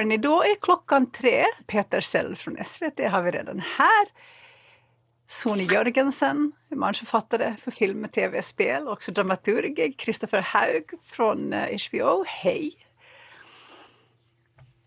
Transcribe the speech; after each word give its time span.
hörni, 0.00 0.16
då 0.16 0.42
är 0.42 0.54
klockan 0.60 1.10
tre. 1.10 1.44
Peter 1.66 2.00
Sell 2.00 2.36
från 2.36 2.56
SVT 2.64 3.10
har 3.10 3.22
vi 3.22 3.30
redan 3.30 3.62
här. 3.78 4.06
Sony 5.28 5.64
Jörgensen, 5.64 6.52
manusförfattare 6.68 7.56
för 7.62 7.70
film, 7.70 8.08
tv, 8.08 8.42
spel, 8.42 8.88
också 8.88 9.12
dramaturg. 9.12 9.94
Kristoffer 9.98 10.40
Haug 10.40 10.90
från 11.04 11.54
HBO, 11.88 12.24
hej! 12.26 12.76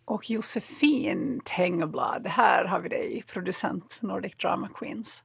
Och 0.05 0.29
Josefin 0.29 1.41
Tengelblad, 1.45 2.27
här 2.27 2.65
har 2.65 2.79
vi 2.79 2.89
dig, 2.89 3.23
producent 3.27 3.97
Nordic 4.01 4.37
Drama 4.37 4.69
Queens. 4.75 5.23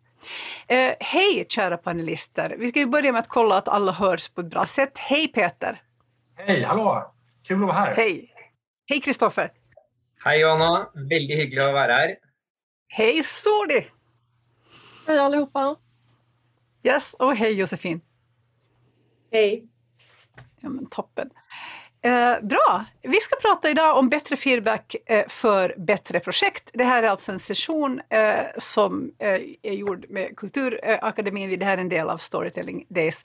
Eh, 0.67 0.95
hej 1.01 1.47
kära 1.49 1.77
panelister! 1.77 2.57
Vi 2.59 2.71
ska 2.71 2.81
ju 2.81 2.87
börja 2.87 3.13
med 3.13 3.19
att 3.19 3.29
kolla 3.29 3.57
att 3.57 3.69
alla 3.69 3.93
hörs 3.93 4.29
på 4.29 4.41
ett 4.41 4.51
bra 4.51 4.67
sätt. 4.67 4.99
Hej 4.99 5.29
Peter! 5.29 5.83
Hej, 6.37 6.63
hallå! 6.63 7.13
Kul 7.43 7.61
att 7.61 7.67
vara 7.67 7.73
här! 7.73 7.95
Hej! 7.95 8.35
Hej 8.89 9.01
Kristoffer! 9.01 9.53
Hej 10.25 10.41
Johanna! 10.41 10.91
Väldigt 10.95 11.39
hyggligt 11.39 11.63
att 11.63 11.73
vara 11.73 11.93
här. 11.93 12.17
Hej 12.89 13.23
Sodi! 13.25 13.87
Hej 15.07 15.19
allihopa! 15.19 15.77
Yes, 16.83 17.15
och 17.15 17.37
hej 17.37 17.53
Josefin! 17.53 18.01
Hej! 19.33 19.69
Ja, 20.61 20.69
men 20.69 20.87
toppen. 20.87 21.31
Eh, 22.03 22.41
bra! 22.43 22.85
Vi 23.03 23.21
ska 23.21 23.37
prata 23.37 23.71
idag 23.71 23.99
om 23.99 24.09
bättre 24.09 24.37
feedback 24.37 24.97
eh, 25.07 25.29
för 25.29 25.75
bättre 25.79 26.21
projekt. 26.21 26.71
Det 26.73 26.85
här 26.85 27.03
är 27.03 27.09
alltså 27.09 27.33
en 27.33 27.39
session 27.39 28.01
eh, 28.11 28.47
som 28.59 29.13
eh, 29.19 29.41
är 29.63 29.73
gjord 29.73 30.07
med 30.09 30.37
Kulturakademin. 30.37 31.53
Eh, 31.53 31.59
det 31.59 31.65
här 31.65 31.77
är 31.77 31.81
en 31.81 31.89
del 31.89 32.09
av 32.09 32.19
Storytelling 32.19 32.87
Days. 32.89 33.25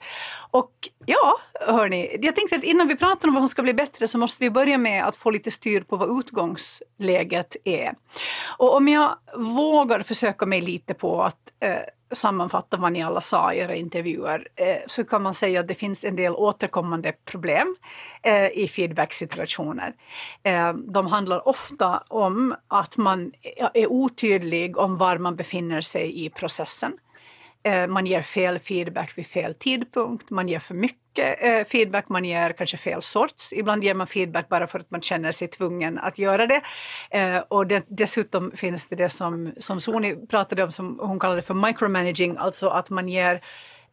Och 0.50 0.72
ja, 1.06 1.38
hörni, 1.60 2.18
jag 2.22 2.36
tänkte 2.36 2.56
att 2.56 2.64
innan 2.64 2.88
vi 2.88 2.96
pratar 2.96 3.28
om 3.28 3.34
vad 3.34 3.40
som 3.40 3.48
ska 3.48 3.62
bli 3.62 3.74
bättre 3.74 4.08
så 4.08 4.18
måste 4.18 4.44
vi 4.44 4.50
börja 4.50 4.78
med 4.78 5.04
att 5.04 5.16
få 5.16 5.30
lite 5.30 5.50
styr 5.50 5.80
på 5.80 5.96
vad 5.96 6.18
utgångsläget 6.18 7.56
är. 7.64 7.94
Och 8.58 8.76
om 8.76 8.88
jag 8.88 9.14
vågar 9.36 10.02
försöka 10.02 10.46
mig 10.46 10.60
lite 10.60 10.94
på 10.94 11.22
att 11.22 11.52
eh, 11.60 11.76
sammanfatta 12.14 12.76
vad 12.76 12.92
ni 12.92 13.02
alla 13.02 13.20
sa 13.20 13.52
i 13.52 13.58
era 13.58 13.74
intervjuer 13.74 14.48
eh, 14.56 14.76
så 14.86 15.04
kan 15.04 15.22
man 15.22 15.34
säga 15.34 15.60
att 15.60 15.68
det 15.68 15.74
finns 15.74 16.04
en 16.04 16.16
del 16.16 16.32
återkommande 16.32 17.12
problem 17.24 17.76
eh, 18.22 18.48
i 18.48 18.68
feedbacksituationer. 18.68 19.94
Eh, 20.42 20.72
de 20.72 21.06
handlar 21.06 21.48
ofta 21.48 22.02
om 22.08 22.54
att 22.68 22.96
man 22.96 23.32
är 23.74 23.92
otydlig 23.92 24.78
om 24.78 24.96
var 24.96 25.18
man 25.18 25.36
befinner 25.36 25.80
sig 25.80 26.24
i 26.24 26.30
processen. 26.30 26.92
Eh, 27.66 27.86
man 27.86 28.06
ger 28.06 28.22
fel 28.22 28.58
feedback 28.58 29.18
vid 29.18 29.26
fel 29.26 29.54
tidpunkt, 29.54 30.30
man 30.30 30.48
ger 30.48 30.58
för 30.58 30.74
mycket 30.74 31.44
eh, 31.44 31.64
feedback, 31.64 32.08
man 32.08 32.24
ger 32.24 32.52
kanske 32.52 32.76
fel 32.76 33.02
sorts. 33.02 33.52
Ibland 33.52 33.84
ger 33.84 33.94
man 33.94 34.06
feedback 34.06 34.48
bara 34.48 34.66
för 34.66 34.78
att 34.78 34.90
man 34.90 35.02
känner 35.02 35.32
sig 35.32 35.48
tvungen 35.48 35.98
att 35.98 36.18
göra 36.18 36.46
det. 36.46 36.60
Eh, 37.10 37.38
och 37.38 37.66
dessutom 37.88 38.52
finns 38.56 38.86
det 38.86 38.96
det 38.96 39.08
som, 39.08 39.52
som 39.58 39.80
Soni 39.80 40.26
pratade 40.26 40.64
om, 40.64 40.72
som 40.72 40.98
hon 41.02 41.20
kallade 41.20 41.42
för 41.42 41.54
micromanaging, 41.54 42.36
alltså 42.38 42.68
att 42.68 42.90
man 42.90 43.08
ger 43.08 43.40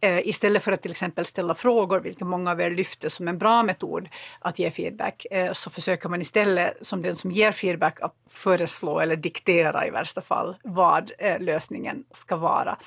Eh, 0.04 0.28
istället 0.28 0.64
för 0.64 0.72
att 0.72 0.82
till 0.82 0.92
exempel 0.92 1.26
ställa 1.26 1.56
frågor, 1.56 2.00
vilket 2.00 2.28
många 2.28 2.52
av 2.52 2.62
er 2.62 2.72
lyfter 2.72 3.10
som 3.10 3.28
en 3.28 3.38
bra 3.38 3.64
metod 3.64 4.10
att 4.40 4.60
ge 4.60 4.72
feedback, 4.72 5.26
eh, 5.32 5.52
så 5.52 5.70
försöker 5.70 6.10
man 6.10 6.22
istället 6.22 6.78
som 6.82 7.02
den 7.02 7.16
som 7.16 7.32
ger 7.32 7.52
feedback 7.52 8.02
att 8.02 8.16
föreslå 8.30 9.00
eller 9.00 9.16
diktera 9.16 9.88
i 9.88 9.90
värsta 9.90 10.22
fall 10.22 10.56
vad 10.64 11.12
eh, 11.18 11.40
lösningen 11.40 12.04
ska 12.12 12.36
vara. 12.36 12.78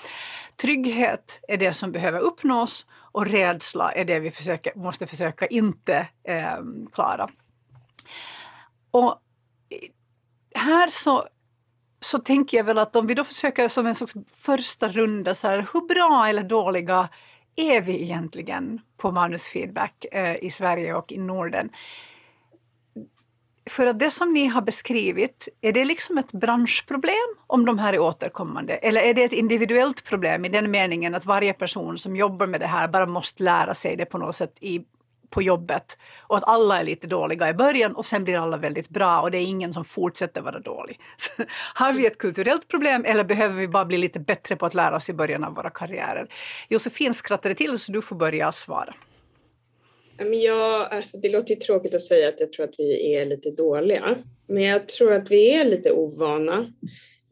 Trygghet 0.56 1.40
är 1.48 1.56
det 1.56 1.72
som 1.72 1.92
behöver 1.92 2.20
uppnås 2.20 2.86
och 2.92 3.26
rädsla 3.26 3.92
är 3.92 4.04
det 4.04 4.20
vi 4.20 4.30
försöker, 4.30 4.74
måste 4.74 5.06
försöka 5.06 5.46
inte 5.46 6.08
eh, 6.24 6.58
klara. 6.92 7.28
Och 8.90 9.20
här 10.54 10.88
så 10.88 11.28
så 12.04 12.18
tänker 12.18 12.56
jag 12.56 12.64
väl 12.64 12.78
att 12.78 12.96
om 12.96 13.06
vi 13.06 13.14
då 13.14 13.24
försöker 13.24 13.68
som 13.68 13.86
en 13.86 13.94
sorts 13.94 14.14
första 14.36 14.88
runda, 14.88 15.34
så 15.34 15.48
här, 15.48 15.66
hur 15.72 15.80
bra 15.88 16.26
eller 16.28 16.42
dåliga 16.42 17.08
är 17.56 17.80
vi 17.80 18.02
egentligen 18.02 18.80
på 18.96 19.10
manusfeedback 19.10 20.04
eh, 20.12 20.44
i 20.44 20.50
Sverige 20.50 20.94
och 20.94 21.12
i 21.12 21.18
Norden? 21.18 21.70
För 23.70 23.86
att 23.86 23.98
det 23.98 24.10
som 24.10 24.32
ni 24.32 24.46
har 24.46 24.62
beskrivit, 24.62 25.48
är 25.60 25.72
det 25.72 25.84
liksom 25.84 26.18
ett 26.18 26.32
branschproblem 26.32 27.14
om 27.46 27.64
de 27.64 27.78
här 27.78 27.92
är 27.92 27.98
återkommande? 27.98 28.74
Eller 28.74 29.00
är 29.00 29.14
det 29.14 29.24
ett 29.24 29.32
individuellt 29.32 30.04
problem 30.04 30.44
i 30.44 30.48
den 30.48 30.70
meningen 30.70 31.14
att 31.14 31.24
varje 31.24 31.52
person 31.52 31.98
som 31.98 32.16
jobbar 32.16 32.46
med 32.46 32.60
det 32.60 32.66
här 32.66 32.88
bara 32.88 33.06
måste 33.06 33.42
lära 33.42 33.74
sig 33.74 33.96
det 33.96 34.04
på 34.04 34.18
något 34.18 34.36
sätt 34.36 34.58
i 34.60 34.84
på 35.34 35.42
jobbet 35.42 35.98
och 36.22 36.36
att 36.36 36.44
alla 36.46 36.80
är 36.80 36.84
lite 36.84 37.06
dåliga 37.06 37.48
i 37.48 37.54
början 37.54 37.94
och 37.96 38.04
sen 38.04 38.24
blir 38.24 38.38
alla 38.38 38.56
väldigt 38.56 38.88
bra 38.88 39.20
och 39.20 39.30
det 39.30 39.38
är 39.38 39.42
ingen 39.42 39.72
som 39.72 39.84
fortsätter 39.84 40.40
vara 40.40 40.60
dålig. 40.60 41.00
har 41.74 41.92
vi 41.92 42.06
ett 42.06 42.18
kulturellt 42.18 42.68
problem 42.68 43.04
eller 43.04 43.24
behöver 43.24 43.60
vi 43.60 43.68
bara 43.68 43.84
bli 43.84 43.98
lite 43.98 44.20
bättre 44.20 44.56
på 44.56 44.66
att 44.66 44.74
lära 44.74 44.96
oss 44.96 45.08
i 45.08 45.12
början 45.12 45.44
av 45.44 45.54
våra 45.54 45.70
karriärer? 45.70 46.26
Josefin 46.68 47.14
skrattade 47.14 47.54
till 47.54 47.78
så 47.78 47.92
du 47.92 48.02
får 48.02 48.16
börja 48.16 48.52
svara. 48.52 48.94
Ja, 50.18 50.88
alltså 50.90 51.18
det 51.18 51.28
låter 51.28 51.54
ju 51.54 51.60
tråkigt 51.60 51.94
att 51.94 52.02
säga 52.02 52.28
att 52.28 52.40
jag 52.40 52.52
tror 52.52 52.64
att 52.64 52.74
vi 52.78 53.14
är 53.14 53.26
lite 53.26 53.50
dåliga, 53.50 54.16
men 54.46 54.62
jag 54.62 54.88
tror 54.88 55.12
att 55.12 55.30
vi 55.30 55.54
är 55.54 55.64
lite 55.64 55.92
ovana. 55.92 56.72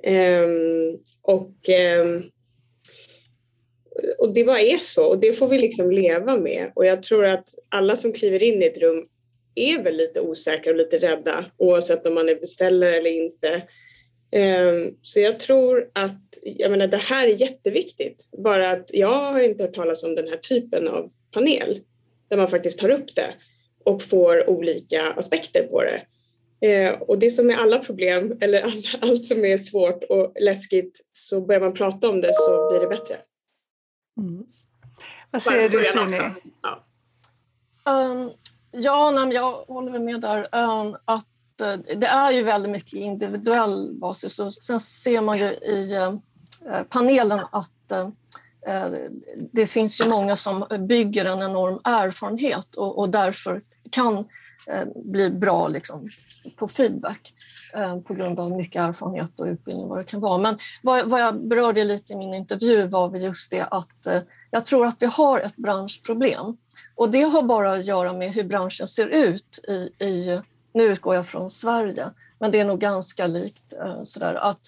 Um, 0.07 0.99
och 1.23 1.55
um, 2.03 2.31
och 4.19 4.35
det 4.35 4.45
bara 4.45 4.61
är 4.61 4.77
så 4.77 5.05
och 5.05 5.19
det 5.19 5.33
får 5.33 5.49
vi 5.49 5.59
liksom 5.59 5.91
leva 5.91 6.37
med. 6.37 6.73
Och 6.75 6.87
jag 6.87 7.03
tror 7.03 7.25
att 7.25 7.49
alla 7.69 7.97
som 7.97 8.13
kliver 8.13 8.43
in 8.43 8.63
i 8.63 8.67
ett 8.67 8.79
rum 8.79 9.07
är 9.55 9.83
väl 9.83 9.97
lite 9.97 10.21
osäkra 10.21 10.71
och 10.71 10.79
lite 10.79 10.99
rädda 10.99 11.45
oavsett 11.57 12.07
om 12.07 12.15
man 12.15 12.29
är 12.29 12.35
beställare 12.35 12.97
eller 12.97 13.11
inte. 13.11 13.63
Ehm, 14.33 14.91
så 15.03 15.21
jag 15.21 15.41
tror 15.41 15.91
att, 15.93 16.23
jag 16.43 16.71
menar 16.71 16.87
det 16.87 16.97
här 16.97 17.29
är 17.29 17.41
jätteviktigt. 17.41 18.29
Bara 18.39 18.71
att 18.71 18.91
jag 18.93 19.33
har 19.33 19.41
inte 19.41 19.63
hört 19.63 19.75
talas 19.75 20.05
om 20.05 20.15
den 20.15 20.29
här 20.29 20.37
typen 20.37 20.89
av 20.89 21.11
panel 21.33 21.81
där 22.29 22.37
man 22.37 22.49
faktiskt 22.49 22.79
tar 22.79 22.91
upp 22.91 23.15
det 23.15 23.35
och 23.85 24.03
får 24.03 24.51
olika 24.51 25.03
aspekter 25.03 25.63
på 25.63 25.83
det. 25.83 26.03
Ehm, 26.67 26.95
och 27.01 27.19
det 27.19 27.31
som 27.31 27.51
är 27.51 27.55
alla 27.55 27.79
problem 27.79 28.39
eller 28.41 28.65
allt 29.01 29.25
som 29.25 29.45
är 29.45 29.57
svårt 29.57 30.05
och 30.05 30.33
läskigt 30.41 31.01
så 31.13 31.41
börjar 31.41 31.61
man 31.61 31.75
prata 31.75 32.09
om 32.09 32.21
det 32.21 32.35
så 32.35 32.71
blir 32.71 32.81
det 32.81 32.97
bättre. 32.97 33.17
Mm. 34.19 34.45
Vad 35.31 35.43
säger 35.43 35.69
du 35.69 35.85
Sony? 35.85 36.19
Ja, 36.63 36.85
um, 37.85 38.31
ja 38.71 39.11
nej, 39.11 39.35
jag 39.35 39.53
håller 39.53 39.99
med 39.99 40.21
där. 40.21 40.49
Um, 40.53 40.97
att 41.05 41.27
uh, 41.63 41.97
det 41.97 42.07
är 42.07 42.31
ju 42.31 42.43
väldigt 42.43 42.73
mycket 42.73 42.93
individuell 42.93 43.95
basis 43.95 44.39
och 44.39 44.55
sen 44.55 44.81
ser 44.81 45.21
man 45.21 45.39
ju 45.39 45.45
i 45.45 45.99
uh, 45.99 46.83
panelen 46.89 47.41
att 47.53 47.93
uh, 47.93 48.09
det 49.53 49.67
finns 49.67 50.01
ju 50.01 50.09
många 50.09 50.37
som 50.37 50.67
bygger 50.89 51.25
en 51.25 51.43
enorm 51.43 51.81
erfarenhet 51.85 52.75
och, 52.75 52.99
och 52.99 53.09
därför 53.09 53.63
kan 53.91 54.29
Eh, 54.67 54.85
blir 54.95 55.31
bra 55.31 55.69
liksom, 55.69 56.09
på 56.57 56.69
feedback 56.69 57.35
eh, 57.75 58.01
på 58.01 58.15
grund 58.15 58.41
av 58.41 58.57
mycket 58.57 58.83
erfarenhet 58.83 59.41
och 59.41 59.47
utbildning 59.47 59.89
vad 59.89 59.99
det 59.99 60.05
kan 60.05 60.21
vara. 60.21 60.39
Men 60.39 60.59
vad, 60.83 61.09
vad 61.09 61.21
jag 61.21 61.49
berörde 61.49 61.85
lite 61.85 62.13
i 62.13 62.17
min 62.17 62.35
intervju 62.35 62.87
var 62.87 63.17
just 63.17 63.51
det 63.51 63.63
att 63.71 64.07
eh, 64.07 64.23
jag 64.51 64.65
tror 64.65 64.87
att 64.87 65.03
vi 65.03 65.07
har 65.07 65.41
ett 65.41 65.57
branschproblem 65.57 66.57
och 66.95 67.11
det 67.11 67.23
har 67.23 67.43
bara 67.43 67.73
att 67.73 67.85
göra 67.85 68.13
med 68.13 68.33
hur 68.33 68.45
branschen 68.45 68.89
ser 68.89 69.07
ut 69.07 69.59
i, 69.69 70.05
i 70.05 70.41
nu 70.75 70.83
utgår 70.83 71.15
jag 71.15 71.27
från 71.27 71.51
Sverige, 71.51 72.11
men 72.39 72.51
det 72.51 72.61
är 72.61 72.65
nog 72.65 72.81
ganska 72.81 73.27
likt 73.27 73.75
sådär 74.05 74.35
att 74.35 74.61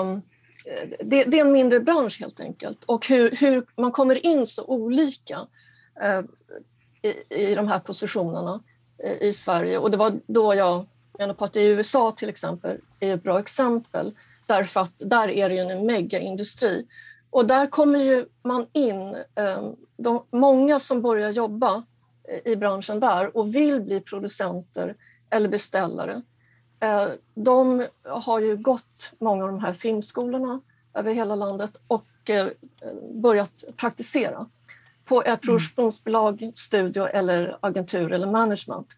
um, 0.00 0.22
det, 1.00 1.24
det, 1.24 1.38
är 1.38 1.44
en 1.44 1.52
mindre 1.52 1.80
bransch 1.80 2.20
helt 2.20 2.40
enkelt 2.40 2.84
och 2.84 3.06
hur, 3.06 3.30
hur 3.30 3.66
man 3.76 3.92
kommer 3.92 4.26
in 4.26 4.46
så 4.46 4.64
olika 4.64 5.38
uh, 6.02 6.24
i, 7.02 7.34
i 7.50 7.54
de 7.54 7.68
här 7.68 7.78
positionerna 7.78 8.60
i 9.20 9.32
Sverige. 9.32 9.78
Och 9.78 9.90
det 9.90 9.96
var 9.96 10.20
då 10.26 10.54
jag 10.54 10.86
menar 11.18 11.34
på 11.34 11.44
att 11.44 11.56
i 11.56 11.66
USA 11.66 12.12
till 12.12 12.28
exempel 12.28 12.78
är 13.00 13.14
ett 13.14 13.22
bra 13.22 13.38
exempel. 13.38 14.14
Därför 14.46 14.80
att 14.80 14.92
där 14.98 15.28
är 15.28 15.48
det 15.48 15.58
en 15.58 15.86
megaindustri. 15.86 16.86
Och 17.30 17.46
där 17.46 17.66
kommer 17.66 17.98
ju 17.98 18.26
man 18.42 18.66
in, 18.72 19.16
ehm, 19.34 19.76
de, 19.96 20.24
många 20.30 20.80
som 20.80 21.02
börjar 21.02 21.30
jobba 21.30 21.82
eh, 22.28 22.52
i 22.52 22.56
branschen 22.56 23.00
där 23.00 23.36
och 23.36 23.54
vill 23.54 23.80
bli 23.80 24.00
producenter 24.00 24.94
eller 25.30 25.48
beställare. 25.48 26.22
Eh, 26.80 27.08
de 27.34 27.86
har 28.02 28.40
ju 28.40 28.56
gått 28.56 29.12
många 29.18 29.44
av 29.44 29.50
de 29.50 29.60
här 29.60 29.74
filmskolorna 29.74 30.60
över 30.94 31.12
hela 31.12 31.34
landet 31.34 31.80
och 31.86 32.30
eh, 32.30 32.48
börjat 33.14 33.64
praktisera 33.76 34.46
på 35.12 35.20
ett 35.20 35.26
mm. 35.26 35.38
produktionsbolag, 35.38 36.52
studio 36.54 37.06
eller 37.06 37.58
agentur 37.60 38.12
eller 38.12 38.26
management. 38.26 38.96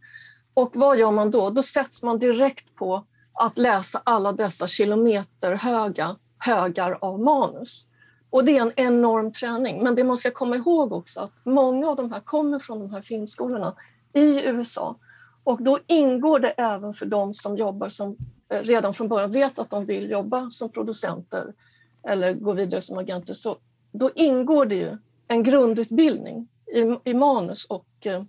Och 0.55 0.71
vad 0.77 0.99
gör 0.99 1.11
man 1.11 1.31
då? 1.31 1.51
Då 1.51 1.63
sätts 1.63 2.03
man 2.03 2.19
direkt 2.19 2.75
på 2.75 3.05
att 3.33 3.59
läsa 3.59 4.03
alla 4.05 4.33
dessa 4.33 4.67
kilometer 4.67 5.55
höga 5.55 6.17
högar 6.39 6.99
av 7.01 7.21
manus. 7.21 7.87
Och 8.31 8.45
det 8.45 8.59
är 8.59 8.63
en 8.63 8.73
enorm 8.77 9.33
träning. 9.33 9.83
Men 9.83 9.95
det 9.95 10.05
man 10.05 10.17
ska 10.17 10.31
komma 10.31 10.57
ihåg 10.57 10.93
också 10.93 11.21
att 11.21 11.33
många 11.45 11.89
av 11.89 11.97
de 11.97 12.13
här 12.13 12.21
kommer 12.21 12.59
från 12.59 12.79
de 12.79 12.91
här 12.91 13.03
filmskolorna 13.03 13.75
i 14.13 14.49
USA 14.49 14.97
Och 15.45 15.63
då 15.63 15.79
ingår 15.87 16.39
det 16.39 16.51
även 16.51 16.95
för 16.95 17.07
de 17.07 17.35
som 17.35 17.57
jobbar 17.57 17.89
som 17.89 18.17
eh, 18.49 18.61
redan 18.61 18.95
från 18.95 19.09
början 19.09 19.33
vet 19.33 19.59
att 19.59 19.71
de 19.71 19.87
vill 19.87 20.11
jobba 20.11 20.51
som 20.51 20.69
producenter 20.69 21.53
eller 22.09 22.35
gå 22.35 22.53
vidare 22.53 22.81
som 22.81 22.99
agenter. 22.99 23.35
Så 23.35 23.57
då 23.93 24.11
ingår 24.15 24.67
det 24.67 24.77
ju 24.77 24.99
en 25.35 25.43
grundutbildning 25.43 26.49
i, 26.75 27.11
i 27.11 27.15
manus 27.15 27.65
och 27.65 27.89
eh, 28.07 28.23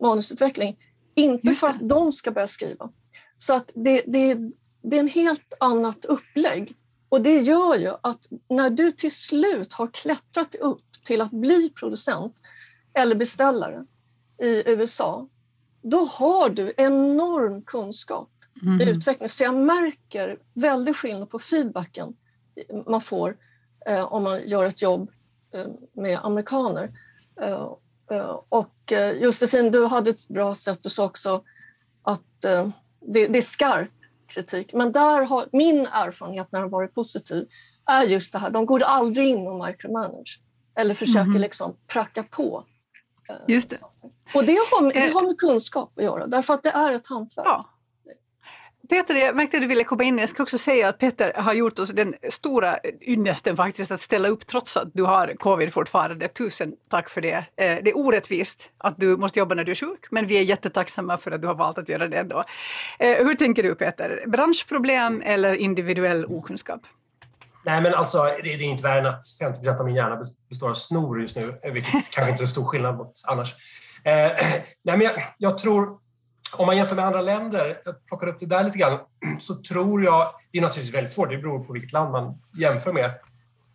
manusutveckling. 0.00 0.78
Inte 1.14 1.54
för 1.54 1.66
att 1.66 1.88
de 1.88 2.12
ska 2.12 2.30
börja 2.30 2.46
skriva. 2.46 2.90
Så 3.38 3.54
att 3.54 3.72
det, 3.74 4.02
det, 4.06 4.34
det 4.82 4.96
är 4.96 5.00
en 5.00 5.08
helt 5.08 5.54
annat 5.60 6.04
upplägg. 6.04 6.76
Och 7.08 7.22
det 7.22 7.38
gör 7.38 7.76
ju 7.76 7.92
att 8.00 8.26
när 8.48 8.70
du 8.70 8.92
till 8.92 9.14
slut 9.14 9.72
har 9.72 9.86
klättrat 9.86 10.54
upp 10.54 10.84
till 11.04 11.20
att 11.20 11.30
bli 11.30 11.70
producent 11.70 12.34
eller 12.94 13.14
beställare 13.14 13.86
i 14.42 14.70
USA, 14.70 15.28
då 15.82 16.04
har 16.04 16.48
du 16.48 16.74
enorm 16.76 17.62
kunskap 17.62 18.30
mm. 18.62 18.80
i 18.80 18.90
utveckling. 18.90 19.28
Så 19.28 19.42
jag 19.42 19.54
märker 19.54 20.38
väldigt 20.54 20.96
skillnad 20.96 21.30
på 21.30 21.38
feedbacken 21.38 22.16
man 22.86 23.00
får 23.00 23.36
eh, 23.86 24.12
om 24.12 24.22
man 24.22 24.48
gör 24.48 24.64
ett 24.64 24.82
jobb 24.82 25.10
med 25.92 26.18
amerikaner. 26.22 26.90
Eh, 27.40 27.68
eh 28.10 28.40
och 28.48 28.92
eh, 28.92 29.12
Josefin, 29.12 29.70
du 29.70 29.86
hade 29.86 30.10
ett 30.10 30.28
bra 30.28 30.54
sätt. 30.54 30.78
Du 30.82 30.90
sa 30.90 31.04
också 31.04 31.42
att 32.02 32.44
eh, 32.44 32.68
det, 33.00 33.26
det, 33.26 33.38
är 33.38 33.42
skarp 33.42 33.90
kritik. 34.26 34.72
Men 34.72 34.92
där 34.92 35.22
har 35.22 35.48
min 35.52 35.86
erfarenhet 35.86 36.52
när 36.52 36.60
den 36.60 36.70
varit 36.70 36.94
positiv 36.94 37.48
är 37.86 38.02
just 38.02 38.32
det 38.32 38.38
här. 38.38 38.50
De 38.50 38.66
går 38.66 38.82
aldrig 38.82 39.28
in 39.28 39.46
och 39.46 39.66
micromanage 39.66 40.40
eller 40.74 40.94
försöker 40.94 41.20
mm. 41.20 41.40
liksom 41.40 41.76
pracka 41.86 42.22
på. 42.22 42.64
Just 43.48 43.70
det. 43.70 43.76
Och 44.34 44.44
det 44.44 44.52
har, 44.52 44.92
det 44.92 45.12
har 45.12 45.22
med 45.22 45.38
kunskap 45.38 45.92
att 45.96 46.04
göra, 46.04 46.26
därför 46.26 46.54
att 46.54 46.62
det 46.62 46.70
är 46.70 46.92
ett 46.92 47.06
hantverk. 47.06 47.46
Ja. 47.46 47.70
Peter, 48.90 49.14
jag 49.14 49.36
märkte 49.36 49.56
att 49.56 49.60
du 49.60 49.66
ville 49.66 49.84
komma 49.84 50.04
in. 50.04 50.18
Jag 50.18 50.28
ska 50.28 50.42
också 50.42 50.58
säga 50.58 50.88
att 50.88 50.98
Peter 50.98 51.32
har 51.36 51.52
gjort 51.52 51.78
oss 51.78 51.90
den 51.90 52.14
stora 52.30 52.78
ynnesten 53.00 53.56
faktiskt 53.56 53.90
att 53.90 54.00
ställa 54.00 54.28
upp 54.28 54.46
trots 54.46 54.76
att 54.76 54.88
du 54.94 55.02
har 55.02 55.34
covid 55.34 55.72
fortfarande. 55.72 56.28
Tusen 56.28 56.72
tack 56.88 57.08
för 57.08 57.20
det. 57.20 57.34
Eh, 57.34 57.44
det 57.56 57.90
är 57.90 57.96
orättvist 57.96 58.70
att 58.78 58.94
du 58.96 59.16
måste 59.16 59.38
jobba 59.38 59.54
när 59.54 59.64
du 59.64 59.70
är 59.70 59.76
sjuk, 59.76 60.06
men 60.10 60.26
vi 60.26 60.38
är 60.38 60.42
jättetacksamma 60.42 61.18
för 61.18 61.30
att 61.30 61.40
du 61.40 61.46
har 61.46 61.54
valt 61.54 61.78
att 61.78 61.88
göra 61.88 62.08
det 62.08 62.18
ändå. 62.18 62.44
Eh, 62.98 63.26
hur 63.26 63.34
tänker 63.34 63.62
du 63.62 63.74
Peter? 63.74 64.24
Branschproblem 64.26 65.22
eller 65.22 65.54
individuell 65.54 66.26
okunskap? 66.26 66.80
Nej, 67.64 67.82
men 67.82 67.94
alltså 67.94 68.22
det 68.42 68.54
är 68.54 68.62
inte 68.62 68.82
värre 68.82 68.98
än 68.98 69.06
att 69.06 69.24
50 69.40 69.68
av 69.68 69.84
min 69.84 69.94
hjärna 69.94 70.24
består 70.48 70.70
av 70.70 70.74
snor 70.74 71.20
just 71.20 71.36
nu, 71.36 71.54
vilket 71.72 71.92
kanske 72.10 72.30
inte 72.30 72.42
är 72.42 72.46
så 72.46 72.52
stor 72.52 72.64
skillnad 72.64 72.96
mot 72.96 73.12
annars. 73.26 73.54
Eh, 74.04 74.12
nej, 74.82 74.98
men 74.98 75.00
jag, 75.00 75.12
jag 75.38 75.58
tror 75.58 75.98
om 76.52 76.66
man 76.66 76.76
jämför 76.76 76.96
med 76.96 77.04
andra 77.04 77.20
länder, 77.20 77.80
jag 77.84 78.06
plockar 78.06 78.26
upp 78.26 78.40
det 78.40 78.46
där 78.46 78.64
lite 78.64 78.78
grann, 78.78 78.98
så 79.38 79.54
tror 79.54 80.04
jag, 80.04 80.34
det 80.52 80.58
är 80.58 80.62
naturligtvis 80.62 80.94
väldigt 80.94 81.12
svårt, 81.12 81.30
det 81.30 81.38
beror 81.38 81.64
på 81.64 81.72
vilket 81.72 81.92
land 81.92 82.12
man 82.12 82.42
jämför 82.58 82.92
med. 82.92 83.14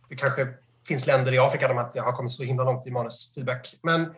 Det 0.10 0.16
kanske 0.16 0.48
finns 0.88 1.08
länder 1.08 1.34
i 1.34 1.40
Afrika 1.40 1.68
där 1.68 1.76
man 1.76 1.86
inte 1.86 2.02
har 2.02 2.12
kommit 2.12 2.32
så 2.32 2.44
himla 2.44 2.64
långt 2.64 2.88
i 2.88 2.92
manusfeedback, 2.92 3.76
men 3.82 4.14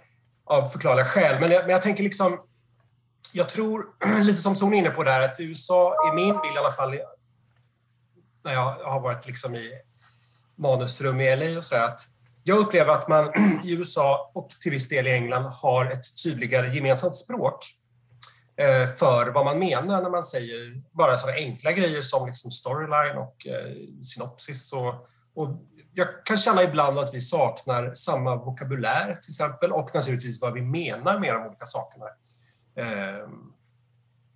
av 0.46 0.68
förklarliga 0.68 1.06
skäl. 1.06 1.40
Men 1.40 1.52
jag, 1.52 1.62
men 1.64 1.70
jag 1.70 1.82
tänker 1.82 2.04
liksom, 2.04 2.40
jag 3.34 3.50
tror, 3.50 3.86
lite 4.22 4.42
som 4.42 4.56
Son 4.56 4.74
är 4.74 4.78
inne 4.78 4.90
på 4.90 5.04
där, 5.04 5.22
att 5.22 5.40
USA 5.40 5.94
är 6.10 6.16
min 6.16 6.42
bild 6.42 6.56
i 6.56 6.58
alla 6.58 6.72
fall, 6.72 6.96
när 8.44 8.54
jag 8.54 8.72
har 8.72 9.00
varit 9.00 9.28
liksom 9.28 9.56
i 9.56 9.72
manusrum 10.56 11.22
i 11.22 11.36
LA 11.36 11.58
och 11.58 11.64
sådär, 11.64 11.84
att 11.84 12.02
jag 12.44 12.58
upplever 12.58 12.94
att 12.94 13.08
man 13.08 13.32
i 13.64 13.74
USA 13.74 14.32
och 14.34 14.50
till 14.50 14.72
viss 14.72 14.90
del 14.90 15.08
i 15.08 15.12
England 15.12 15.44
har 15.44 15.86
ett 15.86 16.24
tydligare 16.24 16.76
gemensamt 16.76 17.16
språk 17.16 17.78
Eh, 18.60 18.88
för 18.88 19.28
vad 19.28 19.46
man 19.46 19.60
menar 19.60 20.02
när 20.02 20.10
man 20.10 20.26
säger 20.26 20.82
bara 20.92 21.18
sådana 21.18 21.38
enkla 21.38 21.72
grejer 21.72 22.02
som 22.02 22.28
liksom 22.28 22.52
storyline 22.52 23.18
och 23.18 23.48
eh, 23.48 23.76
synopsis. 24.04 24.74
Och, 24.74 24.94
och 25.36 25.50
jag 25.94 26.08
kan 26.26 26.38
känna 26.38 26.64
ibland 26.64 27.00
att 27.00 27.14
vi 27.14 27.22
saknar 27.22 27.94
samma 27.94 28.36
vokabulär 28.36 29.16
till 29.22 29.32
exempel 29.32 29.72
och 29.72 29.96
naturligtvis 29.96 30.42
vad 30.42 30.54
vi 30.54 30.62
menar 30.62 31.20
med 31.20 31.34
de 31.34 31.46
olika 31.48 31.66
sakerna. 31.66 32.06
Ehm, 32.76 33.54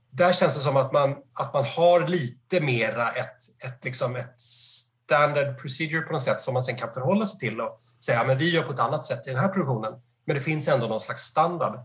där 0.10 0.34
känns 0.34 0.56
det 0.56 0.60
som 0.60 0.78
att 0.78 0.92
man, 0.92 1.16
att 1.34 1.54
man 1.54 1.66
har 1.78 2.08
lite 2.08 2.62
mera 2.62 3.12
ett, 3.12 3.38
ett, 3.66 3.86
liksom 3.86 4.16
ett 4.16 4.40
standard 4.40 5.62
procedure 5.62 6.02
på 6.02 6.14
något 6.14 6.24
sätt 6.24 6.42
som 6.42 6.54
man 6.54 6.64
sen 6.64 6.76
kan 6.76 6.94
förhålla 6.94 7.26
sig 7.26 7.40
till 7.40 7.62
och 7.62 7.80
säga 8.04 8.22
att 8.22 8.38
vi 8.38 8.56
gör 8.56 8.64
på 8.64 8.74
ett 8.74 8.80
annat 8.80 9.06
sätt 9.06 9.28
i 9.28 9.30
den 9.30 9.40
här 9.40 9.48
produktionen. 9.48 9.94
Men 10.26 10.36
det 10.36 10.42
finns 10.42 10.68
ändå 10.68 10.88
någon 10.88 11.02
slags 11.02 11.22
standard 11.22 11.80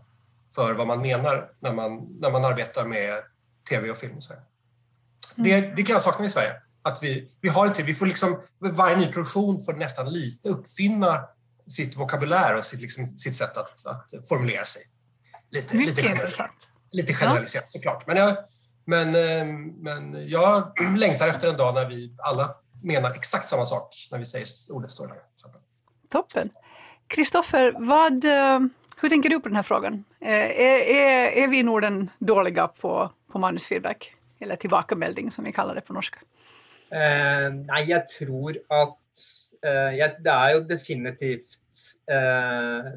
för 0.57 0.73
vad 0.73 0.87
man 0.87 1.01
menar 1.01 1.49
när 1.59 1.73
man, 1.73 2.17
när 2.19 2.31
man 2.31 2.45
arbetar 2.45 2.85
med 2.85 3.23
tv 3.69 3.89
och 3.89 3.97
film. 3.97 4.21
Så 4.21 4.33
mm. 4.33 4.43
det, 5.35 5.75
det 5.75 5.83
kan 5.83 5.93
jag 5.93 6.01
sakna 6.01 6.25
i 6.25 6.29
Sverige. 6.29 6.53
Att 6.81 7.03
vi, 7.03 7.31
vi 7.41 7.49
har 7.49 7.67
inte, 7.67 7.83
vi 7.83 7.93
får 7.93 8.05
liksom, 8.05 8.41
varje 8.59 8.95
ny 8.97 9.05
produktion 9.05 9.63
får 9.63 9.73
nästan 9.73 10.13
lite 10.13 10.49
uppfinna 10.49 11.25
sitt 11.67 11.97
vokabulär 11.97 12.57
och 12.57 12.65
sitt, 12.65 12.81
liksom, 12.81 13.07
sitt 13.07 13.35
sätt 13.35 13.57
att, 13.57 13.85
att 13.85 14.29
formulera 14.29 14.65
sig. 14.65 14.81
Lite, 15.51 15.77
Mycket 15.77 15.97
lite 15.97 16.09
intressant. 16.09 16.67
Lite 16.91 17.13
generaliserat 17.13 17.65
ja. 17.67 17.79
såklart. 17.79 18.07
Men 18.07 18.17
jag, 18.17 18.37
men, 18.85 19.07
eh, 19.15 19.45
men 19.77 20.29
jag 20.29 20.71
längtar 20.97 21.27
efter 21.27 21.49
en 21.49 21.57
dag 21.57 21.75
när 21.75 21.85
vi 21.85 22.15
alla 22.17 22.55
menar 22.83 23.11
exakt 23.11 23.49
samma 23.49 23.65
sak 23.65 23.95
när 24.11 24.19
vi 24.19 24.25
säger 24.25 24.47
ordet 24.69 24.91
storyline. 24.91 25.21
Toppen. 26.09 26.49
Kristoffer, 27.07 27.75
vad, 27.79 28.25
eh, 28.25 28.59
hur 29.01 29.09
tänker 29.09 29.29
du 29.29 29.39
på 29.39 29.47
den 29.47 29.55
här 29.55 29.63
frågan? 29.63 30.03
Eh, 30.19 30.31
är, 30.31 30.79
är, 30.79 31.43
är 31.43 31.47
vi 31.47 31.59
i 31.59 31.63
Norden 31.63 32.09
dåliga 32.19 32.67
på, 32.67 33.11
på 33.31 33.39
manusfeedback? 33.39 34.13
Eller 34.39 34.55
tillbakamelding 34.55 35.31
som 35.31 35.43
vi 35.43 35.51
kallar 35.51 35.75
det 35.75 35.81
på 35.81 35.93
norska? 35.93 36.19
Eh, 36.89 37.53
nej, 37.53 37.89
jag 37.89 38.09
tror 38.09 38.57
att 38.67 38.97
eh, 39.65 40.11
det 40.19 40.29
är 40.29 40.53
ju 40.53 40.61
definitivt 40.61 41.59
eh, 42.11 42.91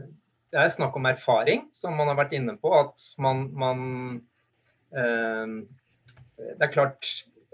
det 0.51 0.57
är 0.57 0.69
snack 0.69 0.97
om 0.97 1.07
erfaring, 1.07 1.69
som 1.73 1.97
man 1.97 2.09
har 2.09 2.15
varit 2.15 2.33
inne 2.33 2.53
på. 2.53 2.75
Att 2.75 3.01
man, 3.19 3.59
man 3.59 4.15
eh, 4.97 5.47
det 6.59 6.65
är 6.65 6.73
klart, 6.73 7.07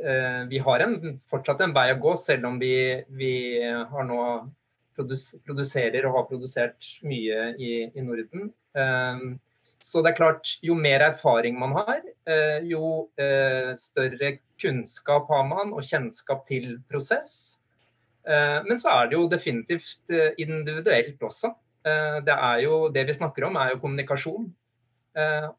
eh, 0.05 0.49
vi 0.49 0.59
har 0.59 0.81
en, 0.81 1.21
fortsatt 1.31 1.61
en 1.61 1.73
väg 1.73 1.91
att 1.91 2.01
gå, 2.01 2.17
även 2.29 2.45
om 2.45 2.59
vi, 2.59 3.05
vi 3.09 3.63
har 3.91 4.05
nu 4.05 4.51
produserer 4.97 6.07
og 6.09 6.17
har 6.17 6.29
produsert 6.31 6.89
mye 7.07 7.51
i, 7.61 7.73
i 7.93 8.05
Norden. 8.05 8.51
Ehm, 8.79 9.37
så 9.87 10.03
det 10.03 10.13
er 10.13 10.19
klart, 10.19 10.51
jo 10.65 10.75
mer 10.79 11.05
erfaring 11.05 11.59
man 11.61 11.75
har, 11.77 12.01
eh, 12.27 12.65
jo 12.67 13.09
eh, 13.21 13.75
større 13.79 14.39
kunnskap 14.61 15.29
har 15.31 15.45
man 15.47 15.75
og 15.77 15.85
kjennskap 15.85 16.47
til 16.49 16.79
prosess. 16.91 17.59
Eh, 18.27 18.65
men 18.67 18.81
så 18.81 18.95
er 18.95 19.11
det 19.11 19.19
jo 19.19 19.29
definitivt 19.31 20.17
individuelt 20.39 21.23
også. 21.23 21.55
det 22.27 22.35
er 22.35 22.61
jo 22.65 22.89
det 22.91 23.05
vi 23.07 23.15
snakker 23.15 23.45
om, 23.47 23.55
er 23.55 23.69
jo 23.71 23.79
kommunikasjon. 23.79 24.49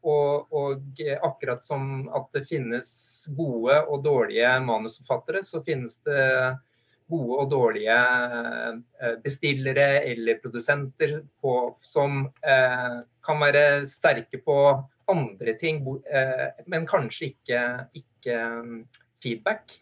Og, 0.04 0.52
og, 0.52 0.98
akkurat 1.24 1.62
som 1.64 2.04
at 2.12 2.26
det 2.36 2.42
finnes 2.50 2.90
gode 3.32 3.78
og 3.88 4.04
dårlige 4.04 4.50
manusforfattere, 4.60 5.40
så 5.40 5.62
finnes 5.64 5.96
det 6.04 6.26
gode 7.08 7.40
og 7.42 7.50
dårlige 7.52 7.96
eh, 9.00 9.16
bestillere 9.24 10.04
eller 10.08 10.40
produsenter 10.42 11.18
på, 11.42 11.54
som 11.82 12.26
eh, 12.44 13.00
kan 13.24 13.42
være 13.42 13.64
sterke 13.88 14.40
på 14.44 14.58
andre 15.08 15.54
ting, 15.60 15.82
eh, 16.12 16.48
men 16.66 16.86
kanskje 16.88 17.32
ikke, 17.32 17.62
ikke 17.96 18.40
mm, 18.62 18.80
feedback. 19.22 19.78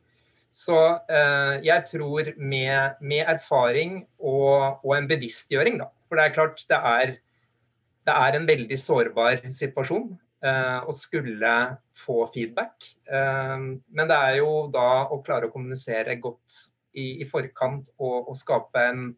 Så 0.57 0.77
eh, 1.13 1.57
jeg 1.67 1.85
tror 1.91 2.31
med, 2.37 3.01
med 3.01 3.25
erfaring 3.29 3.99
og, 4.19 4.85
og, 4.85 4.93
en 4.97 5.09
bevisstgjøring, 5.11 5.81
da. 5.83 5.91
For 6.09 6.19
det 6.19 6.25
er 6.25 6.37
klart 6.37 6.63
det 6.71 6.79
er, 6.79 7.17
det 8.07 8.15
er 8.15 8.39
en 8.39 8.47
veldig 8.49 8.79
sårbar 8.81 9.43
situasjon 9.53 10.15
eh, 10.47 10.79
å 10.87 10.95
skulle 10.97 11.53
få 12.01 12.23
feedback. 12.33 12.89
Eh, 13.11 13.59
men 13.59 14.09
det 14.09 14.17
er 14.31 14.39
jo 14.41 14.71
da 14.73 15.05
å 15.11 15.21
klare 15.27 15.51
å 15.51 15.53
kommunisere 15.53 16.17
godt 16.23 16.63
i, 16.97 17.07
i 17.23 17.29
forkant 17.29 17.91
og, 17.99 18.31
og, 18.31 18.35
skape 18.39 18.83
en 18.91 19.11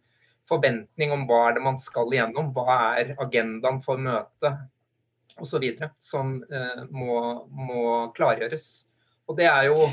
forventning 0.48 1.12
om 1.14 1.24
hva 1.28 1.48
er 1.48 1.58
det 1.58 1.64
man 1.64 1.78
skal 1.80 2.12
igjennom, 2.12 2.52
hva 2.56 2.76
er 3.00 3.14
agendaen 3.22 3.80
for 3.84 4.00
møtet 4.00 4.58
osv. 5.38 5.64
som 6.02 6.38
eh, 6.50 6.84
må, 6.90 7.18
må, 7.52 7.82
klargjøres. 8.16 8.68
Og 9.28 9.38
det 9.38 9.48
er 9.50 9.70
jo 9.70 9.90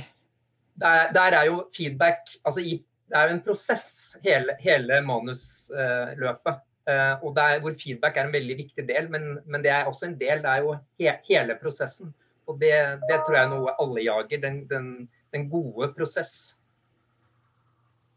Der, 0.76 1.12
der 1.16 1.32
er 1.32 1.46
jo 1.48 1.70
feedback 1.72 2.34
altså 2.44 2.60
i, 2.60 2.84
Det 3.08 3.16
er 3.16 3.30
jo 3.30 3.36
en 3.36 3.44
prosess, 3.46 4.18
hele, 4.24 4.58
hele 4.60 4.98
manusløpet. 5.08 6.58
Eh, 6.90 7.24
og 7.24 7.36
der 7.36 7.60
hvor 7.64 7.74
feedback 7.80 8.18
er 8.18 8.28
en 8.28 8.34
veldig 8.34 8.58
viktig 8.58 8.88
del, 8.88 9.08
men, 9.10 9.40
men, 9.46 9.64
det 9.64 9.72
er 9.72 9.86
også 9.86 10.06
en 10.06 10.20
del, 10.20 10.42
det 10.44 10.52
er 10.52 10.66
jo 10.66 10.76
he, 11.00 11.14
hele 11.30 11.56
prosessen. 11.62 12.14
Og 12.48 12.60
det, 12.62 12.74
det, 13.10 13.22
tror 13.24 13.38
jeg 13.38 13.46
er 13.46 13.54
noe 13.54 13.74
alle 13.82 14.04
jager, 14.06 14.42
den, 14.42 14.60
den, 14.70 15.10
den 15.34 15.48
gode 15.50 15.94
prosess. 15.98 16.55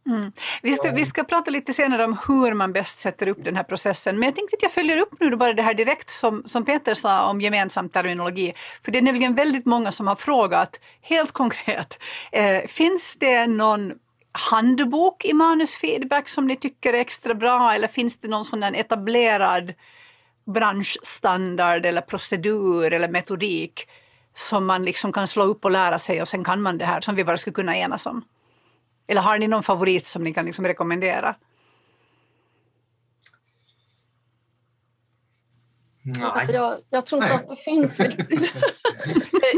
Mm. 0.08 0.32
Vi, 0.62 0.74
ska, 0.74 0.90
vi 0.90 1.04
ska 1.04 1.24
prata 1.24 1.50
lite 1.50 1.72
senare 1.72 2.04
om 2.04 2.18
hur 2.28 2.54
man 2.54 2.72
bäst 2.72 3.00
sätter 3.00 3.28
upp 3.28 3.44
den 3.44 3.56
här 3.56 3.62
processen. 3.62 4.18
Men 4.18 4.26
jag 4.26 4.36
tänkte 4.36 4.56
att 4.56 4.62
jag 4.62 4.72
följer 4.72 4.96
upp 4.96 5.20
nu 5.20 5.36
bara 5.36 5.52
det 5.52 5.62
här 5.62 5.74
direkt 5.74 6.10
som, 6.10 6.42
som 6.46 6.64
Peter 6.64 6.94
sa 6.94 7.30
om 7.30 7.40
gemensam 7.40 7.88
terminologi. 7.88 8.54
För 8.84 8.92
det 8.92 8.98
är 8.98 9.02
nämligen 9.02 9.34
väldigt 9.34 9.66
många 9.66 9.92
som 9.92 10.06
har 10.06 10.16
frågat 10.16 10.80
helt 11.00 11.32
konkret. 11.32 11.98
Eh, 12.32 12.66
finns 12.66 13.16
det 13.16 13.46
någon 13.46 13.92
handbok 14.32 15.24
i 15.24 15.32
manusfeedback 15.32 16.28
som 16.28 16.46
ni 16.46 16.56
tycker 16.56 16.94
är 16.94 16.98
extra 16.98 17.34
bra 17.34 17.72
eller 17.74 17.88
finns 17.88 18.20
det 18.20 18.28
någon 18.28 18.44
sån 18.44 18.62
etablerad 18.62 19.74
branschstandard 20.46 21.86
eller 21.86 22.00
procedur 22.00 22.92
eller 22.92 23.08
metodik 23.08 23.88
som 24.34 24.66
man 24.66 24.84
liksom 24.84 25.12
kan 25.12 25.28
slå 25.28 25.44
upp 25.44 25.64
och 25.64 25.70
lära 25.70 25.98
sig 25.98 26.22
och 26.22 26.28
sen 26.28 26.44
kan 26.44 26.62
man 26.62 26.78
det 26.78 26.84
här 26.84 27.00
som 27.00 27.14
vi 27.14 27.24
bara 27.24 27.38
skulle 27.38 27.54
kunna 27.54 27.76
enas 27.76 28.06
om? 28.06 28.24
Eller 29.08 29.20
har 29.20 29.38
ni 29.38 29.48
någon 29.48 29.62
favorit 29.62 30.06
som 30.06 30.24
ni 30.24 30.34
kan 30.34 30.44
liksom 30.44 30.64
rekommendera? 30.64 31.36
Nej. 36.02 36.48
Jag, 36.52 36.78
jag 36.90 37.06
tror 37.06 37.22
inte 37.22 37.34
att 37.34 37.48
det 37.48 37.56
finns 37.56 38.00
riktigt. 38.00 38.54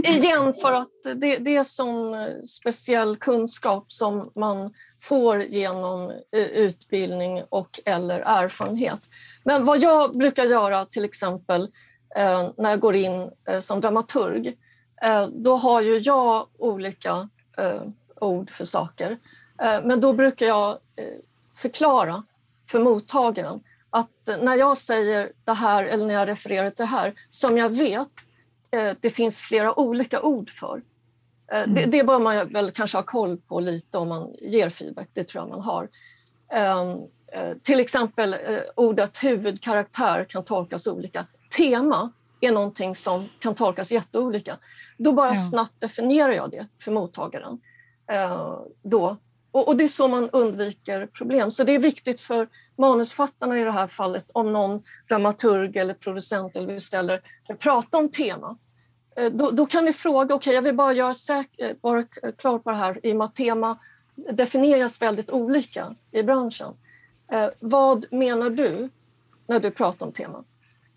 Igen, 0.05 0.55
för 0.55 0.73
att 0.73 0.89
det, 1.17 1.37
det 1.37 1.57
är 1.57 1.65
sån 1.65 2.15
speciell 2.45 3.17
kunskap 3.17 3.93
som 3.93 4.33
man 4.35 4.75
får 5.03 5.43
genom 5.43 6.11
eh, 6.11 6.47
utbildning 6.47 7.43
och 7.49 7.81
eller 7.85 8.21
erfarenhet. 8.21 9.01
Men 9.45 9.65
vad 9.65 9.83
jag 9.83 10.19
brukar 10.19 10.45
göra 10.45 10.85
till 10.85 11.05
exempel 11.05 11.63
eh, 12.17 12.51
när 12.57 12.71
jag 12.71 12.81
går 12.81 12.95
in 12.95 13.31
eh, 13.49 13.61
som 13.61 13.81
dramaturg, 13.81 14.57
då 15.31 15.57
har 15.57 15.81
ju 15.81 15.99
jag 15.99 16.49
olika 16.59 17.29
ord 18.21 18.51
för 18.51 18.65
saker. 18.65 19.19
Men 19.61 20.01
då 20.01 20.13
brukar 20.13 20.47
jag 20.47 20.79
förklara 21.57 22.23
för 22.71 22.79
mottagaren 22.79 23.61
att 23.91 24.29
när 24.43 24.55
jag 24.55 24.77
säger 24.77 25.33
det 25.45 25.53
här 25.53 25.85
eller 25.85 26.07
när 26.07 26.15
jag 26.15 26.29
refererar 26.29 26.71
till 26.71 26.83
det 26.83 26.91
här 26.91 27.15
som 27.31 27.59
jag 27.59 27.69
vet 27.69 28.09
det 29.01 29.11
finns 29.11 29.41
flera 29.41 29.79
olika 29.79 30.23
ord 30.23 30.51
för 30.51 30.83
Mm. 31.51 31.75
Det, 31.75 31.87
det 31.87 32.05
bör 32.05 32.19
man 32.19 32.49
väl 32.49 32.71
kanske 32.71 32.99
ha 32.99 33.03
koll 33.03 33.37
på 33.37 33.61
lite 33.61 33.99
om 33.99 34.09
man 34.09 34.35
ger 34.41 34.71
feedback, 34.71 35.09
det 35.13 35.25
tror 35.25 35.43
jag 35.43 35.49
man 35.49 35.61
har. 35.61 35.89
Uh, 36.55 36.97
till 37.63 37.81
exempel 37.81 38.37
ordet 38.75 39.25
huvudkaraktär 39.25 40.25
kan 40.25 40.45
tolkas 40.45 40.87
olika. 40.87 41.27
Tema 41.57 42.13
är 42.41 42.53
någonting 42.53 42.97
som 42.97 43.29
kan 43.39 43.55
tolkas 43.55 43.93
jätteolika. 43.93 44.57
Då 44.99 45.13
bara 45.13 45.29
ja. 45.29 45.35
snabbt 45.35 45.81
definierar 45.81 46.33
jag 46.33 46.51
det 46.51 46.67
för 46.79 46.93
mottagaren. 46.93 47.61
Då. 48.83 49.17
Och, 49.53 49.69
och, 49.69 49.77
det 49.77 49.85
är 49.85 49.89
så 49.89 50.09
man 50.09 50.31
undviker 50.31 51.07
problem. 51.07 51.51
Så 51.51 51.65
det 51.65 51.75
är 51.75 51.79
viktigt 51.79 52.21
för 52.21 52.49
manusfattarna 52.77 53.59
i 53.59 53.65
det 53.65 53.71
här 53.71 53.87
fallet 53.87 54.31
om 54.33 54.53
någon 54.53 54.83
dramaturg 55.09 55.77
eller 55.77 55.95
producent 55.95 56.57
eller 56.57 56.67
beställare 56.67 57.21
pratar 57.59 57.99
om 57.99 58.09
tema 58.09 58.57
Eh, 59.17 59.31
då, 59.33 59.51
då, 59.51 59.67
kan 59.67 59.85
vi 59.85 59.93
fråga, 59.93 60.35
okej 60.35 60.37
okay, 60.37 60.55
jag 60.55 60.63
vill 60.63 60.75
bara 60.75 60.93
göra 60.93 61.15
säker, 61.15 61.77
bara 61.83 62.05
klar 62.39 62.59
på 62.59 62.71
det 62.71 62.77
här 62.77 63.01
i 63.03 63.13
och 63.13 63.17
med 63.17 63.25
att 63.25 63.35
tema 63.35 63.79
definieras 64.33 65.03
väldigt 65.03 65.31
olika 65.31 65.95
i 66.11 66.23
branschen. 66.23 66.75
Eh, 67.33 67.49
vad 67.61 68.13
menar 68.13 68.51
du 68.51 68.91
när 69.47 69.61
du 69.61 69.71
pratar 69.71 70.07
om 70.07 70.13
teman? 70.13 70.45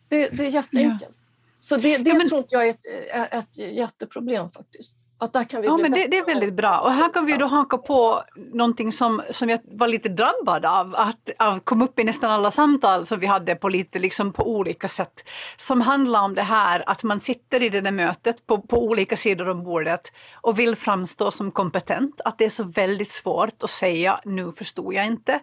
Det, 0.08 0.30
det 0.30 0.46
är 0.46 0.50
jätteenkelt. 0.50 1.16
Ja. 1.18 1.24
Så 1.60 1.78
det, 1.78 1.98
det 1.98 2.10
ja, 2.10 2.16
men... 2.16 2.28
tror 2.28 2.40
inte 2.40 2.56
jag 2.56 2.68
är 2.68 2.70
ett, 2.70 3.34
ett 3.34 3.58
jätteproblem 3.58 4.52
faktiskt. 4.52 5.03
Att 5.24 5.34
där 5.34 5.44
kan 5.44 5.62
vi 5.62 5.68
ja, 5.68 5.78
men 5.78 5.92
det, 5.92 6.08
det, 6.08 6.18
är 6.18 6.26
väldigt 6.26 6.54
bra. 6.54 6.80
Och 6.80 6.94
här 6.94 7.14
kan 7.14 7.26
vi 7.26 7.38
då 7.38 7.46
haka 7.46 7.78
på 7.78 8.24
någonting 8.54 8.92
som, 8.92 9.22
som 9.32 9.50
jag 9.50 9.60
var 9.64 9.88
lite 9.88 10.10
drabbad 10.10 10.66
av, 10.66 10.96
att 10.96 11.30
av, 11.40 11.60
kom 11.60 11.82
upp 11.82 12.00
i 12.00 12.04
nästan 12.04 12.32
alla 12.32 12.52
samtal 12.52 13.06
som 13.06 13.20
vi 13.20 13.26
hade 13.26 13.56
på 13.56 13.70
lite 13.70 14.00
liksom 14.00 14.34
på 14.34 14.56
olika 14.56 14.88
sätt, 14.88 15.24
som 15.58 15.82
handlar 15.82 16.22
om 16.22 16.36
det 16.36 16.42
här 16.42 16.84
att 16.90 17.04
man 17.04 17.20
sitter 17.20 17.64
i 17.64 17.70
det 17.70 17.82
där 17.82 17.92
mötet 17.92 18.48
på, 18.48 18.62
på 18.62 18.84
olika 18.84 19.18
sidor 19.18 19.50
om 19.50 19.64
bordet 19.64 20.12
och 20.34 20.60
vill 20.60 20.76
framstå 20.76 21.32
som 21.32 21.52
kompetent, 21.52 22.22
att 22.26 22.38
det 22.38 22.46
är 22.46 22.50
så 22.50 22.64
väldigt 22.64 23.12
svårt 23.12 23.64
att 23.64 23.70
säga 23.70 24.20
nu 24.26 24.52
förstod 24.52 24.94
jag 24.94 25.06
inte. 25.06 25.40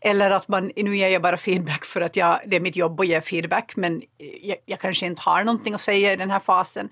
Eller 0.00 0.30
att 0.30 0.48
man, 0.48 0.70
nu 0.76 0.96
ger 0.96 1.08
jag 1.08 1.22
bara 1.22 1.36
feedback 1.36 1.84
för 1.84 2.00
att 2.00 2.16
jag, 2.16 2.40
det 2.46 2.56
är 2.56 2.60
mitt 2.60 2.76
jobb 2.76 3.00
att 3.00 3.06
ge 3.06 3.20
feedback 3.20 3.76
men 3.76 4.02
jag, 4.42 4.56
jag 4.66 4.80
kanske 4.80 5.06
inte 5.06 5.22
har 5.22 5.44
någonting 5.44 5.74
att 5.74 5.80
säga 5.80 6.12
i 6.12 6.16
den 6.16 6.30
här 6.30 6.38
fasen. 6.38 6.88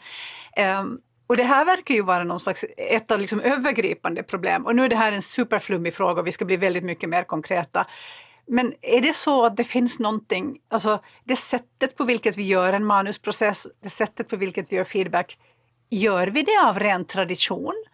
Um, 0.81 1.01
och 1.31 1.37
det 1.37 1.45
här 1.45 1.65
verkar 1.65 1.95
ju 1.95 2.03
vara 2.03 2.25
någon 2.25 2.41
slags, 2.41 2.65
ett 2.77 3.11
av 3.11 3.21
liksom 3.21 3.41
övergripande 3.41 4.23
problem. 4.23 4.67
Och 4.67 4.77
nu 4.77 4.85
är 4.85 4.89
det 4.89 4.97
här 4.97 5.13
en 5.13 5.23
superflummig 5.23 5.95
fråga 5.95 6.21
och 6.21 6.27
vi 6.27 6.33
ska 6.33 6.45
bli 6.45 6.57
väldigt 6.57 6.85
mycket 6.85 7.09
mer 7.09 7.25
konkreta. 7.25 7.87
Men 8.47 8.75
är 8.83 9.01
det 9.01 9.17
så 9.17 9.45
att 9.47 9.57
det 9.57 9.65
finns 9.65 9.99
någonting, 9.99 10.59
alltså 10.69 11.01
det 11.25 11.37
sättet 11.37 11.97
på 11.97 12.05
vilket 12.05 12.37
vi 12.37 12.43
gör 12.43 12.73
en 12.73 12.85
manusprocess, 12.85 13.67
det 13.83 13.91
sättet 13.91 14.29
på 14.29 14.37
vilket 14.37 14.73
vi 14.73 14.77
gör 14.77 14.85
feedback, 14.85 15.39
gör 15.91 16.27
vi 16.27 16.43
det 16.43 16.59
av 16.65 16.79
ren 16.79 17.05
tradition? 17.05 17.85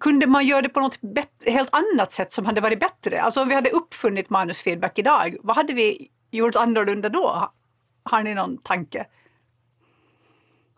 Kunde 0.00 0.26
man 0.26 0.46
göra 0.46 0.62
det 0.62 0.68
på 0.68 0.80
något 0.80 0.98
helt 1.46 1.70
annat 1.72 2.12
sätt 2.12 2.32
som 2.32 2.46
hade 2.46 2.60
varit 2.60 2.80
bättre? 2.80 3.22
Alltså 3.22 3.42
om 3.42 3.48
vi 3.48 3.54
hade 3.54 3.70
uppfunnit 3.70 4.30
manusfeedback 4.30 4.98
idag, 4.98 5.36
vad 5.40 5.56
hade 5.56 5.72
vi 5.72 6.08
gjort 6.30 6.56
annorlunda 6.56 7.08
då? 7.08 7.52
Har 8.02 8.22
ni 8.22 8.34
någon 8.34 8.58
tanke? 8.58 9.06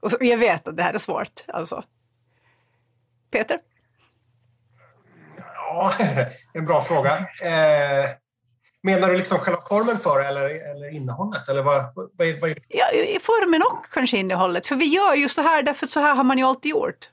Och 0.01 0.13
jag 0.21 0.39
vet 0.39 0.69
att 0.69 0.77
det 0.77 0.83
här 0.83 0.95
är 0.95 0.99
svårt. 0.99 1.45
Alltså. 1.49 1.85
Peter? 3.31 3.61
Ja, 5.55 5.93
en 6.55 6.65
bra 6.65 6.81
fråga. 6.81 7.17
Eh, 7.45 8.11
menar 8.83 9.09
du 9.09 9.17
liksom 9.17 9.39
själva 9.39 9.61
formen 9.69 9.99
för 9.99 10.25
eller, 10.25 10.71
eller 10.71 10.95
innehållet? 10.95 11.49
Eller 11.49 11.63
vad, 11.63 11.83
vad, 11.95 12.11
vad 12.41 12.51
Ja, 12.69 12.85
formen 13.21 13.63
och 13.63 13.87
kanske 13.93 14.19
innehållet. 14.19 14.67
För 14.67 14.77
vi 14.77 14.85
gör 14.85 15.15
ju 15.15 15.29
så 15.29 15.43
här 15.43 15.63
därför 15.63 15.87
att 15.87 15.91
så 15.91 16.01
här 16.01 16.15
har 16.15 16.25
man 16.25 16.39
ju 16.39 16.45
alltid 16.45 16.71
gjort. 16.71 17.09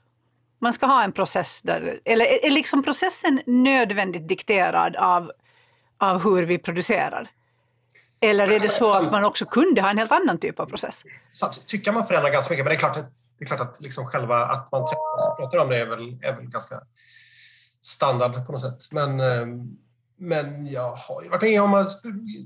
Man 0.60 0.72
ska 0.72 0.86
ha 0.86 1.04
en 1.04 1.12
process 1.12 1.62
där, 1.62 2.00
eller 2.04 2.44
är 2.44 2.50
liksom 2.50 2.82
processen 2.82 3.40
nödvändigt 3.46 4.28
dikterad 4.28 4.96
av, 4.96 5.32
av 5.98 6.22
hur 6.22 6.42
vi 6.42 6.58
producerar? 6.58 7.30
Eller 8.20 8.48
är 8.48 8.60
det 8.60 8.68
så 8.68 8.96
att 8.96 9.12
man 9.12 9.24
också 9.24 9.44
kunde 9.44 9.80
ha 9.80 9.90
en 9.90 9.98
helt 9.98 10.12
annan 10.12 10.38
typ 10.38 10.60
av 10.60 10.66
process? 10.66 11.04
Tycker 11.66 11.92
man 11.92 12.06
förändrar 12.06 12.30
ganska 12.30 12.52
mycket, 12.52 12.64
men 12.64 12.70
det 12.70 12.74
är 12.74 12.78
klart 12.78 12.96
att, 12.96 13.12
det 13.38 13.44
är 13.44 13.46
klart 13.46 13.60
att 13.60 13.80
liksom 13.80 14.06
själva 14.06 14.46
att 14.46 14.72
man 14.72 14.86
träffas 14.86 15.28
och 15.28 15.36
pratar 15.36 15.58
om 15.58 15.68
det 15.68 15.80
är 15.80 15.86
väl, 15.86 16.18
är 16.22 16.32
väl 16.36 16.46
ganska 16.46 16.80
standard 17.80 18.46
på 18.46 18.52
något 18.52 18.60
sätt. 18.60 18.92
Men, 18.92 19.20
ehm, 19.20 19.76
men 20.16 20.66
jag 20.66 20.96
har 20.96 21.22
ju 21.22 21.28
varit 21.28 21.42
med 21.42 21.62
om 21.62 21.88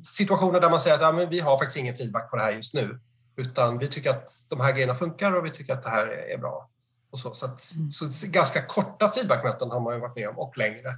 situationer 0.05 0.61
där 0.61 0.71
man 0.71 0.81
säger 0.81 0.97
att 0.97 1.03
ja, 1.03 1.13
men 1.13 1.29
vi 1.29 1.41
har 1.41 1.59
faktiskt 1.59 1.77
ingen 1.77 1.97
feedback 1.97 2.31
på 2.31 2.37
det 2.37 2.43
här 2.43 2.51
just 2.51 2.75
nu. 2.75 3.01
Utan 3.37 3.79
vi 3.79 3.89
tycker 3.89 4.11
att 4.11 4.29
de 4.51 4.61
här 4.61 4.73
grejerna 4.73 4.95
funkar 4.95 5.37
och 5.37 5.45
vi 5.45 5.51
tycker 5.51 5.73
att 5.73 5.83
det 5.83 5.89
här 5.89 6.07
är 6.07 6.39
bra. 6.39 6.69
Och 7.11 7.19
så 7.19 7.35
så, 7.35 7.47
att, 7.47 7.75
mm. 7.77 7.91
så 7.91 8.27
ganska 8.29 8.63
korta 8.63 9.09
feedbackmöten 9.09 9.71
har 9.71 9.81
man 9.81 9.95
ju 9.95 10.01
varit 10.01 10.17
med 10.17 10.29
om 10.29 10.39
och 10.39 10.59
längre. 10.59 10.89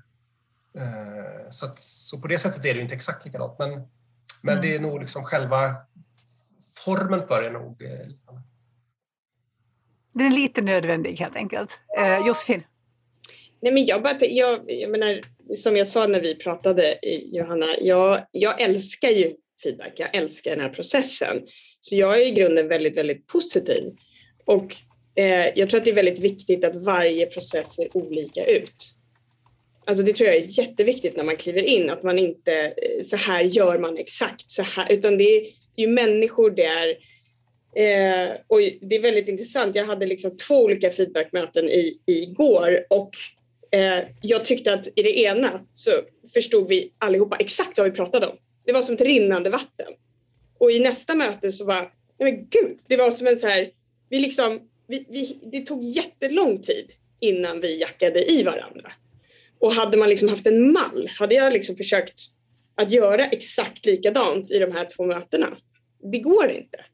Eh, 0.78 1.50
så, 1.50 1.66
att, 1.66 1.78
så 1.78 2.21
på 2.21 2.28
det 2.28 2.38
sättet 2.38 2.64
är 2.64 2.75
det 2.75 2.81
inte 2.81 2.95
exakt 2.95 3.25
likadant. 3.25 3.59
Men, 3.59 3.88
men 4.44 4.58
mm. 4.58 4.62
det 4.62 4.76
är 4.76 4.80
nog 4.80 5.00
liksom 5.00 5.24
själva 5.24 5.74
formen 6.84 7.26
för 7.26 7.42
det 7.42 7.50
nog 7.50 7.82
eh, 7.82 8.08
Den 10.12 10.26
är 10.26 10.30
lite 10.30 10.62
nödvändig 10.62 11.18
helt 11.18 11.36
enkelt. 11.36 11.70
Eh, 11.98 12.26
Josefin? 12.26 12.62
Nej, 13.62 13.72
men 13.72 13.86
jag, 13.86 14.02
bara, 14.02 14.16
jag, 14.20 14.60
jag 14.66 14.90
menar, 14.90 15.20
som 15.56 15.76
jag 15.76 15.86
sa 15.86 16.06
när 16.06 16.20
vi 16.20 16.34
pratade, 16.34 16.98
Johanna, 17.32 17.66
jag, 17.80 18.26
jag 18.30 18.60
älskar 18.60 19.08
ju 19.08 19.34
feedback. 19.62 19.92
Jag 19.96 20.16
älskar 20.16 20.50
den 20.50 20.60
här 20.60 20.68
processen. 20.68 21.46
Så 21.80 21.94
jag 21.94 22.20
är 22.20 22.26
i 22.26 22.30
grunden 22.30 22.68
väldigt, 22.68 22.96
väldigt 22.96 23.26
positiv. 23.26 23.92
Och 24.46 24.76
eh, 25.16 25.58
jag 25.58 25.70
tror 25.70 25.78
att 25.78 25.84
det 25.84 25.90
är 25.90 25.94
väldigt 25.94 26.18
viktigt 26.18 26.64
att 26.64 26.84
varje 26.84 27.26
process 27.26 27.74
ser 27.74 27.96
olika 27.96 28.44
ut. 28.44 28.94
Alltså 29.86 30.04
det 30.04 30.12
tror 30.12 30.28
jag 30.28 30.36
är 30.36 30.58
jätteviktigt 30.58 31.16
när 31.16 31.24
man 31.24 31.36
kliver 31.36 31.62
in, 31.62 31.90
att 31.90 32.02
man 32.02 32.18
inte 32.18 32.52
eh, 32.66 33.02
så 33.02 33.16
här 33.16 33.44
gör 33.44 33.78
man 33.78 33.96
exakt 33.96 34.50
så 34.50 34.62
här, 34.62 34.92
utan 34.92 35.18
det 35.18 35.24
är, 35.24 35.40
det 35.76 35.82
är 35.82 35.86
ju 35.86 35.92
människor 35.94 36.50
det 36.50 36.64
är. 36.64 36.88
Eh, 37.76 38.32
och 38.46 38.58
det 38.80 38.96
är 38.96 39.02
väldigt 39.02 39.28
intressant. 39.28 39.76
Jag 39.76 39.84
hade 39.84 40.06
liksom 40.06 40.36
två 40.36 40.64
olika 40.64 40.90
feedbackmöten 40.90 41.64
i, 41.64 42.00
igår 42.06 42.86
och 42.90 43.10
eh, 43.70 44.04
jag 44.20 44.44
tyckte 44.44 44.74
att 44.74 44.88
i 44.96 45.02
det 45.02 45.18
ena 45.18 45.60
så 45.72 45.90
förstod 46.34 46.68
vi 46.68 46.92
allihopa 46.98 47.36
exakt 47.36 47.78
vad 47.78 47.90
vi 47.90 47.96
pratade 47.96 48.26
om. 48.26 48.36
Det 48.66 48.72
var 48.72 48.82
som 48.82 48.94
ett 48.94 49.00
rinnande 49.00 49.50
vatten. 49.50 49.92
Och 50.58 50.70
i 50.70 50.80
nästa 50.80 51.14
möte 51.14 51.52
så 51.52 51.64
var 51.64 51.92
nej 52.18 52.32
men 52.32 52.48
gud, 52.50 52.78
det 52.88 52.96
var 52.96 53.10
som 53.10 53.26
en 53.26 53.36
så 53.36 53.46
här, 53.46 53.70
vi 54.10 54.18
liksom, 54.18 54.60
vi, 54.88 55.06
vi, 55.08 55.38
det 55.52 55.60
tog 55.60 55.84
jättelång 55.84 56.62
tid 56.62 56.92
innan 57.20 57.60
vi 57.60 57.80
jackade 57.80 58.32
i 58.32 58.42
varandra. 58.42 58.92
Och 59.58 59.73
hade 59.73 59.96
man 59.96 60.08
liksom 60.08 60.28
haft 60.28 60.46
en 60.46 60.73
mall, 60.73 61.11
hade 61.18 61.34
jag 61.34 61.52
liksom 61.52 61.76
försökt 61.76 62.20
att 62.75 62.90
göra 62.90 63.26
exakt 63.26 63.87
likadant 63.87 64.50
i 64.50 64.58
de 64.58 64.73
här 64.73 64.84
två 64.96 65.06
mötena, 65.06 65.56
det 66.12 66.18
går 66.18 66.50
inte. 66.50 66.84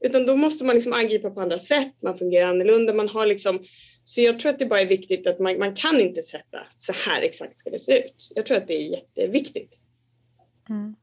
Utan 0.00 0.26
då 0.26 0.36
måste 0.36 0.64
man 0.64 0.74
liksom 0.74 0.92
angripa 0.92 1.30
på 1.30 1.40
andra 1.40 1.58
sätt, 1.58 1.94
man 2.02 2.18
fungerar 2.18 2.48
annorlunda, 2.48 2.94
man 2.94 3.08
har 3.08 3.26
liksom 3.26 3.64
Så 4.04 4.20
jag 4.20 4.40
tror 4.40 4.52
att 4.52 4.58
det 4.58 4.66
bara 4.66 4.80
är 4.80 4.86
viktigt 4.86 5.26
att 5.26 5.38
man, 5.38 5.58
man 5.58 5.74
kan 5.74 6.00
inte 6.00 6.22
sätta 6.22 6.58
så 6.76 6.92
här 6.92 7.22
exakt 7.22 7.58
ska 7.58 7.70
det 7.70 7.78
se 7.78 7.98
ut. 7.98 8.32
Jag 8.34 8.46
tror 8.46 8.56
att 8.56 8.68
det 8.68 8.74
är 8.74 8.90
jätteviktigt. 8.90 9.78
Mm. 10.68 10.96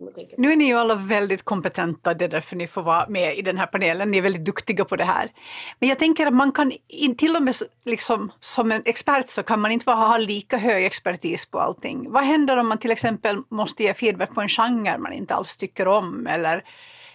Bara, 0.00 0.26
nu 0.36 0.52
är 0.52 0.56
ni 0.56 0.64
ju 0.64 0.74
alla 0.74 0.94
väldigt 0.94 1.42
kompetenta, 1.42 2.14
det 2.14 2.24
är 2.24 2.28
därför 2.28 2.56
ni 2.56 2.66
får 2.66 2.82
vara 2.82 3.08
med 3.08 3.38
i 3.38 3.42
den 3.42 3.58
här 3.58 3.66
panelen. 3.66 4.10
Ni 4.10 4.18
är 4.18 4.22
väldigt 4.22 4.44
duktiga 4.44 4.84
på 4.84 4.96
det 4.96 5.04
här. 5.04 5.30
Men 5.78 5.88
jag 5.88 5.98
tänker 5.98 6.26
att 6.26 6.34
man 6.34 6.52
kan, 6.52 6.72
till 7.18 7.36
och 7.36 7.42
med 7.42 7.54
liksom, 7.84 8.32
som 8.40 8.72
en 8.72 8.82
expert 8.84 9.28
så 9.28 9.42
kan 9.42 9.60
man 9.60 9.70
inte 9.70 9.90
ha 9.90 10.18
lika 10.18 10.56
hög 10.56 10.84
expertis 10.84 11.46
på 11.46 11.58
allting. 11.58 12.10
Vad 12.10 12.22
händer 12.22 12.56
om 12.56 12.68
man 12.68 12.78
till 12.78 12.90
exempel 12.90 13.42
måste 13.48 13.82
ge 13.82 13.94
feedback 13.94 14.34
på 14.34 14.40
en 14.40 14.48
genre 14.48 14.98
man 14.98 15.12
inte 15.12 15.34
alls 15.34 15.56
tycker 15.56 15.88
om 15.88 16.26
eller, 16.26 16.64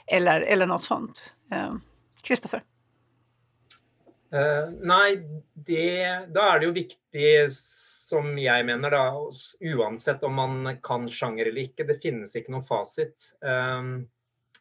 eller, 0.07 0.41
eller 0.41 0.65
något 0.65 0.83
sånt? 0.83 1.33
Kristoffer? 2.21 2.63
Uh, 4.33 4.39
uh, 4.39 4.69
nej, 4.81 5.17
det, 5.53 6.25
då 6.33 6.41
är 6.41 6.59
det 6.59 6.65
ju 6.65 6.71
viktigt 6.71 6.99
som 8.09 8.37
jag 8.39 8.65
menar 8.65 8.91
da, 8.91 9.31
oavsett 9.59 10.23
om 10.23 10.33
man 10.33 10.77
kan 10.83 11.11
sjanger 11.11 11.45
eller 11.45 11.61
inte, 11.61 11.83
det 11.83 12.01
finns 12.01 12.35
ikke 12.35 12.51
noen 12.53 12.65
facit. 12.65 13.31
Um, 13.41 13.49
ehm, 13.49 13.95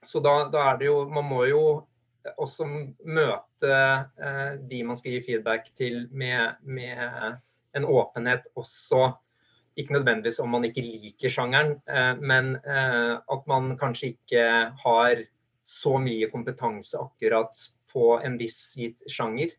så 0.04 0.20
då, 0.20 0.32
da 0.52 0.62
er 0.70 0.78
det 0.80 0.88
jo 0.88 1.02
man 1.08 1.28
må 1.28 1.44
ju 1.46 1.60
också 2.36 2.64
möta 3.04 3.68
uh, 3.68 4.00
eh, 4.26 4.52
de 4.68 4.84
man 4.84 4.96
ska 4.96 5.08
ge 5.08 5.22
feedback 5.22 5.74
till 5.76 6.08
med, 6.10 6.56
med 6.62 7.36
en 7.72 7.84
öppenhet 7.84 8.46
også. 8.54 9.12
Inte 9.76 9.92
nödvändigtvis 9.92 10.38
om 10.38 10.50
man 10.50 10.64
inte 10.64 10.80
liker 10.80 11.30
genren, 11.30 11.80
uh, 11.90 11.96
eh, 11.96 12.16
men 12.16 12.56
eh, 12.56 13.12
uh, 13.12 13.20
att 13.26 13.46
man 13.46 13.78
kanske 13.78 14.06
inte 14.06 14.72
har 14.84 15.24
så 15.64 15.98
mycket 15.98 16.32
kompetens 16.32 16.94
akkurat 16.94 17.56
på 17.92 18.20
en 18.20 18.38
viss 18.38 18.74
genre. 19.18 19.50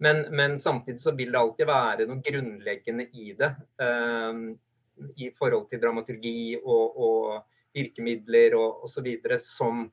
Men, 0.00 0.20
men, 0.36 0.58
samtidigt 0.58 1.00
så 1.00 1.12
vil 1.12 1.32
det 1.32 1.38
alltid 1.38 1.66
vara 1.66 2.06
något 2.06 2.24
grundläggande 2.24 3.02
i 3.02 3.34
det. 3.38 3.54
Eh, 3.82 4.32
I 5.16 5.30
förhållande 5.38 5.68
till 5.68 5.80
dramaturgi 5.80 6.60
och, 6.64 7.00
og 7.04 7.42
virkemidler 7.72 8.54
och, 8.54 8.84
osv. 8.84 8.94
så 8.94 9.00
vidare 9.02 9.38
som, 9.38 9.90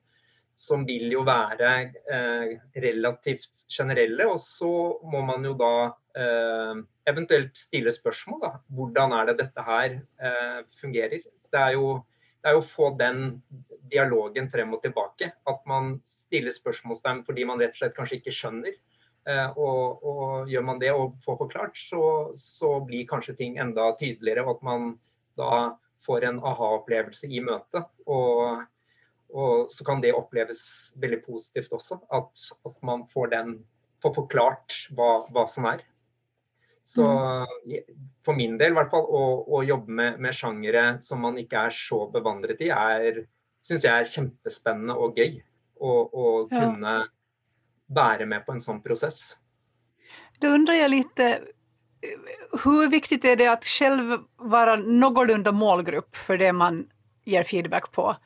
som 0.54 0.86
vil 0.86 1.12
jo 1.12 1.22
vara 1.22 1.80
eh, 1.82 2.58
relativt 2.74 3.66
generelle. 3.68 4.24
och 4.24 4.40
så 4.40 5.00
må 5.12 5.20
man 5.22 5.44
jo 5.44 5.52
da 5.54 5.98
eh, 6.18 6.74
eventuellt 7.04 7.56
ställa 7.56 7.90
frågor. 7.90 8.58
Hur 8.68 9.20
er 9.20 9.26
det 9.26 9.34
dette 9.34 9.60
här 9.60 10.00
eh. 10.22 10.64
Det 11.50 11.58
är 11.58 11.70
ju 11.70 12.00
det 12.42 12.48
er 12.48 12.52
jo 12.52 12.58
att 12.58 12.68
få 12.68 12.90
den 12.90 13.42
dialogen 13.90 14.50
fram 14.50 14.74
och 14.74 14.82
tillbaka. 14.82 15.32
Att 15.44 15.66
man 15.66 16.00
ställer 16.04 16.52
frågor 16.72 17.22
fordi 17.22 17.44
man 17.44 17.60
rett 17.60 17.70
og 17.70 17.76
slett 17.76 17.96
kanske 17.96 18.16
inte 18.16 18.30
skönjer. 18.30 18.74
Eh, 19.28 19.50
och, 19.50 20.02
och, 20.02 20.50
gör 20.50 20.62
man 20.62 20.78
det 20.78 20.92
och 20.92 21.14
får 21.24 21.36
förklarat 21.36 21.76
så, 21.76 22.32
så 22.36 22.80
blir 22.80 23.06
kanske 23.06 23.34
ting 23.34 23.56
ända 23.56 23.96
tydligare 23.96 24.40
och 24.40 24.50
att 24.50 24.62
man 24.62 24.98
då 25.34 25.78
får 26.06 26.24
en 26.24 26.38
aha-upplevelse 26.38 27.26
i 27.26 27.40
mötet. 27.40 27.86
Och, 28.04 28.62
och 29.28 29.72
så 29.72 29.84
kan 29.84 30.00
det 30.00 30.12
upplevas 30.12 30.92
väldigt 30.96 31.26
positivt 31.26 31.72
också, 31.72 32.00
att, 32.08 32.32
att 32.62 32.82
man 32.82 33.08
får, 33.08 33.28
den, 33.28 33.66
får 34.02 34.14
förklarat 34.14 34.72
vad, 34.90 35.32
vad 35.32 35.50
som 35.50 35.64
är. 35.64 35.80
Så 36.82 37.06
mm. 37.06 37.46
för 38.24 38.32
min 38.32 38.58
del 38.58 38.72
i 38.72 38.76
alla 38.76 38.90
fall, 38.90 39.06
att 39.58 39.66
jobba 39.66 39.92
med, 39.92 40.20
med 40.20 40.34
genrer 40.34 40.98
som 40.98 41.20
man 41.20 41.38
inte 41.38 41.56
är 41.56 41.70
så 41.70 42.10
bevandrad 42.10 42.60
i, 42.60 42.68
är, 42.68 43.26
syns 43.62 43.84
jag 43.84 43.98
är 43.98 44.20
jättespännande 44.22 44.92
och 44.92 45.16
kul. 45.16 45.42
Och, 45.76 46.14
och 46.14 46.48
ja 46.50 47.06
bära 47.88 48.26
med 48.26 48.46
på 48.46 48.52
en 48.52 48.60
sån 48.60 48.82
process. 48.82 49.36
Då 50.38 50.48
undrar 50.48 50.74
jag 50.74 50.90
lite, 50.90 51.40
hur 52.64 52.88
viktigt 52.88 53.24
är 53.24 53.36
det 53.36 53.46
att 53.46 53.64
själv 53.64 54.18
vara 54.36 54.76
någorlunda 54.76 55.52
målgrupp 55.52 56.16
för 56.16 56.38
det 56.38 56.52
man 56.52 56.86
ger 57.24 57.42
feedback 57.42 57.92
på? 57.92 58.16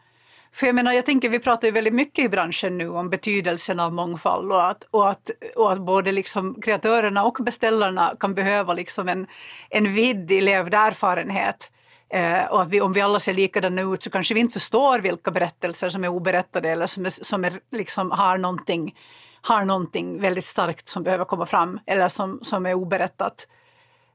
För 0.55 0.66
jag 0.66 0.75
menar, 0.75 0.92
jag 0.92 1.07
tänker, 1.07 1.29
vi 1.29 1.38
pratar 1.38 1.68
ju 1.68 1.72
väldigt 1.72 1.94
mycket 1.94 2.25
i 2.25 2.29
branschen 2.29 2.79
nu 2.79 2.88
om 2.88 3.11
betydelsen 3.11 3.81
av 3.81 3.92
mångfald 3.92 4.53
och 4.53 4.70
att, 4.70 4.85
och 4.90 5.11
att, 5.11 5.31
och 5.57 5.72
att 5.72 5.81
både 5.81 6.12
liksom 6.12 6.61
kreatörerna 6.62 7.25
och 7.25 7.38
beställarna 7.44 8.16
kan 8.20 8.35
behöva 8.35 8.75
liksom 8.75 9.09
en, 9.09 9.27
en 9.70 9.94
vidd 9.94 10.33
i 10.33 10.40
levd 10.40 10.75
erfarenhet. 10.75 11.70
Eh, 12.11 12.44
och 12.44 12.62
att 12.62 12.68
vi, 12.68 12.81
om 12.81 12.92
vi 12.92 13.01
alla 13.01 13.20
ser 13.20 13.35
likadana 13.35 13.83
ut 13.83 14.03
så 14.03 14.11
kanske 14.11 14.35
vi 14.35 14.40
inte 14.40 14.53
förstår 14.53 14.98
vilka 14.98 15.31
berättelser 15.31 15.88
som 15.88 16.05
är 16.05 16.09
oberättade 16.09 16.70
eller 16.70 16.87
som, 16.87 17.07
är, 17.07 17.11
som 17.11 17.44
är, 17.44 17.61
liksom, 17.70 18.11
har 18.11 18.38
någonting 18.38 18.94
har 19.42 19.64
någonting 19.64 20.20
väldigt 20.20 20.46
starkt 20.46 20.88
som 20.88 21.02
behöver 21.02 21.24
komma 21.24 21.46
fram 21.46 21.81
eller 21.87 22.09
som, 22.09 22.40
som 22.42 22.66
är 22.66 22.74
oberättat. 22.74 23.46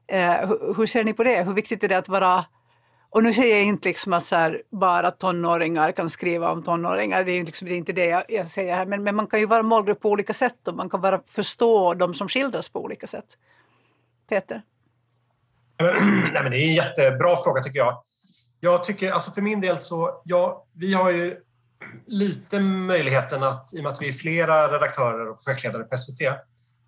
Eh, 0.06 0.48
hur, 0.48 0.74
hur, 0.76 0.86
ser 0.86 1.04
ni 1.04 1.12
på 1.12 1.24
det? 1.24 1.42
Hur 1.42 1.52
viktigt 1.52 1.84
är 1.84 1.88
det 1.88 1.98
att 1.98 2.08
vara 2.08 2.44
och 3.10 3.22
nu 3.22 3.32
säger 3.32 3.56
jag 3.56 3.64
inte 3.64 3.88
liksom 3.88 4.12
att 4.12 4.26
så 4.26 4.36
här, 4.36 4.62
bara 4.70 5.10
tonåringar 5.10 5.92
kan 5.92 6.10
skriva 6.10 6.50
om 6.50 6.62
tonåringar, 6.62 7.24
det 7.24 7.32
är, 7.32 7.44
liksom, 7.44 7.68
det 7.68 7.74
är 7.74 7.76
inte 7.76 7.92
det 7.92 8.04
jag, 8.04 8.24
jag, 8.28 8.50
säger 8.50 8.74
här, 8.74 8.86
men, 8.86 9.02
men 9.02 9.16
man 9.16 9.26
kan 9.26 9.40
ju 9.40 9.46
vara 9.46 9.62
målgrupp 9.62 10.00
på 10.00 10.10
olika 10.10 10.34
sätt 10.34 10.68
och 10.68 10.74
man 10.74 10.90
kan 10.90 11.00
bara 11.00 11.20
förstå 11.26 11.94
de 11.94 12.14
som 12.14 12.28
skildras 12.28 12.68
på 12.68 12.84
olika 12.84 13.06
sätt. 13.06 13.24
Peter? 14.28 14.62
Nej, 16.32 16.42
men 16.42 16.50
det 16.50 16.56
är 16.56 16.68
en 16.68 16.74
jättebra 16.74 17.36
fråga 17.36 17.62
tycker 17.62 17.78
jag. 17.78 18.02
Jag 18.60 18.84
tycker, 18.84 19.12
alltså 19.12 19.30
för 19.30 19.42
min 19.42 19.60
del 19.60 19.78
så, 19.78 20.22
ja, 20.24 20.66
vi 20.74 20.94
har 20.94 21.10
ju 21.10 21.36
lite 22.06 22.60
möjligheten 22.60 23.42
att, 23.42 23.74
i 23.74 23.78
och 23.78 23.82
med 23.82 23.92
att 23.92 24.02
vi 24.02 24.08
är 24.08 24.12
flera 24.12 24.72
redaktörer 24.72 25.28
och 25.28 25.44
projektledare 25.44 25.84
på 25.84 25.96
SVT, 25.96 26.20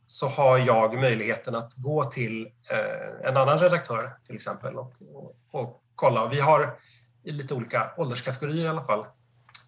så 0.06 0.28
har 0.28 0.58
jag 0.58 0.94
möjligheten 0.94 1.54
att 1.54 1.74
gå 1.74 2.04
till 2.04 2.46
eh, 2.70 3.28
en 3.28 3.36
annan 3.36 3.58
redaktör 3.58 4.12
till 4.26 4.34
exempel 4.34 4.76
och, 4.76 4.92
och, 5.14 5.36
och 5.50 5.82
kolla. 5.94 6.28
Vi 6.28 6.40
har 6.40 6.78
i 7.22 7.32
lite 7.32 7.54
olika 7.54 7.90
ålderskategorier 7.96 8.64
i 8.64 8.68
alla 8.68 8.84
fall. 8.84 9.06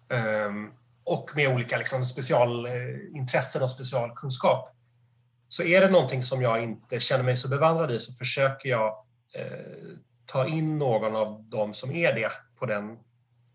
Ehm, 0.09 0.71
och 1.03 1.31
med 1.35 1.53
olika 1.53 1.77
liksom, 1.77 2.03
specialintressen 2.03 3.61
och 3.61 3.69
specialkunskap. 3.69 4.69
Så 5.47 5.63
är 5.63 5.81
det 5.81 5.89
någonting 5.89 6.23
som 6.23 6.41
jag 6.41 6.63
inte 6.63 6.99
känner 6.99 7.23
mig 7.23 7.35
så 7.35 7.49
bevandrad 7.49 7.91
i 7.91 7.99
så 7.99 8.13
försöker 8.13 8.69
jag 8.69 8.87
eh, 9.35 9.97
ta 10.25 10.47
in 10.47 10.77
någon 10.77 11.15
av 11.15 11.43
dem 11.43 11.73
som 11.73 11.91
är 11.91 12.13
det 12.13 12.31
på 12.59 12.65
den, 12.65 12.97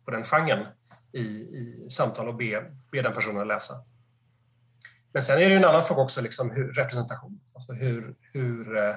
på 0.04 0.10
den 0.10 0.24
genren 0.24 0.66
i, 1.12 1.20
i 1.20 1.86
samtal 1.90 2.28
och 2.28 2.34
be, 2.34 2.64
be 2.92 3.02
den 3.02 3.12
personen 3.12 3.48
läsa. 3.48 3.84
Men 5.12 5.22
sen 5.22 5.38
är 5.38 5.48
det 5.48 5.56
en 5.56 5.64
annan 5.64 5.84
fråga 5.84 6.02
också, 6.02 6.20
liksom 6.20 6.50
hur, 6.50 6.72
representation. 6.72 7.40
Alltså 7.54 7.72
hur, 7.72 8.14
hur, 8.32 8.76
eh, 8.76 8.94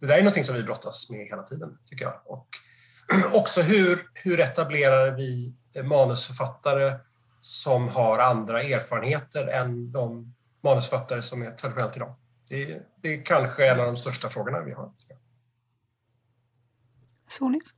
det 0.00 0.06
där 0.06 0.14
är 0.14 0.22
någonting 0.22 0.44
som 0.44 0.54
vi 0.54 0.62
brottas 0.62 1.10
med 1.10 1.26
hela 1.26 1.42
tiden, 1.42 1.78
tycker 1.84 2.04
jag. 2.04 2.20
Och 2.24 2.48
också 3.32 3.62
hur, 3.62 4.08
hur 4.14 4.40
etablerar 4.40 5.10
vi 5.10 5.54
manusförfattare 5.84 6.98
som 7.40 7.88
har 7.88 8.18
andra 8.18 8.62
erfarenheter 8.62 9.46
än 9.46 9.92
de 9.92 10.34
manusförfattare 10.60 11.22
som 11.22 11.42
är 11.42 11.50
traditionellt 11.50 11.96
idag? 11.96 12.14
Det, 12.48 12.72
är, 12.72 12.82
det 12.96 13.14
är 13.14 13.24
kanske 13.24 13.70
en 13.70 13.80
av 13.80 13.86
de 13.86 13.96
största 13.96 14.28
frågorna 14.28 14.60
vi 14.60 14.72
har. 14.72 14.92
Sonis? 17.28 17.74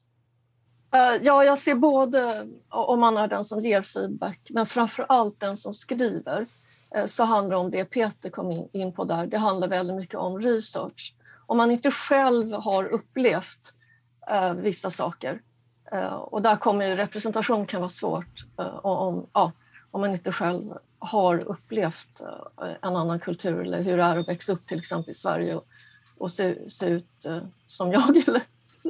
Eh, 0.92 1.22
ja, 1.22 1.44
jag 1.44 1.58
ser 1.58 1.74
både 1.74 2.34
eh, 2.34 2.44
om 2.68 3.00
man 3.00 3.16
är 3.16 3.28
den 3.28 3.44
som 3.44 3.60
ger 3.60 3.82
feedback, 3.82 4.40
men 4.50 4.66
framför 4.66 5.06
allt 5.08 5.40
den 5.40 5.56
som 5.56 5.72
skriver. 5.72 6.46
Eh, 6.94 7.06
så 7.06 7.24
handlar 7.24 7.56
det 7.56 7.60
om 7.60 7.70
det 7.70 7.84
Peter 7.84 8.30
kom 8.30 8.68
in, 8.72 8.92
på 8.92 9.04
där. 9.04 9.26
Det 9.26 9.38
handlar 9.38 9.68
väldigt 9.68 9.96
mycket 9.96 10.14
om 10.14 10.40
research. 10.40 11.14
Om 11.46 11.56
man 11.56 11.70
inte 11.70 11.90
själv 11.90 12.52
har 12.52 12.84
upplevt 12.84 13.74
vissa 14.56 14.90
saker, 14.90 15.40
och 16.20 16.42
där 16.42 16.56
kommer 16.56 16.88
ju 16.88 16.96
representation 16.96 17.66
kan 17.66 17.80
vara 17.80 17.88
svårt 17.88 18.44
om, 18.82 19.26
ja, 19.32 19.52
om 19.90 20.00
man 20.00 20.10
inte 20.10 20.32
själv 20.32 20.72
har 20.98 21.48
upplevt 21.48 22.22
en 22.82 22.96
annan 22.96 23.20
kultur 23.20 23.60
eller 23.60 23.82
hur 23.82 23.96
det 23.96 24.02
är 24.02 24.16
att 24.16 24.28
växa 24.28 24.52
upp 24.52 24.66
till 24.66 24.78
exempel 24.78 25.10
i 25.10 25.14
Sverige 25.14 25.54
och, 25.54 25.66
och 26.18 26.32
se, 26.32 26.70
se 26.70 26.86
ut 26.86 27.26
som 27.66 27.92
jag 27.92 28.16
eller 28.28 28.42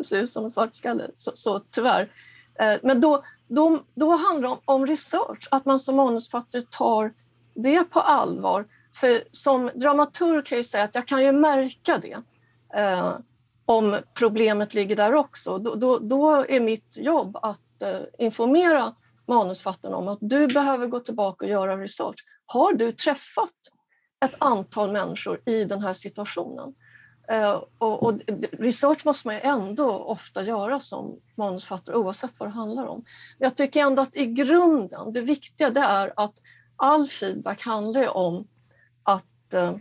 se 0.05 0.16
ut 0.16 0.33
som 0.33 0.44
en 0.44 0.50
svartskalle. 0.50 1.11
Så, 1.14 1.31
så 1.35 1.61
tyvärr. 1.70 2.12
Eh, 2.61 2.79
men 2.83 3.00
då, 3.00 3.24
då, 3.48 3.79
då 3.94 4.11
handlar 4.11 4.48
det 4.48 4.55
om, 4.55 4.61
om 4.64 4.87
research, 4.87 5.48
att 5.50 5.64
man 5.64 5.79
som 5.79 5.96
manusförfattare 5.96 6.62
tar 6.70 7.12
det 7.55 7.85
på 7.85 8.00
allvar. 8.00 8.66
För 8.94 9.24
som 9.33 9.70
dramaturg 9.74 10.46
kan 10.46 10.59
jag 10.59 10.66
säga 10.66 10.85
att 10.85 10.94
jag 10.94 11.07
kan 11.07 11.24
ju 11.24 11.33
märka 11.33 11.98
det. 11.98 12.22
Eh, 12.74 13.18
om 13.64 13.96
problemet 14.14 14.74
ligger 14.74 14.96
där 14.96 15.14
också. 15.14 15.59
Då, 15.59 15.74
då, 15.74 15.98
då 15.98 16.31
är 16.31 16.61
mitt 16.61 16.96
jobb 16.96 17.37
att 17.42 17.83
eh, 17.83 18.00
informera 18.18 18.94
manusförfattaren 19.29 19.94
om 19.94 20.09
att 20.09 20.18
du 20.20 20.46
behöver 20.46 20.87
gå 20.87 21.00
tillbaka 21.00 21.44
och 21.44 21.50
göra 21.50 21.76
research. 21.76 22.24
Har 22.46 22.72
du 22.72 22.92
träffat 22.92 23.55
ett 24.24 24.35
antal 24.38 24.92
människor 24.92 25.40
i 25.46 25.64
den 25.64 25.83
här 25.83 25.92
situationen? 25.92 26.74
Eh, 27.30 27.62
och, 27.78 28.02
och, 28.02 28.20
research 28.52 29.06
måste 29.06 29.28
man 29.28 29.34
ju 29.34 29.40
ändå 29.42 29.90
ofta 29.90 30.42
göra 30.42 30.80
som 30.80 31.20
manusförfattare 31.34 31.96
oavsett 31.96 32.34
vad 32.38 32.48
det 32.48 32.52
handlar 32.52 32.86
om. 32.86 33.04
Jag 33.38 33.56
tycker 33.56 33.80
ändå 33.80 34.02
att 34.02 34.16
i 34.16 34.26
grunden, 34.26 35.12
det 35.12 35.20
viktiga 35.20 35.70
det 35.70 35.80
är 35.80 36.12
att 36.16 36.34
all 36.76 37.08
feedback 37.08 37.62
handlar 37.62 38.08
om 38.08 38.48
att 39.02 39.54
eh, 39.54 39.74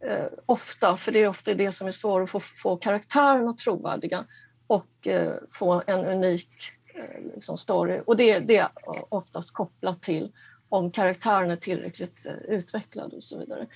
eh, 0.00 0.26
ofta, 0.46 0.96
för 0.96 1.12
det 1.12 1.18
är 1.18 1.28
ofta 1.28 1.54
det 1.54 1.72
som 1.72 1.86
är 1.86 1.92
svårt 1.92 2.22
att 2.22 2.30
få, 2.30 2.40
få 2.40 2.76
karaktärerna 2.76 3.52
trovärdiga 3.52 4.24
och 4.66 5.06
eh, 5.06 5.34
få 5.52 5.82
en 5.86 6.04
unik 6.04 6.48
eh, 6.94 7.22
liksom 7.34 7.58
story. 7.58 8.00
Och 8.06 8.16
det, 8.16 8.38
det, 8.38 8.56
är 8.56 8.68
oftast 9.10 9.54
kopplat 9.54 10.02
till 10.02 10.32
om 10.68 10.90
karaktären 10.90 11.50
är 11.50 11.56
tillräckligt 11.56 12.26
eh, 12.26 12.54
utvecklad 12.54 13.12
och 13.12 13.22
så 13.22 13.38
vidare. 13.38 13.66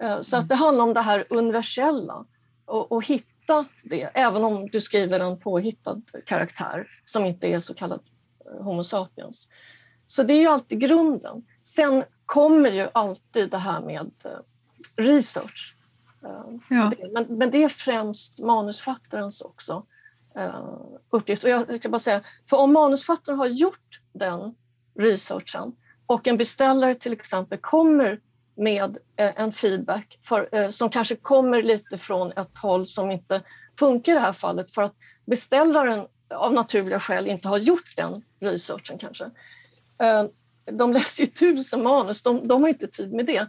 Eh, 0.00 0.20
så 0.20 0.36
att 0.36 0.48
det 0.48 0.54
handlar 0.54 0.84
om 0.84 0.94
det 0.94 1.00
här 1.00 1.24
universella 1.30 2.24
och, 2.72 2.92
och 2.92 3.06
hitta 3.06 3.64
det, 3.82 4.02
även 4.02 4.44
om 4.44 4.68
du 4.68 4.80
skriver 4.80 5.20
en 5.20 5.38
påhittad 5.38 6.02
karaktär 6.26 6.88
som 7.04 7.24
inte 7.24 7.46
är 7.48 7.60
så 7.60 7.74
kallad 7.74 8.00
eh, 8.46 8.64
Homo 8.64 8.84
sapiens. 8.84 9.48
Så 10.06 10.22
det 10.22 10.32
är 10.32 10.40
ju 10.40 10.46
alltid 10.46 10.80
grunden. 10.80 11.44
Sen 11.62 12.04
kommer 12.26 12.70
ju 12.70 12.88
alltid 12.94 13.50
det 13.50 13.58
här 13.58 13.80
med 13.80 14.10
research. 14.96 15.76
Ja. 16.68 16.92
Men, 17.12 17.24
men 17.28 17.50
det 17.50 17.64
är 17.64 17.68
främst 17.68 18.38
manusfattarens 18.38 19.40
också 19.40 19.86
uppgift. 21.10 21.44
Och 21.44 21.50
jag 21.50 21.78
ska 21.78 21.88
bara 21.88 21.98
säga, 21.98 22.20
för 22.50 22.56
om 22.56 22.72
manusfattaren 22.72 23.38
har 23.38 23.46
gjort 23.46 24.00
den 24.12 24.54
researchen 24.98 25.72
och 26.06 26.26
en 26.26 26.36
beställare 26.36 26.94
till 26.94 27.12
exempel 27.12 27.58
kommer 27.58 28.20
med 28.62 28.98
eh, 29.16 29.40
en 29.40 29.52
feedback 29.52 30.18
för, 30.22 30.48
eh, 30.52 30.68
som 30.68 30.90
kanske 30.90 31.16
kommer 31.16 31.62
lite 31.62 31.98
från 31.98 32.32
ett 32.32 32.58
håll 32.58 32.86
som 32.86 33.10
inte 33.10 33.42
funkar 33.78 34.12
i 34.12 34.14
det 34.14 34.20
här 34.20 34.32
fallet 34.32 34.74
för 34.74 34.82
att 34.82 34.94
beställaren 35.24 36.06
av 36.34 36.52
naturliga 36.52 37.00
skäl 37.00 37.26
inte 37.26 37.48
har 37.48 37.58
gjort 37.58 37.96
den 37.96 38.22
researchen 38.40 38.98
kanske. 38.98 39.24
Eh, 40.02 40.24
de 40.64 40.92
läser 40.92 41.22
ju 41.22 41.26
tusen 41.26 41.82
manus, 41.82 42.22
de, 42.22 42.48
de 42.48 42.62
har 42.62 42.68
inte 42.68 42.86
tid 42.86 43.12
med 43.12 43.26
det. 43.26 43.46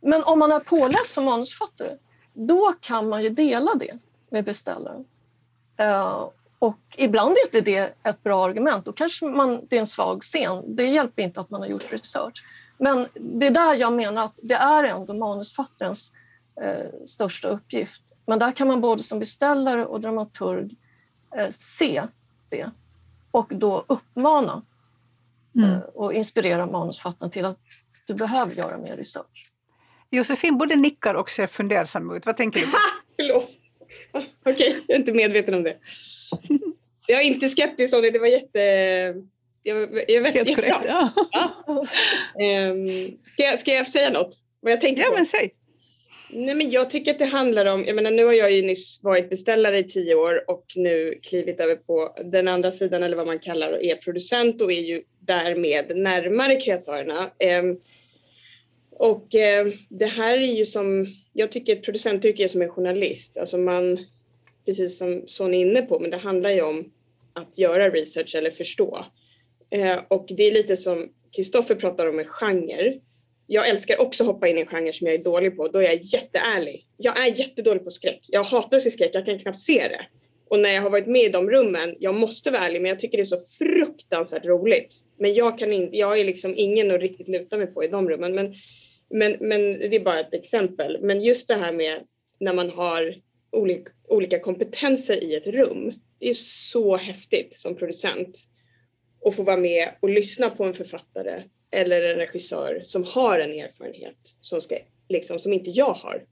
Men 0.00 0.24
om 0.24 0.38
man 0.38 0.52
är 0.52 0.60
påläst 0.60 1.12
som 1.12 1.24
manusförfattare 1.24 1.96
då 2.34 2.74
kan 2.80 3.08
man 3.08 3.22
ju 3.22 3.28
dela 3.28 3.74
det 3.74 3.98
med 4.30 4.44
beställaren. 4.44 5.04
Eh, 5.76 6.28
och 6.58 6.78
ibland 6.96 7.36
är 7.36 7.44
inte 7.44 7.60
det 7.60 7.94
ett 8.02 8.22
bra 8.22 8.44
argument. 8.44 8.84
Då 8.84 8.92
kanske 8.92 9.24
man, 9.24 9.66
det 9.68 9.76
är 9.76 9.80
en 9.80 9.86
svag 9.86 10.22
scen. 10.22 10.76
Det 10.76 10.86
hjälper 10.86 11.22
inte 11.22 11.40
att 11.40 11.50
man 11.50 11.60
har 11.60 11.68
gjort 11.68 11.92
research. 11.92 12.44
Men 12.78 13.06
det 13.14 13.46
är 13.46 13.50
där 13.50 13.74
jag 13.74 13.92
menar 13.92 14.24
att 14.24 14.38
det 14.42 14.54
är 14.54 14.84
ändå 14.84 15.14
manusfattarens 15.14 16.12
eh, 16.62 17.06
största 17.06 17.48
uppgift. 17.48 18.02
Men 18.26 18.38
där 18.38 18.52
kan 18.52 18.68
man 18.68 18.80
både 18.80 19.02
som 19.02 19.18
beställare 19.18 19.86
och 19.86 20.00
dramaturg 20.00 20.76
eh, 21.36 21.48
se 21.50 22.02
det 22.48 22.70
och 23.30 23.52
då 23.54 23.84
uppmana 23.86 24.62
mm. 25.54 25.70
eh, 25.70 25.78
och 25.78 26.14
inspirera 26.14 26.66
manusfattaren 26.66 27.30
till 27.30 27.44
att 27.44 27.58
du 28.06 28.14
behöver 28.14 28.52
göra 28.52 28.78
mer 28.78 28.96
research. 28.96 29.50
Josefin 30.10 30.58
både 30.58 30.76
nickar 30.76 31.14
och 31.14 31.30
ser 31.30 31.46
fundersam 31.46 32.10
ut. 32.10 32.26
Vad 32.26 32.36
tänker 32.36 32.60
du 32.60 32.66
på? 32.66 32.76
Förlåt. 33.16 33.50
Okej, 34.12 34.32
okay, 34.44 34.80
jag 34.86 34.94
är 34.94 34.98
inte 34.98 35.12
medveten 35.12 35.54
om 35.54 35.62
det. 35.62 35.76
Jag 37.06 37.20
är 37.20 37.24
inte 37.24 37.48
skeptisk 37.48 37.90
Sonny, 37.90 38.10
det 38.10 38.18
var 38.18 38.26
jätte... 38.26 39.14
Jag, 39.66 39.88
jag 40.08 40.22
vet, 40.22 40.34
Helt 40.34 40.56
korrekt. 40.56 40.76
Ja. 40.86 41.10
ja. 41.32 41.86
Um, 42.70 43.18
ska, 43.22 43.42
jag, 43.42 43.58
ska 43.58 43.70
jag 43.70 43.88
säga 43.88 44.10
något? 44.10 44.38
Vad 44.60 44.72
jag 44.72 44.80
tänker 44.80 45.02
ja, 45.02 45.08
på? 45.08 45.14
men 45.14 45.26
säg. 45.26 45.54
Nej, 46.30 46.54
men 46.54 46.70
jag 46.70 46.90
tycker 46.90 47.10
att 47.10 47.18
det 47.18 47.24
handlar 47.24 47.66
om, 47.66 47.84
jag 47.84 47.96
menar 47.96 48.10
nu 48.10 48.24
har 48.24 48.32
jag 48.32 48.52
ju 48.52 48.62
nyss 48.62 49.00
varit 49.02 49.30
beställare 49.30 49.78
i 49.78 49.84
tio 49.84 50.14
år 50.14 50.50
och 50.50 50.64
nu 50.74 51.18
klivit 51.22 51.60
över 51.60 51.76
på 51.76 52.16
den 52.24 52.48
andra 52.48 52.72
sidan 52.72 53.02
eller 53.02 53.16
vad 53.16 53.26
man 53.26 53.38
kallar 53.38 53.72
och 53.72 53.82
är 53.84 53.96
producent 53.96 54.60
och 54.60 54.72
är 54.72 54.80
ju 54.80 55.02
därmed 55.20 55.96
närmare 55.96 56.56
kreatörerna. 56.56 57.30
Um, 57.60 57.80
och 58.90 59.28
um, 59.34 59.72
det 59.88 60.06
här 60.06 60.36
är 60.36 60.54
ju 60.54 60.64
som, 60.64 61.06
jag 61.32 61.52
tycker 61.52 61.72
ett 61.72 61.84
producentyrke 61.84 62.44
är 62.44 62.48
som 62.48 62.62
en 62.62 62.70
journalist, 62.70 63.36
alltså 63.36 63.58
man, 63.58 63.98
precis 64.66 64.98
som 64.98 65.24
Sonny 65.26 65.56
är 65.56 65.60
inne 65.60 65.82
på, 65.82 65.98
men 65.98 66.10
det 66.10 66.16
handlar 66.16 66.50
ju 66.50 66.62
om 66.62 66.92
att 67.32 67.58
göra 67.58 67.90
research 67.90 68.34
eller 68.34 68.50
förstå. 68.50 69.06
Eh, 69.74 69.98
och 70.08 70.26
det 70.28 70.42
är 70.42 70.52
lite 70.52 70.76
som 70.76 71.08
Kristoffer 71.36 71.74
pratar 71.74 72.06
om 72.06 72.18
en 72.18 72.24
genre. 72.24 73.00
Jag 73.46 73.68
älskar 73.68 74.00
också 74.00 74.22
att 74.22 74.26
hoppa 74.26 74.48
in 74.48 74.58
i 74.58 74.60
en 74.60 74.66
genre 74.66 74.92
som 74.92 75.06
jag 75.06 75.14
är 75.14 75.24
dålig 75.24 75.56
på. 75.56 75.68
Då 75.68 75.78
är 75.78 75.82
jag 75.82 76.02
jätteärlig. 76.02 76.86
Jag 76.96 77.26
är 77.26 77.38
jättedålig 77.38 77.84
på 77.84 77.90
skräck. 77.90 78.20
Jag 78.28 78.44
hatar 78.44 78.76
att 78.76 78.82
se 78.82 78.90
skräck. 78.90 79.10
Jag 79.12 79.26
kan 79.26 79.38
knappt 79.38 79.60
se 79.60 79.88
det. 79.88 80.06
Och 80.50 80.60
när 80.60 80.70
jag 80.70 80.82
har 80.82 80.90
varit 80.90 81.06
med 81.06 81.22
i 81.22 81.28
de 81.28 81.50
rummen, 81.50 81.96
jag 81.98 82.14
måste 82.14 82.50
vara 82.50 82.62
ärlig, 82.62 82.82
men 82.82 82.88
jag 82.88 82.98
tycker 82.98 83.18
det 83.18 83.22
är 83.22 83.24
så 83.24 83.38
fruktansvärt 83.58 84.44
roligt. 84.44 84.94
Men 85.18 85.34
jag, 85.34 85.58
kan 85.58 85.72
in, 85.72 85.88
jag 85.92 86.20
är 86.20 86.24
liksom 86.24 86.54
ingen 86.56 86.90
att 86.90 87.00
riktigt 87.00 87.28
luta 87.28 87.56
mig 87.56 87.66
på 87.66 87.84
i 87.84 87.88
de 87.88 88.08
rummen. 88.08 88.34
Men, 88.34 88.54
men, 89.10 89.36
men 89.40 89.60
det 89.60 89.96
är 89.96 90.04
bara 90.04 90.20
ett 90.20 90.34
exempel. 90.34 90.98
Men 91.02 91.22
just 91.22 91.48
det 91.48 91.54
här 91.54 91.72
med 91.72 92.00
när 92.40 92.52
man 92.52 92.70
har 92.70 93.14
olika, 93.52 93.90
olika 94.08 94.38
kompetenser 94.38 95.24
i 95.24 95.34
ett 95.34 95.46
rum. 95.46 95.92
Det 96.18 96.28
är 96.28 96.34
så 96.34 96.96
häftigt 96.96 97.54
som 97.54 97.76
producent 97.76 98.48
och 99.24 99.34
få 99.34 99.42
vara 99.42 99.56
med 99.56 99.88
och 100.00 100.08
lyssna 100.08 100.50
på 100.50 100.64
en 100.64 100.74
författare 100.74 101.42
eller 101.70 102.02
en 102.02 102.16
regissör 102.16 102.80
som 102.84 103.04
har 103.04 103.40
en 103.40 103.52
erfarenhet 103.52 104.16
som, 104.40 104.60
ska, 104.60 104.76
liksom, 105.08 105.38
som 105.38 105.52
inte 105.52 105.70
jag 105.70 105.92
har. 105.92 106.24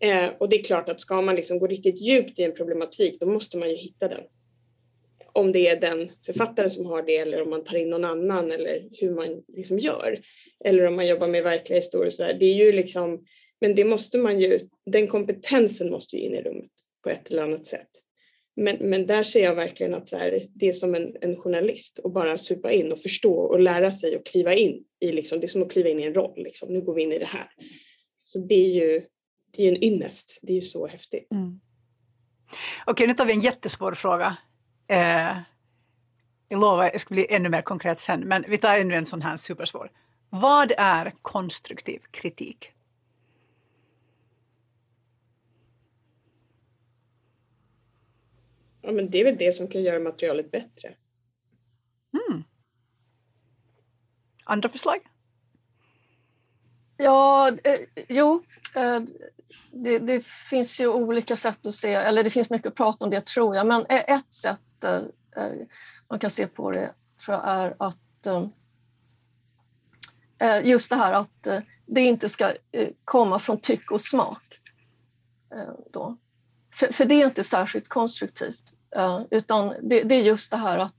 Eh, 0.00 0.28
och 0.38 0.48
det 0.48 0.56
är 0.56 0.64
klart 0.64 0.88
att 0.88 1.00
ska 1.00 1.22
man 1.22 1.36
liksom 1.36 1.58
gå 1.58 1.66
riktigt 1.66 2.00
djupt 2.00 2.38
i 2.38 2.42
en 2.42 2.54
problematik 2.54 3.20
då 3.20 3.26
måste 3.26 3.58
man 3.58 3.68
ju 3.68 3.74
hitta 3.74 4.08
den. 4.08 4.20
Om 5.32 5.52
det 5.52 5.68
är 5.68 5.80
den 5.80 6.10
författaren 6.26 6.70
som 6.70 6.86
har 6.86 7.02
det 7.02 7.16
eller 7.16 7.42
om 7.42 7.50
man 7.50 7.64
tar 7.64 7.76
in 7.76 7.90
någon 7.90 8.04
annan 8.04 8.50
eller 8.50 8.88
hur 8.92 9.10
man 9.10 9.42
liksom 9.48 9.78
gör. 9.78 10.20
Eller 10.64 10.86
om 10.86 10.96
man 10.96 11.06
jobbar 11.06 11.28
med 11.28 11.42
verkliga 11.42 11.78
historier. 11.78 12.10
Så 12.10 12.22
där. 12.22 12.34
Det 12.34 12.46
är 12.46 12.54
ju 12.54 12.72
liksom 12.72 13.24
men 13.60 13.74
det 13.74 13.84
måste 13.84 14.18
man 14.18 14.40
ju, 14.40 14.68
den 14.86 15.06
kompetensen 15.06 15.90
måste 15.90 16.16
ju 16.16 16.22
in 16.22 16.34
i 16.34 16.42
rummet 16.42 16.70
på 17.02 17.10
ett 17.10 17.30
eller 17.30 17.42
annat 17.42 17.66
sätt. 17.66 17.88
Men, 18.56 18.76
men 18.80 19.06
där 19.06 19.22
ser 19.22 19.44
jag 19.44 19.54
verkligen 19.54 19.94
att 19.94 20.08
så 20.08 20.16
här, 20.16 20.46
det 20.54 20.68
är 20.68 20.72
som 20.72 20.94
en, 20.94 21.16
en 21.20 21.36
journalist 21.36 21.98
och 21.98 22.12
bara 22.12 22.38
supa 22.38 22.72
in 22.72 22.92
och 22.92 23.00
förstå 23.00 23.34
och 23.34 23.60
lära 23.60 23.92
sig 23.92 24.16
och 24.16 24.26
kliva 24.26 24.54
in 24.54 24.84
i 25.00 25.12
liksom, 25.12 25.40
det 25.40 25.46
är 25.46 25.48
som 25.48 25.62
att 25.62 25.72
kliva 25.72 25.88
in 25.88 26.00
i 26.00 26.02
en 26.02 26.14
roll. 26.14 26.42
Liksom. 26.42 26.68
Nu 26.72 26.80
går 26.80 26.94
vi 26.94 27.02
in 27.02 27.12
i 27.12 27.18
det 27.18 27.26
här. 27.26 27.48
Så 28.24 28.38
det 28.38 28.54
är 28.54 28.68
ju, 28.68 29.02
det 29.56 29.66
är 29.66 29.72
en 29.72 29.84
ynnest. 29.84 30.40
Det 30.42 30.52
är 30.52 30.56
ju 30.56 30.62
så 30.62 30.86
häftigt. 30.86 31.30
Mm. 31.32 31.60
Okej, 32.86 33.06
nu 33.06 33.14
tar 33.14 33.26
vi 33.26 33.32
en 33.32 33.40
jättesvår 33.40 33.94
fråga. 33.94 34.36
Eh, 34.88 35.36
jag 36.48 36.60
lovar, 36.60 36.84
jag 36.84 37.00
ska 37.00 37.14
bli 37.14 37.26
ännu 37.30 37.48
mer 37.48 37.62
konkret 37.62 38.00
sen, 38.00 38.20
men 38.20 38.44
vi 38.48 38.58
tar 38.58 38.78
ännu 38.78 38.94
en 38.94 39.06
sån 39.06 39.22
här 39.22 39.36
supersvår. 39.36 39.90
Vad 40.30 40.72
är 40.76 41.12
konstruktiv 41.22 42.00
kritik? 42.10 42.72
Ja, 48.82 48.92
men 48.92 49.10
det 49.10 49.20
är 49.20 49.24
väl 49.24 49.36
det 49.38 49.52
som 49.52 49.68
kan 49.68 49.82
göra 49.82 49.98
materialet 49.98 50.50
bättre. 50.50 50.94
Mm. 52.12 52.44
Andra 54.44 54.68
förslag? 54.68 55.00
Ja, 56.96 57.48
eh, 57.64 57.80
jo. 58.08 58.42
Eh, 58.74 59.00
det, 59.72 59.98
det, 59.98 60.26
finns 60.26 60.80
ju 60.80 60.88
olika 60.88 61.36
sätt 61.36 61.66
att 61.66 61.74
se, 61.74 61.94
eller 61.94 62.24
det 62.24 62.30
finns 62.30 62.50
mycket 62.50 62.66
att 62.66 62.74
prata 62.74 63.04
om 63.04 63.10
det 63.10 63.26
tror 63.26 63.56
jag, 63.56 63.66
men 63.66 63.86
ett 63.88 64.32
sätt 64.32 64.84
eh, 64.84 65.02
eh 65.36 65.52
man 66.08 66.18
kan 66.18 66.30
se 66.30 66.46
på 66.46 66.70
det 66.70 66.94
tror 67.24 67.36
jag 67.36 67.48
är 67.48 67.76
att 67.78 68.26
eh, 68.26 68.46
eh, 70.40 70.66
just 70.66 70.90
det 70.90 70.96
här 70.96 71.12
att 71.12 71.48
det 71.86 72.00
inte 72.00 72.28
ska 72.28 72.52
komma 73.04 73.38
från 73.38 73.60
tycke 73.60 73.94
och 73.94 74.00
smak. 74.00 74.42
Då. 75.92 76.16
För, 76.72 76.92
för, 76.92 77.04
det 77.04 77.14
är 77.22 77.26
inte 77.26 77.44
särskilt 77.44 77.88
konstruktivt. 77.88 78.74
Uh, 78.96 79.22
utan 79.30 79.74
det, 79.82 80.02
det, 80.02 80.14
är 80.14 80.22
just 80.22 80.50
det 80.50 80.56
här 80.56 80.78
att 80.78 80.94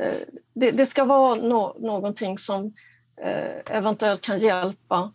uh, 0.00 0.36
det, 0.54 0.70
det, 0.70 0.86
ska 0.86 1.04
vara 1.04 1.34
no, 1.34 1.76
någonting 1.80 2.38
som 2.38 2.64
uh, 2.64 3.76
eventuellt 3.76 4.20
kan 4.20 4.38
hjälpa 4.38 5.12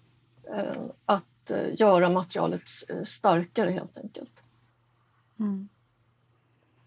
att 1.05 1.51
göra 1.71 2.09
materialet 2.09 2.61
starkare 3.03 3.71
helt 3.71 3.97
enkelt. 3.97 4.43
Mm. 5.39 5.69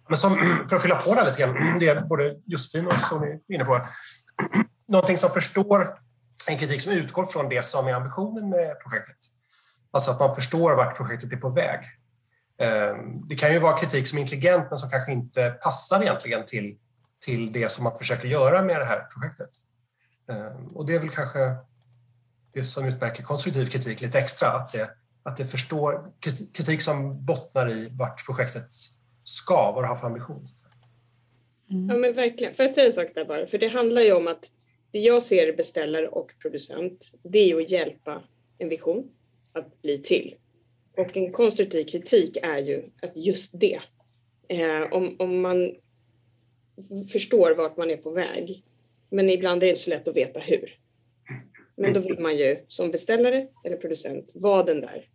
Men 0.08 0.16
som, 0.16 0.36
för 0.68 0.76
att 0.76 0.82
fylla 0.82 0.96
på 0.96 1.14
det 1.14 1.24
lite 1.24 1.40
grann, 1.40 1.78
det 1.80 2.08
både 2.08 2.36
Josefin 2.44 2.86
och 2.86 3.00
som 3.00 3.22
är 3.22 3.40
inne 3.54 3.64
på, 3.64 3.86
någonting 4.86 5.18
som 5.18 5.30
förstår 5.30 5.98
en 6.48 6.58
kritik 6.58 6.80
som 6.80 6.92
utgår 6.92 7.24
från 7.24 7.48
det 7.48 7.64
som 7.64 7.86
är 7.86 7.94
ambitionen 7.94 8.50
med 8.50 8.80
projektet. 8.80 9.16
Alltså 9.90 10.10
att 10.10 10.20
man 10.20 10.34
förstår 10.34 10.76
vart 10.76 10.96
projektet 10.96 11.32
är 11.32 11.36
på 11.36 11.48
väg. 11.48 11.80
Ehm, 12.62 13.28
det 13.28 13.34
kan 13.34 13.52
ju 13.52 13.58
vara 13.58 13.78
kritik 13.78 14.06
som 14.06 14.18
är 14.18 14.22
intelligent 14.22 14.66
men 14.70 14.78
som 14.78 14.90
kanske 14.90 15.12
inte 15.12 15.50
passar 15.50 16.02
egentligen 16.02 16.46
till, 16.46 16.76
till 17.24 17.52
det 17.52 17.68
som 17.68 17.84
man 17.84 17.98
försöker 17.98 18.28
göra 18.28 18.62
med 18.62 18.80
det 18.80 18.84
här 18.84 19.00
projektet. 19.00 19.50
Ehm, 20.28 20.66
och 20.76 20.86
det 20.86 20.94
är 20.94 20.98
väl 20.98 21.10
kanske 21.10 21.56
det 22.52 22.64
som 22.64 22.86
utmärker 22.86 23.22
konstruktiv 23.22 23.64
kritik 23.64 24.00
lite 24.00 24.18
extra, 24.18 24.48
att 24.48 24.68
det, 24.68 24.90
att 25.22 25.36
det 25.36 25.44
förstår 25.44 26.12
kritik 26.52 26.82
som 26.82 27.24
bottnar 27.24 27.70
i 27.70 27.88
vart 27.92 28.26
projektet 28.26 28.68
ska, 29.24 29.72
vad 29.72 29.84
det 29.84 29.88
har 29.88 29.96
för 29.96 30.06
ambition. 30.06 30.46
Mm. 31.70 31.88
Ja 31.88 31.96
men 31.96 32.14
verkligen. 32.14 32.54
Får 32.54 32.64
jag 32.64 32.74
säga 32.74 32.86
en 32.86 32.92
sak 32.92 33.08
där 33.14 33.24
bara? 33.24 33.46
För 33.46 33.58
det 33.58 33.68
handlar 33.68 34.02
ju 34.02 34.12
om 34.12 34.28
att 34.28 34.44
det 34.90 34.98
jag 34.98 35.22
ser 35.22 35.56
beställare 35.56 36.08
och 36.08 36.32
producent, 36.42 37.10
det 37.22 37.38
är 37.38 37.46
ju 37.46 37.62
att 37.62 37.70
hjälpa 37.70 38.22
en 38.58 38.68
vision 38.68 39.10
att 39.52 39.82
bli 39.82 39.98
till. 39.98 40.34
Och 40.96 41.16
en 41.16 41.32
konstruktiv 41.32 41.84
kritik 41.84 42.36
är 42.42 42.58
ju 42.58 42.82
att 43.02 43.16
just 43.16 43.50
det. 43.60 43.80
Eh, 44.48 44.92
om, 44.92 45.16
om 45.18 45.40
man 45.40 45.74
förstår 47.12 47.54
vart 47.54 47.76
man 47.76 47.90
är 47.90 47.96
på 47.96 48.10
väg. 48.10 48.64
Men 49.10 49.30
ibland 49.30 49.62
är 49.62 49.66
det 49.66 49.70
inte 49.70 49.80
så 49.80 49.90
lätt 49.90 50.08
att 50.08 50.16
veta 50.16 50.40
hur. 50.40 50.78
Men 51.76 51.92
då 51.92 52.00
vill 52.00 52.18
man 52.18 52.36
ju 52.36 52.64
som 52.68 52.90
beställare 52.90 53.46
eller 53.64 53.76
producent 53.76 54.30
vara 54.34 54.62
den 54.62 54.80
där. 54.80 55.08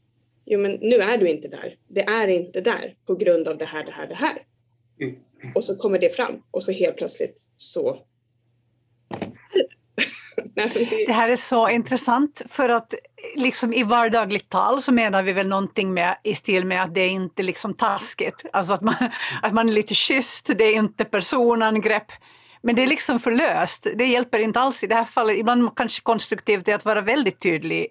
Jo, 0.46 0.60
men 0.60 0.72
nu 0.72 0.96
är 0.96 1.18
du 1.18 1.28
inte 1.28 1.48
där. 1.48 1.78
Det 1.88 2.02
är 2.02 2.28
inte 2.28 2.62
där 2.62 2.96
på 3.06 3.16
grund 3.16 3.48
av 3.48 3.58
det 3.58 3.66
här, 3.66 3.84
det 3.84 3.92
här, 3.92 4.08
det 4.08 4.16
här. 4.16 4.46
Och 5.56 5.64
så 5.64 5.76
kommer 5.76 6.00
det 6.00 6.16
fram 6.16 6.44
och 6.52 6.64
så 6.64 6.72
helt 6.72 6.98
plötsligt 6.98 7.42
så 7.58 8.06
det 11.08 11.12
här 11.12 11.30
är 11.30 11.36
så 11.36 11.70
intressant 11.70 12.42
för 12.50 12.70
att 12.70 12.94
liksom 13.38 13.74
i 13.74 13.84
vardagligt 13.84 14.50
tal 14.50 14.82
så 14.82 14.92
menar 14.92 15.24
vi 15.24 15.34
väl 15.34 15.48
någonting 15.48 15.94
med, 15.94 16.18
i 16.24 16.36
stil 16.36 16.66
med 16.66 16.84
att 16.84 16.94
det 16.94 17.02
är 17.02 17.10
inte 17.10 17.44
liksom 17.44 17.74
taskigt. 17.74 18.46
Alltså 18.54 18.74
att 18.74 18.82
man, 18.82 18.96
att 19.42 19.54
man 19.54 19.70
är 19.70 19.74
lite 19.74 19.96
schysst, 19.96 20.52
det 20.58 20.64
är 20.64 20.76
inte 20.76 21.06
personangrepp. 21.06 22.12
Men 22.62 22.76
det 22.76 22.84
är 22.84 22.88
liksom 22.88 23.20
för 23.20 23.32
löst. 23.32 23.88
Det 23.96 24.06
hjälper 24.06 24.40
inte 24.40 24.60
alls 24.60 24.84
i 24.84 24.88
det 24.88 24.96
här 24.96 25.04
fallet. 25.04 25.38
Ibland 25.38 25.76
kanske 25.76 26.02
konstruktivt 26.02 26.68
är 26.68 26.76
att 26.76 26.86
vara 26.86 27.02
väldigt 27.02 27.40
tydlig 27.40 27.88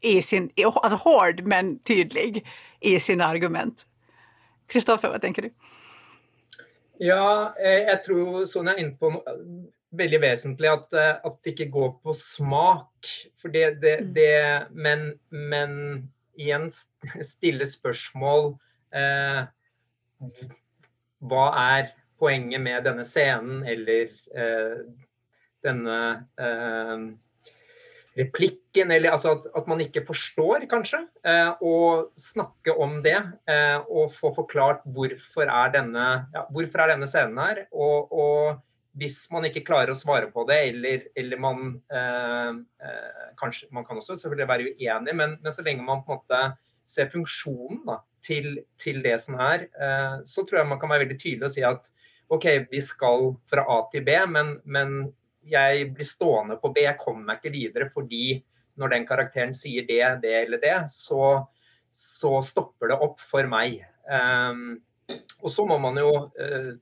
i 0.00 0.22
sin, 0.22 0.50
alltså 0.64 0.96
hård 0.96 1.40
men 1.42 1.78
tydlig 1.78 2.46
i 2.80 3.00
sina 3.00 3.26
argument. 3.26 3.86
Kristoffer, 4.66 5.08
vad 5.08 5.20
tänker 5.20 5.42
du? 5.42 5.50
Ja, 6.98 7.54
eh, 7.58 7.70
jag 7.70 8.04
tror 8.04 8.46
Sonja 8.46 8.74
är 8.74 8.78
inne 8.78 8.90
på 8.90 9.22
veldig 9.96 10.20
vesentlig 10.22 10.70
at, 10.70 10.92
eh, 10.92 11.14
at, 11.24 11.36
det 11.44 11.54
ikke 11.54 11.70
går 11.72 11.92
på 12.04 12.14
smak. 12.16 13.12
For 13.40 13.52
det, 13.54 13.80
det, 13.82 13.94
mm. 14.02 14.14
det 14.16 14.32
men, 14.72 15.04
men, 15.30 15.74
igjen 16.38 16.68
stille 17.26 17.66
spørsmål 17.66 18.52
eh, 18.94 19.40
Hva 21.28 21.46
er 21.74 21.88
poenget 22.18 22.62
med 22.62 22.84
denne 22.86 23.06
scenen, 23.06 23.64
eller 23.66 24.12
eh, 24.34 24.84
denne 25.66 25.98
eh, 26.38 27.08
replikken, 28.18 28.90
eller 28.90 29.14
altså 29.14 29.36
at, 29.36 29.46
at, 29.56 29.66
man 29.70 29.82
ikke 29.82 30.04
forstår, 30.06 30.66
kanskje. 30.70 31.00
Eh, 31.26 31.50
og 31.62 32.10
snakke 32.20 32.74
om 32.74 32.98
det. 33.04 33.18
Eh, 33.50 33.78
og 33.86 34.14
få 34.16 34.32
forklart 34.36 34.82
hvorfor 34.94 35.50
er 35.50 35.74
denne, 35.74 36.08
ja, 36.34 36.46
hvorfor 36.54 36.84
er 36.84 36.94
denne 36.94 37.10
scenen 37.10 37.38
her. 37.42 37.64
Og, 37.72 38.12
og, 38.12 38.64
hvis 38.98 39.18
man 39.32 39.46
ikke 39.48 39.64
klarer 39.66 39.92
å 39.92 39.98
svare 39.98 40.30
på 40.32 40.44
det, 40.48 40.58
eller, 40.72 41.04
eller 41.18 41.40
man 41.42 41.68
eh, 41.92 42.50
eh, 42.82 43.26
Kanskje 43.38 43.68
man 43.74 43.86
kan 43.86 44.00
også 44.00 44.16
selvfølgelig 44.16 44.48
være 44.50 44.72
uenig, 44.72 45.14
men, 45.14 45.36
men, 45.42 45.54
så 45.54 45.62
lenge 45.66 45.86
man 45.86 46.02
på 46.06 46.14
en 46.16 46.20
måte 46.20 46.40
ser 46.88 47.10
funksjonen 47.12 47.84
da, 47.86 48.00
til, 48.24 48.56
til, 48.80 48.98
det 49.04 49.14
som 49.22 49.38
er, 49.44 49.68
eh, 49.78 50.16
så 50.26 50.42
tror 50.42 50.62
jeg 50.62 50.70
man 50.72 50.80
kan 50.82 50.90
være 50.90 51.06
veldig 51.06 51.18
tydelig 51.20 51.50
og 51.50 51.54
si 51.54 51.64
at 51.68 51.90
OK, 52.34 52.46
vi 52.72 52.80
skal 52.84 53.30
fra 53.48 53.64
A 53.72 53.78
til 53.92 54.04
B, 54.04 54.16
men, 54.28 54.56
men 54.68 54.98
jeg 55.48 55.92
blir 55.96 56.08
stående 56.08 56.58
på 56.60 56.72
B. 56.74 56.82
Jeg 56.84 57.00
kommer 57.00 57.24
meg 57.24 57.40
ikke 57.40 57.54
videre 57.54 57.88
fordi 57.94 58.40
når 58.78 58.92
den 58.92 59.06
karakteren 59.08 59.54
sier 59.56 59.86
det, 59.88 60.02
det 60.22 60.34
eller 60.42 60.60
det, 60.62 60.74
så, 60.92 61.46
så 61.94 62.38
stopper 62.44 62.92
det 62.92 62.98
opp 63.06 63.22
for 63.24 63.48
meg. 63.50 63.80
Um, 64.04 64.78
og 65.40 65.50
så 65.52 65.64
må 65.68 65.78
man 65.82 65.98
jo 65.98 66.10
uh, 66.28 66.74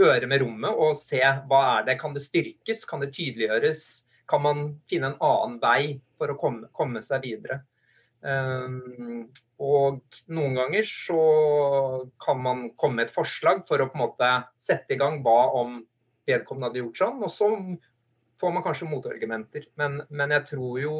høre 0.00 0.28
med 0.28 0.42
rommet 0.42 0.82
og 0.82 0.98
se 1.00 1.20
hva 1.20 1.62
er 1.76 1.88
det. 1.88 1.98
Kan 2.00 2.16
det 2.16 2.24
styrkes? 2.24 2.84
Kan 2.88 3.04
det 3.04 3.12
tydeliggjøres? 3.16 3.86
Kan 4.30 4.44
man 4.44 4.62
finne 4.90 5.12
en 5.12 5.18
annen 5.24 5.58
vei 5.62 5.80
for 6.18 6.32
å 6.32 6.38
komme, 6.40 6.70
komme 6.76 7.02
seg 7.04 7.26
videre? 7.26 7.60
Um, 8.26 9.28
og 9.62 10.02
noen 10.32 10.56
ganger 10.56 10.88
så 10.88 11.20
kan 12.22 12.40
man 12.42 12.64
komme 12.80 13.00
med 13.00 13.08
et 13.08 13.14
forslag 13.14 13.62
for 13.68 13.80
å 13.80 13.88
på 13.88 13.96
en 13.96 14.04
måte 14.04 14.30
sette 14.60 14.96
i 14.96 15.00
gang 15.00 15.22
hva 15.24 15.52
om 15.60 15.78
vedkommende 16.26 16.72
hadde 16.72 16.82
gjort 16.82 17.02
sånn. 17.02 17.22
Og 17.22 17.32
så 17.32 17.50
får 18.42 18.52
man 18.52 18.64
kanskje 18.66 18.90
motargumenter. 18.90 19.68
Men, 19.80 20.02
men 20.10 20.34
jeg 20.34 20.48
tror 20.52 20.80
jo 20.82 20.96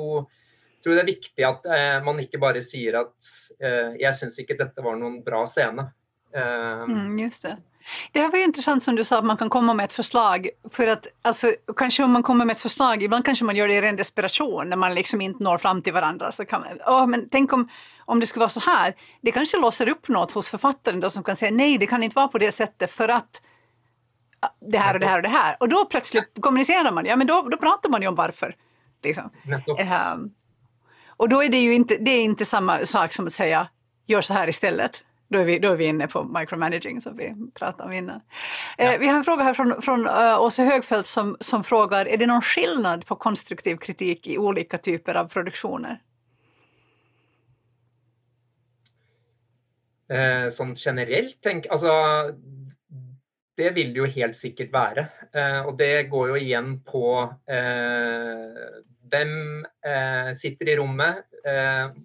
tror 0.86 0.94
det 0.94 1.02
er 1.02 1.10
viktig 1.10 1.46
at 1.46 1.64
eh, 1.66 1.98
man 2.06 2.20
ikke 2.22 2.38
bare 2.38 2.62
sier 2.62 3.00
at 3.00 3.30
eh, 3.58 3.96
jeg 3.98 4.14
syns 4.14 4.38
ikke 4.38 4.58
dette 4.60 4.84
var 4.84 4.98
noen 5.00 5.18
bra 5.26 5.42
scene. 5.50 5.88
Eh, 6.34 6.82
mm, 6.82 7.18
just 7.18 7.42
det. 7.42 7.56
Det 8.12 8.20
här 8.20 8.30
var 8.30 8.38
ju 8.38 8.44
intressant 8.44 8.82
som 8.82 8.96
du 8.96 9.04
sa 9.04 9.18
att 9.18 9.24
man 9.24 9.36
kan 9.36 9.50
komma 9.50 9.74
med 9.74 9.84
ett 9.84 9.92
förslag. 9.92 10.48
För 10.70 10.86
att 10.86 11.06
alltså, 11.22 11.52
kanske 11.76 12.04
om 12.04 12.12
man 12.12 12.22
kommer 12.22 12.44
med 12.44 12.54
ett 12.54 12.62
förslag, 12.62 13.02
ibland 13.02 13.24
kanske 13.24 13.44
man 13.44 13.56
gör 13.56 13.68
det 13.68 13.74
i 13.74 13.80
ren 13.80 13.96
desperation 13.96 14.68
när 14.70 14.76
man 14.76 14.94
liksom 14.94 15.20
inte 15.20 15.44
når 15.44 15.58
fram 15.58 15.82
till 15.82 15.92
varandra. 15.92 16.32
Så 16.32 16.44
kan 16.44 16.60
man, 16.60 16.94
oh, 16.94 17.06
men 17.06 17.28
tänk 17.28 17.52
om, 17.52 17.68
om 18.04 18.20
det 18.20 18.26
skulle 18.26 18.40
vara 18.40 18.48
så 18.48 18.60
här. 18.60 18.94
Det 19.20 19.32
kanske 19.32 19.58
låser 19.58 19.88
upp 19.88 20.08
något 20.08 20.32
hos 20.32 20.48
författaren 20.48 21.00
då 21.00 21.10
som 21.10 21.22
kan 21.22 21.36
säga 21.36 21.50
nej, 21.50 21.78
det 21.78 21.86
kan 21.86 22.02
inte 22.02 22.14
vara 22.14 22.28
på 22.28 22.38
det 22.38 22.52
sättet 22.52 22.90
för 22.90 23.08
att 23.08 23.42
det 24.60 24.78
här 24.78 24.94
och 24.94 25.00
det 25.00 25.06
här 25.06 25.16
och 25.16 25.22
det 25.22 25.28
här. 25.28 25.56
Och 25.60 25.68
då 25.68 25.84
plötsligt 25.84 26.32
kommunicerar 26.40 26.92
man, 26.92 27.04
ja 27.04 27.16
men 27.16 27.26
då, 27.26 27.42
då 27.42 27.56
pratar 27.56 27.90
man 27.90 28.02
ju 28.02 28.08
om 28.08 28.14
varför. 28.14 28.56
Liksom. 29.02 29.30
Um, 30.14 30.34
och 31.08 31.28
då 31.28 31.42
är 31.42 31.48
det 31.48 31.58
ju 31.58 31.74
inte, 31.74 31.96
det 31.96 32.10
är 32.10 32.22
inte 32.22 32.44
samma 32.44 32.86
sak 32.86 33.12
som 33.12 33.26
att 33.26 33.32
säga 33.32 33.68
gör 34.06 34.20
så 34.20 34.32
här 34.32 34.48
istället. 34.48 35.04
Då 35.28 35.38
är, 35.38 35.44
vi, 35.44 35.58
då 35.58 35.72
är 35.72 35.76
vi 35.76 35.84
inne 35.84 36.08
på 36.08 36.24
micromanaging 36.24 37.00
som 37.00 37.16
vi 37.16 37.34
pratade 37.54 37.88
om 37.88 37.92
innan. 37.92 38.16
Eh, 38.16 38.86
ja. 38.86 38.92
Eh, 38.92 39.00
vi 39.00 39.06
har 39.06 39.16
en 39.16 39.24
fråga 39.24 39.42
här 39.42 39.54
från, 39.54 39.82
från 39.82 40.06
uh, 40.06 40.40
Åse 40.40 40.64
Högfeldt 40.64 41.06
som, 41.06 41.36
som 41.40 41.64
frågar, 41.64 42.06
är 42.06 42.16
det 42.16 42.26
någon 42.26 42.42
skillnad 42.42 43.06
på 43.06 43.16
konstruktiv 43.16 43.76
kritik 43.76 44.26
i 44.26 44.38
olika 44.38 44.78
typer 44.78 45.14
av 45.14 45.28
produktioner? 45.28 46.00
Eh, 50.08 50.48
sånn 50.54 50.76
generelt, 50.78 51.34
tenk, 51.42 51.66
altså 51.66 51.90
det 53.56 53.72
vil 53.74 53.94
det 53.94 54.02
jo 54.02 54.10
helt 54.18 54.36
sikkert 54.36 54.72
være. 54.74 55.06
Eh, 55.34 55.62
og 55.66 55.78
det 55.80 56.08
går 56.12 56.28
jo 56.30 56.36
igjen 56.38 56.76
på 56.86 57.06
eh, 57.50 58.58
hvem 59.10 59.64
eh, 59.86 60.30
sitter 60.38 60.70
i 60.70 60.76
rommet. 60.78 61.24
Eh, 61.46 61.96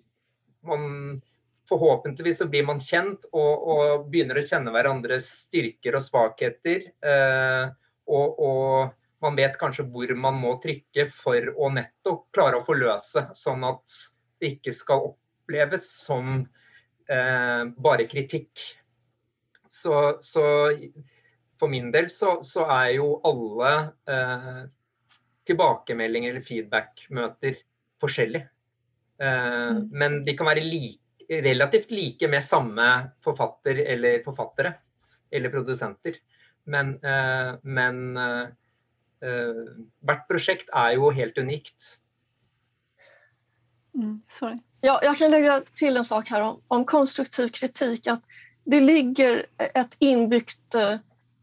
man, 0.68 1.22
forhåpentligvis 1.72 2.42
så 2.42 2.48
blir 2.52 2.66
man 2.68 2.82
kjent 2.84 3.28
og, 3.32 3.68
og, 3.74 4.08
begynner 4.12 4.40
å 4.40 4.46
kjenne 4.46 4.74
hverandres 4.74 5.30
styrker 5.46 5.98
og 5.98 6.04
svakheter. 6.06 6.90
Eh, 7.00 7.72
og, 8.12 8.42
og, 8.42 8.98
man 9.22 9.38
vet 9.38 9.54
kanskje 9.62 9.86
hvor 9.94 10.10
man 10.18 10.40
må 10.42 10.56
trykke 10.64 11.06
for 11.14 11.52
å 11.54 11.68
nettopp 11.70 12.24
klare 12.34 12.58
å 12.58 12.66
forløse, 12.66 13.28
sånn 13.38 13.62
at 13.68 13.98
det 14.42 14.56
ikke 14.56 14.74
skal 14.74 15.12
oppleves 15.12 15.86
som 16.08 16.40
eh, 17.06 17.64
bare 17.78 18.08
kritikk. 18.10 18.64
Så, 19.70 20.18
så 20.26 20.46
for 21.62 21.70
min 21.70 21.92
del 21.94 22.10
så, 22.10 22.40
så 22.42 22.66
er 22.74 22.96
jo 22.96 23.12
alle 23.30 23.76
eh, 24.10 24.64
tilbakemeldinger 25.46 26.34
eller 26.34 26.48
feedback-møter 26.48 27.62
forskjellige. 28.02 28.50
Eh, 29.22 29.70
mm. 29.78 29.84
Men 29.94 30.24
de 30.26 30.36
kan 30.38 30.50
være 30.50 30.66
like, 30.66 31.01
relativt 31.32 31.92
like 31.92 32.28
med 32.28 32.44
samme 32.44 33.10
forfatter 33.24 33.76
eller 33.76 34.24
forfattere 34.24 34.74
eller 35.32 35.50
produsenter. 35.50 36.16
Men, 36.64 37.04
eh, 37.04 37.56
men 37.62 38.18
eh, 38.18 38.48
eh, 39.22 39.62
hvert 40.06 40.28
prosjekt 40.28 40.70
er 40.74 40.98
jo 40.98 41.12
helt 41.12 41.38
unikt. 41.38 41.98
Mm, 43.96 44.22
sorry. 44.30 44.60
Ja, 44.82 45.00
jag 45.04 45.18
kan 45.18 45.32
lägga 45.32 45.62
till 45.74 45.98
en 45.98 46.06
sak 46.06 46.30
här 46.30 46.42
om, 46.42 46.62
om 46.68 46.86
konstruktiv 46.86 47.48
kritik. 47.48 48.08
Att 48.08 48.24
det 48.64 48.80
ligger 48.80 49.46
ett 49.58 49.96
inbyggt 50.00 50.76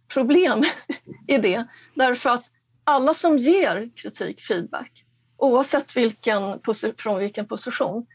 problem 0.09 0.63
i 1.29 1.39
det. 1.39 1.65
Därför 1.95 2.31
att 2.31 2.45
alla 2.85 3.15
som 3.15 3.39
ger 3.39 3.91
kritik, 3.97 4.41
feedback, 4.41 5.05
oavsett 5.37 5.97
vilken, 5.97 6.61
från 6.97 7.19
vilken 7.19 7.47
position, 7.47 8.07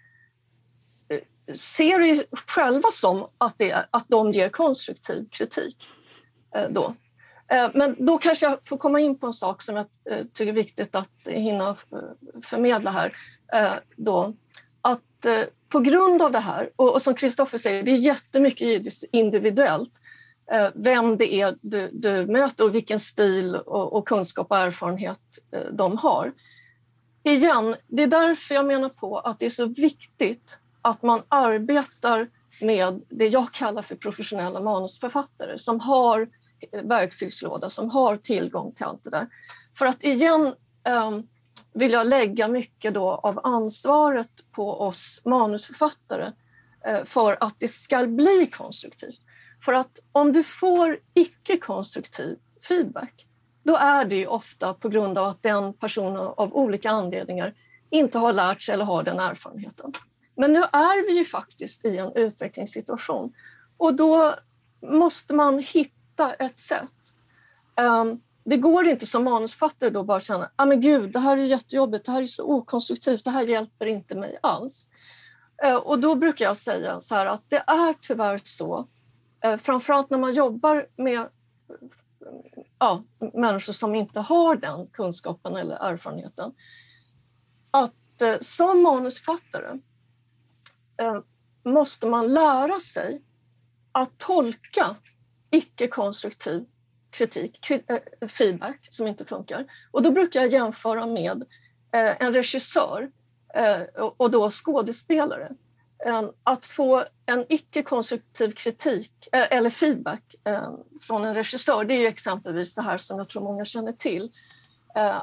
ser 1.56 1.99
det 1.99 2.25
själva 2.47 2.91
som 2.91 3.27
att, 3.38 3.56
det 3.58 3.71
är, 3.71 3.88
att 3.91 4.06
de 4.08 4.32
ger 4.32 4.49
konstruktiv 4.49 5.29
kritik. 5.29 5.88
Eh, 6.56 6.69
då. 6.69 6.95
Eh, 7.47 7.69
men 7.73 7.95
då 7.99 8.17
kanske 8.17 8.45
jag 8.45 8.60
får 8.67 8.77
komma 8.77 8.99
in 8.99 9.17
på 9.17 9.27
en 9.27 9.34
sak 9.34 9.62
som 9.62 9.75
jag 9.75 9.86
eh, 10.10 10.25
tycker 10.34 10.51
är 10.51 10.56
viktigt 10.56 10.95
att 10.95 11.27
hinna 11.27 11.69
eh, 11.69 12.41
förmedla 12.43 12.91
här. 12.91 13.17
Eh, 13.53 13.73
då, 13.95 14.34
att 14.82 15.01
på 15.69 15.79
grund 15.79 16.21
av 16.21 16.32
det 16.32 16.39
här, 16.39 16.69
och 16.75 17.01
som 17.01 17.13
Kristoffer 17.13 17.58
säger, 17.58 17.84
det 17.84 17.91
är 17.91 17.97
jättemycket 17.97 18.93
individuellt. 19.12 19.91
Eh, 20.51 20.69
vem 20.75 21.17
det 21.17 21.34
är 21.34 21.56
du, 21.62 21.89
du 21.93 22.25
möter 22.25 22.63
och 22.63 22.75
vilken 22.75 22.99
stil 22.99 23.56
och, 23.56 23.93
och, 23.93 24.08
kunskap 24.08 24.51
och 24.51 24.58
erfarenhet 24.58 25.19
eh, 25.51 25.73
de 25.73 25.97
har. 25.97 26.34
Igen, 27.23 27.75
det 27.88 28.03
är 28.03 28.08
därför 28.08 28.56
jag 28.56 28.65
menar 28.65 28.89
på 28.89 29.19
att 29.19 29.39
det 29.39 29.45
är 29.45 29.49
så 29.49 29.65
viktigt 29.65 30.58
att 30.83 31.03
man 31.03 31.21
arbetar 31.29 32.29
med 32.61 33.01
det 33.09 33.27
jag 33.27 33.51
kallar 33.53 33.81
för 33.81 33.95
professionella 33.95 34.59
manusförfattare 34.59 35.57
som 35.57 35.79
har 35.79 36.29
eh, 36.71 36.83
verktygslåda, 36.83 37.69
som 37.69 37.89
har 37.89 38.17
tillgång 38.17 38.73
till 38.73 38.85
allt 38.85 39.03
det 39.03 39.09
där. 39.09 39.27
För 39.77 39.85
att 39.85 40.03
igen, 40.03 40.53
um, 40.89 41.27
vill 41.73 41.91
jag 41.91 42.07
lägga 42.07 42.47
mycket 42.47 42.93
då 42.93 43.09
av 43.09 43.39
ansvaret 43.43 44.29
på 44.51 44.81
oss 44.81 45.21
manusförfattare 45.25 46.31
uh, 46.87 47.03
för 47.05 47.37
att 47.39 47.59
det 47.59 47.67
ska 47.67 48.07
bli 48.07 48.49
konstruktivt. 48.51 49.19
För 49.65 49.73
att 49.73 49.99
om 50.11 50.33
du 50.33 50.43
får 50.43 50.99
icke-konstruktiv 51.13 52.37
feedback, 52.67 53.27
då 53.63 53.75
är 53.75 54.05
det 54.05 54.27
ofta 54.27 54.73
på 54.73 54.89
grund 54.89 55.17
av 55.17 55.27
att 55.27 55.43
den 55.43 55.73
personen 55.73 56.17
av 56.17 56.55
olika 56.55 56.89
anledningar 56.89 57.53
inte 57.89 58.17
har 58.17 58.33
lärt 58.33 58.61
sig 58.61 58.73
eller 58.73 58.85
har 58.85 59.03
den 59.03 59.19
erfarenheten. 59.19 59.93
Men 60.35 60.53
nu 60.53 60.59
är 60.59 61.07
vi 61.07 61.17
ju 61.17 61.25
faktiskt 61.25 61.85
i 61.85 61.97
en 61.97 62.11
utvecklingssituation 62.15 63.33
och 63.77 63.93
då 63.93 64.35
måste 64.81 65.33
man 65.33 65.59
hitta 65.59 66.33
ett 66.33 66.59
sätt. 66.59 66.93
Ehm, 67.75 68.21
det 68.43 68.57
går 68.57 68.87
inte 68.87 69.05
som 69.05 69.23
manusförfattare 69.23 69.89
då 69.89 70.03
bara 70.03 70.21
känna 70.21 70.51
ah, 70.55 70.65
men 70.65 70.81
gud, 70.81 71.11
det 71.11 71.19
här 71.19 71.37
är 71.37 71.41
jättejobbigt, 71.41 72.05
det 72.05 72.11
här 72.11 72.21
är 72.21 72.25
så 72.25 72.43
okonstruktivt, 72.43 73.23
det 73.23 73.31
här 73.31 73.43
hjälper 73.43 73.85
inte 73.85 74.15
mig 74.15 74.37
alls. 74.41 74.89
Ehm, 75.63 75.77
och 75.77 75.99
då 75.99 76.15
brukar 76.15 76.45
jag 76.45 76.57
säga 76.57 77.01
så 77.01 77.15
här 77.15 77.25
att 77.25 77.49
det 77.49 77.63
är 77.67 77.95
tyvärr 78.01 78.41
så, 78.43 78.87
eh, 79.43 79.57
framförallt 79.57 80.09
när 80.09 80.17
man 80.17 80.33
jobbar 80.33 80.87
med 80.95 81.27
ja, 82.79 83.03
människor 83.33 83.73
som 83.73 83.95
inte 83.95 84.19
har 84.19 84.55
den 84.55 84.87
kunskapen 84.87 85.55
eller 85.55 85.75
erfarenheten, 85.75 86.53
att 87.71 88.21
eh, 88.21 88.35
som 88.41 88.83
manusförfattare 88.83 89.79
Eh, 90.97 91.19
måste 91.63 92.08
man 92.08 92.34
lära 92.34 92.79
sig 92.79 93.21
att 93.91 94.17
tolka 94.17 94.95
icke-konstruktiv 95.51 96.65
kritik, 97.10 97.71
eh, 97.71 98.27
feedback 98.27 98.88
som 98.89 99.08
inte 99.08 99.25
funkar. 99.25 99.65
Och 99.91 100.01
då 100.01 100.12
brukar 100.12 100.41
jag 100.41 100.51
jämföra 100.51 101.06
med 101.06 101.43
eh, 101.91 102.23
en 102.23 102.34
regissör 102.34 103.12
och 104.17 104.32
då 104.32 104.49
skådespelare. 104.49 105.51
Att 106.43 106.65
få 106.65 107.06
en 107.25 107.45
icke-konstruktiv 107.49 108.51
kritik 108.51 109.27
eller 109.32 109.69
feedback 109.69 110.36
från 111.01 111.25
en 111.25 111.36
regissör, 111.36 111.84
det 111.84 111.93
är 111.93 112.08
exempelvis 112.08 112.75
det 112.75 112.82
här 112.82 112.97
som 112.97 113.17
jag 113.17 113.29
tror 113.29 113.43
många 113.43 113.65
känner 113.65 113.91
till. 113.91 114.32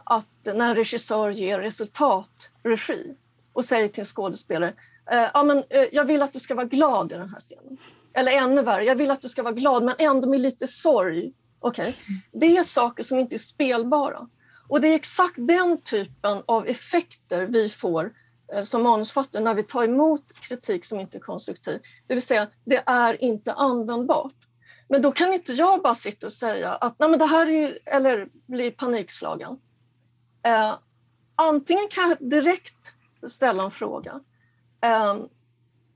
Att 0.05 0.29
när 0.45 0.71
en 0.71 0.77
regissör 0.77 1.31
ger 1.31 1.61
resultatregi 1.61 3.15
och 3.53 3.65
säger 3.65 3.89
till 3.89 4.01
en 4.01 4.07
skådespelare 4.07 4.75
Eh, 5.11 5.29
ja, 5.35 5.43
men, 5.43 5.59
eh, 5.71 5.87
jag 5.93 6.05
vill 6.05 6.23
att 6.23 6.33
du 6.33 6.41
ska 6.41 6.55
vara 6.55 6.67
glad 6.67 7.13
i 7.13 7.15
den 7.15 7.29
här 7.29 7.41
scenen. 7.41 7.77
Eller 8.15 8.33
ännu 8.33 8.63
värre, 8.63 8.85
jag 8.85 8.95
vill 8.95 9.11
att 9.11 9.21
du 9.21 9.29
ska 9.29 9.43
vara 9.43 9.55
glad 9.55 9.83
men 9.83 9.95
ändå 9.99 10.29
med 10.29 10.41
lite 10.41 10.67
sorg 10.67 11.33
Okay? 11.61 11.95
Det 12.33 12.57
är 12.57 12.63
saker 12.63 13.03
som 13.03 13.19
inte 13.19 13.37
är 13.37 13.39
spelbara. 13.39 14.29
Och 14.69 14.81
det 14.81 14.89
är 14.89 14.95
exakt 14.95 15.35
den 15.37 15.81
typen 15.81 16.43
av 16.47 16.67
effekter 16.67 17.47
vi 17.47 17.69
får 17.69 18.13
eh, 18.53 18.63
som 18.63 18.83
manusförfattare 18.83 19.43
när 19.43 19.55
vi 19.55 19.63
tar 19.63 19.85
emot 19.85 20.33
kritik 20.41 20.85
som 20.85 21.01
inte 21.01 21.19
är 21.19 21.21
konstruktiv. 21.21 21.81
Det 22.07 22.15
vill 22.15 22.23
säga, 22.23 22.49
det 22.65 22.83
är 22.87 23.25
inte 23.25 23.53
användbart. 23.53 24.35
Men 24.89 25.03
då 25.03 25.13
kan 25.13 25.33
inte 25.33 25.53
jag 25.53 25.83
bara 25.83 25.95
sitta 25.95 26.27
och 26.27 26.33
säga 26.33 26.75
att 26.75 26.99
Nej, 26.99 27.09
men 27.09 27.19
det 27.19 27.27
här 27.27 27.49
är, 27.49 27.79
eller 27.87 28.29
bli 28.47 28.71
panikslagen. 28.71 29.59
Eh, 30.47 30.75
antingen 31.35 31.89
kan 31.89 32.09
jag 32.09 32.31
direkt 32.31 32.95
ställa 33.29 33.63
en 33.63 33.71
fråga. 33.71 34.21
Ehm, 34.81 35.29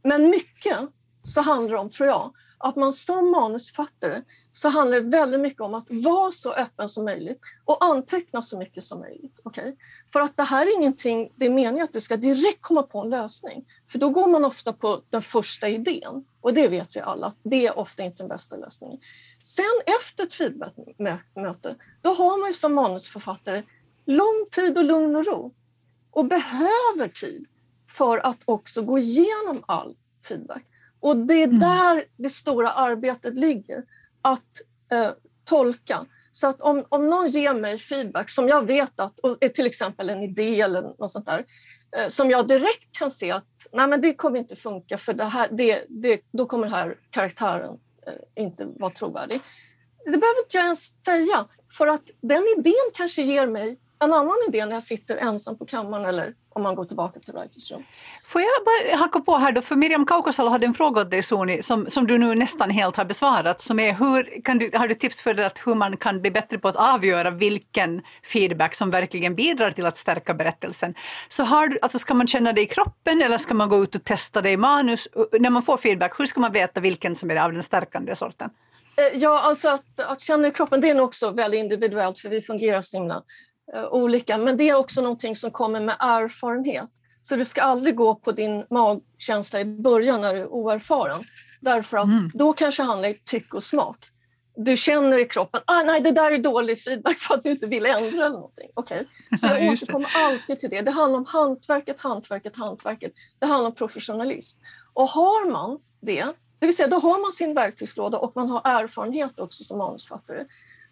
men 0.02 0.30
mycket 0.30 0.78
så 1.22 1.40
handlar 1.40 1.74
det 1.74 1.80
om, 1.80 1.90
tror 1.90 2.08
jag, 2.08 2.32
att 2.58 2.76
man 2.76 2.92
som 2.92 3.30
manusförfattare 3.30 4.22
så 4.52 4.68
handlar 4.68 5.00
det 5.00 5.08
väldigt 5.08 5.40
mycket 5.40 5.60
om 5.60 5.74
att 5.74 5.86
vara 5.90 6.30
så 6.30 6.52
öppen 6.52 6.88
som 6.88 7.04
möjligt 7.04 7.40
och 7.64 7.84
anteckna 7.84 8.42
så 8.42 8.58
mycket 8.58 8.84
som 8.84 9.00
möjligt. 9.00 9.40
Okay? 9.44 9.76
För 10.12 10.20
att 10.20 10.36
det 10.36 10.42
här 10.42 10.66
är 10.66 10.76
ingenting, 10.76 11.32
det 11.36 11.46
är 11.46 11.50
meningen 11.50 11.84
att 11.84 11.92
du 11.92 12.00
ska 12.00 12.16
direkt 12.16 12.62
komma 12.62 12.82
på 12.82 13.00
en 13.00 13.10
lösning. 13.10 13.64
För 13.90 13.98
då 13.98 14.08
går 14.08 14.26
man 14.26 14.44
ofta 14.44 14.72
på 14.72 15.02
den 15.10 15.22
första 15.22 15.68
idén 15.68 16.24
och 16.40 16.54
det 16.54 16.68
vet 16.68 16.96
vi 16.96 17.00
alla, 17.00 17.26
att 17.26 17.36
det 17.42 17.66
är 17.66 17.78
ofta 17.78 18.02
inte 18.02 18.22
den 18.22 18.28
bästa 18.28 18.56
lösningen. 18.56 19.00
Sen 19.42 19.94
efter 20.00 20.24
ett 20.24 20.34
feedbackmöte, 20.34 21.76
då 22.02 22.14
har 22.14 22.40
man 22.40 22.48
ju 22.48 22.52
som 22.52 22.74
manusförfattare 22.74 23.62
lång 24.06 24.46
tid 24.50 24.78
och 24.78 24.84
lugn 24.84 25.16
och 25.16 25.26
ro 25.26 25.54
och 26.10 26.24
behöver 26.24 27.08
tid 27.08 27.46
för 27.94 28.26
att 28.26 28.42
också 28.44 28.82
gå 28.82 28.98
igenom 28.98 29.64
all 29.66 29.96
feedback. 30.28 30.64
Och 31.00 31.16
det 31.16 31.34
är 31.34 31.48
mm. 31.48 31.58
där 31.58 32.04
det 32.16 32.30
stora 32.30 32.70
arbetet 32.70 33.34
ligger 33.34 33.84
att 34.22 34.60
eh, 34.92 35.10
tolka. 35.44 36.06
Så 36.32 36.46
att 36.46 36.60
om, 36.60 36.84
om 36.88 37.08
någon 37.08 37.28
ger 37.28 37.54
mig 37.54 37.78
feedback 37.78 38.30
som 38.30 38.48
jag 38.48 38.66
vet 38.66 39.00
att, 39.00 39.18
är 39.40 39.48
till 39.48 39.66
exempel 39.66 40.10
en 40.10 40.22
idé 40.22 40.60
eller 40.60 40.82
något 40.82 41.10
sånt 41.10 41.26
där, 41.26 41.44
eh, 41.96 42.08
som 42.08 42.30
jag 42.30 42.48
direkt 42.48 42.98
kan 42.98 43.10
se 43.10 43.30
att 43.30 43.66
nej 43.72 43.86
men 43.86 44.00
det 44.00 44.14
kommer 44.14 44.38
inte 44.38 44.56
funka 44.56 44.98
för 44.98 45.14
det 45.14 45.24
här, 45.24 45.48
det, 45.52 45.84
det, 45.88 46.20
då 46.32 46.46
kommer 46.46 46.64
den 46.64 46.74
här 46.74 46.98
karaktären 47.10 47.78
eh, 48.06 48.44
inte 48.44 48.66
vara 48.66 48.90
trovärdig. 48.90 49.40
Det 50.04 50.18
behöver 50.18 50.44
inte 50.44 50.56
jag 50.56 50.64
ens 50.64 51.04
säga, 51.04 51.48
för 51.72 51.86
att 51.86 52.10
den 52.20 52.42
idén 52.58 52.90
kanske 52.94 53.22
ger 53.22 53.46
mig 53.46 53.78
en 54.04 54.12
annan 54.12 54.36
idé 54.48 54.66
när 54.66 54.72
jag 54.72 54.82
sitter 54.82 55.16
ensam 55.16 55.58
på 55.58 55.66
kammaren 55.66 56.04
eller 56.04 56.34
om 56.54 56.62
man 56.62 56.74
går 56.74 56.84
tillbaka 56.84 57.20
till 57.20 57.34
Writers 57.34 57.72
Room. 57.72 57.84
Får 58.26 58.40
jag 58.40 58.50
bara 58.64 58.96
hacka 58.96 59.20
på 59.20 59.36
här 59.36 59.52
då, 59.52 59.62
för 59.62 59.76
Miriam 59.76 60.06
Kaukosalo 60.06 60.50
hade 60.50 60.66
en 60.66 60.74
fråga 60.74 61.00
åt 61.00 61.10
dig 61.10 61.22
Soni 61.22 61.62
som, 61.62 61.90
som 61.90 62.06
du 62.06 62.18
nu 62.18 62.34
nästan 62.34 62.70
helt 62.70 62.96
har 62.96 63.04
besvarat, 63.04 63.60
som 63.60 63.80
är 63.80 63.94
hur 63.94 64.42
kan 64.42 64.58
du, 64.58 64.70
har 64.74 64.88
du 64.88 64.94
tips 64.94 65.22
för 65.22 65.40
att 65.40 65.66
hur 65.66 65.74
man 65.74 65.96
kan 65.96 66.20
bli 66.20 66.30
bättre 66.30 66.58
på 66.58 66.68
att 66.68 66.76
avgöra 66.76 67.30
vilken 67.30 68.02
feedback 68.32 68.74
som 68.74 68.90
verkligen 68.90 69.34
bidrar 69.34 69.70
till 69.70 69.86
att 69.86 69.96
stärka 69.96 70.34
berättelsen? 70.34 70.94
Så 71.28 71.42
har 71.42 71.68
du, 71.68 71.78
alltså 71.82 71.98
ska 71.98 72.14
man 72.14 72.26
känna 72.26 72.52
det 72.52 72.60
i 72.60 72.66
kroppen 72.66 73.22
eller 73.22 73.38
ska 73.38 73.54
man 73.54 73.68
gå 73.68 73.82
ut 73.82 73.94
och 73.94 74.04
testa 74.04 74.42
det 74.42 74.50
i 74.50 74.56
manus? 74.56 75.08
När 75.40 75.50
man 75.50 75.62
får 75.62 75.76
feedback, 75.76 76.20
hur 76.20 76.26
ska 76.26 76.40
man 76.40 76.52
veta 76.52 76.80
vilken 76.80 77.14
som 77.14 77.30
är 77.30 77.36
av 77.36 77.52
den 77.52 77.62
stärkande 77.62 78.16
sorten? 78.16 78.50
Eh, 78.96 79.18
ja, 79.18 79.40
alltså 79.40 79.68
att, 79.68 80.00
att 80.00 80.20
känna 80.20 80.48
i 80.48 80.50
kroppen, 80.50 80.80
det 80.80 80.90
är 80.90 80.94
nog 80.94 81.04
också 81.04 81.30
väldigt 81.30 81.58
individuellt 81.58 82.18
för 82.18 82.28
vi 82.28 82.42
fungerar 82.42 82.82
så 82.82 82.96
himla 82.96 83.22
olika. 83.90 84.38
Men 84.38 84.56
det 84.56 84.68
är 84.68 84.74
också 84.74 85.02
någonting 85.02 85.36
som 85.36 85.50
kommer 85.50 85.80
med 85.80 85.96
erfarenhet. 85.98 86.90
Så 87.22 87.36
du 87.36 87.44
ska 87.44 87.62
aldrig 87.62 87.96
gå 87.96 88.14
på 88.14 88.32
din 88.32 88.66
magkänsla 88.70 89.60
i 89.60 89.64
början 89.64 90.20
när 90.20 90.34
du 90.34 90.40
är 90.40 90.46
oerfaren. 90.46 91.20
Därför 91.60 91.96
att 91.96 92.04
mm. 92.04 92.30
då 92.34 92.52
kanske 92.52 92.82
handlar 92.82 93.08
det 93.08 93.24
tyck 93.24 93.54
och 93.54 93.62
smak. 93.62 93.96
Du 94.56 94.76
känner 94.76 95.18
i 95.18 95.24
kroppen, 95.24 95.60
ah, 95.66 95.82
nej 95.82 96.00
det 96.00 96.10
där 96.10 96.32
är 96.32 96.38
dålig 96.38 96.82
feedback 96.82 97.18
för 97.18 97.34
att 97.34 97.44
du 97.44 97.50
inte 97.50 97.66
vill 97.66 97.86
ändra 97.86 98.26
eller 98.26 98.28
någonting. 98.28 98.70
Okay. 98.76 99.04
Så 99.40 99.46
jag 99.46 99.72
återkommer 99.72 100.10
alltid 100.14 100.60
till 100.60 100.70
det. 100.70 100.80
Det 100.80 100.90
handlar 100.90 101.18
om 101.18 101.26
hantverket, 101.28 102.00
hantverket, 102.00 102.56
hantverket. 102.56 103.12
Det 103.38 103.46
handlar 103.46 103.70
om 103.70 103.74
professionalism. 103.74 104.58
Och 104.92 105.08
har 105.08 105.50
man 105.50 105.78
det, 106.00 106.24
det 106.58 106.66
vill 106.66 106.76
säga 106.76 106.88
då 106.88 106.98
har 106.98 107.20
man 107.20 107.32
sin 107.32 107.54
verktygslåda 107.54 108.18
och 108.18 108.32
man 108.36 108.50
har 108.50 108.60
erfarenhet 108.64 109.40
också 109.40 109.64
som 109.64 109.78
manusförfattare, 109.78 110.44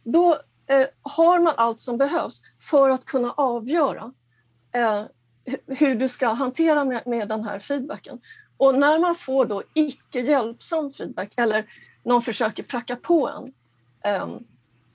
då 0.05 0.33
eh, 0.33 0.39
Eh, 0.73 0.87
har 1.03 1.39
man 1.39 1.55
allt 1.57 1.81
som 1.81 1.99
behövs 1.99 2.43
för 2.61 2.91
att 2.91 3.05
kunna 3.05 3.33
avgöra 3.33 4.13
eh, 4.73 5.03
hur 5.67 5.95
du 5.95 6.09
ska 6.09 6.29
hantera 6.29 6.85
med, 6.85 7.07
med 7.07 7.29
den 7.29 7.45
här 7.45 7.59
feedbacken. 7.59 8.21
Och 8.57 8.79
när 8.79 8.99
man 8.99 9.15
får 9.15 9.47
då 9.47 9.63
icke 9.75 10.21
hjälpsam 10.21 10.93
feedback 10.93 11.33
eller 11.37 11.65
någon 12.03 12.23
försöker 12.23 12.63
pracka 12.63 12.97
på 12.97 13.29
en 13.29 13.53
ehm, 14.13 14.45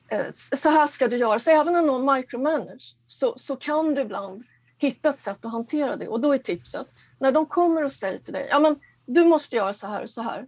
eh, 0.07 0.31
så 0.33 0.69
här 0.69 0.87
ska 0.87 1.07
du 1.07 1.17
göra. 1.17 1.39
Så 1.39 1.51
även 1.51 1.75
om 1.75 1.85
någon 1.85 2.15
micromanage 2.15 2.95
så, 3.07 3.33
så 3.37 3.55
kan 3.55 3.95
du 3.95 4.01
ibland 4.01 4.43
hitta 4.77 5.09
ett 5.09 5.19
sätt 5.19 5.45
att 5.45 5.51
hantera 5.51 5.95
det. 5.95 6.07
Och 6.07 6.19
då 6.19 6.33
är 6.33 6.37
tipset, 6.37 6.87
när 7.19 7.31
de 7.31 7.45
kommer 7.45 7.85
och 7.85 7.93
säger 7.93 8.19
till 8.19 8.33
dig, 8.33 8.47
ja 8.49 8.59
men 8.59 8.79
du 9.05 9.25
måste 9.25 9.55
göra 9.55 9.73
så 9.73 9.87
här 9.87 10.01
och 10.01 10.09
så 10.09 10.21
här. 10.21 10.39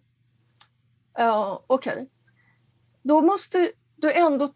Uh, 1.19 1.59
Okej, 1.67 1.93
okay. 1.93 2.05
då 3.01 3.21
måste 3.21 3.71
du 3.95 4.11
ändå 4.11 4.53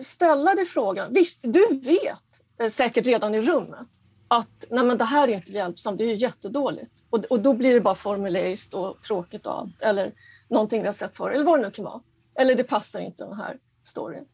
ställa 0.00 0.54
dig 0.54 0.66
frågan. 0.66 1.12
Visst, 1.12 1.40
du 1.42 1.80
vet 1.82 2.40
eh, 2.60 2.68
säkert 2.68 3.06
redan 3.06 3.34
i 3.34 3.40
rummet 3.40 3.88
att 4.28 4.64
nej 4.70 4.84
men 4.84 4.98
det 4.98 5.04
här 5.04 5.28
är 5.28 5.32
inte 5.32 5.52
hjälpsamt, 5.52 5.98
det 5.98 6.04
är 6.04 6.08
ju 6.08 6.14
jättedåligt. 6.14 6.92
Och, 7.10 7.24
och 7.24 7.40
då 7.40 7.52
blir 7.52 7.74
det 7.74 7.80
bara 7.80 7.94
formuleriskt 7.94 8.74
och 8.74 9.02
tråkigt 9.02 9.46
och 9.46 9.58
allt. 9.58 9.82
Eller 9.82 10.12
någonting 10.48 10.80
vi 10.80 10.86
har 10.86 10.94
sett 10.94 11.16
förr, 11.16 11.30
eller 11.30 11.44
vad 11.44 11.58
det 11.58 11.66
nu 11.66 11.70
kan 11.70 11.84
vara. 11.84 12.00
Eller 12.34 12.54
det 12.54 12.64
passar 12.64 13.00
inte 13.00 13.24
den 13.24 13.36
här 13.36 13.58
storyn. 13.84 14.24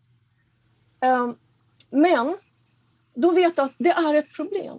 Um, 1.04 1.36
men 1.90 2.36
då 3.14 3.30
vet 3.30 3.56
du 3.56 3.62
att 3.62 3.74
det 3.78 3.90
är 3.90 4.14
ett 4.14 4.34
problem 4.34 4.78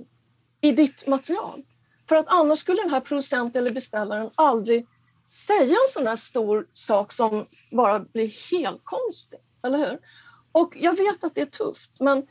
i 0.62 0.72
ditt 0.72 1.08
material. 1.08 1.64
För 2.10 2.16
att 2.16 2.26
annars 2.28 2.60
skulle 2.60 2.82
den 2.82 2.92
här 2.92 3.00
producenten 3.00 3.62
eller 3.62 3.74
beställaren 3.74 4.30
aldrig 4.36 4.88
säga 5.28 5.64
en 5.64 5.90
sån 5.90 6.08
här 6.08 6.16
stor 6.16 6.68
sak 6.74 7.12
som 7.12 7.46
bara 7.72 8.00
blir 8.00 8.52
helt 8.52 8.82
konstig. 8.84 9.40
Eller 9.64 9.78
hur? 9.78 10.00
Och 10.52 10.78
jag 10.80 10.98
vet 10.98 11.24
att 11.24 11.36
det 11.36 11.42
är 11.42 11.46
tufft, 11.46 11.92
men 12.00 12.28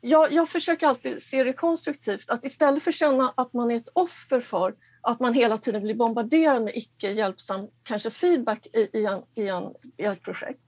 jag, 0.00 0.32
jag 0.32 0.48
försöker 0.48 0.86
alltid 0.86 1.22
se 1.22 1.44
det 1.44 1.52
konstruktivt. 1.52 2.30
Att 2.30 2.44
istället 2.44 2.82
för 2.82 2.90
att 2.90 2.94
känna 2.94 3.32
att 3.36 3.52
man 3.52 3.70
är 3.70 3.76
ett 3.76 3.88
offer 3.92 4.40
för 4.40 4.74
att 5.00 5.20
man 5.20 5.34
hela 5.34 5.58
tiden 5.58 5.82
blir 5.82 5.94
bombarderad 5.94 6.62
med 6.62 6.76
icke 6.76 7.10
hjälpsam 7.10 7.68
kanske 7.82 8.10
feedback 8.10 8.66
i, 8.66 8.98
i, 8.98 9.06
en, 9.06 9.22
i, 9.36 9.48
en, 9.48 9.74
i 9.96 10.04
ett 10.04 10.22
projekt. 10.22 10.62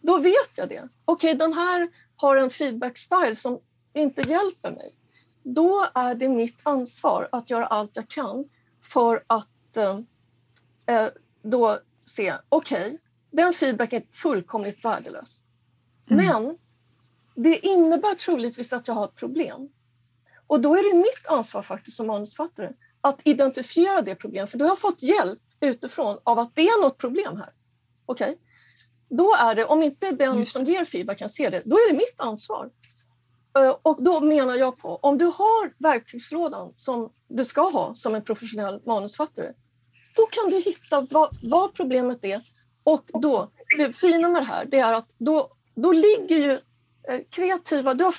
Då 0.00 0.18
vet 0.18 0.50
jag 0.54 0.68
det. 0.68 0.88
Okej, 1.04 1.34
okay, 1.34 1.34
den 1.34 1.52
här 1.52 1.88
har 2.16 2.36
en 2.36 2.50
feedback-style 2.50 3.34
som 3.34 3.60
inte 3.94 4.22
hjälper 4.22 4.70
mig. 4.70 4.94
då 5.42 5.86
är 5.94 6.14
det 6.14 6.28
mitt 6.28 6.60
ansvar 6.62 7.28
att 7.32 7.50
göra 7.50 7.66
allt 7.66 7.96
jag 7.96 8.08
kan 8.08 8.44
för 8.82 9.24
att 9.26 9.76
eh, 9.76 9.98
eh 10.86 11.08
då 11.42 11.78
se, 12.04 12.34
okej, 12.48 12.86
okay, 12.86 12.98
den 13.30 13.52
feedbacken 13.52 14.02
är 14.02 14.16
fullkomligt 14.16 14.84
värdelös. 14.84 15.42
Mm. 16.10 16.26
Men 16.26 16.58
det 17.34 17.66
innebär 17.66 18.14
troligtvis 18.14 18.72
att 18.72 18.88
jag 18.88 18.94
har 18.94 19.04
ett 19.04 19.16
problem. 19.16 19.68
Och 20.46 20.60
då 20.60 20.76
är 20.76 20.92
det 20.92 20.98
mitt 20.98 21.26
ansvar 21.28 21.62
faktiskt 21.62 21.96
som 21.96 22.06
manusförfattare 22.06 22.72
att 23.00 23.20
identifiera 23.24 24.02
det 24.02 24.14
problemet, 24.14 24.50
för 24.50 24.58
då 24.58 24.64
har 24.64 24.76
fått 24.76 25.02
hjälp 25.02 25.38
utifrån 25.60 26.18
av 26.24 26.38
att 26.38 26.54
det 26.54 26.68
är 26.68 26.82
något 26.82 26.98
problem 26.98 27.36
här. 27.36 27.52
Okej? 28.06 28.30
Okay? 28.30 28.36
Då 29.08 29.34
är 29.34 29.54
det, 29.54 29.64
om 29.64 29.82
inte 29.82 30.10
den 30.10 30.46
som 30.46 30.64
ger 30.64 30.84
feedback 30.84 31.18
kan 31.18 31.28
se 31.28 31.50
det, 31.50 31.62
då 31.64 31.76
är 31.76 31.92
det 31.92 31.98
mitt 31.98 32.20
ansvar. 32.20 32.70
Eh, 33.58 33.76
och 33.82 34.02
då 34.02 34.20
menar 34.20 34.54
jag 34.54 34.76
på, 34.76 34.96
om 34.96 35.18
du 35.18 35.24
har 35.24 35.82
verktygslådan 35.82 36.72
som 36.76 37.12
du 37.28 37.44
ska 37.44 37.70
ha 37.70 37.94
som 37.94 38.14
en 38.14 38.24
professionell 38.24 38.80
manusförfattare, 38.86 39.52
då 40.16 40.26
kan 40.26 40.50
du 40.50 40.60
hitta 40.60 41.06
vad, 41.10 41.36
vad, 41.42 41.74
problemet 41.74 42.24
är. 42.24 42.42
Och 42.84 43.04
då, 43.06 43.50
det 43.78 43.92
fina 43.92 44.28
med 44.28 44.42
det 44.42 44.46
här, 44.46 44.64
det 44.64 44.78
är 44.78 44.92
att 44.92 45.14
då, 45.18 45.52
då 45.82 45.92
ligger 45.92 46.36
ju 46.36 46.52
eh, 47.08 47.20
kreativa, 47.30 47.94
du 47.94 48.04
har 48.04 48.14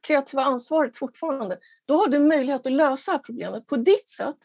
kreativa 0.00 0.44
ansvaret 0.44 0.96
fortfarande. 0.96 1.58
Då 1.86 1.96
har 1.96 2.08
du 2.08 2.18
möjlighet 2.18 2.66
att 2.66 2.72
lösa 2.72 3.10
det 3.10 3.16
här 3.16 3.22
problemet 3.22 3.66
på 3.66 3.76
ditt 3.76 4.08
sätt 4.08 4.36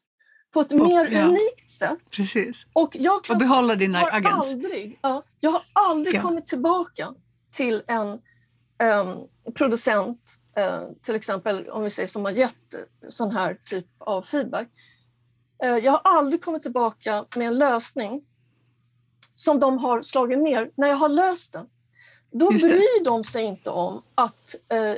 på 0.54 0.62
ett 0.62 0.74
och, 0.74 0.80
mer 0.80 1.12
ja. 1.12 1.26
unikt 1.26 1.70
sätt. 1.70 2.00
Precis. 2.10 2.68
Och, 2.74 2.96
jag 3.00 3.26
och 3.30 3.38
behålla 3.38 3.76
dina 3.76 4.00
har 4.00 4.12
agens. 4.12 4.54
Aldrig, 4.54 5.00
ja, 5.02 5.24
jag 5.40 5.52
har 5.52 5.62
aldrig 5.74 6.16
ja. 6.16 6.22
kommit 6.22 6.48
tillbaka 6.48 7.14
till 7.52 7.84
en 7.88 8.08
um, 8.08 9.28
producent, 9.54 10.20
uh, 10.60 10.94
till 11.02 11.16
exempel 11.16 11.70
om 11.70 11.84
vi 11.84 11.90
säger 11.90 12.08
som 12.08 12.26
har 12.26 12.32
gett 12.32 12.76
sån 13.10 13.32
här 13.32 13.58
typ 13.66 13.88
av 13.98 14.22
feedback. 14.22 14.68
Uh, 15.66 15.78
jag 15.78 15.92
har 15.92 16.02
aldrig 16.04 16.44
kommit 16.44 16.62
tillbaka 16.62 17.26
med 17.36 17.48
en 17.48 17.58
lösning 17.58 18.24
som 19.36 19.60
de 19.60 19.78
har 19.78 20.02
slagit 20.02 20.40
ner 20.40 20.72
när 20.76 20.88
jag 20.88 20.96
har 20.96 21.10
löst 21.10 21.54
den. 21.54 21.68
Då 22.34 22.50
bryr 22.50 23.04
de 23.04 23.24
sig 23.24 23.44
inte 23.44 23.70
om 23.70 24.02
att 24.16 24.56
uh, 24.74 24.96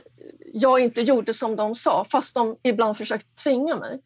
jag 0.53 0.79
inte 0.79 1.01
gjorde 1.01 1.33
som 1.33 1.55
de 1.55 1.75
sa, 1.75 2.05
fast 2.09 2.35
de 2.35 2.57
ibland 2.63 2.97
försökte 2.97 3.35
tvinga 3.35 3.75
mig. 3.75 4.01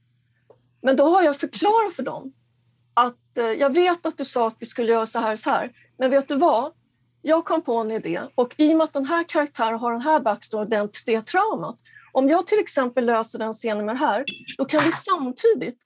Men 0.82 0.96
då 0.96 1.04
har 1.04 1.22
jag 1.22 1.38
förklarat 1.38 1.94
för 1.94 2.04
dem 2.04 2.34
att 2.94 3.38
eh, 3.38 3.46
jag 3.46 3.74
vet 3.74 4.06
att 4.06 4.18
du 4.18 4.26
sa 4.26 4.48
att 4.48 4.56
vi 4.60 4.66
skulle 4.66 4.92
göra 4.92 5.06
så 5.06 5.20
här 5.20 5.34
och 5.34 5.40
så 5.40 5.50
här, 5.50 5.72
men 5.98 6.12
vet 6.12 6.28
du 6.28 6.36
vad? 6.36 6.74
Jag 7.22 7.46
kom 7.46 7.62
på 7.62 7.76
en 7.76 7.92
idé 7.92 8.22
och 8.36 8.56
i 8.58 8.74
och 8.74 8.78
med 8.78 8.84
att 8.84 8.94
den 8.94 9.06
här 9.06 9.24
karaktären 9.24 9.80
har 9.80 9.92
den 9.92 10.02
här 10.02 10.20
backstory, 10.20 10.70
den, 10.70 10.90
det 11.06 11.22
traumat. 11.22 11.78
Om 12.12 12.30
jag 12.30 12.48
till 12.48 12.60
exempel 12.60 13.06
löser 13.06 13.40
den 13.40 13.54
scenen 13.54 13.86
med 13.86 13.96
det 13.96 14.00
här, 14.00 14.26
då 14.58 14.66
kan 14.66 14.84
vi 14.84 14.92
samtidigt 14.92 15.78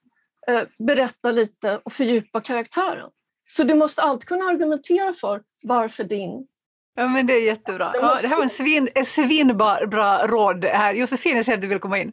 eh, 0.48 0.62
berätta 0.78 1.30
lite 1.30 1.80
och 1.84 1.92
fördjupa 1.92 2.40
karaktären. 2.40 3.10
Så 3.48 3.64
du 3.64 3.74
måste 3.74 4.02
alltid 4.02 4.28
kunna 4.28 4.44
argumentera 4.44 5.14
för 5.14 5.42
varför 5.62 6.04
din 6.04 6.46
Ja 6.96 7.08
men 7.08 7.26
det 7.26 7.32
är 7.32 7.46
jättebra. 7.46 7.92
Ja, 7.94 8.18
det 8.22 8.28
här 8.28 8.36
var 8.36 8.42
en 8.42 8.50
svin, 8.50 8.88
svinbra 9.04 9.86
bra 9.86 10.26
råd 10.26 10.64
här. 10.64 10.94
Josefin, 10.94 11.36
jag 11.36 11.44
ser 11.44 11.54
att 11.54 11.62
du 11.62 11.68
vill 11.68 11.78
komma 11.78 11.98
in. 11.98 12.12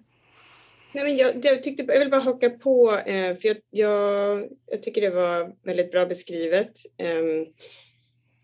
Nej, 0.92 1.04
men 1.04 1.18
jag, 1.18 1.46
jag, 1.46 1.64
tyckte, 1.64 1.84
jag 1.84 2.00
vill 2.00 2.10
bara 2.10 2.22
haka 2.22 2.50
på, 2.50 3.02
eh, 3.06 3.36
för 3.36 3.48
jag, 3.48 3.58
jag, 3.70 4.48
jag, 4.66 4.84
tycker 4.84 5.02
det 5.02 5.10
var 5.10 5.52
väldigt 5.64 5.92
bra 5.92 6.06
beskrivet. 6.06 6.72
Eh, 6.98 7.48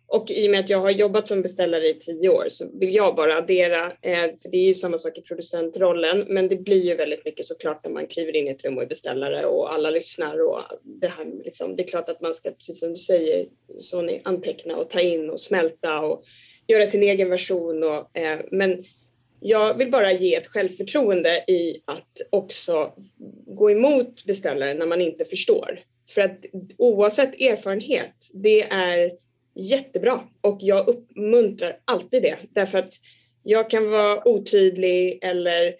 och 0.09 0.31
i 0.31 0.47
och 0.47 0.51
med 0.51 0.59
att 0.59 0.69
jag 0.69 0.79
har 0.79 0.91
jobbat 0.91 1.27
som 1.27 1.41
beställare 1.41 1.89
i 1.89 1.93
tio 1.93 2.29
år 2.29 2.45
så 2.49 2.65
vill 2.73 2.95
jag 2.95 3.15
bara 3.15 3.37
addera, 3.37 3.85
eh, 4.01 4.31
för 4.41 4.49
det 4.49 4.57
är 4.57 4.67
ju 4.67 4.73
samma 4.73 4.97
sak 4.97 5.17
i 5.17 5.21
producentrollen, 5.21 6.25
men 6.27 6.47
det 6.47 6.55
blir 6.55 6.85
ju 6.85 6.95
väldigt 6.95 7.25
mycket 7.25 7.47
såklart 7.47 7.83
när 7.83 7.91
man 7.91 8.07
kliver 8.07 8.35
in 8.35 8.47
i 8.47 8.51
ett 8.51 8.63
rum 8.63 8.77
och 8.77 8.83
är 8.83 8.87
beställare 8.87 9.45
och 9.45 9.73
alla 9.73 9.89
lyssnar 9.89 10.41
och 10.47 10.59
det 10.83 11.07
här 11.07 11.25
liksom, 11.45 11.75
det 11.75 11.83
är 11.83 11.87
klart 11.87 12.09
att 12.09 12.21
man 12.21 12.33
ska, 12.33 12.51
precis 12.51 12.79
som 12.79 12.89
du 12.89 12.95
säger, 12.95 13.45
så 13.79 14.19
anteckna 14.23 14.75
och 14.75 14.89
ta 14.89 14.99
in 14.99 15.29
och 15.29 15.39
smälta 15.39 16.01
och 16.01 16.23
göra 16.67 16.85
sin 16.85 17.03
egen 17.03 17.29
version 17.29 17.83
och, 17.83 18.17
eh, 18.17 18.39
men 18.51 18.85
jag 19.39 19.77
vill 19.77 19.91
bara 19.91 20.11
ge 20.11 20.35
ett 20.35 20.47
självförtroende 20.47 21.43
i 21.47 21.81
att 21.85 22.21
också 22.29 22.93
gå 23.45 23.71
emot 23.71 24.25
beställaren 24.25 24.77
när 24.77 24.85
man 24.85 25.01
inte 25.01 25.25
förstår. 25.25 25.79
För 26.09 26.21
att 26.21 26.45
oavsett 26.77 27.41
erfarenhet, 27.41 28.13
det 28.33 28.61
är 28.61 29.11
jättebra 29.57 30.23
och 30.41 30.57
jag 30.61 30.87
uppmuntrar 30.87 31.79
alltid 31.85 32.21
det 32.21 32.37
därför 32.49 32.77
att 32.77 32.93
jag 33.43 33.69
kan 33.69 33.91
vara 33.91 34.27
otydlig 34.27 35.19
eller 35.21 35.73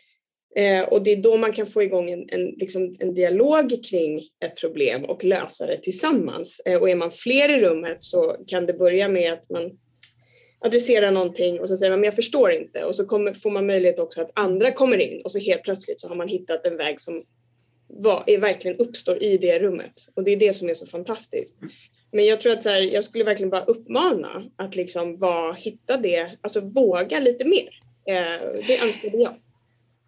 eh, 0.55 0.83
och 0.87 1.03
det 1.03 1.11
är 1.11 1.21
då 1.21 1.37
man 1.37 1.53
kan 1.53 1.67
få 1.67 1.83
igång 1.83 2.09
en, 2.09 2.29
en, 2.29 2.45
liksom 2.45 2.95
en 2.99 3.13
dialog 3.13 3.83
kring 3.89 4.21
ett 4.45 4.55
problem 4.55 5.05
och 5.05 5.23
lösa 5.23 5.65
det 5.65 5.77
tillsammans. 5.77 6.61
Eh, 6.65 6.79
och 6.79 6.89
är 6.89 6.95
man 6.95 7.11
fler 7.11 7.57
i 7.57 7.61
rummet 7.61 8.03
så 8.03 8.35
kan 8.47 8.65
det 8.65 8.73
börja 8.73 9.07
med 9.07 9.33
att 9.33 9.49
man 9.49 9.71
adressera 10.59 11.11
någonting 11.11 11.59
och 11.59 11.67
så 11.67 11.77
säger 11.77 11.91
man 11.91 11.99
men 11.99 12.07
jag 12.07 12.15
förstår 12.15 12.51
inte 12.51 12.83
och 12.83 12.95
så 12.95 13.05
kommer, 13.05 13.33
får 13.33 13.51
man 13.51 13.65
möjlighet 13.65 13.99
också 13.99 14.21
att 14.21 14.31
andra 14.33 14.71
kommer 14.71 14.97
in 14.97 15.21
och 15.21 15.31
så 15.31 15.39
helt 15.39 15.63
plötsligt 15.63 16.01
så 16.01 16.07
har 16.07 16.15
man 16.15 16.27
hittat 16.27 16.65
en 16.65 16.77
väg 16.77 17.01
som 17.01 17.23
var, 17.87 18.23
är, 18.27 18.37
verkligen 18.37 18.77
uppstår 18.77 19.23
i 19.23 19.37
det 19.37 19.59
rummet 19.59 19.93
och 20.15 20.23
det 20.23 20.31
är 20.31 20.37
det 20.37 20.53
som 20.53 20.69
är 20.69 20.73
så 20.73 20.85
fantastiskt. 20.85 21.55
Men 22.11 22.25
jag 22.25 22.41
tror 22.41 22.53
att 22.53 22.63
så 22.63 22.69
här, 22.69 22.81
jag 22.81 23.03
skulle 23.03 23.23
verkligen 23.23 23.49
bara 23.49 23.63
uppmana 23.63 24.43
att 24.55 24.75
liksom 24.75 25.17
var, 25.17 25.53
hitta 25.53 25.97
det, 25.97 26.37
alltså 26.41 26.61
våga 26.61 27.19
lite 27.19 27.45
mer. 27.45 27.69
Eh, 28.07 28.65
det 28.67 28.79
önskade 28.83 29.17
jag. 29.17 29.35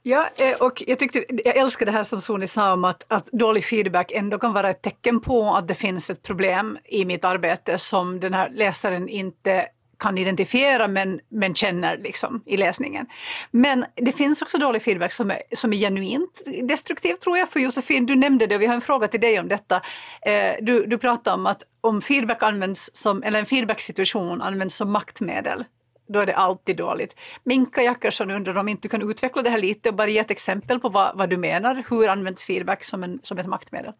Ja, 0.03 0.29
eh, 0.35 0.61
och 0.61 0.83
jag, 0.87 0.99
tyckte, 0.99 1.25
jag 1.45 1.57
älskar 1.57 1.85
det 1.85 1.91
här 1.91 2.03
som 2.03 2.21
Soni 2.21 2.47
sa 2.47 2.73
om 2.73 2.85
att, 2.85 3.05
att 3.07 3.25
dålig 3.25 3.65
feedback 3.65 4.11
ändå 4.11 4.39
kan 4.39 4.53
vara 4.53 4.69
ett 4.69 4.81
tecken 4.81 5.19
på 5.19 5.55
att 5.55 5.67
det 5.67 5.75
finns 5.75 6.09
ett 6.09 6.23
problem 6.23 6.77
i 6.85 7.05
mitt 7.05 7.25
arbete 7.25 7.77
som 7.77 8.19
den 8.19 8.33
här 8.33 8.49
läsaren 8.49 9.09
inte 9.09 9.67
kan 9.99 10.17
identifiera 10.17 10.87
men, 10.87 11.19
men 11.29 11.55
känner 11.55 11.97
liksom 11.97 12.43
i 12.45 12.57
läsningen. 12.57 13.05
Men 13.51 13.85
det 13.95 14.11
finns 14.11 14.41
också 14.41 14.57
dålig 14.57 14.81
feedback 14.81 15.13
som 15.13 15.31
är, 15.31 15.41
som 15.55 15.73
är 15.73 15.77
genuint 15.77 16.41
destruktiv 16.63 17.15
tror 17.15 17.37
jag. 17.37 17.49
För 17.49 17.59
Josefin, 17.59 18.05
du 18.05 18.15
nämnde 18.15 18.47
det 18.47 18.55
och 18.55 18.61
vi 18.61 18.65
har 18.65 18.75
en 18.75 18.81
fråga 18.81 19.07
till 19.07 19.21
dig 19.21 19.39
om 19.39 19.47
detta. 19.47 19.81
Eh, 20.21 20.53
du, 20.61 20.85
du 20.85 20.97
pratade 20.97 21.33
om 21.33 21.45
att 21.45 21.63
om 21.81 22.01
feedback 22.01 22.43
används 22.43 22.91
som, 22.93 23.23
eller 23.23 23.39
en 23.39 23.45
feedbacksituation 23.45 24.41
används 24.41 24.75
som 24.75 24.91
maktmedel 24.91 25.63
då 26.09 26.19
är 26.19 26.25
det 26.25 26.35
alltid 26.35 26.77
dåligt. 26.77 27.15
Minka 27.43 27.83
Jackersson 27.83 28.31
undrar 28.31 28.55
om 28.55 28.67
inte 28.67 28.81
du 28.81 28.89
kan 28.89 29.09
utveckla 29.09 29.41
det 29.41 29.49
här 29.49 29.57
lite 29.57 29.89
och 29.89 29.95
bara 29.95 30.09
ge 30.09 30.19
ett 30.19 30.31
exempel 30.31 30.79
på 30.79 30.89
vad, 30.89 31.17
vad 31.17 31.29
du 31.29 31.37
menar. 31.37 31.85
Hur 31.89 32.07
används 32.07 32.45
feedback 32.45 32.83
som, 32.83 33.03
en, 33.03 33.19
som 33.23 33.37
ett 33.37 33.47
maktmedel? 33.47 33.93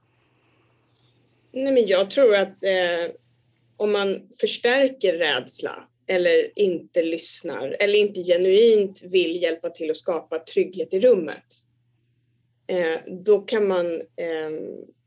Nej, 1.51 1.73
men 1.73 1.87
jag 1.87 2.11
tror 2.11 2.35
att 2.35 2.63
eh, 2.63 3.15
om 3.77 3.91
man 3.91 4.21
förstärker 4.39 5.13
rädsla 5.13 5.83
eller 6.09 6.59
inte 6.59 7.03
lyssnar 7.03 7.75
eller 7.79 7.99
inte 7.99 8.23
genuint 8.23 9.01
vill 9.01 9.41
hjälpa 9.41 9.69
till 9.69 9.91
att 9.91 9.97
skapa 9.97 10.39
trygghet 10.39 10.93
i 10.93 10.99
rummet. 10.99 11.45
Eh, 12.67 12.99
då 13.25 13.39
kan 13.39 13.67
man, 13.67 13.93
eh, 13.95 14.51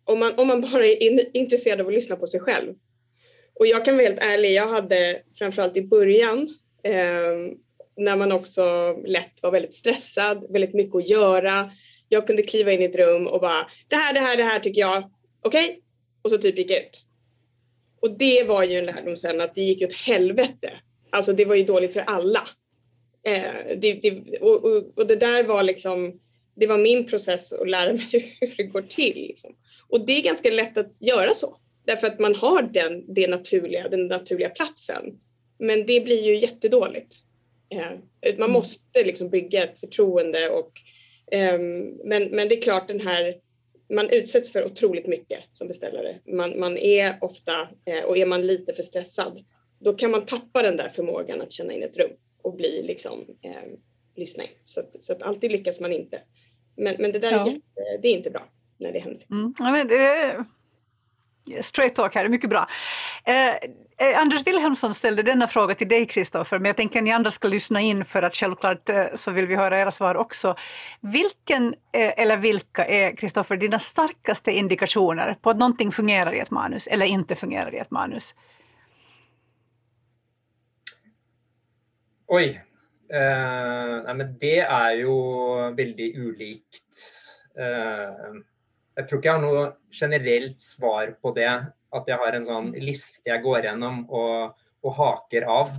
om 0.04 0.18
man, 0.18 0.32
om 0.36 0.48
man 0.48 0.60
bara 0.60 0.86
är 0.86 1.02
in, 1.02 1.20
intresserad 1.32 1.80
av 1.80 1.86
att 1.86 1.92
lyssna 1.92 2.16
på 2.16 2.26
sig 2.26 2.40
själv. 2.40 2.74
Och 3.54 3.66
jag 3.66 3.84
kan 3.84 3.94
vara 3.94 4.06
helt 4.06 4.24
ärlig, 4.24 4.52
jag 4.52 4.68
hade 4.68 5.22
framförallt 5.38 5.76
i 5.76 5.82
början 5.82 6.48
eh, 6.82 7.54
när 7.96 8.16
man 8.16 8.32
också 8.32 8.96
lätt 9.06 9.42
var 9.42 9.50
väldigt 9.50 9.74
stressad, 9.74 10.46
väldigt 10.52 10.74
mycket 10.74 10.96
att 10.96 11.08
göra. 11.08 11.70
Jag 12.08 12.26
kunde 12.26 12.42
kliva 12.42 12.72
in 12.72 12.82
i 12.82 12.84
ett 12.84 12.96
rum 12.96 13.26
och 13.26 13.40
bara 13.40 13.66
det 13.88 13.96
här, 13.96 14.14
det 14.14 14.20
här, 14.20 14.36
det 14.36 14.44
här 14.44 14.60
tycker 14.60 14.80
jag, 14.80 15.10
okej? 15.42 15.64
Okay? 15.64 15.80
Och 16.22 16.30
så 16.30 16.38
typ 16.38 16.58
gick 16.58 16.70
jag 16.70 16.78
ut. 16.78 17.04
Och 18.00 18.18
det 18.18 18.44
var 18.44 18.64
ju 18.64 18.76
en 18.76 18.86
lärdom 18.86 19.16
sen 19.16 19.40
att 19.40 19.54
det 19.54 19.62
gick 19.62 19.82
åt 19.82 19.92
helvete 19.92 20.72
Alltså 21.12 21.32
det 21.32 21.44
var 21.44 21.54
ju 21.54 21.64
dåligt 21.64 21.92
för 21.92 22.00
alla. 22.00 22.40
Eh, 23.26 23.78
det, 23.78 23.92
det, 23.92 24.38
och, 24.40 24.64
och, 24.64 24.98
och, 24.98 25.06
det 25.06 25.16
där 25.16 25.44
var 25.44 25.62
liksom, 25.62 26.20
det 26.56 26.66
var 26.66 26.78
min 26.78 27.06
process 27.06 27.52
att 27.52 27.68
lära 27.68 27.92
mig 27.92 28.36
hur 28.40 28.56
det 28.56 28.62
går 28.62 28.82
till. 28.82 29.14
Liksom. 29.14 29.54
Och 29.88 30.06
det 30.06 30.12
är 30.12 30.22
ganska 30.22 30.50
lätt 30.50 30.78
att 30.78 31.02
göra 31.02 31.30
så. 31.30 31.56
Därför 31.86 32.06
att 32.06 32.18
man 32.18 32.34
har 32.34 32.62
den, 32.62 33.14
det 33.14 33.28
naturliga, 33.28 33.88
den 33.88 34.06
naturliga 34.06 34.48
platsen. 34.48 35.02
Men 35.58 35.86
det 35.86 36.00
blir 36.00 36.22
ju 36.22 36.38
jättedåligt. 36.38 37.14
Eh, 37.72 37.90
man 38.22 38.34
mm. 38.34 38.52
måste 38.52 39.04
liksom 39.04 39.30
bygga 39.30 39.64
ett 39.64 39.80
förtroende 39.80 40.48
och 40.50 40.72
eh, 41.32 41.58
men, 42.04 42.22
men 42.30 42.48
det 42.48 42.58
är 42.58 42.62
klart 42.62 42.88
den 42.88 43.00
här 43.00 43.34
man 43.94 44.10
utsätts 44.10 44.52
för 44.52 44.64
otroligt 44.64 45.06
mycket 45.06 45.40
som 45.52 45.68
beställare. 45.68 46.18
Man, 46.26 46.60
man 46.60 46.78
är 46.78 47.18
ofta, 47.20 47.68
eh, 47.86 48.04
och 48.04 48.18
är 48.18 48.26
man 48.26 48.46
lite 48.46 48.72
för 48.72 48.82
stressad 48.82 49.44
då 49.84 49.92
kan 49.92 50.10
man 50.10 50.26
tappa 50.26 50.62
den 50.62 50.76
där 50.76 50.88
förmågan 50.88 51.40
att 51.40 51.52
känna 51.52 51.72
in 51.72 51.82
ett 51.82 51.96
rum 51.96 52.10
och 52.42 52.56
bli 52.56 52.82
liksom 52.82 53.26
eh, 53.42 53.52
lyssna 54.16 54.42
in. 54.42 54.50
Så 54.64 54.80
att, 54.80 55.02
så 55.02 55.12
att 55.12 55.22
alltid 55.22 55.52
lyckas 55.52 55.80
man 55.80 55.92
inte. 55.92 56.20
Men, 56.76 56.96
men 56.98 57.12
det 57.12 57.18
där 57.18 57.32
ja. 57.32 57.40
är, 57.40 57.46
jätte, 57.46 58.00
det 58.02 58.08
är 58.08 58.12
inte 58.12 58.30
bra 58.30 58.42
när 58.78 58.92
det 58.92 58.98
händer. 58.98 59.26
Mm. 59.30 59.54
Ja, 59.58 59.72
men 59.72 59.88
det, 59.88 60.44
straight 61.60 61.94
talk 61.94 62.14
här, 62.14 62.28
mycket 62.28 62.50
bra. 62.50 62.68
Eh, 63.24 63.48
eh, 64.08 64.18
Anders 64.18 64.46
Wilhelmsson 64.46 64.94
ställde 64.94 65.22
denna 65.22 65.48
fråga 65.48 65.74
till 65.74 65.88
dig 65.88 66.06
Kristoffer, 66.06 66.58
men 66.58 66.66
jag 66.66 66.76
tänker 66.76 66.98
att 66.98 67.04
ni 67.04 67.12
andra 67.12 67.30
ska 67.30 67.48
lyssna 67.48 67.80
in 67.80 68.04
för 68.04 68.22
att 68.22 68.34
självklart 68.34 68.88
eh, 68.88 69.04
så 69.14 69.30
vill 69.30 69.46
vi 69.46 69.56
höra 69.56 69.80
era 69.80 69.90
svar 69.90 70.14
också. 70.14 70.56
Vilken 71.00 71.74
eh, 71.92 72.20
eller 72.20 72.36
vilka 72.36 72.86
är, 72.86 73.16
Kristoffer, 73.16 73.56
dina 73.56 73.78
starkaste 73.78 74.52
indikationer 74.52 75.36
på 75.42 75.50
att 75.50 75.58
någonting 75.58 75.92
fungerar 75.92 76.34
i 76.34 76.38
ett 76.38 76.50
manus 76.50 76.86
eller 76.86 77.06
inte 77.06 77.34
fungerar 77.34 77.74
i 77.74 77.78
ett 77.78 77.90
manus? 77.90 78.34
Oj. 82.32 82.62
Uh, 83.12 83.96
nei, 84.06 84.14
men 84.14 84.38
det 84.40 84.60
är 84.60 84.92
ju 84.92 85.16
väldigt 85.76 86.16
ulikt. 86.16 87.02
Uh, 87.58 88.40
jeg 88.96 89.08
tror 89.08 89.20
ikke 89.20 89.28
jeg 89.28 89.36
har 89.36 89.42
noe 89.42 89.64
generelt 89.92 90.60
svar 90.60 91.12
på 91.20 91.32
det. 91.36 91.50
At 91.92 92.08
jeg 92.08 92.16
har 92.20 92.36
en 92.36 92.48
sånn 92.48 92.70
liste 92.80 93.28
jeg 93.28 93.44
går 93.44 93.68
gjennom 93.68 94.06
og, 94.08 94.56
og 94.80 94.96
haker 94.96 95.44
av. 95.44 95.74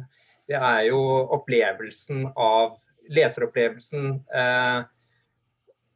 Det 0.50 0.60
er 0.60 0.84
jo 0.92 1.02
opplevelsen 1.34 2.28
av 2.38 2.78
leseropplevelsen. 3.14 4.12
Eh, 4.30 4.80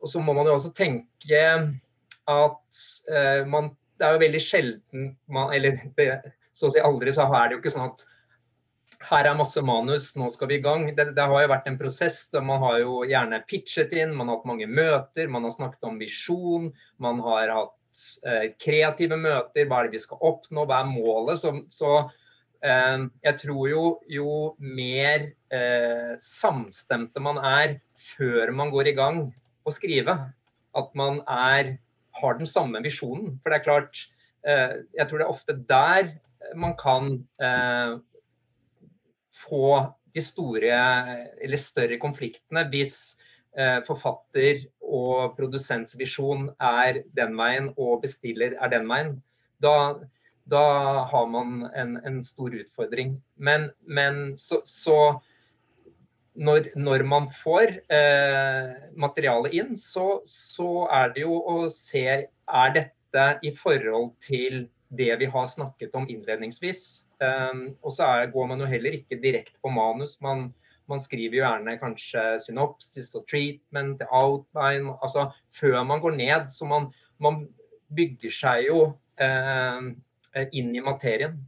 og 0.02 0.10
så 0.10 0.22
må 0.22 0.34
man 0.38 0.50
jo 0.50 0.56
også 0.58 0.74
tenke 0.78 1.44
at 2.28 2.82
eh, 3.14 3.46
man 3.48 3.76
Det 3.98 4.06
er 4.06 4.14
jo 4.14 4.22
veldig 4.22 4.40
sjelden 4.44 5.06
man 5.32 5.54
Eller 5.56 5.80
så 6.54 6.68
å 6.68 6.74
si 6.74 6.82
aldri 6.84 7.14
så 7.16 7.26
er 7.26 7.48
det 7.48 7.56
jo 7.56 7.62
ikke 7.64 7.72
sånn 7.74 7.88
at 7.88 8.04
her 9.08 9.28
er 9.30 9.38
masse 9.40 9.62
manus, 9.64 10.10
nå 10.20 10.28
skal 10.34 10.50
vi 10.52 10.58
i 10.60 10.64
gang. 10.64 10.86
Det, 10.96 11.12
det, 11.16 11.26
har 11.32 11.44
jo 11.44 11.52
vært 11.52 11.68
en 11.70 11.80
prosess. 11.80 12.26
der 12.34 12.44
Man 12.46 12.62
har 12.64 12.80
jo 12.82 13.02
gjerne 13.08 13.42
pitchet 13.48 13.94
inn, 13.96 14.16
man 14.16 14.30
har 14.30 14.40
hatt 14.40 14.50
mange 14.50 14.68
møter, 14.68 15.32
man 15.32 15.48
har 15.48 15.56
snakket 15.56 15.88
om 15.88 16.00
visjon. 16.02 16.70
Man 17.04 17.22
har 17.24 17.54
hatt 17.56 18.06
eh, 18.28 18.48
kreative 18.60 19.20
møter. 19.20 19.68
Hva 19.68 19.82
er 19.82 19.88
det 19.88 19.98
vi 19.98 20.04
skal 20.04 20.24
oppnå, 20.32 20.66
hva 20.68 20.82
er 20.84 20.92
målet? 20.92 21.40
Så, 21.44 21.54
så 21.72 21.94
eh, 22.66 23.08
jeg 23.30 23.40
tror 23.44 23.64
jo, 23.72 23.86
jo 24.12 24.34
mer 24.60 25.30
eh, 25.56 26.14
samstemte 26.24 27.24
man 27.24 27.40
er 27.40 27.80
før 28.18 28.52
man 28.56 28.74
går 28.76 28.92
i 28.92 28.98
gang 28.98 29.24
å 29.68 29.74
skrive, 29.74 30.18
at 30.78 30.92
man 31.00 31.24
er, 31.32 31.78
har 32.20 32.38
den 32.40 32.50
samme 32.50 32.84
visjonen. 32.84 33.38
For 33.40 33.52
det 33.52 33.62
er 33.62 33.68
klart, 33.70 34.04
eh, 34.44 34.84
jeg 35.00 35.08
tror 35.08 35.24
det 35.24 35.30
er 35.30 35.36
ofte 35.38 35.60
der 35.72 36.14
man 36.56 36.76
kan 36.80 37.10
eh, 37.44 37.98
få 39.48 39.86
de 40.16 40.24
store 40.24 40.82
eller 41.44 41.62
større 41.62 41.98
konfliktene 42.02 42.66
hvis 42.72 42.98
eh, 43.58 43.80
forfatter 43.88 44.66
og 44.82 45.36
produsents 45.38 45.98
visjon 46.00 46.50
er 46.64 47.04
den 47.18 47.38
veien 47.40 47.72
og 47.76 48.02
bestiller 48.06 48.58
er 48.58 48.74
den 48.74 48.88
veien. 48.90 49.16
Da, 49.64 49.74
da 50.50 50.66
har 51.10 51.32
man 51.32 51.68
en, 51.74 51.98
en, 52.06 52.22
stor 52.24 52.54
utfordring. 52.54 53.18
Men, 53.36 53.70
men 53.84 54.38
så, 54.38 54.62
så 54.66 55.18
når, 56.38 56.72
når, 56.78 57.04
man 57.10 57.30
får 57.44 57.80
eh, 57.94 58.76
materialet 58.96 59.58
inn, 59.58 59.76
så, 59.78 60.22
så, 60.30 60.86
er 60.94 61.14
det 61.16 61.26
jo 61.26 61.42
å 61.42 61.60
se 61.74 62.06
er 62.08 62.74
dette 62.78 63.28
i 63.44 63.54
forhold 63.58 64.14
til 64.24 64.68
det 64.98 65.12
vi 65.20 65.28
har 65.34 65.50
snakket 65.50 65.96
om 65.98 66.06
innledningsvis. 66.08 67.04
Um, 67.18 67.76
og 67.82 67.96
så 67.96 68.06
er, 68.06 68.32
går 68.32 68.48
man 68.48 68.60
jo 68.62 68.70
heller 68.70 68.94
ikke 69.00 69.20
direkte 69.24 69.58
på 69.64 69.72
manus. 69.74 70.18
Man, 70.22 70.52
man, 70.90 71.02
skriver 71.02 71.40
jo 71.40 71.44
gjerne 71.44 71.78
kanskje 71.82 72.26
synopsis 72.46 73.16
og 73.18 73.26
treatment, 73.32 74.04
outline, 74.10 74.94
altså 75.02 75.30
før 75.60 75.84
man 75.84 76.02
går 76.02 76.18
ned. 76.20 76.50
Så 76.54 76.66
man, 76.70 76.92
man 77.20 77.48
bygger 77.96 78.34
seg 78.34 78.68
jo 78.70 78.82
uh, 79.22 79.88
in 80.52 80.76
i 80.76 80.84
materien. 80.86 81.40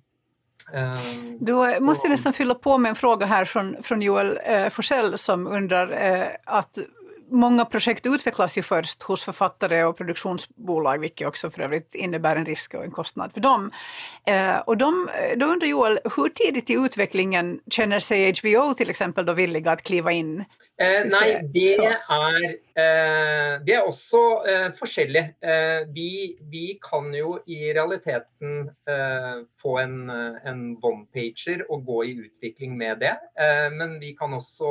Um, 0.74 1.38
Då 1.42 1.80
måste 1.80 2.08
jag 2.08 2.12
nästan 2.12 2.34
fylla 2.34 2.56
på 2.56 2.78
med 2.78 2.90
en 2.90 2.96
fråga 2.96 3.26
här 3.26 3.46
från, 3.46 3.84
från 3.84 4.02
Joel 4.02 4.40
eh, 4.46 4.70
Forsell 4.70 5.18
som 5.18 5.48
undrar 5.48 5.92
eh, 5.92 6.28
att 6.46 6.78
många 7.30 7.66
projekt 7.66 8.06
utvecklas 8.06 8.58
ju 8.58 8.62
först 8.62 9.04
hos 9.04 9.24
författare 9.24 9.84
och 9.84 9.98
produktionsbolag, 9.98 10.98
vilket 10.98 11.28
också 11.28 11.50
för 11.50 11.62
övrigt 11.62 11.96
innebär 11.96 12.36
en 12.36 12.46
risk 12.46 12.74
och 12.74 12.84
en 12.84 12.92
kostnad 12.92 13.34
för 13.34 13.40
dem. 13.40 13.72
Eh, 14.26 14.58
och 14.58 14.78
de, 14.78 15.10
då 15.36 15.46
undrar 15.46 15.68
Joel, 15.68 16.00
hur 16.16 16.30
tidigt 16.30 16.70
i 16.70 16.74
utvecklingen 16.74 17.60
känner 17.72 18.00
sig 18.00 18.34
HBO 18.42 18.74
till 18.74 18.90
exempel 18.90 19.26
då 19.26 19.34
villiga 19.34 19.72
att 19.72 19.84
kliva 19.84 20.12
in? 20.12 20.46
Eh, 20.82 21.06
nej, 21.12 21.50
det 21.54 21.76
är, 21.76 21.92
eh, 22.76 23.62
det 23.66 23.74
är 23.74 23.88
också 23.88 24.18
eh, 24.48 24.72
forskjellig. 24.80 25.22
Eh, 25.22 25.88
vi, 25.94 26.38
vi 26.42 26.80
kan 26.82 27.14
ju 27.14 27.40
i 27.46 27.74
realiteten 27.74 28.68
eh, 28.68 29.46
få 29.62 29.78
en, 29.78 30.10
en 30.10 30.78
one-pager 30.78 31.72
och 31.72 31.86
gå 31.86 32.06
i 32.06 32.12
utveckling 32.12 32.78
med 32.78 33.00
det. 33.00 33.20
Eh, 33.44 33.72
men 33.72 34.00
vi 34.00 34.14
kan 34.14 34.34
också 34.34 34.66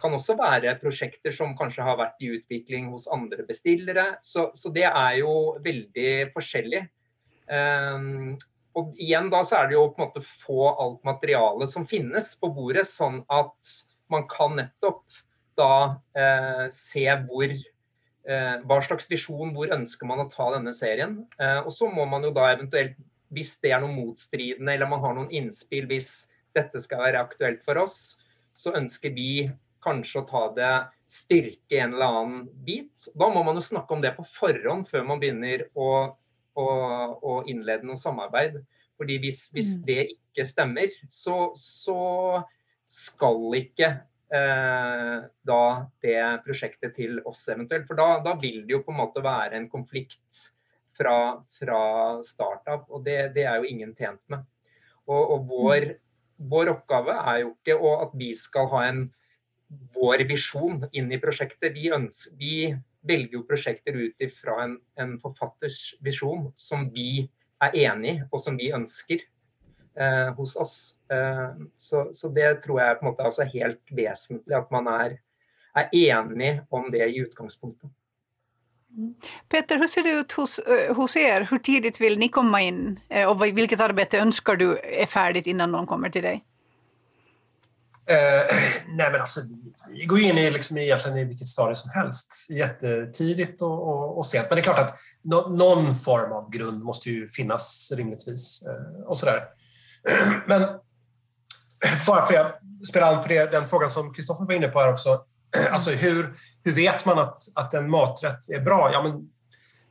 kan 0.00 0.14
også 0.16 0.36
være 0.38 0.76
prosjekter 0.80 1.34
som 1.34 1.56
kanskje 1.58 1.84
har 1.84 1.98
vært 2.00 2.22
i 2.24 2.30
utvikling 2.36 2.88
hos 2.92 3.08
andre 3.12 3.44
bestillere. 3.48 4.06
Så, 4.22 4.48
så 4.56 4.72
det 4.72 4.86
er 4.88 5.18
jo 5.20 5.34
veldig 5.64 6.12
forskjellig. 6.34 6.84
Um, 7.50 8.38
og 8.78 8.94
igjen 9.02 9.30
da 9.32 9.42
så 9.46 9.58
er 9.58 9.70
det 9.70 9.76
jo 9.76 9.88
på 9.90 10.00
en 10.00 10.08
måte 10.08 10.22
få 10.44 10.68
alt 10.70 11.02
materialet 11.06 11.72
som 11.72 11.88
finnes 11.90 12.32
på 12.38 12.52
bordet, 12.54 12.86
sånn 12.88 13.20
at 13.32 13.74
man 14.10 14.26
kan 14.30 14.56
nettopp 14.58 15.02
da 15.58 15.72
eh, 16.16 16.66
se 16.72 17.04
hvor 17.26 17.50
eh, 17.50 18.56
hva 18.64 18.78
slags 18.86 19.10
visjon, 19.10 19.52
hvor 19.56 19.72
ønsker 19.74 20.08
man 20.08 20.22
å 20.22 20.28
ta 20.32 20.48
denne 20.54 20.72
serien. 20.76 21.20
Eh, 21.40 21.60
og 21.64 21.72
så 21.74 21.90
må 21.90 22.06
man 22.10 22.24
jo 22.26 22.32
da 22.36 22.52
eventuelt, 22.54 22.96
hvis 23.34 23.56
det 23.62 23.74
er 23.74 23.82
noe 23.82 23.94
motstridende 23.94 24.74
eller 24.74 24.90
man 24.90 25.02
har 25.04 25.18
noen 25.18 25.30
innspill, 25.34 25.86
hvis 25.90 26.28
dette 26.56 26.80
skal 26.82 27.04
være 27.04 27.20
aktuelt 27.22 27.60
for 27.66 27.78
oss, 27.82 28.18
så 28.58 28.74
ønsker 28.78 29.14
vi 29.14 29.50
kanskje 29.84 30.22
å 30.22 30.28
ta 30.28 30.42
det 30.56 30.72
styrke 31.10 31.80
en 31.80 31.94
eller 31.96 32.18
annen 32.20 32.44
bit. 32.66 33.08
Da 33.18 33.30
må 33.32 33.42
man 33.46 33.58
jo 33.58 33.64
snakke 33.64 33.96
om 33.96 34.04
det 34.04 34.14
på 34.16 34.26
forhånd 34.36 34.88
før 34.90 35.06
man 35.08 35.22
begynner 35.22 35.66
å, 35.74 35.90
å, 36.54 36.66
å 37.20 37.40
innlede 37.50 37.88
noe 37.88 38.00
samarbeid. 38.00 38.60
Fordi 39.00 39.16
hvis, 39.22 39.46
hvis 39.56 39.74
mm. 39.78 39.82
det 39.88 40.00
ikke 40.12 40.46
stemmer, 40.46 40.92
så, 41.08 41.50
så 41.56 42.00
skal 42.90 43.56
ikke 43.56 43.88
eh, 44.34 45.16
da 45.48 45.62
det 46.04 46.20
prosjektet 46.44 46.96
til 46.98 47.20
oss 47.28 47.46
eventuelt. 47.48 47.86
For 47.88 47.98
da, 47.98 48.18
da, 48.24 48.36
vil 48.40 48.64
det 48.66 48.76
jo 48.76 48.82
på 48.84 48.94
en 48.94 49.00
måte 49.00 49.24
være 49.24 49.56
en 49.58 49.70
konflikt 49.72 50.50
fra, 50.98 51.40
fra 51.56 51.82
start 52.26 52.68
av, 52.68 52.84
og 52.92 53.06
det, 53.06 53.32
det, 53.38 53.46
er 53.48 53.60
jo 53.60 53.70
ingen 53.70 53.94
tjent 53.96 54.20
med. 54.32 54.44
Og, 55.08 55.22
og 55.22 55.48
vår, 55.48 55.88
mm. 55.94 56.50
vår, 56.52 56.74
oppgave 56.74 57.16
er 57.32 57.42
jo 57.46 57.54
ikke 57.54 57.94
at 57.96 58.12
vi 58.20 58.34
skal 58.38 58.68
ha 58.74 58.84
en 58.90 59.06
vår 59.94 60.24
visjon 60.28 60.84
inn 60.92 61.12
i 61.12 61.18
prosjektet. 61.20 61.74
Vi, 61.74 61.90
ønsker, 61.94 62.32
vi 62.38 62.54
velger 63.06 63.38
jo 63.38 63.44
prosjekter 63.48 63.96
ut 63.96 64.24
ifra 64.24 64.56
en, 64.64 64.78
en, 65.00 65.16
forfatters 65.22 65.94
visjon 66.04 66.50
som 66.56 66.88
vi 66.94 67.28
er 67.62 67.76
enig 67.86 68.16
i, 68.16 68.22
og 68.32 68.42
som 68.44 68.56
vi 68.58 68.70
ønsker 68.74 69.22
eh, 70.00 70.30
hos 70.36 70.56
oss. 70.56 70.76
Eh, 71.12 71.48
så, 71.76 72.08
så, 72.16 72.32
det 72.34 72.62
tror 72.64 72.82
jeg 72.82 72.98
på 72.98 73.06
en 73.06 73.10
måte 73.12 73.30
også 73.30 73.48
helt 73.52 73.94
vesentlig, 73.94 74.56
at 74.56 74.70
man 74.74 74.90
er, 74.90 75.16
er 75.76 75.96
enig 75.96 76.58
om 76.74 76.90
det 76.92 77.06
i 77.06 77.22
utgangspunktet. 77.22 77.90
Peter, 79.48 79.78
hur 79.78 79.86
ser 79.86 80.02
det 80.02 80.12
ut 80.18 80.32
hos, 80.34 80.58
eh, 80.58 80.94
hos 80.96 81.16
eh, 81.16 81.28
er? 81.30 81.46
Hur 81.50 81.58
tidigt 81.58 82.00
vill 82.00 82.18
ni 82.18 82.28
komma 82.28 82.62
in? 82.62 83.00
Och 83.28 83.44
vilket 83.46 83.80
arbete 83.80 84.18
önskar 84.18 84.56
du 84.56 84.78
är 84.78 85.06
färdigt 85.06 85.46
innan 85.46 85.72
någon 85.72 85.86
kommer 85.86 86.10
till 86.10 86.22
dig? 86.22 86.44
Eh, 88.10 88.46
nej 88.88 89.10
men 89.12 89.20
alltså, 89.20 89.40
vi 89.88 90.06
går 90.06 90.20
in 90.20 90.38
i, 90.38 90.50
liksom, 90.50 90.78
egentligen 90.78 91.18
i 91.18 91.24
vilket 91.24 91.46
stadie 91.46 91.74
som 91.74 91.90
helst. 91.90 92.46
Jättetidigt 92.50 93.62
och, 93.62 93.88
och, 93.88 94.18
och 94.18 94.26
sent. 94.26 94.46
Men 94.50 94.56
det 94.56 94.60
är 94.60 94.64
klart 94.64 94.78
att 94.78 94.98
no, 95.22 95.56
någon 95.56 95.94
form 95.94 96.32
av 96.32 96.50
grund 96.50 96.82
måste 96.82 97.10
ju 97.10 97.28
finnas 97.28 97.92
rimligtvis. 97.96 98.62
Eh, 98.62 99.02
och 99.06 99.18
sådär. 99.18 99.44
Men 100.46 100.62
bara 102.06 102.26
för 102.26 102.34
att 102.34 102.60
spela 102.88 103.06
an 103.06 103.22
på 103.22 103.28
det, 103.28 103.50
den 103.50 103.66
frågan 103.66 103.90
som 103.90 104.14
Kristoffer 104.14 104.44
var 104.44 104.54
inne 104.54 104.68
på 104.68 104.80
här 104.80 104.92
också. 104.92 105.24
Alltså 105.70 105.90
hur, 105.90 106.34
hur 106.64 106.72
vet 106.72 107.04
man 107.04 107.18
att, 107.18 107.42
att 107.54 107.74
en 107.74 107.90
maträtt 107.90 108.50
är 108.50 108.60
bra? 108.60 108.90
Ja, 108.92 109.02
men 109.02 109.12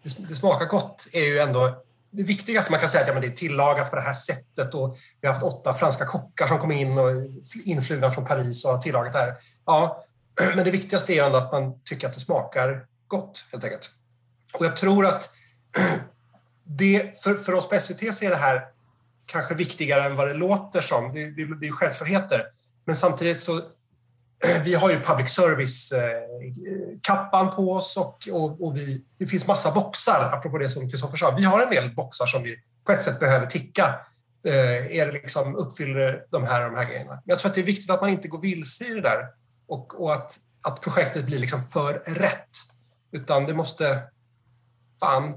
det, 0.03 0.27
det 0.29 0.35
smakar 0.35 0.65
gott 0.65 1.07
är 1.13 1.23
ju 1.23 1.39
ändå 1.39 1.83
det 2.11 2.23
viktigaste 2.23 2.71
man 2.71 2.79
kan 2.79 2.89
säga 2.89 3.05
är 3.05 3.09
att 3.09 3.15
ja, 3.15 3.21
det 3.21 3.27
är 3.27 3.31
tillagat 3.31 3.89
på 3.89 3.95
det 3.95 4.01
här 4.01 4.13
sättet 4.13 4.73
och 4.73 4.97
vi 5.21 5.27
har 5.27 5.33
haft 5.33 5.45
åtta 5.45 5.73
franska 5.73 6.05
kockar 6.05 6.47
som 6.47 6.59
kom 6.59 6.71
in 6.71 6.97
och 6.97 7.11
influgna 7.65 8.11
från 8.11 8.25
Paris 8.25 8.65
och 8.65 8.71
har 8.71 8.81
tillagat 8.81 9.13
det 9.13 9.19
här. 9.19 9.33
Ja, 9.65 10.03
men 10.55 10.65
det 10.65 10.71
viktigaste 10.71 11.13
är 11.13 11.23
ändå 11.23 11.37
att 11.37 11.51
man 11.51 11.81
tycker 11.83 12.07
att 12.07 12.13
det 12.13 12.19
smakar 12.19 12.85
gott 13.07 13.47
helt 13.51 13.63
enkelt. 13.63 13.91
Och 14.53 14.65
jag 14.65 14.77
tror 14.77 15.05
att 15.05 15.31
det, 16.63 17.23
för, 17.23 17.35
för 17.35 17.53
oss 17.53 17.69
på 17.69 17.79
SVT 17.79 18.15
så 18.15 18.25
är 18.25 18.29
det 18.29 18.35
här 18.35 18.65
kanske 19.25 19.55
viktigare 19.55 20.05
än 20.05 20.15
vad 20.15 20.27
det 20.27 20.33
låter 20.33 20.81
som. 20.81 21.13
Det, 21.13 21.25
det, 21.25 21.59
det 21.59 21.67
är 21.67 21.71
självklarheter. 21.71 22.45
Men 22.85 22.95
samtidigt 22.95 23.39
så 23.39 23.61
vi 24.63 24.73
har 24.73 24.89
ju 24.89 24.99
public 24.99 25.29
service-kappan 25.29 27.47
eh, 27.47 27.55
på 27.55 27.73
oss 27.73 27.97
och, 27.97 28.27
och, 28.31 28.63
och, 28.63 28.77
vi, 28.77 29.05
det 29.17 29.27
finns 29.27 29.47
massa 29.47 29.71
boxar, 29.71 30.31
apropå 30.33 30.57
det 30.57 30.69
som 30.69 30.89
Kristoffer 30.89 31.17
sa. 31.17 31.31
Vi 31.31 31.43
har 31.43 31.61
en 31.61 31.69
del 31.69 31.95
boxar 31.95 32.25
som 32.25 32.43
vi 32.43 32.57
på 32.85 32.91
ett 32.91 33.01
sätt 33.01 33.19
behöver 33.19 33.45
ticka. 33.45 33.95
är 34.43 35.01
eh, 35.01 35.05
det 35.05 35.11
liksom, 35.11 35.55
uppfyller 35.55 36.25
de 36.31 36.43
här, 36.43 36.61
de 36.61 36.75
här 36.75 36.85
grejerna? 36.85 37.11
Men 37.11 37.21
jag 37.25 37.39
tror 37.39 37.49
att 37.49 37.55
det 37.55 37.61
är 37.61 37.65
viktigt 37.65 37.89
att 37.89 38.01
man 38.01 38.09
inte 38.09 38.27
går 38.27 38.41
vilse 38.41 38.85
i 38.85 38.93
det 38.93 39.01
där 39.01 39.27
och, 39.67 40.01
och 40.01 40.13
att, 40.13 40.37
att 40.61 40.81
projektet 40.81 41.25
blir 41.25 41.39
liksom 41.39 41.63
för 41.63 41.93
rätt. 41.93 42.57
Utan 43.11 43.45
det 43.45 43.53
måste... 43.53 44.01
Fan, 44.99 45.33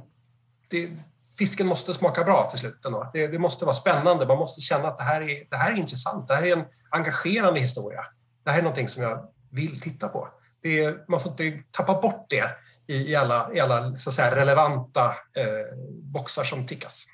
det, 0.70 0.90
fisken 1.38 1.66
måste 1.66 1.94
smaka 1.94 2.24
bra 2.24 2.48
till 2.50 2.58
slut. 2.58 2.78
Det, 3.12 3.26
det, 3.26 3.38
måste 3.38 3.64
vara 3.64 3.74
spännande. 3.74 4.26
Man 4.26 4.38
måste 4.38 4.60
känna 4.60 4.88
att 4.88 4.98
det 4.98 5.04
här, 5.04 5.20
är, 5.20 5.50
det 5.50 5.56
här 5.56 5.72
är 5.72 5.76
intressant. 5.76 6.28
Det 6.28 6.34
här 6.34 6.42
är 6.42 6.56
en 6.56 6.64
engagerande 6.90 7.60
historia. 7.60 8.00
Det 8.44 8.50
här 8.50 8.58
är 8.58 8.62
någonting 8.62 8.88
som 8.88 9.02
jag 9.02 9.28
vill 9.50 9.80
titta 9.80 10.08
på. 10.08 10.28
Är, 10.62 11.10
man 11.10 11.20
får 11.20 11.30
inte 11.30 11.62
tappa 11.70 12.00
bort 12.00 12.26
det 12.28 12.44
i, 12.86 13.10
i 13.10 13.16
alla, 13.16 13.50
i 13.54 13.60
alla 13.60 13.96
så 13.96 14.10
säga, 14.10 14.36
relevanta 14.36 15.04
eh, 15.06 15.76
boxar 16.12 16.44
som 16.44 16.66
tickas. 16.66 17.06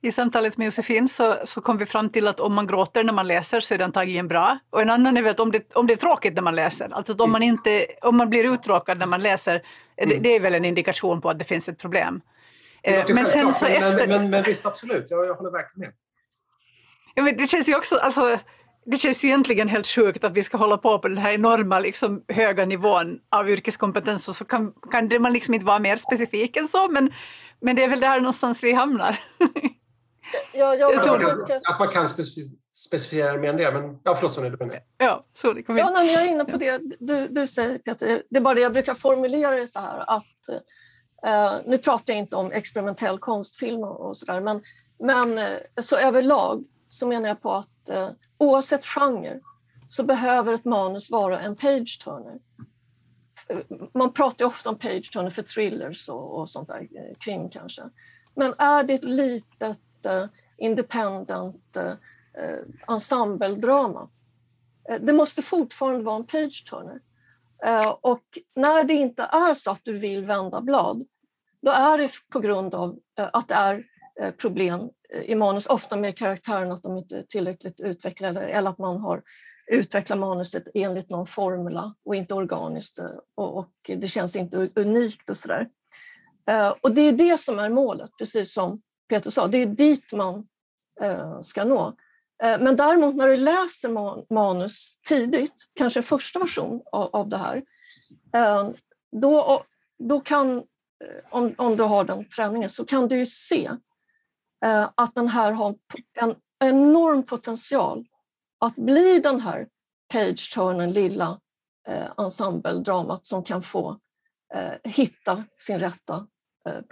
I 0.00 0.12
samtalet 0.12 0.56
med 0.56 0.64
Josefin 0.64 1.08
så, 1.08 1.36
så 1.44 1.60
kom 1.60 1.78
vi 1.78 1.86
fram 1.86 2.10
till 2.10 2.28
att 2.28 2.40
om 2.40 2.54
man 2.54 2.66
gråter 2.66 3.04
när 3.04 3.12
man 3.12 3.26
läser 3.26 3.60
så 3.60 3.74
är 3.74 3.78
det 3.78 3.84
antagligen 3.84 4.28
bra. 4.28 4.58
Och 4.70 4.82
en 4.82 4.90
annan 4.90 5.16
är 5.16 5.24
att 5.24 5.40
om 5.40 5.52
det, 5.52 5.74
om 5.74 5.86
det 5.86 5.92
är 5.92 5.96
tråkigt 5.96 6.34
när 6.34 6.42
man 6.42 6.56
läser, 6.56 6.92
alltså 6.92 7.14
om 7.14 7.32
man, 7.32 7.42
inte, 7.42 7.86
om 8.02 8.16
man 8.16 8.30
blir 8.30 8.44
uttråkad 8.44 8.98
när 8.98 9.06
man 9.06 9.22
läser, 9.22 9.62
mm. 9.96 10.08
det, 10.08 10.18
det, 10.18 10.36
är 10.36 10.40
väl 10.40 10.54
en 10.54 10.64
indikation 10.64 11.20
på 11.20 11.30
att 11.30 11.38
det 11.38 11.44
finns 11.44 11.68
ett 11.68 11.78
problem. 11.78 12.20
Eh, 12.82 13.04
men, 13.14 13.26
sen 13.26 13.52
så 13.52 13.64
men, 13.64 13.82
efter... 13.82 14.06
men, 14.06 14.30
men, 14.30 14.42
visst, 14.42 14.66
absolut, 14.66 15.10
jag, 15.10 15.26
jag 15.26 15.34
håller 15.34 15.50
verkligen 15.50 15.88
med. 15.88 15.92
Ja, 17.14 17.22
men 17.22 17.36
det 17.36 17.46
känns 17.46 17.68
ju 17.68 17.76
också, 17.76 17.96
alltså, 17.96 18.38
det 18.90 18.98
känns 18.98 19.24
ju 19.24 19.28
egentligen 19.28 19.68
helt 19.68 19.86
sjukt 19.86 20.24
att 20.24 20.32
vi 20.32 20.42
ska 20.42 20.56
hålla 20.56 20.78
på 20.78 20.98
på 20.98 21.08
den 21.08 21.18
här 21.18 21.32
enorma 21.32 21.78
liksom, 21.78 22.24
höga 22.28 22.64
nivån 22.64 23.18
av 23.30 23.50
yrkeskompetens 23.50 24.28
och 24.28 24.36
så 24.36 24.44
kan, 24.44 24.72
kan 24.90 25.22
man 25.22 25.32
liksom 25.32 25.54
inte 25.54 25.66
vara 25.66 25.78
mer 25.78 25.96
specifik 25.96 26.56
än 26.56 26.68
så, 26.68 26.88
men, 26.88 27.12
men 27.60 27.76
det 27.76 27.84
är 27.84 27.88
väl 27.88 28.00
där 28.00 28.20
någonstans 28.20 28.62
vi 28.62 28.72
hamnar. 28.72 29.18
Ja, 30.52 30.74
jag, 30.74 30.94
att, 30.94 31.06
man 31.06 31.20
kan, 31.20 31.56
att 31.56 31.78
man 31.78 31.88
kan 31.88 32.08
specificera 32.72 33.36
mer 33.36 33.48
än 33.48 33.56
det. 33.56 33.72
Men, 33.72 33.98
ja, 34.04 34.14
förlåt 34.14 34.34
Sonja, 34.34 34.50
du 34.50 34.56
menar. 34.56 34.76
Ja, 34.98 35.26
sorry, 35.34 35.62
kom 35.62 35.76
ja, 35.76 35.90
nej, 35.90 36.12
jag 36.12 36.22
är 36.22 36.28
inne 36.28 36.44
på 36.44 36.56
det 36.56 36.80
du, 37.00 37.28
du 37.28 37.46
säger 37.46 37.78
Peter. 37.78 38.22
Det 38.30 38.36
är 38.36 38.40
bara 38.40 38.54
det 38.54 38.60
jag 38.60 38.72
brukar 38.72 38.94
formulera 38.94 39.54
det 39.54 39.66
så 39.66 39.80
här 39.80 40.04
att 40.16 40.24
Uh, 41.26 41.58
nu 41.66 41.78
pratar 41.78 42.12
jag 42.12 42.18
inte 42.18 42.36
om 42.36 42.52
experimentell 42.52 43.18
konstfilm 43.18 43.82
och, 43.82 44.08
och 44.08 44.16
sådär, 44.16 44.40
men, 44.40 44.62
men 44.98 45.38
uh, 45.38 45.58
så 45.80 45.96
överlag 45.96 46.64
så 46.88 47.06
menar 47.06 47.28
jag 47.28 47.42
på 47.42 47.52
att 47.52 47.90
uh, 47.90 48.08
oavsett 48.38 48.86
genre 48.86 49.40
så 49.88 50.04
behöver 50.04 50.52
ett 50.52 50.64
manus 50.64 51.10
vara 51.10 51.40
en 51.40 51.56
page-turner. 51.56 52.38
Man 53.94 54.12
pratar 54.12 54.44
ofta 54.44 54.70
om 54.70 54.78
page-turner 54.78 55.30
för 55.30 55.42
thrillers 55.42 56.08
och, 56.08 56.38
och 56.38 56.50
sånt 56.50 56.68
där, 56.68 56.80
eh, 56.80 57.16
krim 57.18 57.50
kanske. 57.50 57.82
Men 58.34 58.52
är 58.58 58.82
det 58.82 58.94
ett 58.94 59.04
litet 59.04 60.06
eh, 60.06 60.24
independent 60.56 61.76
eh, 61.76 61.92
ensembledrama, 62.88 64.08
det 65.00 65.12
måste 65.12 65.42
fortfarande 65.42 66.04
vara 66.04 66.16
en 66.16 66.26
page-turner. 66.26 67.00
Och 68.00 68.38
när 68.56 68.84
det 68.84 68.94
inte 68.94 69.22
är 69.22 69.54
så 69.54 69.70
att 69.70 69.84
du 69.84 69.98
vill 69.98 70.24
vända 70.24 70.60
blad, 70.60 71.06
då 71.60 71.70
är 71.70 71.98
det 71.98 72.10
på 72.32 72.40
grund 72.40 72.74
av 72.74 72.98
att 73.14 73.48
det 73.48 73.54
är 73.54 73.86
problem 74.32 74.90
i 75.24 75.34
manus, 75.34 75.66
ofta 75.66 75.96
med 75.96 76.18
karaktären 76.18 76.72
att 76.72 76.82
de 76.82 76.96
inte 76.96 77.18
är 77.18 77.22
tillräckligt 77.22 77.80
utvecklade 77.80 78.40
eller 78.40 78.70
att 78.70 78.78
man 78.78 79.00
har 79.00 79.22
utvecklat 79.68 80.18
manuset 80.18 80.68
enligt 80.74 81.10
någon 81.10 81.26
formula 81.26 81.94
och 82.04 82.14
inte 82.14 82.34
organiskt 82.34 82.98
eh, 82.98 83.10
och, 83.34 83.70
det 83.86 84.08
känns 84.08 84.36
inte 84.36 84.68
unikt 84.74 85.30
och 85.30 85.36
sådär. 85.36 85.68
Eh, 86.50 86.74
och 86.80 86.92
det 86.92 87.02
är 87.02 87.12
det 87.12 87.40
som 87.40 87.58
är 87.58 87.68
målet, 87.68 88.10
precis 88.18 88.52
som 88.52 88.82
Peter 89.08 89.30
sa, 89.30 89.46
det 89.46 89.58
är 89.58 89.66
dit 89.66 90.12
man 90.12 90.46
eh, 91.00 91.40
ska 91.40 91.64
nå. 91.64 91.96
Men 92.40 92.76
däremot 92.76 93.16
när 93.16 93.28
du 93.28 93.36
läser 93.36 93.88
manus 94.34 94.98
tidigt, 95.08 95.54
kanske 95.74 96.02
första 96.02 96.38
version 96.38 96.82
av, 96.92 97.16
av 97.16 97.28
det 97.28 97.36
här, 97.36 97.62
då, 99.12 99.64
då 99.98 100.20
kan, 100.20 100.62
om, 101.30 101.54
om 101.58 101.76
du 101.76 101.82
har 101.82 102.04
den 102.04 102.24
träningen, 102.24 102.68
så 102.68 102.84
kan 102.84 103.08
du 103.08 103.26
se 103.26 103.70
Eh, 104.64 104.90
att 104.94 105.14
den 105.14 105.28
här 105.28 105.52
har 105.52 105.74
en 106.20 106.34
enorm 106.64 107.22
potential 107.22 108.06
att 108.58 108.76
bli 108.76 109.20
den 109.20 109.40
här 109.40 109.68
page-turnen, 110.12 110.92
lilla 110.92 111.40
eh, 111.88 112.12
ensembledramat 112.18 113.26
som 113.26 113.44
kan 113.44 113.62
få 113.62 113.98
eh, 114.54 114.90
hitta 114.92 115.44
sin 115.58 115.80
rätta 115.80 116.26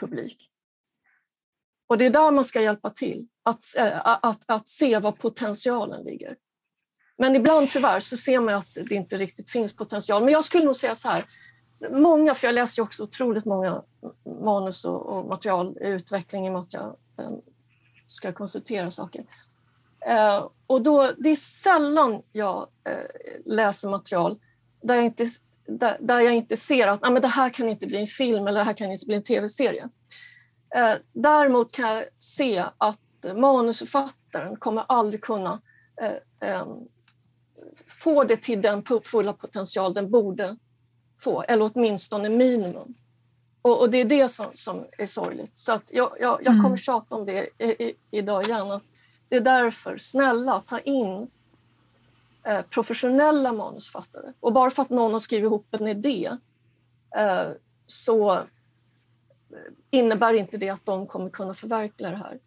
publik. 0.00 0.50
Och 1.88 1.98
det 1.98 2.06
är 2.06 2.10
där 2.10 2.30
man 2.30 2.44
ska 2.44 2.62
hjälpa 2.62 2.90
till, 2.90 3.28
att, 3.42 3.76
eh, 3.78 4.00
att, 4.04 4.42
att 4.46 4.68
se 4.68 4.98
var 4.98 5.12
potentialen 5.12 6.04
ligger. 6.04 6.32
Men 7.18 7.36
ibland 7.36 7.70
tyvärr 7.70 8.00
så 8.00 8.16
ser 8.16 8.40
man 8.40 8.54
att 8.54 8.74
det 8.74 8.94
inte 8.94 9.16
riktigt 9.16 9.50
finns 9.50 9.76
potential. 9.76 10.24
Men 10.24 10.32
jag 10.32 10.44
skulle 10.44 10.64
nog 10.64 10.76
säga 10.76 10.94
så 10.94 11.08
här, 11.08 11.26
många, 11.90 12.34
för 12.34 12.46
jag 12.46 12.54
läser 12.54 12.78
ju 12.78 12.82
också 12.82 13.02
otroligt 13.02 13.44
många 13.44 13.82
manus 14.44 14.84
och, 14.84 15.06
och 15.06 15.26
material 15.26 15.78
i 15.80 15.86
utveckling 15.86 16.46
i 16.46 16.48
och 16.48 16.52
med 16.52 16.60
att 16.60 16.72
jag 16.72 16.96
ska 18.06 18.32
konsultera 18.32 18.90
saker. 18.90 19.24
Eh, 20.06 20.48
och 20.66 20.82
då, 20.82 21.12
det 21.18 21.30
är 21.30 21.36
sällan 21.36 22.22
jag 22.32 22.68
eh, 22.88 22.94
läser 23.44 23.88
material 23.88 24.38
där 24.82 24.94
jag 24.94 25.04
inte, 25.04 25.26
där, 25.66 25.96
där 26.00 26.20
jag 26.20 26.34
inte 26.34 26.56
ser 26.56 26.88
att 26.88 27.00
ah, 27.02 27.10
men 27.10 27.22
det 27.22 27.28
här 27.28 27.50
kan 27.50 27.68
inte 27.68 27.86
bli 27.86 28.00
en 28.00 28.06
film 28.06 28.46
eller 28.46 28.60
det 28.60 28.64
här 28.64 28.74
kan 28.74 28.92
inte 28.92 29.06
bli 29.06 29.16
en 29.16 29.22
tv-serie. 29.22 29.88
Eh, 30.74 30.94
däremot 31.12 31.72
kan 31.72 31.88
jag 31.88 32.04
se 32.18 32.64
att 32.78 33.00
manusförfattaren 33.36 34.56
kommer 34.56 34.84
aldrig 34.88 35.20
kunna 35.20 35.60
eh, 36.02 36.48
ehm, 36.50 36.68
få 37.86 38.24
det 38.24 38.36
till 38.36 38.62
den 38.62 38.84
fulla 39.04 39.32
potential 39.32 39.94
den 39.94 40.10
borde 40.10 40.56
få, 41.20 41.42
eller 41.42 41.70
åtminstone 41.74 42.28
minimum. 42.28 42.94
Och, 43.66 43.80
och 43.80 43.90
det 43.90 44.00
är 44.00 44.04
det 44.04 44.28
som, 44.28 44.46
som, 44.54 44.86
är 44.98 45.06
sorgligt. 45.06 45.52
Så 45.54 45.72
att 45.72 45.92
jag, 45.92 46.16
jag, 46.20 46.38
jag 46.38 46.44
kommer 46.44 46.66
mm. 46.66 46.76
tjata 46.76 47.16
om 47.16 47.26
det 47.26 47.48
i, 47.58 47.64
i, 47.64 47.94
idag 48.10 48.44
igen. 48.44 48.70
Att 48.70 48.82
det 49.28 49.36
är 49.36 49.40
därför, 49.40 49.98
snälla, 49.98 50.60
ta 50.66 50.78
in 50.78 51.30
eh, 52.42 52.62
professionella 52.62 53.52
manusfattare. 53.52 54.32
Och 54.40 54.52
bara 54.52 54.70
för 54.70 54.82
att 54.82 54.90
någon 54.90 55.12
har 55.12 55.20
skrivit 55.20 55.44
ihop 55.44 55.66
en 55.70 55.88
idé 55.88 56.30
eh, 57.16 57.48
så 57.86 58.40
innebär 59.90 60.32
inte 60.32 60.56
det 60.56 60.68
att 60.68 60.86
de 60.86 61.06
kommer 61.06 61.30
kunna 61.30 61.54
förverkliga 61.54 62.10
det 62.10 62.16
här. 62.16 62.38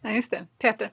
Nej, 0.00 0.16
just 0.16 0.30
det. 0.30 0.46
Peter? 0.58 0.92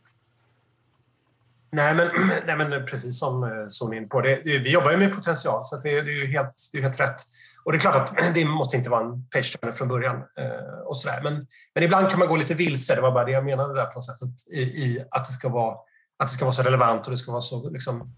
Nej 1.72 1.96
men, 1.96 2.08
nej, 2.46 2.58
men 2.58 2.86
precis 2.86 3.20
som 3.20 3.44
eh, 3.44 3.50
Sonja 3.70 3.98
in 3.98 4.10
på, 4.10 4.22
det, 4.22 4.42
vi 4.44 4.72
jobbar 4.72 4.92
ju 4.92 4.98
med 4.98 5.16
potential 5.16 5.66
så 5.66 5.76
det, 5.76 6.02
det, 6.02 6.12
är 6.12 6.26
ju 6.26 6.28
helt, 6.28 6.70
det 6.72 6.78
är 6.78 6.82
helt 6.82 7.00
rätt. 7.00 7.22
Och 7.68 7.74
det 7.74 7.78
är 7.78 7.80
klart 7.80 7.96
att 7.96 8.18
det 8.34 8.46
måste 8.46 8.78
inte 8.78 8.90
vara 8.90 9.06
en 9.06 9.28
page 9.30 9.58
från 9.74 9.88
början. 9.88 10.16
Eh, 10.16 10.80
och 10.86 10.98
så 10.98 11.10
men, 11.24 11.48
men 11.74 11.84
ibland 11.84 12.10
kan 12.10 12.20
man 12.20 12.28
gå 12.28 12.36
lite 12.36 12.54
vilse, 12.54 12.96
det 12.96 13.02
var 13.02 13.12
bara 13.12 13.26
det 13.26 13.32
jag 13.32 13.46
menade 13.46 13.74
där 13.74 13.86
på 13.86 13.94
något 13.94 14.06
sätt, 14.06 14.18
i, 14.54 14.62
i 14.62 15.04
att, 15.12 15.26
det 15.26 15.32
ska 15.32 15.50
vara, 15.50 15.78
att 16.18 16.28
det 16.28 16.34
ska 16.34 16.46
vara 16.46 16.54
så 16.54 16.62
relevant 16.62 17.06
och 17.06 17.12
det 17.12 17.18
ska 17.18 17.32
vara 17.32 17.42
så 17.42 17.70
liksom, 17.70 18.14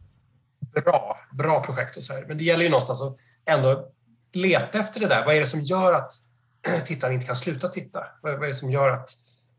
bra, 0.84 1.18
bra 1.32 1.64
projekt. 1.64 1.98
Och 1.98 2.04
så 2.04 2.14
här. 2.14 2.26
Men 2.28 2.38
det 2.38 2.44
gäller 2.44 2.64
ju 2.64 2.70
någonstans 2.70 3.02
att 3.02 3.16
ändå 3.46 3.92
leta 4.34 4.80
efter 4.80 5.00
det 5.00 5.08
där. 5.08 5.26
Vad 5.26 5.36
är 5.36 5.40
det 5.40 5.48
som 5.48 5.62
gör 5.62 5.94
att 5.94 6.12
tittaren 6.86 7.14
inte 7.14 7.26
kan 7.26 7.36
sluta 7.36 7.68
titta. 7.68 8.04
Vad, 8.22 8.34
vad 8.34 8.44
är 8.44 8.48
det 8.48 8.54
som 8.54 8.72
gör 8.72 8.90
att... 8.90 9.10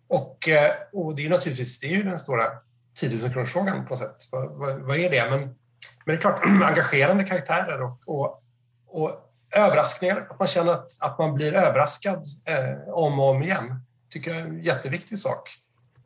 Och, 0.09 0.49
eh, 0.49 0.72
och 0.93 1.14
det 1.14 1.22
är 1.22 1.24
ju 1.24 1.30
naturligtvis 1.30 1.80
det 1.80 1.86
är 1.86 1.97
ju 1.97 2.03
den 2.03 2.18
stora 2.18 2.45
10 2.95 3.18
000 3.18 3.32
kronorsfrågan 3.32 3.84
på 3.84 3.91
något 3.91 3.99
sätt. 3.99 4.16
Vad, 4.32 4.51
vad, 4.51 4.80
vad, 4.80 4.97
är 4.97 5.11
det? 5.11 5.30
Men, 5.30 5.41
men 5.41 5.57
det 6.05 6.12
är 6.12 6.16
klart, 6.16 6.41
engagerande 6.45 7.24
karaktärer 7.24 7.82
och, 7.82 8.01
och, 8.07 8.43
och 8.86 9.30
överraskningar. 9.57 10.26
Att 10.30 10.38
man 10.38 10.48
känner 10.48 10.72
att, 10.72 10.96
att 11.01 11.18
man 11.18 11.34
blir 11.34 11.55
överraskad 11.55 12.24
eh, 12.44 12.92
om 12.94 13.20
och 13.20 13.30
om 13.30 13.42
igen. 13.42 13.84
tycker 14.09 14.30
jag 14.30 14.40
är 14.40 14.44
en 14.44 14.62
jätteviktig 14.62 15.18
sak. 15.18 15.51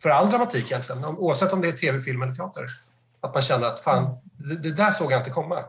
För 0.03 0.11
all 0.11 0.31
dramatik 0.31 0.65
egentligen, 0.71 1.05
oavsett 1.05 1.53
om 1.53 1.61
det 1.61 1.69
är 1.69 1.73
tv, 1.73 2.01
film 2.01 2.23
eller 2.23 2.35
teater. 2.35 2.65
Att 3.21 3.35
man 3.35 3.43
känner 3.43 3.67
att 3.67 3.81
fan, 3.81 4.19
det, 4.23 4.57
det 4.57 4.73
där 4.73 4.91
såg 4.91 5.13
jag 5.13 5.21
inte 5.21 5.31
komma. 5.31 5.65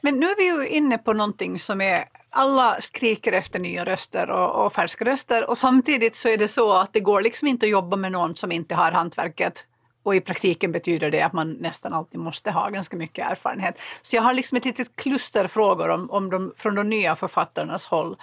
Men 0.00 0.20
nu 0.20 0.26
är 0.26 0.36
vi 0.36 0.44
ju 0.44 0.68
inne 0.68 0.98
på 0.98 1.12
någonting 1.12 1.58
som 1.58 1.80
är 1.80 2.04
alla 2.30 2.80
skriker 2.80 3.32
efter 3.32 3.58
nya 3.58 3.84
röster 3.84 4.30
och, 4.30 4.66
och, 4.66 4.72
färska 4.72 5.04
röster 5.04 5.50
och 5.50 5.58
samtidigt 5.58 6.16
så 6.16 6.28
är 6.28 6.38
det 6.38 6.48
så 6.48 6.72
att 6.72 6.92
det 6.92 7.00
går 7.00 7.20
liksom 7.20 7.48
inte 7.48 7.66
att 7.66 7.70
jobba 7.70 7.96
med 7.96 8.12
någon 8.12 8.36
som 8.36 8.52
inte 8.52 8.74
har 8.74 8.92
hantverket 8.92 9.64
och 10.02 10.14
i 10.14 10.20
praktiken 10.20 10.72
betyder 10.72 11.10
det 11.10 11.22
att 11.22 11.32
man 11.32 11.52
nästan 11.52 11.92
alltid 11.92 12.20
måste 12.20 12.50
ha 12.50 12.68
ganska 12.68 12.96
mycket 12.96 13.30
erfarenhet. 13.30 13.80
Så 14.02 14.16
jag 14.16 14.22
har 14.22 14.34
liksom 14.34 14.56
ett 14.56 14.64
litet 14.64 14.96
kluster 14.96 15.46
frågor 15.46 15.88
om, 15.88 16.10
om 16.10 16.30
de, 16.30 16.52
från 16.56 16.74
de 16.74 16.88
nya 16.88 17.16
författarnas 17.16 17.86
håll 17.86 18.16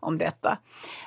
om 0.00 0.18
detta. 0.18 0.58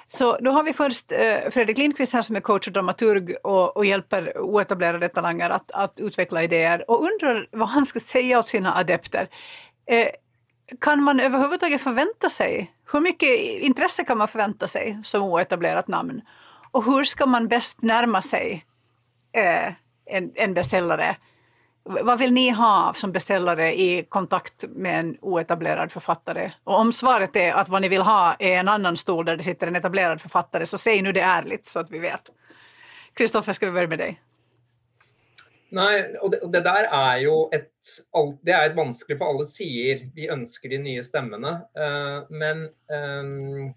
Så 0.08 0.38
då 0.38 0.52
har 0.52 0.64
vi 0.64 0.74
först 0.74 1.12
eh, 1.12 1.50
Fredrik 1.52 1.78
Lindqvist 1.78 2.14
här 2.14 2.22
som 2.22 2.36
är 2.36 2.40
coach 2.40 2.68
och 2.68 2.74
dramaturg 2.74 3.36
och, 3.44 3.78
och 3.78 3.86
hjälper 3.86 4.38
oetablerade 4.38 5.10
talanger 5.10 5.50
att, 5.50 5.72
att 5.72 6.00
utveckla 6.00 6.44
idéer 6.44 6.92
och 6.92 7.04
undrar 7.04 7.48
vad 7.52 7.68
han 7.68 7.86
ska 7.86 8.00
säga 8.00 8.40
åt 8.40 8.48
sina 8.48 8.76
adepter. 8.76 9.28
Eh, 9.86 10.08
kan 10.82 11.04
man 11.04 11.20
överhuvudtaget 11.20 11.82
förvänta 11.82 12.30
sig, 12.30 12.72
hur 12.92 13.00
mycket 13.00 13.30
intresse 13.40 14.04
kan 14.04 14.18
man 14.18 14.28
förvänta 14.28 14.68
sig 14.68 15.00
som 15.04 15.24
oetablerat 15.24 15.88
namn? 15.88 16.22
Och 16.72 16.86
hur 16.86 17.04
ska 17.04 17.26
man 17.26 17.48
bäst 17.48 17.82
närma 17.82 18.22
sig 18.22 18.66
eh, 19.32 19.74
en, 20.06 20.32
en 20.36 20.54
beställare. 20.54 21.16
Vad 21.84 22.20
vill 22.20 22.34
ni 22.34 22.50
ha 22.50 22.94
som 22.96 23.12
beställare 23.12 23.80
i 23.80 24.06
kontakt 24.10 24.66
med 24.70 25.00
en 25.00 25.18
oetablerad 25.22 25.92
författare? 25.92 26.52
Och 26.64 26.80
om 26.80 26.94
svaret 26.94 27.36
är 27.36 27.54
att 27.54 27.70
vad 27.70 27.82
ni 27.82 27.90
vill 27.90 28.02
ha 28.02 28.36
är 28.40 28.58
en 28.58 28.68
annan 28.68 28.98
stol 28.98 29.26
där 29.26 29.38
det 29.38 29.44
sitter 29.44 29.68
en 29.68 29.76
etablerad 29.76 30.22
författare, 30.22 30.66
så 30.66 30.78
säg 30.78 31.02
nu 31.02 31.12
det 31.12 31.22
ärligt 31.22 31.66
så 31.66 31.80
att 31.80 31.92
vi 31.92 32.00
vet. 32.00 32.32
Kristoffer, 33.14 33.54
ska 33.54 33.66
vi 33.66 33.72
börja 33.72 33.88
med 33.88 34.00
dig? 34.00 34.22
Nej, 35.70 36.18
och 36.18 36.32
det, 36.32 36.38
och 36.38 36.52
det 36.52 36.62
där 36.62 36.84
är 36.84 37.18
ju 37.18 37.50
ett, 37.52 37.72
det 38.42 38.52
är 38.52 38.70
ett 38.70 38.76
vanskligt 38.76 39.20
på 39.20 39.26
alla 39.26 39.44
sidor. 39.44 40.12
Vi 40.16 40.28
önskar 40.28 40.70
de 40.70 40.78
nya 40.78 41.04
stämmorna, 41.04 41.52
uh, 41.52 42.26
men 42.30 42.64
um, 43.20 43.74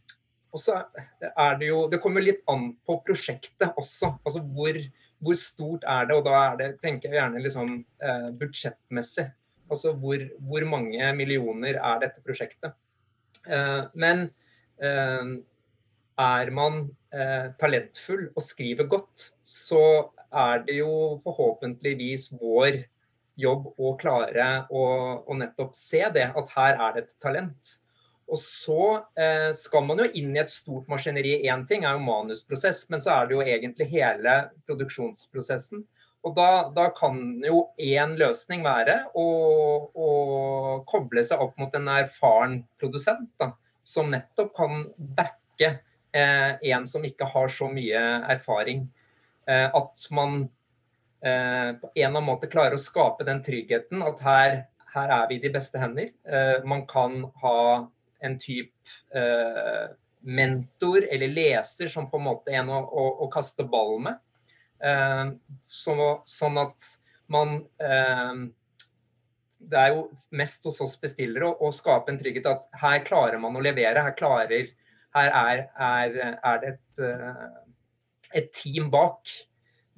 och 0.51 0.61
så 0.61 0.83
är 1.37 1.55
det 1.57 1.64
ju, 1.64 1.89
det 1.89 1.99
kommer 1.99 2.20
lite 2.20 2.43
an 2.47 2.76
på 2.87 3.01
projektet 3.01 3.72
också, 3.76 4.18
alltså 4.24 4.41
hur 4.41 4.91
hvor 5.25 5.39
stort 5.39 5.85
er 5.89 6.09
det? 6.09 6.16
Og 6.16 6.27
da 6.27 6.37
er 6.41 6.59
det, 6.61 6.69
tenker 6.83 7.11
jeg 7.11 7.21
gjerne 7.21 7.43
liksom 7.45 7.73
eh, 8.03 8.29
budsjettmessig. 8.41 9.29
Altså 9.69 9.93
hvor, 10.01 10.23
hvor, 10.49 10.64
mange 10.64 11.12
millioner 11.16 11.77
er 11.77 12.03
dette 12.05 12.23
prosjektet? 12.25 12.77
Eh, 13.47 13.83
men 13.95 14.29
eh, 14.83 15.33
er 16.19 16.53
man 16.55 16.85
eh, 17.14 17.51
talentfull 17.61 18.29
og 18.35 18.45
skriver 18.45 18.89
godt, 18.91 19.33
så 19.45 19.83
er 20.29 20.64
det 20.66 20.81
jo 20.81 21.19
forhåpentligvis 21.25 22.31
vår 22.41 22.83
jobb 23.39 23.69
å 23.79 23.93
klare 24.01 24.49
å, 24.75 24.87
å 25.23 25.37
nettopp 25.39 25.77
se 25.79 26.03
det, 26.14 26.27
at 26.35 26.57
her 26.57 26.75
er 26.75 26.97
det 26.97 27.05
et 27.05 27.12
talent. 27.23 27.77
Og 28.29 28.41
så 28.43 28.83
eh, 29.16 29.51
skal 29.57 29.87
man 29.89 30.03
jo 30.03 30.09
inn 30.20 30.35
i 30.37 30.43
et 30.43 30.53
stort 30.53 30.89
maskineri. 30.91 31.39
Én 31.49 31.64
ting 31.68 31.87
er 31.87 31.97
jo 31.97 32.05
manusprosess, 32.05 32.85
men 32.93 33.01
så 33.01 33.14
er 33.14 33.29
det 33.29 33.37
jo 33.37 33.45
egentlig 33.45 33.89
hele 33.93 34.35
produksjonsprosessen. 34.68 35.87
Og 36.26 36.35
da, 36.37 36.49
da 36.74 36.89
kan 36.97 37.39
jo 37.47 37.62
én 37.81 38.16
løsning 38.20 38.64
være 38.66 38.99
å, 39.16 39.26
å, 39.95 40.09
koble 40.91 41.22
seg 41.24 41.41
opp 41.41 41.57
mot 41.61 41.74
en 41.79 41.89
erfaren 41.95 42.61
produsent, 42.81 43.31
da, 43.41 43.53
som 43.87 44.11
nettopp 44.12 44.53
kan 44.59 44.83
backe 45.16 45.79
eh, 46.12 46.53
en 46.74 46.89
som 46.91 47.07
ikke 47.07 47.31
har 47.33 47.53
så 47.55 47.70
mye 47.72 48.03
erfaring. 48.35 48.89
Eh, 49.49 49.68
at 49.72 50.09
man 50.12 50.43
eh, 51.22 51.70
på 51.81 51.93
en 51.95 51.95
eller 51.95 52.11
annen 52.11 52.29
måte 52.29 52.51
klarer 52.51 52.76
å 52.76 52.83
skape 52.83 53.24
den 53.24 53.41
tryggheten 53.47 54.03
at 54.05 54.20
her, 54.26 54.59
her 54.93 55.14
er 55.22 55.31
vi 55.31 55.39
i 55.39 55.45
de 55.47 55.55
beste 55.55 55.81
hender. 55.81 56.11
Eh, 56.29 56.59
man 56.68 56.85
kan 56.91 57.22
ha 57.41 57.61
en 58.25 58.39
typ 58.41 58.73
eh, 59.14 59.91
mentor 60.21 61.07
eller 61.11 61.29
leser 61.29 61.89
som 61.89 62.11
på 62.11 62.19
en 62.19 62.27
måte 62.27 62.55
en 62.55 62.71
å, 62.73 62.81
å, 62.83 63.05
å 63.25 63.29
kaste 63.33 63.66
ball 63.69 63.99
med. 64.07 64.19
Eh, 64.85 65.25
så, 65.69 65.97
sånn 66.29 66.61
at 66.62 66.91
man 67.29 67.57
eh, 67.83 68.45
Det 69.59 69.79
er 69.81 69.89
jo 69.91 70.05
mest 70.39 70.62
hos 70.69 70.79
oss 70.85 70.95
bestillere 71.03 71.49
å, 71.49 71.57
å, 71.66 71.73
skape 71.75 72.12
en 72.12 72.21
trygghet 72.21 72.47
at 72.47 72.69
her 72.79 73.03
klarer 73.07 73.43
man 73.43 73.59
å 73.59 73.64
levere. 73.64 74.05
Her, 74.07 74.14
klarer, 74.19 74.71
her 75.16 75.33
er, 75.43 75.64
er, 75.75 76.19
er 76.39 76.62
det 76.62 76.73
et, 76.77 77.03
et 77.03 78.45
eh, 78.45 78.51
team 78.55 78.91
bak. 78.95 79.27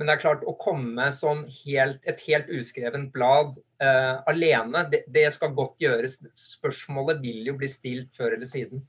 Men 0.00 0.08
det 0.08 0.14
er 0.14 0.20
klart, 0.22 0.44
å 0.48 0.54
komme 0.56 1.10
som 1.12 1.42
helt, 1.58 1.98
et 2.08 2.22
helt 2.24 2.46
uskrevet 2.56 3.10
blad 3.12 3.58
uh, 3.84 4.22
alene, 4.30 4.86
det, 4.88 5.02
det, 5.12 5.26
skal 5.34 5.52
godt 5.58 5.74
gjøres. 5.84 6.14
Spørsmålet 6.40 7.20
vil 7.20 7.50
jo 7.50 7.58
bli 7.60 7.68
stilt 7.68 8.16
før 8.16 8.32
eller 8.38 8.48
siden. 8.48 8.80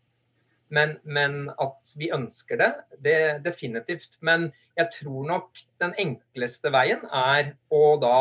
Men, 0.72 0.94
men 1.04 1.50
at 1.60 1.92
vi 2.00 2.14
ønsker 2.16 2.62
det, 2.62 2.70
det 3.04 3.18
definitivt. 3.44 4.16
Men 4.24 4.54
jeg 4.80 4.88
tror 5.02 5.28
nok 5.34 5.66
den 5.84 5.98
enkleste 6.00 6.72
veien 6.72 7.04
er 7.12 7.52
å 7.76 7.84
da 8.00 8.16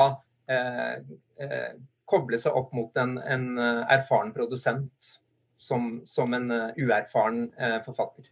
uh, 0.51 1.15
uh, 1.47 1.73
koble 2.11 2.43
seg 2.43 2.59
opp 2.59 2.75
mot 2.75 2.99
en, 2.99 3.21
en 3.23 3.47
erfaren 3.87 4.35
produsent 4.35 5.15
som, 5.63 6.01
som 6.03 6.35
en 6.35 6.51
uerfaren 6.75 7.53
forfatter 7.87 8.27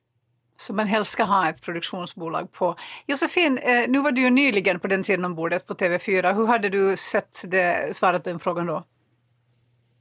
som 0.61 0.76
man 0.76 0.86
helst 0.86 1.11
ska 1.11 1.22
ha 1.22 1.50
ett 1.50 1.62
produktionsbolag 1.62 2.52
på. 2.52 2.76
Josefin, 3.06 3.59
eh, 3.59 3.88
nu 3.88 4.00
var 4.00 4.12
du 4.12 4.20
ju 4.20 4.30
nyligen 4.30 4.80
på 4.80 4.86
den 4.86 5.04
sidan 5.04 5.24
om 5.24 5.34
bordet 5.34 5.66
på 5.66 5.74
TV4. 5.74 6.34
Hur 6.34 6.46
hade 6.46 6.68
du 6.68 6.96
sett 6.96 7.42
det, 7.44 7.96
svarat 7.96 8.24
den 8.24 8.38
frågan 8.38 8.66
då? 8.66 8.84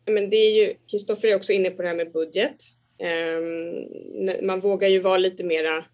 Men 0.05 0.29
det 0.29 0.35
är 0.35 0.65
ju, 0.65 0.73
Kristoffer 0.91 1.27
är 1.27 1.35
också 1.35 1.51
inne 1.51 1.69
på 1.69 1.81
det 1.81 1.87
här 1.87 1.95
med 1.95 2.11
budget. 2.11 2.55
Ehm, 2.99 4.47
man 4.47 4.59
vågar 4.59 4.87
ju 4.87 4.99
vara 4.99 5.17
lite 5.17 5.43
mera, 5.43 5.85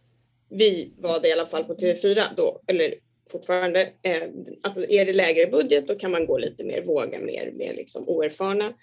vi 0.50 0.94
var 0.98 1.20
det 1.20 1.28
i 1.28 1.34
alla 1.34 1.46
fall 1.46 1.64
på 1.64 1.76
TV4 1.76 2.24
då, 2.38 2.62
eller 2.68 2.94
fortfarande, 3.32 3.90
ehm, 4.02 4.46
att 4.64 4.78
är 4.78 5.06
det 5.06 5.14
lägre 5.14 5.48
budget 5.48 5.88
då 5.88 5.96
kan 5.96 6.12
man 6.12 6.26
gå 6.26 6.38
lite 6.38 6.64
mer, 6.64 6.82
våga 6.82 7.20
mer 7.20 7.52
med 7.52 7.76
liksom 7.76 8.10
oerfarna. 8.10 8.74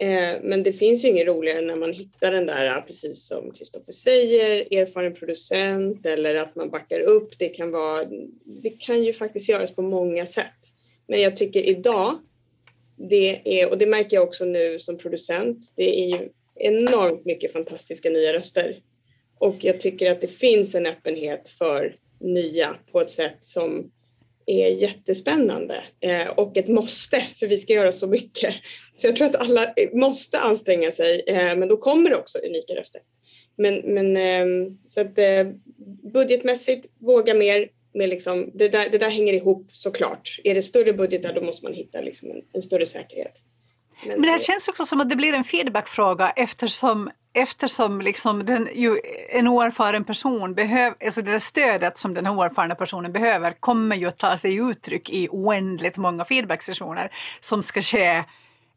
Eh, 0.00 0.38
men 0.42 0.62
det 0.62 0.72
finns 0.72 1.04
ju 1.04 1.08
inget 1.08 1.26
roligare 1.26 1.60
när 1.60 1.76
man 1.76 1.92
hittar 1.92 2.30
den 2.30 2.46
där, 2.46 2.80
precis 2.80 3.26
som 3.26 3.52
Kristoffer 3.52 3.92
säger, 3.92 4.74
erfaren 4.74 5.14
producent 5.14 6.06
eller 6.06 6.34
att 6.34 6.56
man 6.56 6.70
backar 6.70 7.00
upp. 7.00 7.38
Det 7.38 7.48
kan, 7.48 7.70
vara, 7.70 8.04
det 8.62 8.70
kan 8.70 9.02
ju 9.02 9.12
faktiskt 9.12 9.48
göras 9.48 9.74
på 9.74 9.82
många 9.82 10.26
sätt. 10.26 10.58
Men 11.08 11.20
jag 11.20 11.36
tycker 11.36 11.62
idag, 11.62 12.18
det 12.96 13.60
är, 13.60 13.70
och 13.70 13.78
det 13.78 13.86
märker 13.86 14.16
jag 14.16 14.24
också 14.24 14.44
nu 14.44 14.78
som 14.78 14.98
producent, 14.98 15.72
det 15.76 16.00
är 16.00 16.08
ju 16.08 16.28
enormt 16.54 17.24
mycket 17.24 17.52
fantastiska 17.52 18.10
nya 18.10 18.32
röster. 18.32 18.76
Och 19.38 19.56
jag 19.60 19.80
tycker 19.80 20.10
att 20.10 20.20
det 20.20 20.28
finns 20.28 20.74
en 20.74 20.86
öppenhet 20.86 21.48
för 21.48 21.96
nya 22.20 22.76
på 22.92 23.00
ett 23.00 23.10
sätt 23.10 23.36
som 23.40 23.90
är 24.50 24.68
jättespännande 24.68 25.84
eh, 26.00 26.28
och 26.28 26.56
ett 26.56 26.68
måste, 26.68 27.20
för 27.36 27.46
vi 27.46 27.58
ska 27.58 27.72
göra 27.72 27.92
så 27.92 28.06
mycket. 28.06 28.54
Så 28.96 29.06
jag 29.06 29.16
tror 29.16 29.26
att 29.26 29.36
alla 29.36 29.64
eh, 29.64 29.92
måste 29.92 30.38
anstränga 30.38 30.90
sig, 30.90 31.22
eh, 31.26 31.56
men 31.56 31.68
då 31.68 31.76
kommer 31.76 32.10
det 32.10 32.16
också 32.16 32.38
unika 32.38 32.74
röster. 32.74 33.02
Men, 33.56 33.76
men 33.76 34.78
så 34.86 35.00
att 35.00 35.18
budgetmässigt, 36.12 36.86
våga 36.98 37.34
mer. 37.34 37.68
Med 37.94 38.08
liksom, 38.08 38.50
det, 38.54 38.68
där, 38.68 38.88
det 38.92 38.98
där 38.98 39.10
hänger 39.10 39.32
ihop 39.32 39.66
såklart. 39.72 40.40
Är 40.44 40.54
det 40.54 40.62
större 40.62 40.92
budgetar 40.92 41.32
då 41.32 41.40
måste 41.40 41.64
man 41.64 41.72
hitta 41.72 42.00
liksom 42.00 42.30
en, 42.30 42.42
en 42.52 42.62
större 42.62 42.86
säkerhet. 42.86 43.32
Men, 44.06 44.22
det 44.22 44.42
känns 44.42 44.68
också 44.68 44.86
som 44.86 45.00
att 45.00 45.10
det 45.10 45.16
blir 45.16 45.32
en 45.32 45.44
feedbackfråga 45.44 46.30
eftersom 46.30 47.10
eftersom 47.32 48.00
liksom 48.00 48.46
den, 48.46 48.68
ju, 48.74 49.00
en 49.28 49.48
oerfaren 49.48 50.04
person 50.04 50.54
behöver, 50.54 51.04
alltså 51.04 51.22
det 51.22 51.40
stödet 51.40 51.98
som 51.98 52.14
den 52.14 52.26
oerfarna 52.26 52.74
personen 52.74 53.12
behöver 53.12 53.52
kommer 53.60 53.96
ju 53.96 54.06
att 54.06 54.18
ta 54.18 54.38
sig 54.38 54.54
uttryck 54.54 55.10
i 55.10 55.28
oändligt 55.30 55.96
många 55.96 56.24
feedbacksessioner 56.24 57.10
som 57.40 57.62
ska 57.62 57.82
ske 57.82 58.24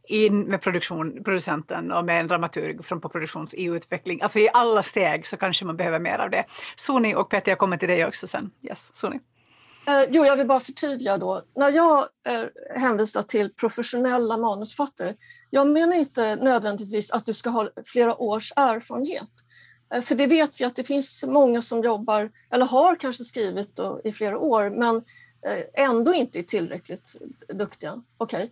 in 0.07 0.39
med 0.39 0.61
produktion, 0.61 1.23
producenten 1.23 1.91
och 1.91 2.05
med 2.05 2.19
en 2.19 2.27
dramaturg 2.27 2.85
från 2.85 3.01
på 3.01 3.09
produktions 3.09 3.53
i 3.53 3.63
utveckling. 3.63 4.21
Alltså 4.21 4.39
i 4.39 4.49
alla 4.53 4.83
steg 4.83 5.27
så 5.27 5.37
kanske 5.37 5.65
man 5.65 5.77
behöver 5.77 5.99
mer 5.99 6.19
av 6.19 6.29
det. 6.29 6.45
Soni 6.75 7.15
och 7.15 7.29
Petter, 7.29 7.51
jag 7.51 7.59
kommer 7.59 7.77
till 7.77 7.89
dig 7.89 8.05
också 8.05 8.27
sen. 8.27 8.51
Yes, 8.63 8.91
Soni. 8.93 9.19
Eh, 9.87 10.03
jo, 10.09 10.25
jag 10.25 10.37
vill 10.37 10.47
bara 10.47 10.59
förtydliga 10.59 11.17
då. 11.17 11.41
När 11.55 11.69
jag 11.69 12.07
eh, 12.27 12.45
hänvisar 12.75 13.21
till 13.21 13.53
professionella 13.53 14.37
manusfattare 14.37 15.15
jag 15.49 15.67
menar 15.67 15.95
inte 15.95 16.35
nödvändigtvis 16.35 17.11
att 17.11 17.25
du 17.25 17.33
ska 17.33 17.49
ha 17.49 17.69
flera 17.85 18.15
års 18.15 18.53
erfarenhet. 18.55 19.31
Eh, 19.93 20.01
för 20.01 20.15
det 20.15 20.27
vet 20.27 20.61
vi 20.61 20.65
att 20.65 20.75
det 20.75 20.83
finns 20.83 21.25
många 21.27 21.61
som 21.61 21.81
jobbar, 21.81 22.31
eller 22.51 22.65
har 22.65 22.95
kanske 22.95 23.23
skrivit 23.23 23.75
då, 23.75 24.01
i 24.03 24.11
flera 24.11 24.37
år, 24.37 24.69
men 24.69 25.03
ändå 25.73 26.13
inte 26.13 26.39
är 26.39 26.43
tillräckligt 26.43 27.15
duktiga. 27.47 28.03
Okay. 28.17 28.49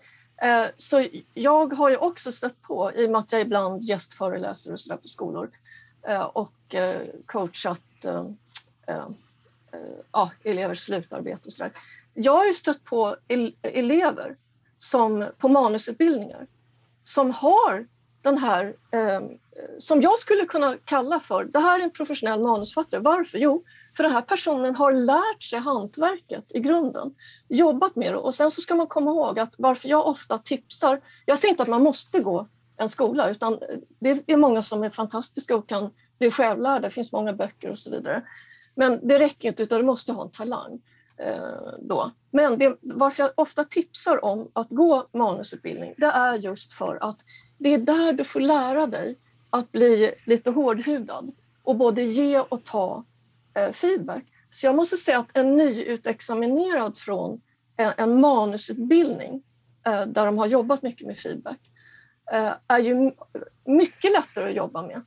Så 0.77 1.07
jag 1.34 1.73
har 1.73 1.89
ju 1.89 1.97
också 1.97 2.32
stött 2.32 2.61
på, 2.61 2.91
i 2.95 3.07
och 3.07 3.11
med 3.11 3.19
att 3.19 3.32
jag 3.32 3.41
ibland 3.41 3.84
gästföreläser 3.84 4.71
och 4.71 4.79
så 4.79 4.97
på 4.97 5.07
skolor 5.07 5.49
och 6.34 6.75
coachat 7.25 8.05
Eh, 9.74 9.80
ja, 10.11 10.32
elevers 10.43 10.80
slutarbete 10.80 11.41
och 11.45 11.53
sådär. 11.53 11.74
Jag 12.13 12.38
har 12.38 12.45
ju 12.45 12.53
stött 12.53 12.84
på 12.84 13.15
elever 13.61 14.38
som, 14.78 15.28
på 15.38 15.47
manusutbildningar 15.47 16.47
som 17.03 17.32
har 17.32 17.88
den 18.22 18.38
här, 18.38 18.76
eh, 18.91 19.22
som 19.78 20.01
jag 20.01 20.19
skulle 20.19 20.45
kunna 20.45 20.78
kalla 20.86 21.19
för, 21.19 21.43
det 21.43 21.59
här 21.59 21.80
är 21.80 21.84
en 21.84 21.91
professionell 21.91 22.39
manusfattare. 22.39 23.01
Varför? 23.01 23.38
Jo, 23.38 23.63
För 23.97 24.03
den 24.03 24.11
här 24.11 24.22
personen 24.22 24.76
har 24.76 24.91
lärt 24.91 25.43
sig 25.43 25.59
hantverket 25.59 26.55
i 26.55 26.59
grunden, 26.59 27.15
jobbat 27.47 27.95
med 27.95 28.13
det 28.13 28.17
och 28.17 28.34
sen 28.34 28.51
så 28.51 28.61
ska 28.61 28.76
man 28.76 28.88
komma 28.88 29.11
ihåg 29.11 29.39
att 29.39 29.53
varför 29.57 29.89
jag 29.89 30.07
ofta 30.07 30.38
tipsar, 30.38 31.01
jag 31.26 31.39
säger 31.39 31.49
inte 31.49 31.63
att 31.63 31.69
man 31.69 31.84
måste 31.84 32.19
gå 32.19 32.47
en 32.78 32.89
skola 32.89 33.30
utan 33.30 33.59
det 33.99 34.24
är 34.28 34.38
många 34.38 34.61
som 34.61 34.84
är 34.84 34.89
fantastiska 34.89 35.55
och 35.55 35.69
kan 35.69 35.89
bli 36.19 36.32
självlärda, 36.32 36.80
det 36.80 36.89
finns 36.93 37.11
många 37.11 37.34
böcker 37.34 37.69
och 37.69 37.78
så 37.78 37.91
vidare. 37.91 38.24
Men 38.76 39.07
det 39.07 39.19
räcker 39.19 39.49
inte 39.49 39.63
utan 39.63 39.80
du 39.80 39.86
måste 39.86 40.11
ha 40.11 40.24
en 40.24 40.32
talang. 40.32 40.82
Eh, 41.17 41.74
då. 41.80 42.11
Men 42.32 42.57
det, 42.57 42.78
varför 42.82 43.24
jag 43.24 43.32
ofta 43.36 43.63
tipsar 43.63 44.26
om 44.26 44.51
att 44.53 44.69
gå 44.69 45.07
manusutbildning, 45.13 45.93
det 45.97 46.05
är 46.05 46.38
just 46.38 46.74
för 46.74 46.97
att 47.01 47.17
det 47.57 47.69
är 47.69 47.78
där 47.78 48.13
du 48.13 48.24
får 48.24 48.39
lära 48.39 48.88
dig 48.88 49.17
att 49.49 49.72
bli 49.72 50.11
lite 50.26 50.51
hårdhudad 50.51 51.32
och 51.63 51.76
både 51.76 52.01
ge 52.01 52.39
och 52.39 52.63
ta 52.63 53.05
eh, 53.57 53.72
feedback. 53.72 54.24
Så 54.49 54.65
jag 54.65 54.76
måste 54.76 54.97
säga 54.97 55.19
att 55.19 55.30
en 55.34 55.55
nyutexaminerad 55.55 56.97
från 56.97 57.41
en, 57.78 57.91
en 57.97 58.22
manusutbildning 58.22 59.43
eh, 59.86 60.05
där 60.05 60.26
de 60.26 60.38
har 60.38 60.47
jobbat 60.47 60.82
mycket 60.82 61.07
med 61.07 61.17
feedback 61.17 61.59
eh, 62.32 62.53
är 62.67 62.80
ju 62.80 63.11
mycket 63.65 64.11
lättare 64.11 64.49
att 64.49 64.55
jobba 64.55 64.82
med 64.82 65.01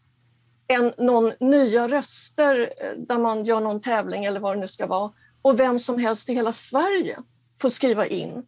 än 0.68 0.92
någon 0.98 1.32
nya 1.40 1.88
röster 1.88 2.72
eh, 2.80 2.92
där 2.96 3.18
man 3.18 3.44
gör 3.44 3.60
någon 3.60 3.80
tävling 3.80 4.24
eller 4.24 4.40
vad 4.40 4.56
det 4.56 4.60
nu 4.60 4.68
ska 4.68 4.86
vara 4.86 5.12
och 5.42 5.60
vem 5.60 5.78
som 5.78 5.98
helst 5.98 6.28
i 6.28 6.34
hela 6.34 6.52
Sverige 6.52 7.18
får 7.60 7.68
skriva 7.68 8.06
in 8.06 8.46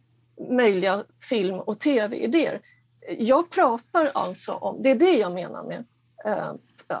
möjliga 0.49 1.03
film 1.29 1.59
och 1.59 1.79
tv-idéer. 1.79 2.61
Jag 3.17 3.49
pratar 3.49 4.05
alltså 4.05 4.51
om, 4.53 4.83
det 4.83 4.91
är 4.91 4.95
det 4.95 5.17
jag 5.17 5.31
menar 5.31 5.63
med 5.63 5.85
eh, 6.25 6.53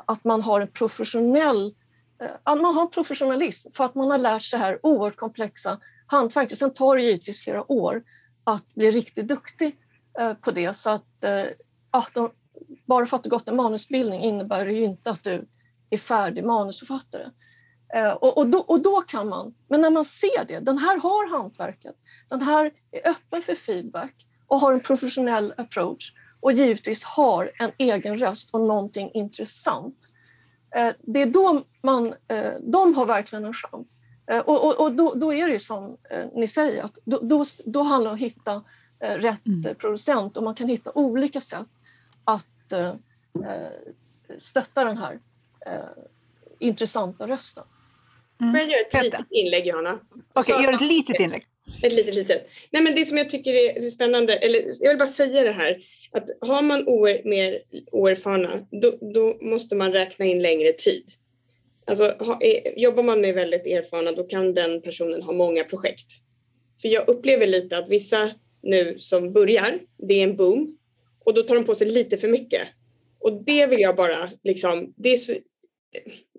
att 0.05 0.23
man 0.23 0.41
har 0.41 0.61
en 0.61 0.67
professionell 0.67 1.75
eh, 2.21 2.29
att 2.43 2.61
man 2.61 2.75
har 2.75 2.87
professionalism 2.87 3.71
för 3.73 3.83
att 3.83 3.95
man 3.95 4.11
har 4.11 4.17
lärt 4.17 4.43
sig 4.43 4.59
här 4.59 4.79
oerhört 4.83 5.15
komplexa 5.15 5.79
hantverk. 6.07 6.57
Sen 6.57 6.73
tar 6.73 6.95
det 6.95 7.03
givetvis 7.03 7.43
flera 7.43 7.71
år 7.71 8.03
att 8.43 8.75
bli 8.75 8.91
riktigt 8.91 9.27
duktig 9.27 9.75
eh, 10.19 10.33
på 10.33 10.51
det. 10.51 10.73
Så 10.73 10.89
att, 10.89 11.25
ja, 11.91 12.07
de, 12.13 12.31
bara 12.87 13.05
för 13.05 13.17
att 13.17 13.23
du 13.23 13.29
gått 13.29 13.47
en 13.47 13.55
manusbildning 13.55 14.21
innebär 14.21 14.65
det 14.65 14.73
ju 14.73 14.83
inte 14.83 15.11
att 15.11 15.23
du 15.23 15.47
är 15.89 15.97
färdig 15.97 16.43
manusförfattare. 16.43 17.31
Eh, 17.95 18.11
och, 18.11 18.37
och, 18.37 18.47
då, 18.47 18.59
och 18.59 18.81
då 18.81 19.01
kan 19.01 19.29
man, 19.29 19.53
men 19.67 19.81
när 19.81 19.89
man 19.89 20.05
ser 20.05 20.45
det, 20.47 20.59
den 20.59 20.77
här 20.77 20.99
har 20.99 21.29
hantverket, 21.29 21.95
den 22.29 22.41
här 22.41 22.71
är 22.91 23.09
öppen 23.09 23.41
för 23.41 23.55
feedback 23.55 24.13
och 24.47 24.59
har 24.59 24.73
en 24.73 24.79
professionell 24.79 25.53
approach 25.57 26.13
och 26.39 26.51
givetvis 26.51 27.03
har 27.03 27.51
en 27.59 27.71
egen 27.77 28.17
röst 28.17 28.49
och 28.53 28.61
någonting 28.61 29.11
intressant. 29.13 29.97
Eh, 30.75 30.93
det 30.99 31.21
är 31.21 31.25
då 31.25 31.61
man, 31.83 32.13
eh, 32.27 32.53
de 32.61 32.93
har 32.93 33.05
verkligen 33.05 33.45
en 33.45 33.53
chans. 33.53 33.99
Och, 34.45 34.65
och, 34.65 34.79
och 34.79 34.91
då, 34.91 35.13
då, 35.13 35.33
är 35.33 35.47
det 35.47 35.53
ju 35.53 35.59
som 35.59 35.97
ni 36.35 36.47
säger, 36.47 36.83
att 36.83 36.97
då, 37.05 37.19
då, 37.21 37.45
då 37.65 37.81
handlar 37.81 38.11
det 38.11 38.13
om 38.13 38.15
att 38.15 38.21
hitta 38.21 38.63
rätt 38.99 39.47
mm. 39.47 39.75
producent 39.75 40.37
och 40.37 40.43
man 40.43 40.55
kan 40.55 40.67
hitta 40.67 40.91
olika 40.95 41.41
sätt 41.41 41.67
att 42.23 42.45
stötta 44.37 44.83
den 44.83 44.97
här 44.97 45.19
intressanta 46.59 47.27
rösten. 47.27 47.63
Mm. 48.41 48.53
Får 48.53 48.61
jag 48.61 48.69
göra 48.69 48.81
ett 48.81 48.91
Peter. 48.91 49.03
litet 49.03 49.25
inlägg, 49.29 49.67
Johanna? 49.67 49.99
Okej, 50.33 50.53
okay, 50.53 50.65
gör 50.65 50.73
ett 50.73 50.81
litet 50.81 51.19
inlägg. 51.19 51.45
Ett 51.83 51.93
litet, 51.93 52.15
litet. 52.15 52.49
Nej, 52.71 52.83
men 52.83 52.95
det 52.95 53.05
som 53.05 53.17
jag 53.17 53.29
tycker 53.29 53.53
är 53.53 53.89
spännande, 53.89 54.33
eller 54.33 54.63
jag 54.79 54.89
vill 54.89 54.97
bara 54.97 55.07
säga 55.07 55.43
det 55.43 55.51
här, 55.51 55.77
att 56.11 56.29
har 56.41 56.61
man 56.61 56.87
oer, 56.87 57.21
mer 57.25 57.61
oerfarna, 57.91 58.67
då, 58.71 58.91
då 59.13 59.37
måste 59.41 59.75
man 59.75 59.91
räkna 59.91 60.25
in 60.25 60.41
längre 60.41 60.73
tid. 60.73 61.11
Alltså, 61.85 62.03
ha, 62.19 62.39
jobbar 62.75 63.03
man 63.03 63.21
med 63.21 63.35
väldigt 63.35 63.65
erfarna, 63.65 64.11
då 64.11 64.23
kan 64.23 64.53
den 64.53 64.81
personen 64.81 65.21
ha 65.21 65.33
många 65.33 65.63
projekt. 65.63 66.11
För 66.81 66.87
jag 66.87 67.09
upplever 67.09 67.47
lite 67.47 67.77
att 67.77 67.89
vissa 67.89 68.31
nu 68.61 68.99
som 68.99 69.33
börjar, 69.33 69.79
det 69.97 70.13
är 70.13 70.23
en 70.23 70.35
boom, 70.35 70.76
och 71.27 71.33
då 71.33 71.41
tar 71.41 71.55
de 71.55 71.65
på 71.65 71.75
sig 71.75 71.87
lite 71.87 72.17
för 72.17 72.27
mycket. 72.27 72.61
Och 73.19 73.43
det 73.43 73.67
vill 73.67 73.79
jag 73.79 73.95
bara 73.95 74.31
liksom, 74.43 74.93
det 74.97 75.09
är 75.09 75.15
så, 75.15 75.33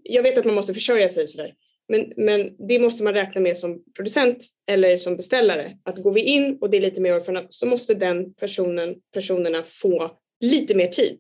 jag 0.03 0.23
vet 0.23 0.39
att 0.39 0.45
man 0.45 0.55
måste 0.55 0.75
försörja 0.75 1.09
sig 1.09 1.29
sådär, 1.29 1.55
men, 1.89 2.13
men 2.17 2.69
det 2.69 2.79
måste 2.79 3.05
man 3.05 3.15
räkna 3.15 3.41
med 3.41 3.59
som 3.59 3.85
producent 3.97 4.45
eller 4.71 4.97
som 4.97 5.17
beställare. 5.17 5.79
Att 5.85 6.03
går 6.03 6.13
vi 6.13 6.21
in 6.21 6.59
och 6.61 6.71
det 6.71 6.77
är 6.77 6.81
lite 6.81 7.01
mer 7.01 7.13
erfarenhet 7.13 7.47
så 7.55 7.67
måste 7.67 7.95
den 7.95 8.35
personen, 8.35 8.95
personerna 9.15 9.63
få 9.63 10.11
lite 10.41 10.75
mer 10.75 10.87
tid. 10.89 11.19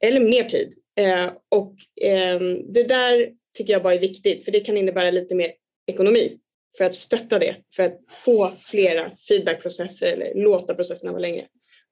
Eller 0.00 0.20
mer 0.20 0.44
tid. 0.44 0.74
Eh, 0.96 1.26
och 1.48 1.74
eh, 2.08 2.40
det 2.72 2.82
där 2.82 3.28
tycker 3.56 3.72
jag 3.72 3.82
bara 3.82 3.94
är 3.94 3.98
viktigt 3.98 4.44
för 4.44 4.52
det 4.52 4.60
kan 4.60 4.76
innebära 4.76 5.10
lite 5.10 5.34
mer 5.34 5.52
ekonomi 5.86 6.38
för 6.78 6.84
att 6.84 6.94
stötta 6.94 7.38
det, 7.38 7.56
för 7.76 7.82
att 7.82 8.00
få 8.24 8.52
flera 8.60 9.10
feedbackprocesser 9.28 10.12
eller 10.12 10.34
låta 10.34 10.74
processerna 10.74 11.12
vara 11.12 11.22
längre. 11.22 11.46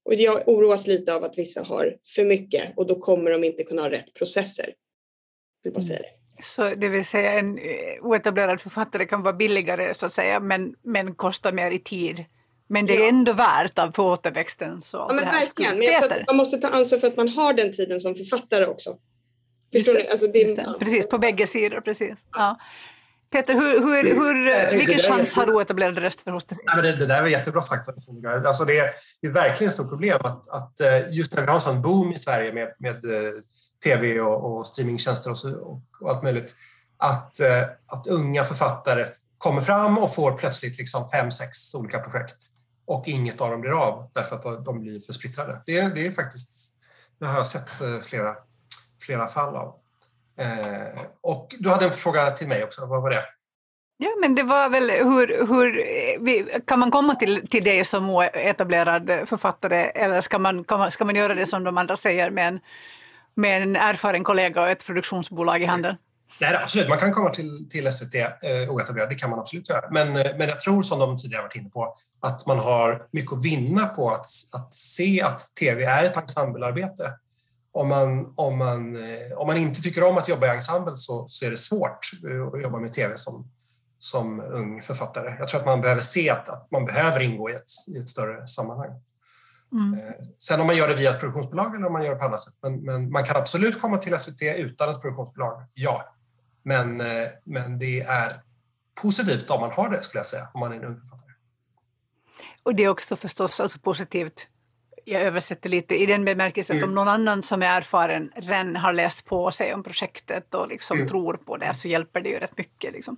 Och 0.07 0.15
jag 0.15 0.49
oroas 0.49 0.87
lite 0.87 1.15
av 1.15 1.25
att 1.25 1.39
vissa 1.39 1.63
har 1.63 1.97
för 2.15 2.25
mycket 2.25 2.73
och 2.77 2.87
då 2.87 2.95
kommer 2.95 3.31
de 3.31 3.45
inte 3.45 3.63
kunna 3.63 3.83
ha 3.83 3.91
rätt 3.91 4.15
processer. 4.15 4.65
Jag 5.63 5.71
vill 5.71 5.73
bara 5.73 5.83
säga 5.83 5.99
det. 5.99 6.43
Så 6.43 6.75
det 6.75 6.89
vill 6.89 7.05
säga 7.05 7.33
en 7.33 7.59
eh, 7.59 7.65
oetablerad 8.03 8.61
författare 8.61 9.07
kan 9.07 9.23
vara 9.23 9.33
billigare 9.33 9.95
så 9.95 10.07
att 10.07 10.13
säga 10.13 10.41
men, 10.41 10.75
men 10.83 11.15
kostar 11.15 11.53
mer 11.53 11.71
i 11.71 11.79
tid. 11.79 12.25
Men 12.69 12.87
det 12.87 12.97
är 12.97 13.01
ja. 13.01 13.09
ändå 13.09 13.33
värt 13.33 13.79
av 13.79 13.91
på 13.91 14.05
återväxten. 14.05 14.81
Så 14.81 14.97
ja, 14.97 15.13
men 15.15 15.25
verkligen. 15.25 15.79
Men 15.79 16.25
man 16.27 16.37
måste 16.37 16.57
ta 16.57 16.69
ansvar 16.69 16.99
för 16.99 17.07
att 17.07 17.17
man 17.17 17.29
har 17.29 17.53
den 17.53 17.73
tiden 17.73 18.01
som 18.01 18.15
författare 18.15 18.67
också. 18.67 18.99
Förstår 19.73 19.93
det, 19.93 20.11
alltså 20.11 20.27
det, 20.27 20.57
det. 20.57 20.77
Precis, 20.79 21.09
på 21.09 21.19
bägge 21.19 21.47
sidor. 21.47 21.81
Precis. 21.81 22.27
Ja. 22.33 22.57
Peter, 23.37 23.55
hur, 23.55 23.81
hur, 23.81 24.15
hur, 24.15 24.77
vilken 24.79 24.99
chans 24.99 25.35
har 25.35 25.55
oetablerade 25.55 26.01
röster 26.01 26.33
hos 26.33 26.45
dig? 26.45 26.59
Ja, 26.65 26.83
det, 26.83 26.93
det 26.93 27.07
där 27.07 27.23
var 27.23 27.29
jättebra 27.29 27.63
sagt. 27.63 27.89
Alltså 28.47 28.65
det, 28.65 28.79
är, 28.79 28.93
verkligen 29.29 29.69
ett 29.69 29.75
stort 29.75 29.89
problem 29.89 30.19
att, 30.25 30.49
att 30.49 30.81
eh, 30.81 31.11
just 31.11 31.35
när 31.35 31.43
vi 31.43 31.47
har 31.47 31.55
en 31.55 31.61
sån 31.61 31.83
boom 31.83 32.13
i 32.13 32.19
Sverige 32.19 32.53
med, 32.53 32.75
med 32.79 33.05
eh, 33.05 33.33
tv 33.85 34.21
och, 34.21 34.59
och 34.59 34.67
streamingtjänster 34.67 35.31
och, 35.31 35.39
så, 35.39 35.55
och, 35.55 35.83
och, 36.01 36.11
allt 36.11 36.23
möjligt. 36.23 36.55
Att, 36.99 37.41
eh, 37.41 37.63
att 37.87 38.07
unga 38.07 38.45
författare 38.45 39.05
kommer 39.39 39.61
fram 39.61 39.99
och 39.99 40.15
får 40.15 40.33
plötsligt 40.33 40.79
liksom 40.79 41.11
fem, 41.11 41.31
sex 41.31 41.75
olika 41.75 41.99
projekt 41.99 42.37
och 42.87 43.09
inget 43.09 43.41
av 43.41 43.51
dem 43.51 43.61
blir 43.61 43.83
av 43.83 44.11
därför 44.15 44.37
att 44.37 44.65
de 44.65 44.81
blir 44.81 45.01
för 45.01 45.13
splittrade. 45.13 45.63
Det, 45.67 45.95
det 45.95 46.07
är 46.07 46.11
faktiskt, 46.11 46.73
det 47.21 47.27
har 47.27 47.37
jag 47.37 47.47
sett 47.47 47.81
eh, 47.81 48.01
flera, 48.01 48.37
flera 49.03 49.27
fall 49.27 49.57
av. 49.57 49.75
Eh, 50.39 51.01
och 51.21 51.55
du 51.59 51.69
hade 51.69 51.85
en 51.85 51.93
fråga 51.93 52.31
till 52.31 52.49
mig 52.49 52.65
också, 52.65 52.87
vad 52.87 53.03
var 53.03 53.11
det? 53.11 53.23
Ja, 53.99 54.11
men 54.21 54.35
det 54.35 54.43
var 54.43 54.69
väl 54.69 54.91
hur, 54.91 55.47
hur 55.47 56.61
kan 56.67 56.79
man 56.79 56.91
komma 56.91 57.15
till, 57.15 57.49
till 57.49 57.65
det 57.65 57.85
som 57.85 58.29
etablerad 58.33 59.29
författare 59.29 59.91
eller 59.91 60.21
ska 60.21 60.39
man, 60.39 60.65
ska 60.91 61.05
man 61.05 61.17
göra 61.17 61.35
det 61.35 61.47
som 61.47 61.65
de 61.65 61.79
andra 61.79 61.97
säger 61.97 62.31
med 62.31 62.49
en 62.49 62.61
med 63.37 63.63
en 63.63 63.77
erfaren 63.77 64.25
kollega 64.25 64.63
och 64.63 64.69
ett 64.69 64.87
produktionsbolag 64.87 65.63
i 65.63 65.65
handen? 65.65 65.97
Nej, 66.41 66.57
absolut, 66.63 66.89
man 66.89 66.99
kan 66.99 67.13
komma 67.13 67.31
till, 67.31 67.69
till 67.69 67.93
SVT 67.93 68.15
eh, 68.15 68.71
oetablerad, 68.71 69.09
det 69.09 69.15
kan 69.15 69.31
man 69.31 69.39
absolut 69.39 69.69
göra. 69.69 69.91
Men, 69.91 70.17
eh, 70.17 70.37
men 70.39 70.49
jag 70.49 70.61
tror, 70.61 70.83
som 70.83 70.99
de 70.99 71.19
tidigare 71.19 71.43
varit 71.43 71.57
inne 71.57 71.71
på, 71.71 71.97
att 72.21 72.47
man 72.47 72.59
har 72.59 73.07
mycket 73.11 73.33
att 73.33 73.45
vinna 73.45 73.87
på 73.87 74.11
att, 74.11 74.27
att 74.53 74.75
se 74.75 75.23
att 75.23 75.41
tv 75.61 75.85
är 75.85 76.05
ett 76.05 76.17
ensemblearbete. 76.17 77.13
Om 77.77 77.89
man, 77.89 78.33
om, 78.37 78.59
man, 78.59 78.97
eh, 78.97 79.39
om 79.39 79.47
man 79.47 79.57
inte 79.57 79.83
tycker 79.83 80.05
om 80.05 80.19
att 80.19 80.29
jobba 80.29 80.47
i 80.47 80.51
ensemble 80.51 80.97
så, 80.97 81.29
så 81.29 81.45
är 81.45 81.51
det 81.51 81.57
svårt 81.57 82.11
eh, 82.31 82.47
att 82.47 82.63
jobba 82.63 82.79
med 82.79 82.93
tv 82.93 83.17
som, 83.17 83.51
som 83.99 84.41
ung 84.41 84.83
författare. 84.83 85.37
Jag 85.39 85.49
tror 85.49 85.61
att 85.61 85.67
man 85.67 85.81
behöver 85.81 86.03
se 86.03 86.31
att, 86.31 86.49
att 86.49 86.71
man 86.71 86.85
behöver 86.85 87.21
ingå 87.21 87.51
i 87.51 87.53
ett, 87.53 87.71
i 87.89 87.99
ett 87.99 88.09
större 88.09 88.47
sammanhang. 88.47 88.91
Mm. 89.73 90.01
Eh, 90.01 90.15
sen 90.39 90.61
om 90.61 90.67
man 90.67 90.77
gör 90.77 90.89
det 90.89 90.95
via 90.95 91.11
ett 91.11 91.21
produktionsbolag 91.21 91.75
eller 91.75 91.87
om 91.87 91.93
man 91.93 92.05
gör 92.05 92.11
det 92.11 92.19
på 92.19 92.25
annat 92.25 92.41
sätt. 92.41 92.55
Men, 92.63 92.83
men, 92.83 93.11
man 93.11 93.25
kan 93.25 93.37
absolut 93.37 93.81
komma 93.81 93.99
till 93.99 94.19
SVT 94.19 94.43
utan 94.43 94.95
ett 94.95 95.03
produktionsbolag, 95.03 95.67
ja. 95.75 96.15
Men, 96.63 97.03
men 97.45 97.79
det 97.79 98.01
är 98.01 98.33
positivt 98.95 99.51
om 99.51 99.61
man 99.61 99.73
har 99.73 99.91
det, 99.91 100.03
skulle 100.03 100.21
jag 100.21 100.27
säga, 100.27 100.49
om 100.55 100.61
man 100.61 100.73
är 100.73 100.77
en 100.77 100.85
ung 100.85 101.01
författare. 101.01 101.33
Och 102.63 102.75
det 102.75 102.85
är 102.85 102.89
också 102.89 103.17
förstås 103.17 103.61
alltså 103.61 103.79
positivt 103.79 104.49
jag 105.09 105.23
översätter 105.23 105.71
lite 105.71 105.95
i 105.95 106.07
den 106.07 106.25
bemärkelsen 106.25 106.77
mm. 106.77 106.85
att 106.85 106.89
om 106.89 106.95
någon 106.95 107.09
annan 107.09 107.43
som 107.43 107.63
är 107.63 107.67
erfaren 107.67 108.31
redan 108.37 108.77
har 108.77 108.93
läst 108.93 109.25
på 109.25 109.53
sig 109.53 109.75
om 109.75 109.83
projektet 109.83 110.55
och 110.55 110.69
liksom 110.69 110.97
mm. 110.97 111.09
tror 111.09 111.35
på 111.35 111.57
det 111.57 111.75
så 111.75 111.89
hjälper 111.89 112.21
det 112.21 112.29
ju 112.29 112.39
rätt 112.39 112.59
mycket. 112.59 112.93
Liksom. 112.93 113.17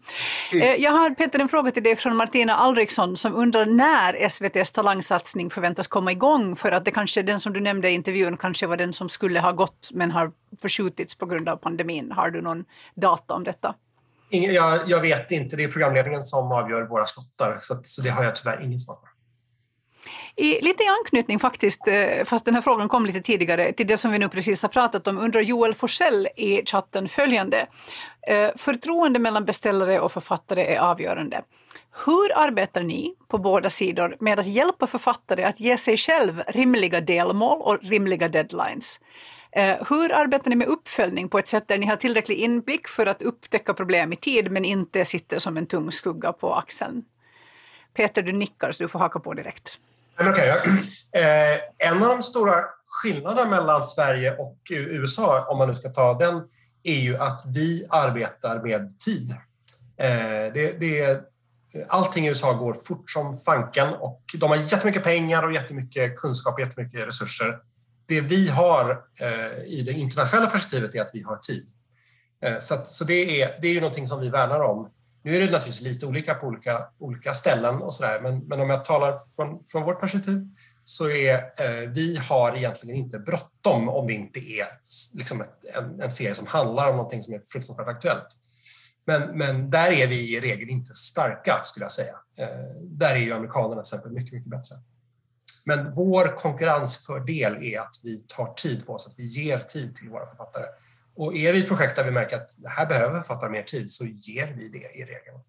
Mm. 0.53 0.69
Eh, 0.69 0.75
jag 0.75 0.91
har 0.91 1.11
Peter 1.11 1.39
en 1.39 1.49
fråga 1.49 1.71
till 1.71 1.83
dig 1.83 1.97
från 1.97 2.17
Martina 2.17 2.55
Alriksson 2.55 3.17
som 3.17 3.35
undrar 3.35 3.67
när 3.67 4.15
SVTs 4.15 4.73
talangsatsning 4.73 5.51
förväntas 5.51 5.87
komma 5.87 6.13
igång 6.13 6.57
för 6.57 6.73
att 6.73 6.85
det 6.85 6.91
kanske 6.91 7.23
den 7.23 7.41
som 7.41 7.53
du 7.53 7.61
nämnde 7.61 7.91
i 7.91 7.93
intervjun 7.93 8.37
kanske 8.37 8.67
var 8.67 8.77
den 8.77 8.93
som 8.93 9.09
skulle 9.09 9.41
ha 9.41 9.53
gått 9.53 9.89
men 9.93 10.11
har 10.11 10.33
förskjutits 10.63 11.15
på 11.15 11.27
grund 11.27 11.49
av 11.49 11.57
pandemin. 11.57 12.13
Har 12.13 12.31
du 12.31 12.41
någon 12.41 12.65
data 12.95 13.35
om 13.35 13.45
detta? 13.45 13.75
Ingen, 14.31 14.55
jag, 14.55 14.81
jag, 14.87 15.01
vet 15.01 15.31
inte, 15.31 15.57
det 15.57 15.65
är 15.65 15.69
programledningen 15.69 16.23
som 16.23 16.53
avgör 16.53 16.87
våra 16.87 17.07
slottar 17.07 17.57
så, 17.61 17.81
så 17.83 18.03
det 18.03 18.11
har 18.11 18.25
jag 18.25 18.37
tyvärr 18.37 18.65
ingen 18.65 18.79
svar 18.79 18.95
på. 18.95 19.08
I, 20.37 20.61
lite 20.61 20.83
i 20.83 20.87
anknytning 20.87 21.39
faktiskt, 21.39 21.89
eh, 21.89 22.25
fast 22.25 22.45
den 22.45 22.55
här 22.55 22.63
frågan 22.63 22.89
kom 22.89 23.07
lite 23.07 23.21
tidigare, 23.21 23.73
till 23.73 23.87
det 23.87 23.97
som 23.97 24.13
vi 24.13 24.19
nu 24.19 24.29
precis 24.29 24.63
har 24.63 24.69
pratat 24.69 25.07
om, 25.07 25.19
undrar 25.19 25.41
Joel 25.41 25.75
Forsell 25.75 26.29
i 26.37 26.63
chatten 26.67 27.09
följande. 27.09 27.67
Eh, 28.29 28.51
förtroende 28.57 29.19
mellan 29.19 29.45
beställare 29.45 30.01
och 30.01 30.13
författare 30.13 30.75
är 30.75 30.79
avgörande. 30.79 31.43
Hur 32.07 32.39
arbetar 32.39 32.83
ni 32.83 33.15
på 33.29 33.39
båda 33.39 33.71
sidor 33.71 34.17
med 34.21 34.39
att 34.39 34.47
hjälpa 34.47 34.87
författare 34.87 35.45
att 35.45 35.61
ge 35.61 35.79
sig 35.79 35.97
själv 35.97 36.43
rimliga 36.49 37.01
delmål 37.01 37.61
och 37.61 37.79
rimliga 37.83 38.29
deadlines? 38.29 39.01
Eh, 39.53 39.77
hur 39.89 40.13
arbetar 40.13 40.51
ni 40.51 40.57
med 40.57 40.69
uppföljning 40.69 41.29
på 41.29 41.39
ett 41.39 41.49
sätt 41.49 41.69
där 41.69 41.79
ni 41.79 41.87
har 41.87 41.97
tillräcklig 41.97 42.37
inblick 42.37 42.89
för 42.89 43.07
att 43.07 43.23
upptäcka 43.23 43.75
problem 43.75 44.13
i 44.13 44.17
tid 44.17 44.51
men 44.51 44.65
inte 44.65 45.05
sitter 45.05 45.39
som 45.39 45.57
en 45.57 45.67
tung 45.67 45.93
skugga 45.93 46.33
på 46.33 46.55
axeln? 46.55 47.05
Peter, 47.95 48.23
du 48.23 48.33
nickar 48.33 48.73
så 48.73 48.83
du 48.83 48.89
får 48.89 48.99
haka 48.99 49.19
på 49.19 49.35
direkt. 49.35 49.71
Okay. 50.21 50.49
Eh, 51.13 51.89
en 51.89 52.03
av 52.03 52.09
de 52.09 52.23
stora 52.23 52.65
skillnaderna 52.87 53.51
mellan 53.51 53.83
Sverige 53.83 54.37
och 54.37 54.59
USA, 54.71 55.47
om 55.49 55.59
man 55.59 55.69
nu 55.69 55.75
ska 55.75 55.89
ta 55.89 56.15
den, 56.15 56.43
är 56.83 57.01
ju 57.01 57.17
att 57.17 57.43
vi 57.47 57.87
arbetar 57.91 58.63
med 58.63 58.99
tid. 58.99 59.31
Eh, 59.97 60.53
det, 60.55 60.81
det, 60.81 61.21
allting 61.89 62.27
i 62.27 62.29
USA 62.29 62.53
går 62.53 62.75
fort 62.75 63.11
som 63.11 63.39
fanken 63.39 63.89
och 63.89 64.23
de 64.35 64.51
har 64.51 64.57
jättemycket 64.57 65.05
pengar 65.05 65.43
och 65.43 65.53
jättemycket 65.53 66.17
kunskap 66.17 66.55
och 66.55 66.61
jättemycket 66.61 67.07
resurser. 67.07 67.59
Det 68.07 68.21
vi 68.21 68.49
har 68.49 69.03
eh, 69.21 69.65
i 69.67 69.83
det 69.87 69.93
internationella 69.93 70.51
perspektivet 70.51 70.95
är 70.95 71.01
att 71.01 71.11
vi 71.15 71.23
har 71.23 71.37
tid. 71.37 71.69
Eh, 72.43 72.59
så, 72.59 72.75
att, 72.75 72.87
så 72.87 73.05
det, 73.05 73.43
är, 73.43 73.59
det 73.61 73.69
är 73.69 73.73
ju 73.73 73.81
någonting 73.81 74.07
som 74.07 74.21
vi 74.21 74.29
värnar 74.29 74.61
om. 74.61 74.91
Nu 75.23 75.37
är 75.37 75.41
det 75.41 75.53
naturligtvis 75.53 75.81
lite 75.81 76.07
olika 76.07 76.35
på 76.35 76.47
olika, 76.47 76.87
olika 76.99 77.35
ställen 77.35 77.75
och 77.75 77.95
sådär, 77.95 78.21
men, 78.21 78.39
men 78.39 78.61
om 78.61 78.71
jag 78.71 78.85
talar 78.85 79.17
från, 79.37 79.65
från 79.65 79.83
vårt 79.83 80.01
perspektiv 80.01 80.49
så 80.85 81.11
är 81.11 81.35
eh, 81.35 81.89
vi 81.91 82.17
har 82.17 82.57
egentligen 82.57 82.97
inte 82.97 83.19
bråttom 83.19 83.89
om 83.89 84.07
det 84.07 84.13
inte 84.13 84.41
är 84.41 84.67
liksom 85.13 85.41
ett, 85.41 85.65
en, 85.75 86.01
en, 86.01 86.13
serie 86.13 86.35
som 86.35 86.47
handlar 86.47 86.91
om 86.91 86.97
någonting 86.97 87.23
som 87.23 87.35
är 87.35 87.41
fruktansvärt 87.49 87.89
aktuellt. 87.89 88.27
Men, 89.05 89.39
men 89.39 89.71
där 89.71 89.91
är 89.91 90.07
vi 90.07 90.37
i 90.37 90.41
regel 90.41 90.69
inte 90.69 90.95
starka, 90.95 91.61
skulle 91.65 91.85
jag 91.85 91.91
säga. 91.91 92.15
Eh, 92.39 92.83
där 92.83 93.15
är 93.15 93.19
ju 93.19 93.33
amerikanerna 93.33 93.83
till 93.83 93.95
exempel 93.95 94.13
mycket, 94.13 94.33
mycket 94.33 94.51
bättre. 94.51 94.77
Men 95.67 95.93
vår 95.93 96.37
konkurrensfördel 96.37 97.63
är 97.63 97.81
att 97.81 98.01
vi 98.03 98.25
tar 98.29 98.55
tid 98.55 98.87
på 98.87 98.93
oss, 98.93 99.07
att 99.07 99.19
vi 99.19 99.27
ger 99.27 99.59
tid 99.59 99.95
till 99.95 100.09
våra 100.09 100.27
författare. 100.27 100.65
Och 101.19 101.37
är 101.37 101.53
vi 101.53 101.59
ett 101.59 101.69
projekt 101.69 101.97
där 101.97 102.05
vi 102.05 102.11
märker 102.11 102.37
att 102.37 102.55
det 102.57 102.69
här 102.69 102.87
behöver 102.87 103.23
fatta 103.23 103.49
mer 103.49 103.63
tid 103.63 103.93
så 103.93 104.05
ger 104.05 104.55
vi 104.57 104.69
det 104.69 104.79
i 104.79 105.05
regel. 105.05 105.41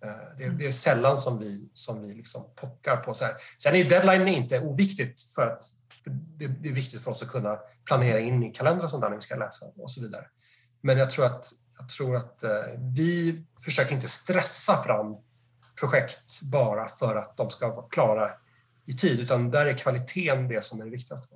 Det 0.00 0.06
eh, 0.06 0.14
det, 0.38 0.48
det 0.48 0.66
är 0.66 0.72
sällan 0.72 1.18
som 1.18 1.38
vi, 1.38 1.70
som 1.72 2.02
vi 2.02 2.14
liksom 2.14 2.42
pockar 2.56 2.96
på 2.96 3.14
så 3.14 3.24
här. 3.24 3.34
Sen 3.58 3.74
är 3.74 3.84
deadline 3.84 4.28
inte 4.28 4.60
oviktigt 4.60 5.22
för 5.34 5.42
att 5.42 5.62
för 6.04 6.10
det, 6.10 6.46
det, 6.46 6.68
är 6.68 6.72
viktigt 6.72 7.02
för 7.02 7.10
oss 7.10 7.22
att 7.22 7.28
kunna 7.28 7.58
planera 7.84 8.18
in 8.18 8.42
i 8.42 8.52
kalendrar 8.52 8.88
som 8.88 9.00
där 9.00 9.08
när 9.08 9.16
vi 9.16 9.22
ska 9.22 9.36
läsa 9.36 9.66
och 9.76 9.90
så 9.90 10.00
vidare. 10.00 10.26
Men 10.80 10.98
jag 10.98 11.10
tror 11.10 11.26
att, 11.26 11.52
jag 11.78 11.88
tror 11.88 12.16
att 12.16 12.42
eh, 12.42 12.50
vi 12.94 13.44
försöker 13.64 13.94
inte 13.94 14.08
stressa 14.08 14.82
fram 14.82 15.16
projekt 15.80 16.42
bara 16.52 16.88
för 16.88 17.16
att 17.16 17.36
de 17.36 17.50
ska 17.50 17.68
vara 17.68 17.88
klara 17.88 18.30
i 18.86 18.92
tid, 18.92 19.20
utan 19.20 19.50
där 19.50 19.66
är 19.66 19.78
kvaliteten 19.78 20.48
det 20.48 20.64
som 20.64 20.80
är 20.80 20.84
det 20.84 20.90
viktigaste. 20.90 21.34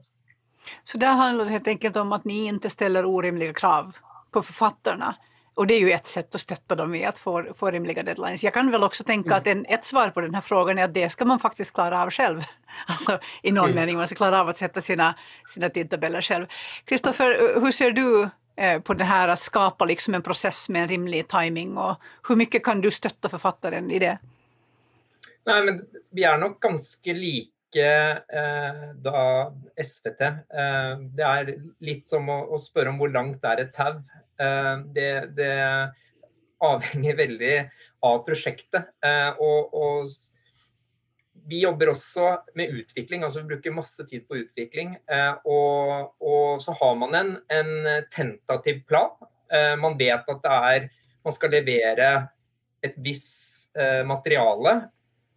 Så 0.82 0.98
där 0.98 1.12
handlar 1.12 1.44
det 1.44 1.50
helt 1.50 1.68
enkelt 1.68 1.96
om 1.96 2.12
att 2.12 2.24
ni 2.24 2.44
inte 2.44 2.70
ställer 2.70 3.04
orimliga 3.04 3.52
krav 3.52 3.96
på 4.30 4.42
författarna. 4.42 5.16
Och 5.56 5.66
det 5.66 5.74
är 5.74 5.80
ju 5.80 5.90
ett 5.90 6.06
sätt 6.06 6.34
att 6.34 6.40
stötta 6.40 6.74
dem 6.74 6.94
i 6.94 7.04
att 7.04 7.18
få, 7.18 7.44
få 7.56 7.70
rimliga 7.70 8.02
deadlines. 8.02 8.44
Jag 8.44 8.54
kan 8.54 8.70
väl 8.70 8.82
också 8.82 9.04
tänka 9.04 9.28
mm. 9.28 9.38
att 9.38 9.46
en, 9.46 9.66
ett 9.68 9.84
svar 9.84 10.10
på 10.10 10.20
den 10.20 10.34
här 10.34 10.40
frågan 10.40 10.78
är 10.78 10.84
att 10.84 10.94
det 10.94 11.10
ska 11.10 11.24
man 11.24 11.38
faktiskt 11.38 11.74
klara 11.74 12.02
av 12.02 12.10
själv. 12.10 12.40
Alltså 12.86 13.18
i 13.42 13.52
någon 13.52 13.64
mm. 13.64 13.76
mening, 13.76 13.96
man 13.96 14.06
ska 14.06 14.16
klara 14.16 14.40
av 14.40 14.48
att 14.48 14.58
sätta 14.58 14.80
sina, 14.80 15.14
sina 15.46 15.68
tidtabeller 15.68 16.22
själv. 16.22 16.46
Kristoffer, 16.84 17.60
hur 17.60 17.72
ser 17.72 17.90
du 17.90 18.28
eh, 18.56 18.80
på 18.80 18.94
det 18.94 19.04
här 19.04 19.28
att 19.28 19.42
skapa 19.42 19.84
liksom 19.84 20.14
en 20.14 20.22
process 20.22 20.68
med 20.68 20.82
en 20.82 20.88
rimlig 20.88 21.28
timing 21.28 21.76
och 21.76 21.96
hur 22.28 22.36
mycket 22.36 22.64
kan 22.64 22.80
du 22.80 22.90
stötta 22.90 23.28
författaren 23.28 23.90
i 23.90 23.98
det? 23.98 24.18
Nej, 25.46 25.64
men 25.64 25.84
vi 26.10 26.24
är 26.24 26.38
nog 26.38 26.60
ganska 26.60 27.12
lika 27.12 27.55
eh, 27.82 28.94
da 28.94 29.52
SVT. 29.84 30.20
Eh, 30.20 30.98
det 31.16 31.22
är 31.22 31.58
lite 31.78 32.08
som 32.08 32.28
att 32.28 32.48
å 32.48 32.58
spørre 32.58 32.88
om 32.88 33.00
hur 33.00 33.08
långt 33.08 33.44
er 33.44 33.60
et 33.64 33.74
tau. 33.74 34.02
Eh, 34.40 34.78
det, 34.94 35.36
det, 35.36 35.52
avhenger 36.58 37.16
veldig 37.16 37.56
av 38.00 38.22
projektet. 38.24 38.88
Eh, 39.04 39.36
og, 39.38 40.08
vi 41.46 41.60
jobbar 41.60 41.88
också 41.88 42.42
med 42.54 42.68
utveckling, 42.68 43.22
altså 43.22 43.40
vi 43.40 43.52
bruker 43.52 43.70
masse 43.70 44.04
tid 44.04 44.28
på 44.28 44.36
utveckling. 44.36 44.96
Eh, 45.06 45.32
och, 45.32 46.62
så 46.62 46.72
har 46.72 46.94
man 46.94 47.14
en, 47.14 47.38
en 47.48 48.02
tentativ 48.10 48.82
plan. 48.86 49.10
Eh, 49.52 49.76
man 49.76 49.98
vet 49.98 50.28
att 50.28 50.42
det 50.42 50.48
er 50.48 50.90
man 51.24 51.32
ska 51.32 51.46
leverera 51.46 52.28
ett 52.82 52.94
visst 52.96 53.76
eh, 53.76 54.04
material 54.04 54.80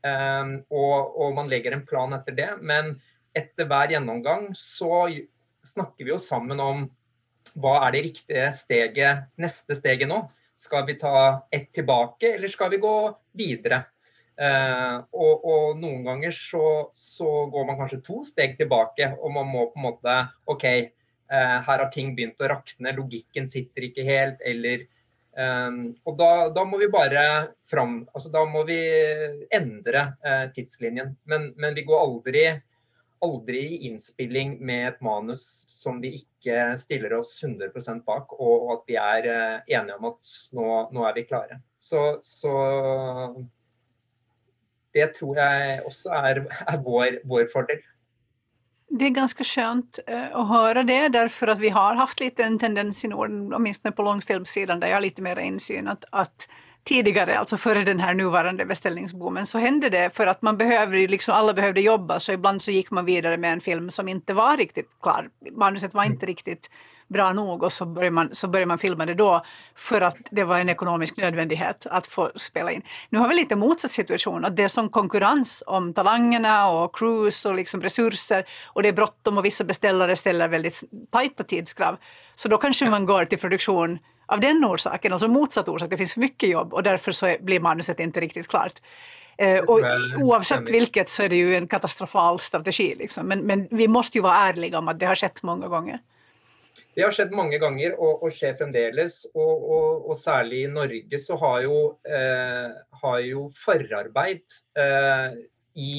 Ehm, 0.08 0.54
og, 0.72 1.16
og, 1.20 1.34
man 1.36 1.50
legger 1.52 1.76
en 1.76 1.86
plan 1.88 2.14
etter 2.16 2.38
det. 2.38 2.50
Men 2.62 2.96
etter 3.38 3.68
hver 3.70 3.94
gjennomgang 3.96 4.50
så 4.58 5.08
snakker 5.68 6.06
vi 6.06 6.14
jo 6.14 6.22
sammen 6.22 6.62
om 6.64 6.88
hva 7.60 7.80
er 7.88 7.96
det 7.96 8.04
riktige 8.06 8.50
steget, 8.58 9.30
neste 9.42 9.78
steget 9.78 10.10
nå. 10.10 10.24
Skal 10.60 10.86
vi 10.90 10.98
ta 11.00 11.48
ett 11.56 11.72
tilbake, 11.76 12.36
eller 12.36 12.52
skal 12.52 12.72
vi 12.74 12.82
gå 12.84 12.96
videre? 13.40 13.86
Uh, 14.40 15.04
og, 15.12 15.42
og, 15.44 15.64
noen 15.82 16.06
ganger 16.06 16.32
så, 16.36 16.92
så, 16.96 17.28
går 17.52 17.66
man 17.68 17.76
kanskje 17.80 18.00
to 18.06 18.22
steg 18.28 18.54
tilbake, 18.60 19.10
og 19.20 19.34
man 19.36 19.50
må 19.52 19.66
på 19.72 19.80
en 19.80 19.86
måte 19.88 20.14
OK, 20.52 20.66
uh, 21.32 21.58
her 21.66 21.66
har 21.66 21.90
ting 21.92 22.14
begynt 22.16 22.40
å 22.40 22.52
rakne, 22.52 22.94
logikken 22.96 23.50
sitter 23.52 23.90
ikke 23.90 24.06
helt, 24.08 24.40
eller 24.48 24.86
Um, 25.38 25.94
og 26.10 26.18
da, 26.20 26.30
da, 26.52 26.64
må 26.66 26.80
vi 26.82 26.88
bare 26.90 27.22
fram 27.70 28.02
altså 28.18 28.32
Da 28.34 28.42
må 28.50 28.64
vi 28.68 28.80
endre 29.56 30.02
uh, 30.26 30.48
tidslinjen. 30.56 31.14
Men, 31.30 31.52
men, 31.56 31.76
vi 31.78 31.86
går 31.88 32.02
aldri, 32.02 32.44
aldri 33.24 33.62
i 33.76 33.80
innspilling 33.92 34.58
med 34.66 34.88
et 34.88 35.06
manus 35.06 35.46
som 35.70 36.02
vi 36.02 36.16
ikke 36.24 36.74
stiller 36.82 37.14
oss 37.20 37.38
100% 37.44 38.04
bak, 38.08 38.34
og, 38.40 38.66
og 38.66 38.74
at 38.80 38.90
vi 38.90 38.98
er 39.00 39.30
uh, 39.30 39.70
enige 39.70 40.00
om 40.00 40.10
at 40.12 40.34
nå, 40.58 40.68
nå, 40.96 41.06
er 41.08 41.16
vi 41.20 41.28
klare. 41.30 41.62
Så, 41.78 42.18
så, 42.26 42.56
det 44.94 45.14
tror 45.14 45.38
jeg 45.38 45.86
också 45.86 46.10
är 46.10 46.48
er 46.68 46.78
vår, 46.78 47.20
vår 47.24 47.46
fordel. 47.54 47.80
Det 48.90 49.06
är 49.06 49.10
ganska 49.10 49.44
skönt 49.44 50.00
eh, 50.08 50.36
att 50.36 50.48
höra 50.48 50.84
det 50.84 51.10
därför 51.10 51.48
att 51.48 51.60
vi 51.60 51.70
har 51.70 51.96
haft 51.96 52.20
lite 52.20 52.44
en 52.44 52.60
tendens 52.60 53.06
i 53.06 53.08
Norden, 53.08 53.54
åtminstone 53.54 53.92
på 53.92 54.04
långfilmsidan 54.04 54.80
där 54.80 54.88
jag 54.88 54.96
har 54.96 55.02
lite 55.02 55.22
mer 55.22 55.40
insyn, 55.40 55.88
att, 55.88 56.06
att 56.10 56.48
tidigare, 56.84 57.40
alltså 57.40 57.58
före 57.58 57.84
den 57.84 58.00
här 58.00 58.14
nuvarande 58.14 58.66
beställningsboomen, 58.66 59.46
så 59.46 59.58
hände 59.58 59.90
det 59.90 60.16
för 60.16 60.28
att 60.28 60.42
man 60.42 60.58
behövde, 60.58 61.08
liksom 61.08 61.34
alla 61.34 61.54
behövde 61.54 61.82
jobba 61.82 62.20
så 62.20 62.32
ibland 62.32 62.62
så 62.62 62.72
gick 62.72 62.92
man 62.92 63.06
vidare 63.06 63.38
med 63.38 63.54
en 63.54 63.62
film 63.62 63.92
som 63.92 64.08
inte 64.08 64.34
var 64.34 64.58
riktigt 64.58 64.90
klar. 65.02 65.30
Manuset 65.52 65.94
var 65.94 66.04
inte 66.04 66.26
riktigt 66.26 66.70
bra 67.10 67.34
nog 67.34 67.64
och 67.64 67.74
så 67.74 67.86
började, 67.86 68.12
man, 68.12 68.36
så 68.36 68.48
började 68.48 68.68
man 68.68 68.78
filma 68.78 69.06
det 69.06 69.14
då 69.14 69.44
för 69.76 70.02
att 70.02 70.18
det 70.32 70.44
var 70.44 70.60
en 70.60 70.70
ekonomisk 70.70 71.18
nödvändighet 71.18 71.86
att 71.90 72.08
få 72.08 72.32
spela 72.36 72.72
in. 72.72 72.82
Nu 73.10 73.20
har 73.20 73.28
vi 73.28 73.36
lite 73.36 73.56
motsatt 73.56 73.92
situation, 73.92 74.46
att 74.46 74.56
det 74.56 74.64
är 74.64 74.68
som 74.68 74.90
konkurrens 74.90 75.64
om 75.68 75.94
talangerna 75.94 76.70
och 76.70 76.96
crews 76.96 77.46
och 77.46 77.56
liksom 77.56 77.82
resurser 77.82 78.46
och 78.66 78.84
det 78.84 78.90
är 78.90 78.94
bråttom 78.94 79.38
och 79.38 79.46
vissa 79.46 79.64
beställare 79.64 80.16
ställer 80.16 80.48
väldigt 80.48 80.84
tajta 81.12 81.44
tidskrav. 81.44 81.98
Så 82.36 82.50
då 82.50 82.58
kanske 82.58 82.90
man 82.90 83.06
går 83.06 83.26
till 83.26 83.40
produktion 83.40 84.00
av 84.26 84.40
den 84.40 84.66
orsaken, 84.66 85.14
alltså 85.14 85.28
motsatt 85.28 85.68
orsak, 85.68 85.90
det 85.90 85.98
finns 85.98 86.14
för 86.14 86.20
mycket 86.20 86.50
jobb 86.50 86.74
och 86.74 86.84
därför 86.84 87.12
så 87.12 87.36
blir 87.42 87.60
manuset 87.60 88.00
inte 88.00 88.20
riktigt 88.20 88.48
klart. 88.48 88.74
Eh, 89.38 89.60
och 89.60 89.82
oavsett 90.18 90.70
vilket 90.70 91.10
så 91.10 91.24
är 91.24 91.30
det 91.30 91.36
ju 91.36 91.56
en 91.56 91.68
katastrofal 91.68 92.40
strategi. 92.40 92.96
Liksom. 93.00 93.28
Men, 93.28 93.40
men 93.40 93.68
vi 93.72 93.88
måste 93.88 94.18
ju 94.18 94.22
vara 94.22 94.36
ärliga 94.36 94.78
om 94.78 94.88
att 94.88 95.00
det 95.00 95.06
har 95.06 95.16
skett 95.16 95.44
många 95.44 95.68
gånger. 95.68 96.00
Det 97.00 97.06
har 97.06 97.14
skjedd 97.16 97.32
mange 97.32 97.56
ganger 97.62 97.94
og, 97.96 98.26
og 98.28 98.34
skjer 98.36 98.58
fremdeles. 98.60 99.22
Og, 99.32 99.62
og, 99.72 100.10
og, 100.10 100.18
særlig 100.20 100.66
i 100.66 100.72
Norge 100.74 101.20
så 101.24 101.38
har 101.40 101.62
jo, 101.64 101.78
eh, 102.04 102.74
har 103.04 103.20
jo 103.24 103.46
forarbeid 103.56 104.44
eh, 104.76 105.38
i 105.80 105.94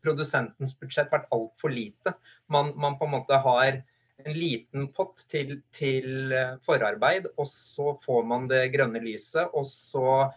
produsentens 0.00 0.72
budsjett 0.80 1.12
vært 1.12 1.28
altfor 1.36 1.74
lite. 1.74 2.14
Man, 2.48 2.70
man, 2.80 2.96
på 2.96 3.04
en 3.04 3.12
måte 3.18 3.36
har 3.44 3.82
en 4.24 4.32
liten 4.32 4.86
pott 4.96 5.26
til, 5.28 5.58
til 5.76 6.32
eh, 6.32 6.54
forarbeid, 6.64 7.28
og 7.36 7.50
så 7.52 7.92
får 8.06 8.24
man 8.24 8.48
det 8.48 8.70
grønne 8.72 9.02
lyset, 9.04 9.52
og 9.52 9.68
så 9.68 10.30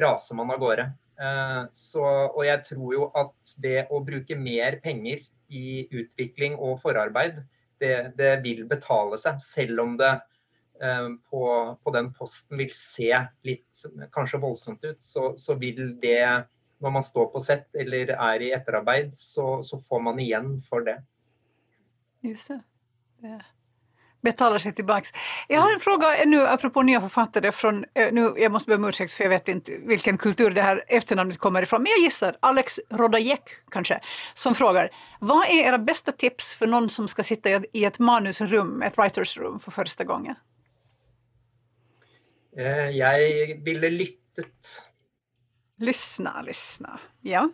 raser 0.00 0.40
man 0.40 0.54
av 0.56 0.62
gårde. 0.64 0.86
Eh, 1.20 1.60
så, 1.76 2.06
og 2.30 2.40
jeg 2.48 2.64
tror 2.70 2.96
jo 2.96 3.10
at 3.20 3.58
det 3.60 3.82
å 3.92 4.00
bruke 4.08 4.40
mer 4.40 4.80
penger 4.80 5.28
i 5.52 5.84
utvikling 5.92 6.56
og 6.56 6.80
forarbeid, 6.80 7.44
det, 7.82 7.96
det 8.18 8.32
vil 8.44 8.64
betale 8.68 9.18
seg, 9.20 9.40
selv 9.42 9.82
om 9.84 9.96
det 10.00 10.12
eh, 10.82 11.08
på, 11.30 11.42
på, 11.82 11.94
den 11.94 12.12
posten 12.16 12.60
vil 12.60 12.72
se 12.74 13.10
litt 13.46 13.86
kanskje 14.14 14.42
voldsomt 14.42 14.84
ut, 14.86 15.02
så, 15.02 15.32
så, 15.40 15.58
vil 15.60 15.96
det 16.02 16.22
når 16.84 16.96
man 16.98 17.04
står 17.04 17.30
på 17.32 17.40
sett 17.40 17.68
eller 17.78 18.12
er 18.16 18.44
i 18.44 18.52
etterarbeid, 18.56 19.14
så, 19.16 19.62
så 19.64 19.80
får 19.88 20.02
man 20.10 20.20
igjen 20.20 20.56
for 20.68 20.84
det. 20.86 20.98
Just 22.26 22.52
det. 22.52 22.60
det 23.24 23.38
betalar 24.30 24.58
sig 24.58 24.72
tillbaks. 24.72 25.12
Jag 25.48 25.60
har 25.60 25.72
en 25.72 25.80
fråga 25.80 26.06
nu 26.26 26.46
apropå 26.46 26.82
nya 26.82 27.00
författare 27.00 27.52
från, 27.52 27.84
eh, 27.94 28.12
nu, 28.12 28.34
jag 28.36 28.52
måste 28.52 28.68
be 28.70 28.74
om 28.74 28.84
ursäkt 28.84 29.12
för 29.12 29.24
jag 29.24 29.30
vet 29.30 29.48
inte 29.48 29.72
vilken 29.72 30.18
kultur 30.18 30.50
det 30.50 30.62
här 30.62 30.84
efternamnet 30.88 31.38
kommer 31.38 31.62
ifrån, 31.62 31.82
men 31.82 31.90
jag 31.90 31.98
gissar 31.98 32.36
Alex 32.40 32.80
Rodajek 32.90 33.42
kanske, 33.70 34.00
som 34.34 34.54
frågar 34.54 34.90
vad 35.20 35.46
är 35.46 35.66
era 35.68 35.78
bästa 35.78 36.12
tips 36.12 36.54
för 36.54 36.66
någon 36.66 36.88
som 36.88 37.08
ska 37.08 37.22
sitta 37.22 37.50
i 37.72 37.84
ett 37.84 37.98
manusrum, 37.98 38.82
ett 38.82 38.98
writers 38.98 39.38
room 39.38 39.60
för 39.60 39.70
första 39.70 40.04
gången? 40.04 40.34
Eh, 42.56 42.90
jag 42.90 43.18
ville 43.64 43.90
lyttet. 43.90 44.82
Lyssna, 45.78 46.42
lyssna. 46.42 47.00
Ja. 47.20 47.50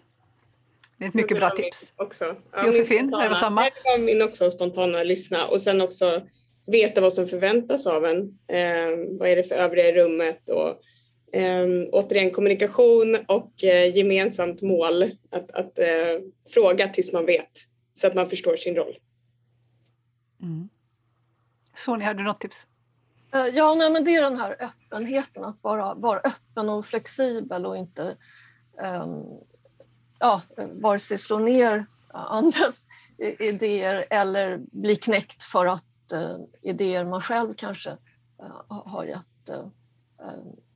Det 0.99 1.05
är 1.05 1.09
ett 1.09 1.15
mycket 1.15 1.39
bra 1.39 1.51
tips. 1.51 1.93
Också. 1.97 2.37
Ja, 2.53 2.67
Josefin, 2.67 3.15
är 3.15 3.29
det 3.29 3.37
samma? 3.37 3.63
Det 3.63 3.71
var 3.85 3.99
min 3.99 4.23
också, 4.23 4.51
spontana 4.51 5.03
lyssna 5.03 5.47
och 5.47 5.61
sen 5.61 5.81
också 5.81 6.23
veta 6.67 7.01
vad 7.01 7.13
som 7.13 7.27
förväntas 7.27 7.87
av 7.87 8.05
en. 8.05 8.39
Eh, 8.47 9.19
vad 9.19 9.29
är 9.29 9.37
det 9.37 9.45
för 9.45 9.55
övriga 9.55 9.89
i 9.89 9.93
rummet 9.93 10.49
och 10.49 10.69
eh, 11.37 11.67
återigen 11.93 12.31
kommunikation 12.31 13.17
och 13.29 13.65
eh, 13.65 13.97
gemensamt 13.97 14.63
mål. 14.63 15.03
Att, 15.31 15.51
att 15.51 15.79
eh, 15.79 16.21
fråga 16.55 16.89
tills 16.89 17.13
man 17.13 17.27
vet 17.27 17.51
så 17.95 18.07
att 18.07 18.15
man 18.15 18.29
förstår 18.29 18.57
sin 18.57 18.75
roll. 18.75 18.99
Mm. 20.43 20.69
Sonja, 21.75 22.07
har 22.07 22.15
du 22.15 22.23
något 22.23 22.41
tips? 22.41 22.67
Eh, 23.35 23.47
ja, 23.47 23.75
nej, 23.75 23.91
men 23.91 24.05
det 24.05 24.17
är 24.17 24.23
den 24.23 24.37
här 24.37 24.57
öppenheten, 24.61 25.45
att 25.45 25.59
vara, 25.63 25.95
vara 25.95 26.21
öppen 26.21 26.69
och 26.69 26.87
flexibel 26.87 27.67
och 27.67 27.77
inte 27.77 28.17
um, 29.03 29.25
ja, 30.19 30.43
vare 30.57 30.99
sig 30.99 31.19
slå 31.19 31.39
ner 31.39 31.87
andras 32.13 32.87
idéer 33.39 34.05
eller 34.11 34.59
bli 34.59 34.97
knäckt 34.97 35.43
för 35.43 35.67
att 35.67 35.85
Eh, 36.13 36.37
idéer 36.63 37.05
man 37.05 37.23
själv 37.23 37.55
kanske 37.55 37.91
eh, 38.41 38.63
har 38.69 39.05
gett 39.05 39.49
eh, 39.49 39.65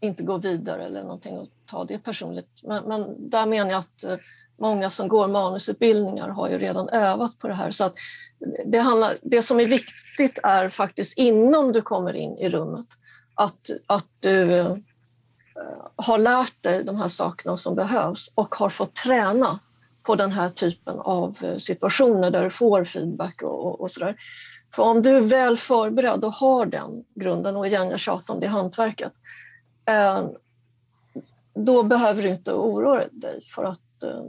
inte 0.00 0.22
går 0.22 0.38
vidare 0.38 0.84
eller 0.84 1.02
någonting 1.02 1.38
och 1.38 1.48
ta 1.66 1.84
det 1.84 1.98
personligt. 1.98 2.48
Men, 2.62 2.84
men 2.84 3.30
där 3.30 3.46
menar 3.46 3.70
jag 3.70 3.78
att 3.78 4.20
många 4.58 4.90
som 4.90 5.08
går 5.08 5.28
manusutbildningar 5.28 6.28
har 6.28 6.48
ju 6.48 6.58
redan 6.58 6.88
övat 6.88 7.38
på 7.38 7.48
det 7.48 7.54
här. 7.54 7.70
Så 7.70 7.84
att 7.84 7.94
det, 8.66 8.78
handlar, 8.78 9.16
det 9.22 9.42
som 9.42 9.60
är 9.60 9.66
viktigt 9.66 10.38
är 10.42 10.70
faktiskt 10.70 11.18
innan 11.18 11.72
du 11.72 11.82
kommer 11.82 12.16
in 12.16 12.38
i 12.38 12.48
rummet 12.48 12.86
att, 13.34 13.70
att 13.86 14.08
du 14.20 14.64
har 15.96 16.18
lärt 16.18 16.62
dig 16.62 16.84
de 16.84 16.96
här 16.96 17.08
sakerna 17.08 17.56
som 17.56 17.74
behövs 17.74 18.32
och 18.34 18.54
har 18.54 18.70
fått 18.70 18.94
träna 18.94 19.58
på 20.02 20.14
den 20.14 20.32
här 20.32 20.48
typen 20.48 20.98
av 20.98 21.58
situationer 21.58 22.30
där 22.30 22.44
du 22.44 22.50
får 22.50 22.84
feedback 22.84 23.42
och, 23.42 23.66
och, 23.66 23.80
och 23.80 23.90
sådär. 23.90 24.16
För 24.76 24.82
om 24.82 25.02
du 25.02 25.16
är 25.16 25.20
väl 25.20 25.56
förberedd 25.56 26.24
och 26.24 26.32
har 26.32 26.66
den 26.66 27.04
grunden, 27.14 27.56
och 27.56 27.66
igen 27.66 27.90
jag 27.90 28.00
tjatar 28.00 28.34
om 28.34 28.40
det 28.40 28.46
hantverket, 28.46 29.12
eh, 29.84 30.26
då 31.54 31.82
behöver 31.82 32.22
du 32.22 32.28
inte 32.28 32.52
oroa 32.52 33.02
dig 33.10 33.42
för 33.54 33.64
att 33.64 34.02
eh, 34.02 34.22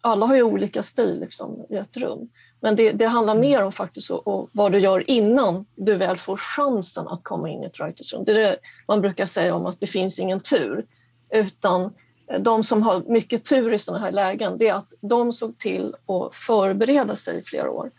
alla 0.00 0.26
har 0.26 0.36
ju 0.36 0.42
olika 0.42 0.82
stil 0.82 1.20
liksom, 1.20 1.66
i 1.70 1.76
ett 1.76 1.96
rum. 1.96 2.28
Men 2.60 2.76
det, 2.76 2.92
det 2.92 3.06
handlar 3.06 3.34
mer 3.34 3.62
om 3.62 3.72
faktiskt 3.72 4.10
och, 4.10 4.26
och 4.26 4.48
vad 4.52 4.72
du 4.72 4.78
gör 4.78 5.10
innan 5.10 5.66
du 5.74 5.96
väl 5.96 6.16
får 6.16 6.36
chansen 6.36 7.08
att 7.08 7.24
komma 7.24 7.48
in 7.48 7.62
i 7.62 7.66
ett 7.66 7.80
writers 7.80 8.12
room. 8.14 8.24
Det 8.24 8.32
är 8.32 8.36
det 8.36 8.56
man 8.88 9.00
brukar 9.00 9.26
säga 9.26 9.54
om 9.54 9.66
att 9.66 9.80
det 9.80 9.86
finns 9.86 10.18
ingen 10.18 10.40
tur, 10.40 10.86
utan 11.30 11.94
eh, 12.30 12.40
de 12.40 12.64
som 12.64 12.82
har 12.82 13.02
mycket 13.06 13.44
tur 13.44 13.72
i 13.72 13.78
sådana 13.78 14.04
här 14.04 14.12
lägen, 14.12 14.58
det 14.58 14.68
är 14.68 14.74
att 14.74 14.92
de 15.00 15.32
såg 15.32 15.58
till 15.58 15.94
att 16.06 16.34
förbereda 16.34 17.16
sig 17.16 17.38
i 17.38 17.42
flera 17.42 17.70
år. 17.70 17.90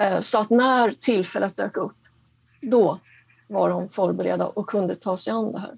Eh, 0.00 0.20
så 0.20 0.38
att 0.38 0.50
när 0.50 0.90
tillfället 0.90 1.56
dök 1.56 1.76
upp, 1.76 1.96
då 2.62 3.00
var 3.48 3.68
de 3.68 3.88
förberedda 3.88 4.46
och 4.46 4.66
kunde 4.66 4.94
ta 4.94 5.16
sig 5.16 5.32
an 5.32 5.52
det 5.52 5.58
här. 5.58 5.76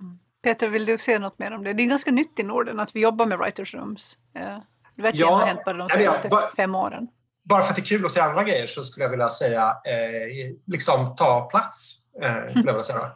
Mm. 0.00 0.18
Peter, 0.42 0.68
vill 0.68 0.86
du 0.86 0.98
säga 0.98 1.18
något 1.18 1.38
mer 1.38 1.52
om 1.52 1.64
det? 1.64 1.72
Det 1.72 1.82
är 1.82 1.86
ganska 1.86 2.10
nytt 2.10 2.38
i 2.38 2.42
Norden 2.42 2.80
att 2.80 2.96
vi 2.96 3.00
jobbar 3.00 3.26
med 3.26 3.38
writers 3.38 3.74
rooms. 3.74 4.16
Eh, 4.34 4.58
det 4.96 5.02
verkar 5.02 5.18
ja, 5.18 5.34
ha 5.34 5.44
hänt 5.44 5.64
bara 5.64 5.76
de 5.76 5.88
senaste 5.88 6.28
bara, 6.28 6.48
fem 6.56 6.74
åren. 6.74 7.08
Bara 7.44 7.62
för 7.62 7.70
att 7.70 7.76
det 7.76 7.82
är 7.82 7.86
kul 7.86 8.04
att 8.04 8.12
se 8.12 8.20
andra 8.20 8.44
grejer 8.44 8.66
så 8.66 8.84
skulle 8.84 9.04
jag 9.04 9.10
vilja 9.10 9.28
säga 9.28 9.68
eh, 9.68 10.54
liksom 10.66 11.14
ta 11.16 11.48
plats. 11.50 11.98
Eh, 12.22 12.36
jag 12.54 12.54
vilja 12.54 12.80
säga. 12.80 13.12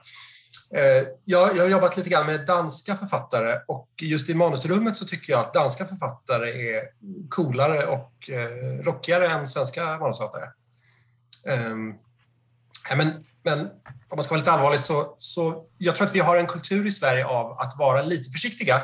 Eh, 0.70 1.08
jag, 1.24 1.56
jag 1.56 1.62
har 1.62 1.70
jobbat 1.70 1.96
lite 1.96 2.10
grann 2.10 2.26
med 2.26 2.46
danska 2.46 2.96
författare 2.96 3.60
och 3.68 3.88
just 4.02 4.28
i 4.28 4.34
manusrummet 4.34 4.96
så 4.96 5.04
tycker 5.04 5.32
jag 5.32 5.40
att 5.40 5.54
danska 5.54 5.84
författare 5.84 6.76
är 6.76 6.82
coolare 7.28 7.86
och 7.86 8.30
eh, 8.30 8.84
rockigare 8.84 9.28
än 9.28 9.48
svenska 9.48 9.98
manusförfattare. 9.98 10.50
Ehm, 11.46 11.94
men, 12.96 13.24
men 13.42 13.60
om 13.60 14.16
man 14.16 14.24
ska 14.24 14.34
vara 14.34 14.40
lite 14.40 14.52
allvarlig 14.52 14.80
så, 14.80 15.16
så 15.18 15.66
jag 15.78 15.96
tror 15.96 16.06
att 16.06 16.14
vi 16.14 16.20
har 16.20 16.36
en 16.36 16.46
kultur 16.46 16.86
i 16.86 16.92
Sverige 16.92 17.26
av 17.26 17.58
att 17.58 17.78
vara 17.78 18.02
lite 18.02 18.30
försiktiga 18.30 18.82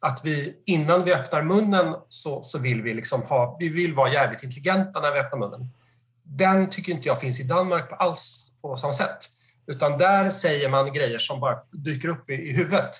att 0.00 0.24
vi 0.24 0.62
innan 0.66 1.04
vi 1.04 1.14
öppnar 1.14 1.42
munnen 1.42 1.94
så, 2.08 2.42
så 2.42 2.58
vill 2.58 2.82
vi 2.82 2.94
liksom 2.94 3.22
ha, 3.22 3.56
vi 3.60 3.68
vill 3.68 3.94
vara 3.94 4.12
jävligt 4.12 4.42
intelligenta 4.42 5.00
när 5.00 5.12
vi 5.12 5.18
öppnar 5.18 5.38
munnen. 5.38 5.68
Den 6.22 6.70
tycker 6.70 6.92
inte 6.92 7.08
jag 7.08 7.20
finns 7.20 7.40
i 7.40 7.42
Danmark 7.42 7.88
på 7.88 7.94
alls 7.94 8.52
på 8.62 8.76
samma 8.76 8.92
sätt. 8.92 9.33
Utan 9.66 9.98
där 9.98 10.30
säger 10.30 10.68
man 10.68 10.92
grejer 10.92 11.18
som 11.18 11.40
bara 11.40 11.58
dyker 11.72 12.08
upp 12.08 12.30
i, 12.30 12.34
i 12.34 12.52
huvudet. 12.52 12.90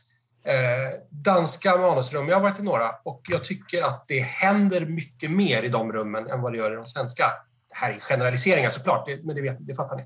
Eh, 0.47 1.01
danska 1.11 1.77
manusrum, 1.77 2.29
jag 2.29 2.37
har 2.37 2.43
varit 2.43 2.59
i 2.59 2.63
några 2.63 2.91
och 3.05 3.23
jag 3.29 3.45
tycker 3.45 3.83
att 3.83 4.05
det 4.09 4.21
händer 4.21 4.87
mycket 4.87 5.31
mer 5.31 5.63
i 5.63 5.69
de 5.69 5.93
rummen 5.93 6.31
än 6.31 6.41
vad 6.41 6.53
det 6.53 6.59
gör 6.59 6.73
i 6.73 6.77
de 6.77 6.87
svenska. 6.87 7.25
Det 7.69 7.77
här 7.77 7.91
är 7.91 8.01
generaliseringar 8.01 8.71
såklart, 8.71 9.07
det, 9.07 9.25
men 9.25 9.37
det, 9.37 9.43
vet, 9.43 9.57
det 9.61 9.75
fattar 9.75 9.97
ni. 9.97 10.03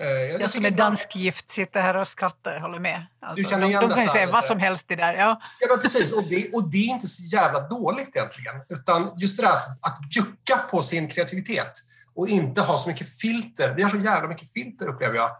Eh, 0.00 0.08
jag, 0.08 0.40
jag 0.40 0.50
som 0.50 0.64
är 0.64 0.70
danskgift 0.70 1.50
sitter 1.50 1.82
här 1.82 1.96
och 1.96 2.08
skrattar, 2.08 2.60
håller 2.60 2.78
med. 2.78 3.06
Alltså, 3.20 3.42
du 3.42 3.48
känner 3.48 3.66
igen 3.66 3.80
de, 3.80 3.88
de 3.88 3.94
kan 3.94 4.02
ju 4.02 4.08
säga 4.08 4.26
vad 4.26 4.44
som 4.44 4.58
helst 4.58 4.84
det 4.88 4.96
där. 4.96 5.14
Ja, 5.14 5.40
ja 5.60 5.76
precis. 5.82 6.12
Och 6.12 6.28
det, 6.28 6.52
och 6.52 6.70
det 6.70 6.78
är 6.78 6.88
inte 6.88 7.06
så 7.06 7.22
jävla 7.22 7.60
dåligt 7.60 8.16
egentligen. 8.16 8.54
Utan 8.68 9.12
just 9.16 9.36
det 9.36 9.42
där 9.42 9.52
att, 9.52 9.78
att 9.80 10.16
jucka 10.16 10.58
på 10.70 10.82
sin 10.82 11.08
kreativitet 11.08 11.72
och 12.14 12.28
inte 12.28 12.60
ha 12.60 12.78
så 12.78 12.88
mycket 12.88 13.18
filter. 13.18 13.74
Vi 13.74 13.82
har 13.82 13.90
så 13.90 13.96
jävla 13.96 14.28
mycket 14.28 14.52
filter 14.52 14.88
upplever 14.88 15.16
jag. 15.16 15.30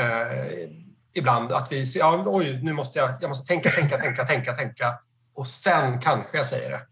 Eh, 0.00 0.68
ibland 1.14 1.52
att 1.52 1.72
vi 1.72 1.86
ser 1.86 2.00
ja, 2.00 2.24
oj, 2.26 2.60
nu 2.62 2.72
måste 2.72 2.98
jag, 2.98 3.10
jag 3.20 3.28
måste 3.28 3.46
tänka, 3.46 3.70
tänka, 3.70 3.98
tänka, 3.98 4.24
tänka, 4.24 4.52
tänka 4.52 4.98
och 5.34 5.46
sen 5.46 6.00
kanske 6.00 6.36
jag 6.36 6.46
säger 6.46 6.70
det. 6.70 6.86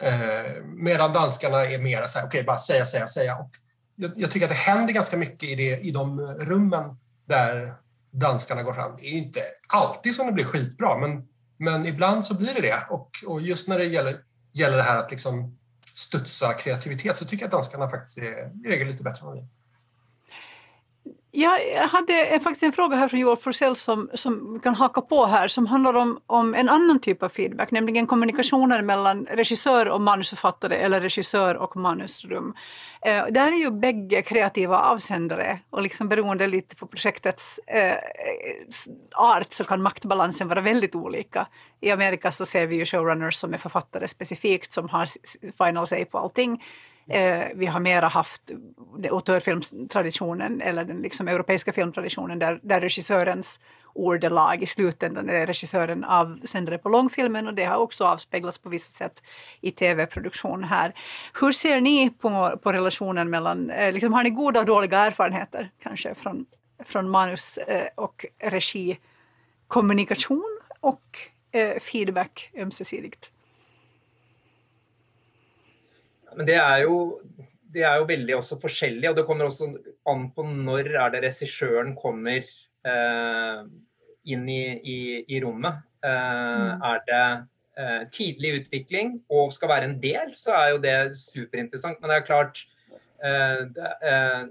Eh, 0.00 0.64
medan 0.64 1.12
danskarna 1.12 1.64
är 1.64 1.78
mer 1.78 2.06
så 2.06 2.18
här, 2.18 2.26
okej, 2.26 2.38
okay, 2.38 2.46
bara 2.46 2.58
säga, 2.58 2.84
säga, 2.84 3.08
säga. 3.08 3.36
Och 3.36 3.50
jag, 3.96 4.12
jag, 4.16 4.30
tycker 4.30 4.46
att 4.46 4.52
det 4.52 4.58
händer 4.58 4.92
ganska 4.92 5.16
mycket 5.16 5.48
i, 5.48 5.54
det, 5.54 5.78
i 5.80 5.90
de 5.90 6.20
rummen 6.20 6.96
där 7.26 7.74
danskarna 8.10 8.62
går 8.62 8.72
fram. 8.72 8.96
Det 8.98 9.06
är 9.06 9.12
inte 9.12 9.40
alltid 9.68 10.14
som 10.14 10.26
det 10.26 10.32
blir 10.32 10.44
skitbra, 10.44 10.98
men, 10.98 11.28
men 11.56 11.86
ibland 11.86 12.24
så 12.24 12.34
blir 12.34 12.54
det 12.54 12.60
det. 12.60 12.86
Och, 12.90 13.10
och 13.26 13.40
just 13.40 13.68
när 13.68 13.78
det 13.78 13.84
gäller, 13.84 14.20
gäller 14.52 14.76
det 14.76 14.82
här 14.82 14.98
att 14.98 15.10
liksom 15.10 15.58
studsa 15.94 16.52
kreativitet 16.52 17.16
så 17.16 17.24
tycker 17.24 17.44
jag 17.44 17.48
att 17.48 17.52
danskarna 17.52 17.90
faktiskt 17.90 18.18
är 18.18 18.22
i 18.22 18.68
regel 18.68 18.86
lite 18.86 19.02
bättre 19.02 19.26
än 19.26 19.32
vi. 19.32 19.48
Jag 21.38 21.88
hade 21.88 22.40
faktiskt 22.42 22.62
en 22.62 22.72
fråga 22.72 22.96
här 22.96 23.08
från 23.08 23.20
Joel 23.20 23.36
Forsell 23.36 23.76
som, 23.76 24.10
som 24.14 24.60
kan 24.62 24.74
haka 24.74 25.00
på 25.00 25.26
här, 25.26 25.48
som 25.48 25.66
handlar 25.66 25.94
om, 25.94 26.20
om 26.26 26.54
en 26.54 26.68
annan 26.68 27.00
typ 27.00 27.22
av 27.22 27.28
feedback, 27.28 27.70
nämligen 27.70 28.06
kommunikationen 28.06 28.86
mellan 28.86 29.26
regissör 29.26 29.88
och 29.88 30.00
manusförfattare 30.00 30.76
eller 30.76 31.00
regissör 31.00 31.54
och 31.54 31.76
manusrum. 31.76 32.54
Eh, 33.02 33.26
där 33.30 33.52
är 33.52 33.56
ju 33.56 33.70
bägge 33.70 34.22
kreativa 34.22 34.78
avsändare 34.78 35.58
och 35.70 35.82
liksom 35.82 36.08
beroende 36.08 36.46
lite 36.46 36.76
på 36.76 36.86
projektets 36.86 37.60
eh, 37.66 37.96
art 39.14 39.52
så 39.52 39.64
kan 39.64 39.82
maktbalansen 39.82 40.48
vara 40.48 40.60
väldigt 40.60 40.94
olika. 40.94 41.46
I 41.80 41.90
Amerika 41.90 42.32
så 42.32 42.46
ser 42.46 42.66
vi 42.66 42.76
ju 42.76 42.84
showrunners 42.84 43.34
som 43.34 43.54
är 43.54 43.58
författare 43.58 44.08
specifikt 44.08 44.72
som 44.72 44.88
har 44.88 45.08
final 45.58 45.86
say 45.86 46.04
på 46.04 46.18
allting. 46.18 46.62
Eh, 47.08 47.44
vi 47.54 47.66
har 47.66 47.80
mera 47.80 48.08
haft 48.08 48.50
autorfilmstraditionen 49.10 50.60
eller 50.60 50.84
den 50.84 51.02
liksom 51.02 51.28
europeiska 51.28 51.72
filmtraditionen 51.72 52.38
där, 52.38 52.60
där 52.62 52.80
regissörens 52.80 53.60
ordelag 53.92 54.62
i 54.62 54.66
slutändan 54.66 55.28
är 55.28 55.46
regissören 55.46 56.04
avsändare 56.04 56.78
på 56.78 56.88
långfilmen 56.88 57.46
och 57.46 57.54
det 57.54 57.64
har 57.64 57.76
också 57.76 58.04
avspeglats 58.04 58.58
på 58.58 58.68
vissa 58.68 58.90
sätt 58.90 59.22
i 59.60 59.70
tv-produktion 59.70 60.64
här. 60.64 60.94
Hur 61.40 61.52
ser 61.52 61.80
ni 61.80 62.10
på, 62.10 62.58
på 62.62 62.72
relationen 62.72 63.30
mellan, 63.30 63.70
eh, 63.70 63.92
liksom, 63.92 64.12
har 64.12 64.22
ni 64.22 64.30
goda 64.30 64.60
och 64.60 64.66
dåliga 64.66 64.98
erfarenheter 64.98 65.70
kanske 65.82 66.14
från, 66.14 66.46
från 66.84 67.10
manus 67.10 67.58
eh, 67.58 67.86
och 67.94 68.26
regi, 68.38 68.98
kommunikation 69.68 70.60
och 70.80 71.18
eh, 71.52 71.80
feedback 71.80 72.50
ömsesidigt? 72.56 73.30
Men 76.36 76.48
det 76.48 76.58
er 76.60 76.84
jo, 76.84 76.96
det 77.72 77.84
er 77.88 77.98
jo 78.00 78.08
veldig 78.10 78.36
også 78.36 78.60
forskjellig, 78.62 79.08
og 79.10 79.18
det 79.18 79.26
kommer 79.28 79.48
også 79.48 79.70
an 80.10 80.28
på 80.36 80.44
når 80.46 80.92
er 80.92 81.12
det 81.14 81.24
regissøren 81.24 81.94
kommer 81.98 82.44
eh, 82.44 83.60
inn 84.26 84.48
i, 84.50 84.62
i, 84.76 84.98
i 85.32 85.40
rommet. 85.44 85.80
Eh, 86.04 86.12
mm. 86.12 86.84
Er 86.90 87.02
det 87.08 87.24
eh, 87.80 88.04
tidlig 88.12 88.52
utvikling 88.60 89.16
og 89.32 89.54
skal 89.56 89.72
være 89.72 89.90
en 89.90 89.98
del, 90.02 90.36
så 90.38 90.54
er 90.58 90.74
jo 90.74 90.84
det 90.84 90.98
superinteressant. 91.22 92.00
Men 92.00 92.12
det 92.12 92.20
er 92.20 92.28
klart 92.28 92.62
eh, 93.24 93.64
det, 93.72 93.92
eh, 94.12 94.46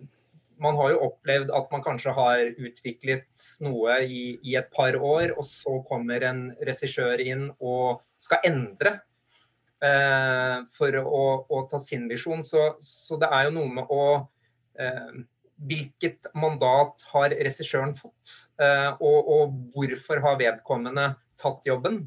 man 0.61 0.77
har 0.79 0.93
jo 0.93 1.03
opplevd 1.09 1.51
at 1.53 1.71
man 1.73 1.83
kanskje 1.83 2.13
har 2.15 2.43
utviklet 2.55 3.49
noe 3.63 3.99
i, 4.07 4.37
i 4.43 4.55
et 4.57 4.69
par 4.75 4.95
år, 4.95 5.35
og 5.35 5.45
så 5.47 5.81
kommer 5.89 6.23
en 6.23 6.47
regissør 6.65 7.21
inn 7.21 7.49
og 7.59 8.01
skal 8.23 8.45
endre 8.47 8.97
Eh, 9.85 10.57
for 10.77 10.97
å, 11.01 11.21
å, 11.51 11.61
ta 11.69 11.79
sin 11.81 12.07
visjon. 12.09 12.43
Så, 12.47 12.73
så, 12.81 13.19
det 13.21 13.29
er 13.29 13.47
jo 13.47 13.55
noe 13.59 13.77
med 13.79 13.93
å 13.93 14.03
eh, 14.79 15.23
Hvilket 15.69 16.27
mandat 16.35 17.05
har 17.13 17.31
regissøren 17.31 17.93
fått? 17.95 18.31
Eh, 18.59 18.89
og, 18.99 19.29
og, 19.31 19.53
hvorfor 19.71 20.19
har 20.25 20.35
vedkommende 20.41 21.13
tatt 21.39 21.63
jobben? 21.67 22.01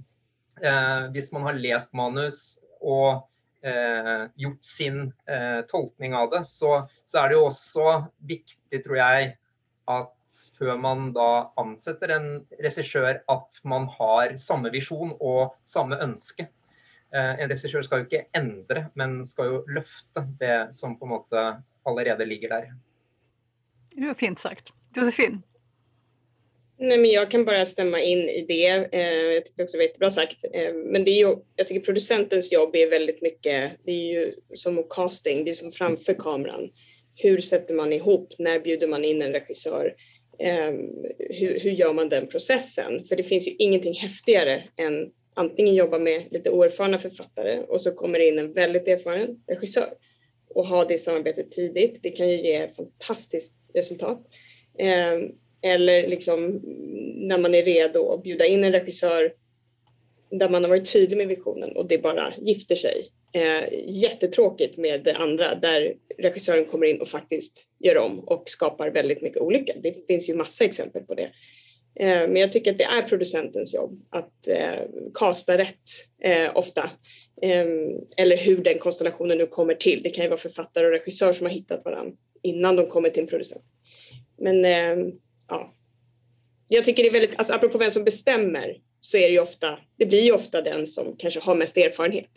Eh, 0.60 1.06
hvis 1.14 1.30
man 1.32 1.46
har 1.46 1.56
lest 1.56 1.94
manus 1.96 2.58
og 2.82 3.24
eh, 3.64 4.26
gjort 4.36 4.68
sin 4.68 5.00
eh, 5.30 5.62
tolkning 5.70 6.12
av 6.18 6.28
det, 6.34 6.42
så, 6.50 6.82
så, 7.08 7.22
er 7.22 7.30
det 7.30 7.38
jo 7.38 7.46
også 7.46 7.86
viktig, 8.28 8.82
tror 8.84 9.00
jeg, 9.00 9.32
at 9.96 10.42
før 10.58 10.76
man 10.84 11.08
da 11.16 11.48
ansetter 11.60 12.12
en 12.18 12.28
regissør, 12.60 13.22
at 13.32 13.60
man 13.64 13.88
har 13.96 14.36
samme 14.42 14.68
visjon 14.76 15.16
og 15.16 15.56
samme 15.64 15.96
ønske. 16.04 16.50
Eh, 17.14 17.40
en 17.40 17.48
regissør 17.48 17.82
skal 17.82 18.02
jo 18.02 18.08
ikke 18.08 18.24
endre, 18.36 18.86
men 18.98 19.20
skal 19.26 19.52
jo 19.52 19.60
løfte 19.72 20.24
det 20.40 20.58
som 20.76 20.98
på 20.98 21.08
en 21.08 21.14
måte 21.16 21.44
allerede 21.88 22.26
ligger 22.28 22.52
der. 22.52 22.72
Det 23.94 24.06
var 24.06 24.14
fint 24.14 24.40
sagt. 24.40 24.72
Josefin? 24.96 25.42
Nej, 26.80 26.98
men 26.98 27.10
jag 27.10 27.30
kan 27.30 27.44
bara 27.44 27.64
stämma 27.64 28.00
in 28.00 28.18
i 28.18 28.44
det. 28.48 28.88
Eh, 28.92 29.34
jag 29.34 29.44
tyckte 29.44 29.62
också 29.62 29.72
det 29.72 29.78
var 29.78 29.84
jättebra 29.84 30.10
sagt. 30.10 30.44
Eh, 30.52 30.74
men 30.74 31.04
det 31.04 31.10
är 31.10 31.28
ju, 31.28 31.36
jag 31.56 31.66
tycker 31.66 31.80
producentens 31.80 32.52
jobb 32.52 32.76
är 32.76 32.90
väldigt 32.90 33.22
mycket, 33.22 33.72
det 33.84 33.92
är 33.92 34.12
ju 34.12 34.34
som 34.54 34.84
casting, 34.90 35.44
det 35.44 35.50
är 35.50 35.54
som 35.54 35.72
framför 35.72 36.14
kameran. 36.14 36.70
Hur 37.14 37.40
sätter 37.40 37.74
man 37.74 37.92
ihop? 37.92 38.32
När 38.38 38.60
bjuder 38.60 38.86
man 38.86 39.04
in 39.04 39.22
en 39.22 39.32
regissör? 39.32 39.94
Eh, 40.38 40.70
hur, 41.18 41.60
hur 41.60 41.70
gör 41.70 41.92
man 41.92 42.08
den 42.08 42.26
processen? 42.26 43.04
För 43.04 43.16
det 43.16 43.22
finns 43.22 43.48
ju 43.48 43.54
ingenting 43.58 43.94
häftigare 43.94 44.64
än 44.76 45.10
antingen 45.38 45.74
jobba 45.74 45.98
med 45.98 46.24
lite 46.30 46.50
oerfarna 46.50 46.98
författare 46.98 47.58
och 47.58 47.80
så 47.80 47.90
kommer 47.90 48.18
det 48.18 48.28
in 48.28 48.38
en 48.38 48.52
väldigt 48.52 48.88
erfaren 48.88 49.42
regissör 49.46 49.88
och 50.54 50.66
ha 50.66 50.84
det 50.84 50.98
samarbetet 50.98 51.50
tidigt. 51.50 51.98
Det 52.02 52.10
kan 52.10 52.30
ju 52.30 52.40
ge 52.40 52.68
fantastiskt 52.68 53.70
resultat. 53.74 54.26
Ehm, 54.78 55.28
eller 55.62 56.08
liksom 56.08 56.60
när 57.28 57.38
man 57.38 57.54
är 57.54 57.62
redo 57.62 58.12
att 58.12 58.22
bjuda 58.22 58.46
in 58.46 58.64
en 58.64 58.72
regissör 58.72 59.32
där 60.30 60.48
man 60.48 60.64
har 60.64 60.68
varit 60.68 60.92
tydlig 60.92 61.16
med 61.16 61.28
visionen 61.28 61.76
och 61.76 61.88
det 61.88 61.98
bara 61.98 62.34
gifter 62.38 62.76
sig. 62.76 63.08
Ehm, 63.32 63.64
jättetråkigt 63.86 64.76
med 64.76 65.04
det 65.04 65.14
andra 65.14 65.54
där 65.54 65.94
regissören 66.18 66.64
kommer 66.64 66.86
in 66.86 67.00
och 67.00 67.08
faktiskt 67.08 67.68
gör 67.78 67.98
om 67.98 68.18
och 68.18 68.42
skapar 68.46 68.90
väldigt 68.90 69.22
mycket 69.22 69.42
olycka. 69.42 69.72
Det 69.82 70.06
finns 70.06 70.28
ju 70.28 70.34
massa 70.34 70.64
exempel 70.64 71.02
på 71.02 71.14
det. 71.14 71.30
Eh, 71.94 72.28
men 72.28 72.36
jag 72.36 72.52
tycker 72.52 72.70
att 72.70 72.78
det 72.78 72.84
är 72.84 73.02
producentens 73.02 73.74
jobb 73.74 74.02
att 74.10 74.48
eh, 74.48 74.82
kasta 75.14 75.58
rätt 75.58 75.90
eh, 76.22 76.50
ofta. 76.54 76.90
Eh, 77.42 77.66
eller 78.16 78.36
hur 78.36 78.64
den 78.64 78.78
konstellationen 78.78 79.38
nu 79.38 79.46
kommer 79.46 79.74
till. 79.74 80.02
Det 80.02 80.10
kan 80.10 80.24
ju 80.24 80.30
vara 80.30 80.40
författare 80.40 80.86
och 80.86 80.92
regissör 80.92 81.32
som 81.32 81.46
har 81.46 81.54
hittat 81.54 81.84
varandra 81.84 82.16
innan 82.42 82.76
de 82.76 82.86
kommer 82.86 83.08
till 83.08 83.22
en 83.22 83.28
producent. 83.28 83.64
Men 84.38 84.64
eh, 84.64 85.14
ja. 85.48 85.74
Jag 86.68 86.84
tycker 86.84 87.02
det 87.02 87.08
är 87.08 87.12
väldigt, 87.12 87.38
alltså 87.38 87.52
apropå 87.52 87.78
vem 87.78 87.90
som 87.90 88.04
bestämmer 88.04 88.76
så 89.00 89.16
är 89.16 89.28
det 89.28 89.34
ju 89.34 89.40
ofta, 89.40 89.78
det 89.96 90.06
blir 90.06 90.22
ju 90.22 90.32
ofta 90.32 90.62
den 90.62 90.86
som 90.86 91.16
kanske 91.18 91.40
har 91.40 91.54
mest 91.54 91.76
erfarenhet. 91.76 92.30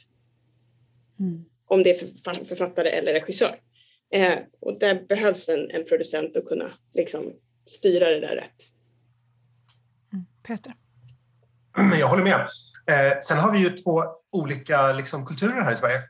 Mm. 1.20 1.46
Om 1.66 1.84
det 1.84 1.90
är 1.90 2.46
författare 2.46 2.90
eller 2.90 3.14
regissör. 3.14 3.56
Eh, 4.14 4.38
och 4.60 4.80
där 4.80 5.06
behövs 5.08 5.50
en, 5.50 5.72
en 5.72 5.86
producent 5.86 6.38
att 6.38 6.46
kunna 6.46 6.74
liksom 6.94 7.34
styra 7.68 8.10
det 8.10 8.20
där 8.20 8.36
rätt. 8.36 8.72
Peter? 10.52 10.76
Jag 12.00 12.08
håller 12.08 12.24
med. 12.24 12.40
Eh, 12.86 13.20
sen 13.20 13.38
har 13.38 13.52
vi 13.52 13.60
ju 13.60 13.70
två 13.70 14.04
olika 14.32 14.92
liksom, 14.92 15.26
kulturer 15.26 15.62
här 15.62 15.72
i 15.72 15.76
Sverige. 15.76 16.04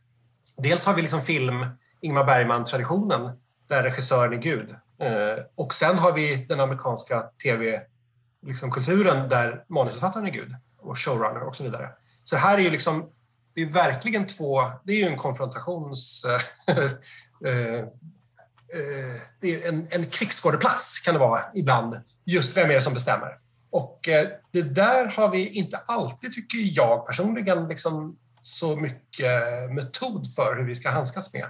Dels 0.58 0.86
har 0.86 0.94
vi 0.94 1.02
liksom 1.02 1.22
film, 1.22 1.66
Ingmar 2.02 2.24
Bergman-traditionen, 2.24 3.40
där 3.68 3.84
regissören 3.84 4.34
är 4.34 4.38
Gud. 4.38 4.76
Eh, 5.00 5.44
och 5.56 5.74
sen 5.74 5.98
har 5.98 6.12
vi 6.12 6.46
den 6.46 6.60
amerikanska 6.60 7.24
tv-kulturen 7.44 9.16
liksom, 9.16 9.30
där 9.30 9.66
manusförfattaren 9.68 10.28
är 10.28 10.32
Gud 10.32 10.56
och 10.78 10.98
showrunner 10.98 11.44
och 11.44 11.56
så 11.56 11.64
vidare. 11.64 11.90
Så 12.24 12.36
här 12.36 12.58
är 12.58 12.62
ju 12.62 12.70
liksom, 12.70 13.10
det 13.54 13.62
är 13.62 13.66
verkligen 13.66 14.28
två, 14.28 14.72
det 14.84 14.94
är 14.94 14.98
ju 14.98 15.06
en 15.06 15.18
konfrontations... 15.18 16.26
Eh, 16.26 16.76
eh, 17.46 17.80
eh, 17.80 19.22
det 19.40 19.64
är 19.64 19.70
en, 19.70 19.88
en 19.90 20.06
krigsskådeplats 20.06 21.00
kan 21.00 21.14
det 21.14 21.20
vara 21.20 21.42
ibland, 21.54 22.02
just 22.26 22.58
vem 22.58 22.70
är 22.70 22.76
det 22.76 22.82
som 22.82 22.94
bestämmer. 22.94 23.41
Och 23.72 24.10
eh, 24.10 24.30
det 24.52 24.62
där 24.62 25.06
har 25.18 25.30
vi 25.32 25.50
inte 25.50 25.78
alltid, 25.78 26.34
tycker 26.34 26.58
jag 26.78 27.08
personligen, 27.08 27.68
liksom 27.68 28.18
så 28.42 28.76
mycket 28.76 29.32
metod 29.72 30.36
för 30.36 30.56
hur 30.56 30.64
vi 30.64 30.76
ska 30.76 30.90
handskas 30.90 31.34
med. 31.34 31.48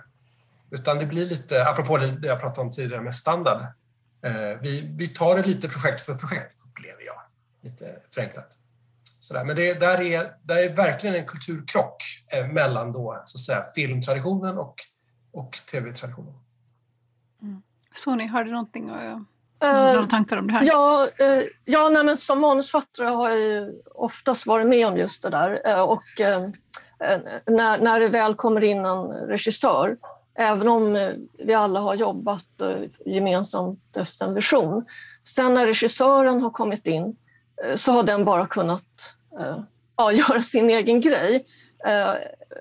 Utan 0.72 0.98
det 0.98 1.06
blir 1.06 1.26
lite, 1.26 1.66
apropå 1.66 1.98
det 1.98 2.28
jag 2.28 2.42
pratade 2.42 2.68
om 2.68 2.72
tidigare 2.72 3.02
med 3.02 3.16
standard, 3.16 3.62
eh, 4.22 4.62
vi, 4.62 4.94
vi 4.98 5.08
tar 5.08 5.36
det 5.36 5.44
lite 5.44 5.70
projekt 5.70 6.02
för 6.02 6.16
projekt, 6.16 6.66
upplever 6.66 7.04
jag. 7.06 7.22
Lite 7.62 8.02
förenklat. 8.14 8.58
Sådär. 9.20 9.46
Men 9.46 9.56
det 9.56 9.74
där 9.74 10.02
är, 10.02 10.34
där 10.44 10.58
är 10.58 10.76
verkligen 10.76 11.16
en 11.16 11.26
kulturkrock 11.26 12.04
eh, 12.34 12.48
mellan 12.48 12.92
då, 12.92 13.22
så 13.26 13.38
att 13.38 13.42
säga, 13.42 13.66
filmtraditionen 13.76 14.58
och, 14.58 14.76
och 15.32 15.52
tv-traditionen. 15.72 16.34
Mm. 17.42 17.62
Sony, 17.96 18.28
har 18.28 18.44
du 18.44 18.52
någonting 18.52 18.90
att 18.90 19.24
några 19.62 20.00
uh, 20.00 20.08
tankar 20.08 20.38
om 20.38 20.48
det 20.48 20.54
här? 20.54 20.64
Ja, 20.66 21.08
uh, 21.22 21.44
ja 21.66 21.90
nej, 21.90 22.04
men 22.04 22.18
som 22.18 22.42
manusfattare 22.42 23.08
har 23.08 23.30
jag 23.30 23.40
ju 23.40 23.82
oftast 23.96 24.46
varit 24.48 24.68
med 24.68 24.88
om 24.88 24.98
just 24.98 25.24
det 25.24 25.30
där. 25.30 25.62
Uh, 25.68 25.82
och 25.82 26.04
när, 27.46 27.82
när 27.82 28.00
det 28.00 28.08
väl 28.08 28.36
kommer 28.36 28.64
in 28.64 28.86
en 28.86 29.08
regissör 29.08 29.98
Även 30.36 30.68
om 30.68 30.96
eh, 30.96 31.12
vi 31.38 31.54
alla 31.54 31.80
har 31.80 31.96
jobbat 31.96 32.62
eh, 32.62 33.14
gemensamt 33.14 33.98
efter 33.98 34.26
en 34.26 34.34
vision. 34.34 34.86
Sen 35.24 35.54
när 35.54 35.66
regissören 35.66 36.42
har 36.42 36.50
kommit 36.50 36.88
in 36.88 37.16
eh, 37.64 37.76
så 37.76 37.92
har 37.92 38.04
den 38.04 38.26
bara 38.26 38.48
kunnat 38.48 39.14
ja, 39.98 40.12
göra 40.12 40.42
sin 40.42 40.70
egen 40.70 41.02
grej. 41.02 41.46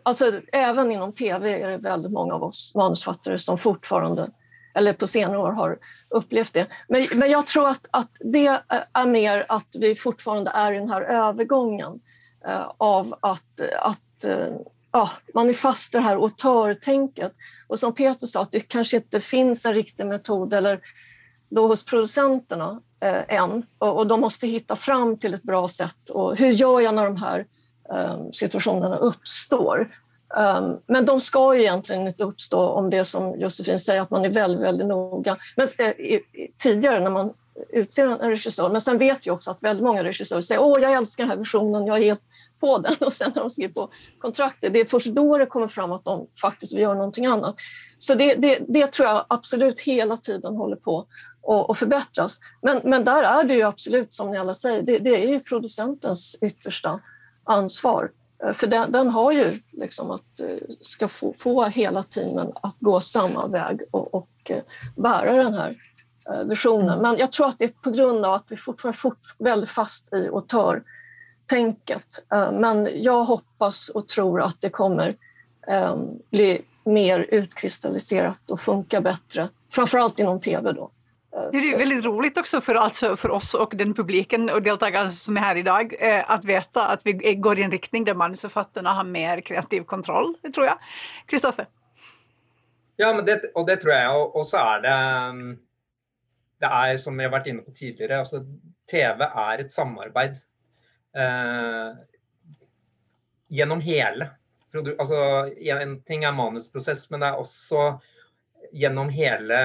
Alltså, 0.02 0.32
även 0.52 0.92
inom 0.92 1.12
tv 1.12 1.62
är 1.62 1.68
det 1.68 1.76
väldigt 1.76 2.12
många 2.12 2.34
av 2.34 2.42
oss 2.42 2.72
manusfattare 2.74 3.38
som 3.38 3.58
fortfarande, 3.58 4.30
eller 4.74 4.92
på 4.92 5.06
senare 5.06 5.38
år, 5.38 5.52
har 5.52 5.78
upplevt 6.08 6.52
det. 6.52 6.66
Men, 6.88 7.06
men 7.14 7.30
jag 7.30 7.46
tror 7.46 7.68
att, 7.68 7.86
att 7.90 8.10
det 8.20 8.60
är 8.92 9.06
mer 9.06 9.46
att 9.48 9.76
vi 9.78 9.94
fortfarande 9.94 10.50
är 10.54 10.72
i 10.72 10.78
den 10.78 10.90
här 10.90 11.02
övergången 11.02 12.00
eh, 12.46 12.72
av 12.78 13.14
att, 13.20 13.60
att 13.80 14.24
eh, 14.24 14.54
ja, 14.92 15.10
man 15.34 15.48
är 15.48 15.52
fast 15.52 15.94
i 15.94 15.98
det 15.98 16.02
här 16.02 16.16
autörtänket. 16.16 17.32
Och 17.66 17.78
som 17.78 17.94
Peter 17.94 18.26
sa, 18.26 18.42
att 18.42 18.52
det 18.52 18.60
kanske 18.60 18.96
inte 18.96 19.20
finns 19.20 19.66
en 19.66 19.74
riktig 19.74 20.06
metod 20.06 20.54
eller 20.54 20.80
då 21.48 21.66
hos 21.66 21.84
producenterna 21.84 22.80
eh, 23.00 23.34
än. 23.34 23.66
Och, 23.78 23.96
och, 23.96 24.06
de 24.06 24.20
måste 24.20 24.46
hitta 24.46 24.76
fram 24.76 25.16
till 25.16 25.34
ett 25.34 25.42
bra 25.42 25.68
sätt. 25.68 26.10
Och 26.10 26.36
hur 26.36 26.50
gör 26.50 26.80
jag 26.80 26.94
när 26.94 27.04
de 27.04 27.16
här 27.16 27.46
eh, 27.92 28.18
situationerna 28.32 28.96
uppstår? 28.96 29.88
Um, 30.36 30.80
men 30.86 31.06
de 31.06 31.20
ska 31.20 31.54
ju 31.54 31.60
egentligen 31.60 32.06
inte 32.06 32.24
uppstå 32.24 32.60
om 32.60 32.90
det 32.90 33.04
som 33.04 33.40
Josefin 33.40 33.78
säger, 33.78 34.02
att 34.02 34.10
man 34.10 34.24
är 34.24 34.28
väldigt, 34.28 34.60
väldigt 34.60 34.86
noga. 34.86 35.36
Men 35.56 35.68
eh, 35.78 36.20
tidigare 36.62 37.00
när 37.00 37.10
man 37.10 37.32
utser 37.68 38.06
en 38.06 38.30
regissör, 38.30 38.68
men 38.68 38.80
sen 38.80 38.98
vet 38.98 39.26
vi 39.26 39.30
också 39.30 39.50
att 39.50 39.62
väldigt 39.62 39.84
många 39.84 40.04
regissörer 40.04 40.40
säger 40.40 40.62
åh, 40.62 40.80
jag 40.80 40.92
älskar 40.92 41.24
den 41.24 41.30
här 41.30 41.36
versionen, 41.36 41.86
jag 41.86 41.98
är 41.98 42.02
helt 42.02 42.20
på 42.60 42.78
den 42.78 42.94
och 43.00 43.12
sen 43.12 43.32
när 43.34 43.40
de 43.42 43.50
skriver 43.50 43.74
på 43.74 43.90
kontraktet, 44.18 44.72
det 44.72 44.80
är 44.80 44.84
först 44.84 45.06
då 45.06 45.38
det 45.38 45.46
kommer 45.46 45.68
fram 45.68 45.92
att 45.92 46.04
de 46.04 46.26
faktiskt 46.40 46.72
vill 46.72 46.80
göra 46.80 46.94
någonting 46.94 47.26
annat. 47.26 47.56
Så 47.98 48.14
det, 48.14 48.34
det, 48.34 48.58
det 48.68 48.86
tror 48.86 49.08
jag 49.08 49.26
absolut 49.28 49.80
hela 49.80 50.16
tiden 50.16 50.56
håller 50.56 50.76
på 50.76 51.06
att 51.68 51.78
förbättras. 51.78 52.40
Men, 52.62 52.80
men 52.84 53.04
där 53.04 53.22
är 53.22 53.44
det 53.44 53.54
ju 53.54 53.62
absolut, 53.62 54.12
som 54.12 54.30
ni 54.30 54.38
alla 54.38 54.54
säger, 54.54 54.82
det, 54.82 54.98
det 54.98 55.24
är 55.24 55.28
ju 55.28 55.40
producentens 55.40 56.36
yttersta 56.40 57.00
ansvar. 57.44 58.10
Eh, 58.44 58.52
för 58.52 58.66
den, 58.66 58.92
den 58.92 59.08
har 59.08 59.32
ju 59.32 59.58
liksom 59.72 60.10
att 60.10 60.40
eh, 60.40 60.56
ska 60.80 61.08
få, 61.08 61.34
få 61.38 61.64
hela 61.64 62.02
teamen 62.02 62.52
att 62.62 62.76
gå 62.78 63.00
samma 63.00 63.46
väg 63.46 63.80
och, 63.90 64.14
och 64.14 64.30
eh, 64.44 64.62
bära 64.96 65.32
den 65.32 65.54
här 65.54 65.76
visionen. 66.44 67.02
Men 67.02 67.16
jag 67.16 67.32
tror 67.32 67.46
att 67.46 67.58
det 67.58 67.64
är 67.64 67.68
på 67.68 67.90
grund 67.90 68.24
av 68.24 68.34
att 68.34 68.44
vi 68.48 68.56
fortfarande 68.56 68.96
är 68.96 69.00
fort, 69.00 69.18
väldigt 69.38 69.70
fast 69.70 70.12
i 70.12 70.28
autör 70.28 70.82
tänket. 71.50 72.24
Eh, 72.32 72.52
men 72.52 72.88
jag 72.94 73.24
hoppas 73.24 73.88
och 73.88 74.08
tror 74.08 74.42
att 74.42 74.60
det 74.60 74.70
kommer 74.70 75.14
eh, 75.66 75.96
bli 76.30 76.62
mer 76.84 77.20
utkristalliserat 77.20 78.50
och 78.50 78.60
funka 78.60 79.00
bättre, 79.00 79.48
framförallt 79.72 80.18
inom 80.18 80.40
tv. 80.40 80.72
Då. 80.72 80.90
Det 81.30 81.58
är 81.58 81.78
väldigt 81.78 82.04
roligt 82.04 82.38
också 82.38 82.60
för, 82.60 82.74
alltså 82.74 83.16
för 83.16 83.30
oss 83.30 83.54
och 83.54 83.72
den 83.76 83.94
publiken 83.94 84.50
och 84.50 84.62
deltagarna 84.62 85.10
som 85.10 85.36
är 85.36 85.40
här 85.40 85.56
idag 85.56 85.94
eh, 85.98 86.30
att 86.30 86.44
veta 86.44 86.86
att 86.86 87.00
vi 87.04 87.30
eh, 87.30 87.34
går 87.34 87.58
i 87.58 87.62
en 87.62 87.70
riktning 87.70 88.04
där 88.04 88.14
manusförfattarna 88.14 88.92
har 88.92 89.04
mer 89.04 89.40
kreativ 89.40 89.82
kontroll, 89.82 90.34
tror 90.54 90.66
jag. 90.66 90.78
Kristoffer? 91.26 91.66
Ja, 92.96 93.14
men 93.14 93.24
det, 93.24 93.40
och 93.54 93.66
det 93.66 93.76
tror 93.76 93.94
jag. 93.94 94.22
Och, 94.22 94.36
och 94.36 94.46
så 94.46 94.56
är 94.56 94.80
det 94.80 94.88
mm, 94.88 95.58
det 96.58 96.66
är 96.66 96.96
som 96.96 97.16
vi 97.16 97.28
varit 97.28 97.46
inne 97.46 97.62
på 97.62 97.70
tidigare, 97.70 98.18
alltså, 98.18 98.44
TV 98.90 99.24
är 99.24 99.58
ett 99.58 99.72
samarbete 99.72 100.40
eh, 101.16 101.96
genom 103.48 103.80
hela. 103.80 104.26
Alltså, 104.98 105.14
en 105.56 106.02
ting 106.02 106.24
är 106.24 106.32
manusprocess 106.32 107.10
men 107.10 107.20
det 107.20 107.26
är 107.26 107.36
också 107.36 108.00
gjennom 108.72 109.10
hele 109.12 109.58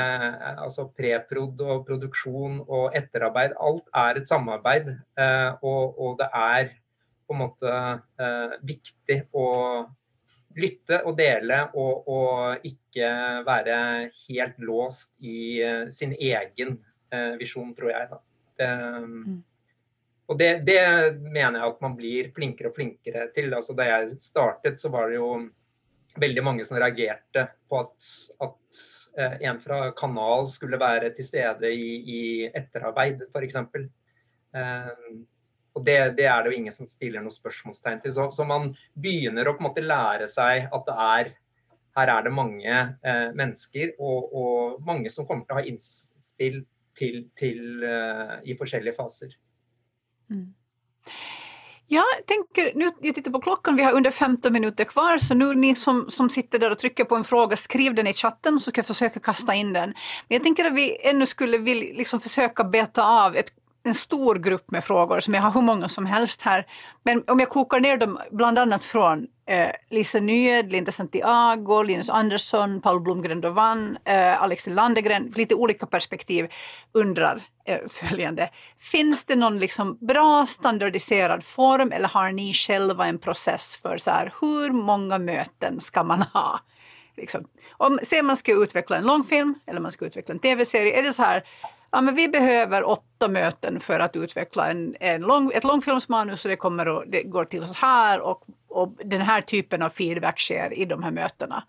altså 0.55 0.87
preprod 0.97 1.61
og 1.61 1.85
produksjon 1.87 2.61
og 2.65 2.95
etterarbeid. 2.97 3.55
Alt 3.61 3.87
er 3.95 4.21
et 4.21 4.31
samarbeid. 4.31 4.89
Eh, 5.19 5.51
og, 5.61 5.99
og, 5.99 6.17
det 6.21 6.29
er 6.31 6.71
på 7.25 7.35
en 7.35 7.41
måte 7.41 7.75
eh, 8.21 8.57
viktig 8.65 9.19
å 9.33 9.47
lytte 10.55 11.01
og 11.03 11.17
dele 11.19 11.65
og, 11.75 12.05
og 12.07 12.67
ikke 12.67 13.09
være 13.47 13.79
helt 14.27 14.61
låst 14.63 15.09
i 15.19 15.59
uh, 15.59 15.89
sin 15.91 16.13
egen 16.15 16.77
visjon, 17.39 17.73
tror 17.75 17.91
jeg. 17.91 18.15
Um, 18.63 19.11
mm. 19.19 19.35
Og 20.31 20.39
det, 20.39 20.49
det, 20.65 20.79
mener 21.21 21.59
jeg 21.59 21.73
at 21.73 21.83
man 21.83 21.95
blir 21.97 22.31
flinkere 22.35 22.71
og 22.71 22.79
flinkere 22.79 23.27
til. 23.35 23.53
Altså, 23.53 23.75
da 23.77 23.85
jeg 23.87 24.15
startet, 24.23 24.79
så 24.81 24.89
var 24.93 25.11
det 25.11 25.19
jo 25.19 25.29
veldig 26.21 26.43
mange 26.45 26.65
som 26.67 26.79
reagerte 26.79 27.47
på 27.69 27.79
at, 27.83 28.09
at 28.45 28.81
eh, 29.19 29.37
en 29.49 29.61
fra 29.63 29.79
kanal 29.97 30.49
skulle 30.51 30.79
være 30.81 31.11
til 31.15 31.27
stede 31.27 31.71
i, 31.71 31.95
i 32.17 32.21
etterarbeid, 32.47 33.25
f.eks. 33.31 33.57
Eh, 34.55 34.91
og 35.75 35.83
det, 35.83 35.97
det, 36.17 36.27
er 36.31 36.43
det 36.43 36.51
jo 36.51 36.59
ingen 36.59 36.75
som 36.75 36.87
stiller 36.87 37.23
noe 37.23 37.35
spørsmålstegn 37.35 38.03
til. 38.03 38.13
Så, 38.15 38.29
så, 38.35 38.45
man 38.47 38.71
begynner 38.93 39.49
å 39.49 39.57
på 39.57 39.63
en 39.63 39.69
måte 39.69 39.83
lære 39.83 40.29
seg 40.31 40.69
at 40.71 40.87
det 40.87 40.99
er 41.07 41.33
her 41.95 42.11
er 42.11 42.25
det 42.25 42.31
mange 42.35 42.71
eh, 43.07 43.29
mennesker 43.35 43.93
og, 44.03 44.33
og, 44.35 44.79
mange 44.83 45.11
som 45.11 45.27
kommer 45.27 45.47
til 45.47 45.55
å 45.55 45.59
ha 45.61 45.67
innspill 45.69 46.63
til, 46.95 47.25
til 47.39 47.83
uh, 47.83 48.37
i 48.47 48.55
forskjellige 48.55 48.95
faser. 48.95 49.33
Mm. 50.31 50.53
Jag 51.87 52.03
tänker, 52.25 52.71
nu, 52.75 52.91
jag 53.01 53.15
tittar 53.15 53.31
på 53.31 53.41
klockan, 53.41 53.75
vi 53.75 53.83
har 53.83 53.91
under 53.91 54.11
15 54.11 54.53
minuter 54.53 54.85
kvar, 54.85 55.17
så 55.17 55.33
nu 55.33 55.53
ni 55.53 55.75
som, 55.75 56.09
som 56.09 56.29
sitter 56.29 56.59
där 56.59 56.71
och 56.71 56.79
trycker 56.79 57.03
på 57.03 57.15
en 57.15 57.23
fråga, 57.23 57.57
skriv 57.57 57.95
den 57.95 58.07
i 58.07 58.13
chatten 58.13 58.59
så 58.59 58.71
ska 58.71 58.79
jag 58.79 58.85
försöka 58.85 59.19
kasta 59.19 59.53
in 59.53 59.73
den. 59.73 59.89
Men 60.27 60.35
jag 60.35 60.43
tänker 60.43 60.65
att 60.65 60.73
vi 60.73 60.97
ännu 61.07 61.25
skulle 61.25 61.57
vilja 61.57 61.93
liksom 61.97 62.19
försöka 62.19 62.63
beta 62.63 63.25
av 63.25 63.35
ett 63.35 63.49
en 63.85 63.95
stor 63.95 64.35
grupp 64.35 64.71
med 64.71 64.83
frågor 64.83 65.19
som 65.19 65.33
jag 65.33 65.41
har 65.41 65.51
hur 65.51 65.61
många 65.61 65.89
som 65.89 66.05
helst 66.05 66.41
här. 66.41 66.65
Men 67.03 67.23
om 67.27 67.39
jag 67.39 67.49
kokar 67.49 67.79
ner 67.79 67.97
dem 67.97 68.19
bland 68.31 68.59
annat 68.59 68.85
från 68.85 69.27
eh, 69.45 69.69
Lisa 69.89 70.19
Nyed, 70.19 70.71
Linda 70.71 70.91
Santiago, 70.91 71.83
Linus 71.83 72.09
Andersson, 72.09 72.81
Paul 72.81 73.01
Blomgren 73.01 73.41
Dovan, 73.41 73.97
eh, 74.05 74.41
Alex 74.41 74.67
Landegren, 74.67 75.33
lite 75.35 75.55
olika 75.55 75.85
perspektiv, 75.85 76.47
undrar 76.91 77.41
eh, 77.65 77.79
följande. 77.89 78.49
Finns 78.79 79.25
det 79.25 79.35
någon 79.35 79.59
liksom 79.59 79.97
bra 80.01 80.45
standardiserad 80.45 81.43
form 81.43 81.91
eller 81.91 82.07
har 82.07 82.31
ni 82.31 82.53
själva 82.53 83.07
en 83.07 83.19
process 83.19 83.79
för 83.81 83.97
så 83.97 84.11
här, 84.11 84.33
hur 84.41 84.71
många 84.71 85.17
möten 85.17 85.81
ska 85.81 86.03
man 86.03 86.21
ha? 86.21 86.59
Liksom. 87.17 87.47
Om 87.77 87.99
man 88.23 88.37
ska 88.37 88.63
utveckla 88.63 88.97
en 88.97 89.03
långfilm 89.03 89.55
eller 89.65 89.79
man 89.79 89.91
ska 89.91 90.05
utveckla 90.05 90.33
en 90.33 90.39
tv-serie, 90.39 90.99
är 90.99 91.03
det 91.03 91.13
så 91.13 91.23
här 91.23 91.43
ja, 91.95 92.01
men 92.01 92.15
vi 92.15 92.27
behöver 92.27 92.89
åtta 92.89 93.27
möten 93.27 93.79
för 93.79 93.99
att 93.99 94.15
utveckla 94.15 94.71
en, 94.71 94.95
en 94.99 95.21
lång, 95.21 95.51
ett 95.51 95.63
långfilmsmanus 95.63 96.45
och 96.45 96.49
det, 96.49 96.55
kommer 96.55 96.87
och, 96.87 97.03
det 97.07 97.23
går 97.23 97.45
till 97.45 97.67
så 97.67 97.73
här 97.73 98.19
och, 98.19 98.43
och 98.67 98.93
den 99.05 99.21
här 99.21 99.41
typen 99.41 99.81
av 99.81 99.89
feedback 99.89 100.39
sker 100.39 100.73
i 100.73 100.85
de 100.85 101.03
här 101.03 101.11
mötena. 101.11 101.63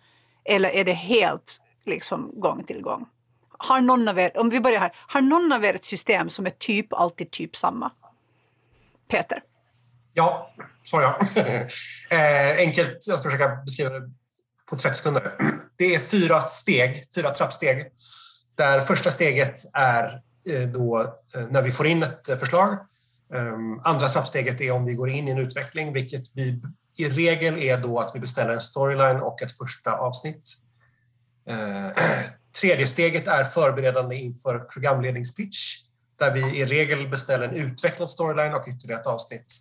Eller 0.44 0.68
är 0.68 0.84
det 0.84 0.92
helt 0.92 1.60
liksom 1.84 2.40
gång 2.40 2.64
till 2.64 2.82
gång? 2.82 3.08
Har 3.58 3.80
någon 3.80 4.08
av 4.08 4.18
er, 4.18 4.38
om 4.38 4.50
vi 4.50 4.60
börjar 4.60 4.80
här, 4.80 4.92
har 5.08 5.20
någon 5.20 5.52
av 5.52 5.64
er 5.64 5.74
ett 5.74 5.84
system 5.84 6.28
som 6.28 6.46
är 6.46 6.50
typ 6.50 6.92
alltid 6.92 7.30
typ 7.30 7.56
samma? 7.56 7.90
Peter? 9.10 9.42
Ja, 10.14 10.54
svarar 10.82 11.04
jag. 11.34 11.46
eh, 12.10 12.58
enkelt, 12.58 12.98
jag 13.06 13.18
ska 13.18 13.30
försöka 13.30 13.48
beskriva 13.48 13.90
det 13.90 14.10
på 14.70 14.76
30 14.76 14.96
sekunder. 14.96 15.32
Det 15.76 15.94
är 15.94 15.98
fyra 15.98 16.40
steg, 16.40 17.04
fyra 17.14 17.30
trappsteg 17.30 17.86
där 18.56 18.80
första 18.80 19.10
steget 19.10 19.58
är 19.72 20.22
eh, 20.48 20.68
då 20.68 21.00
eh, 21.34 21.46
när 21.50 21.62
vi 21.62 21.72
får 21.72 21.86
in 21.86 22.02
ett 22.02 22.28
eh, 22.28 22.36
förslag. 22.36 22.78
Ehm, 23.34 23.80
andra 23.84 24.08
trappsteget 24.08 24.60
är 24.60 24.70
om 24.70 24.84
vi 24.84 24.94
går 24.94 25.10
in 25.10 25.28
i 25.28 25.30
en 25.30 25.38
utveckling, 25.38 25.92
vilket 25.92 26.22
vi 26.32 26.62
i 26.96 27.08
regel 27.08 27.58
är 27.58 27.78
då 27.78 28.00
att 28.00 28.14
vi 28.14 28.20
beställer 28.20 28.54
en 28.54 28.60
storyline 28.60 29.16
och 29.16 29.42
ett 29.42 29.58
första 29.58 29.92
avsnitt. 29.92 30.48
Tredje 32.60 32.86
steget 32.86 33.26
är 33.26 33.44
förberedande 33.44 34.16
inför 34.16 34.58
programledningspitch 34.58 35.86
där 36.18 36.34
vi 36.34 36.40
i 36.40 36.64
regel 36.64 37.08
beställer 37.08 37.48
en 37.48 37.54
utvecklad 37.54 38.10
storyline 38.10 38.54
och 38.54 38.68
ytterligare 38.68 39.00
ett 39.00 39.06
avsnitt. 39.06 39.54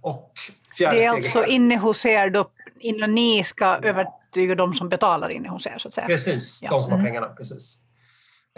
Och 0.00 0.32
fjärde 0.78 0.96
det 0.96 1.04
är 1.04 1.10
alltså 1.10 1.44
inne 1.44 1.76
hos 1.76 2.06
er 2.06 2.30
då, 2.30 2.50
innan 2.78 3.14
ni 3.14 3.44
ska 3.44 3.66
övertyga 3.66 4.54
de 4.54 4.74
som 4.74 4.88
betalar 4.88 5.28
inne 5.28 5.48
hos 5.48 5.66
er? 5.66 5.78
Så 5.78 5.88
att 5.88 5.94
säga. 5.94 6.06
Precis, 6.06 6.60
ja. 6.62 6.70
de 6.70 6.82
som 6.82 6.92
har 6.92 6.98
mm. 6.98 7.10
pengarna. 7.10 7.28
Precis. 7.28 7.78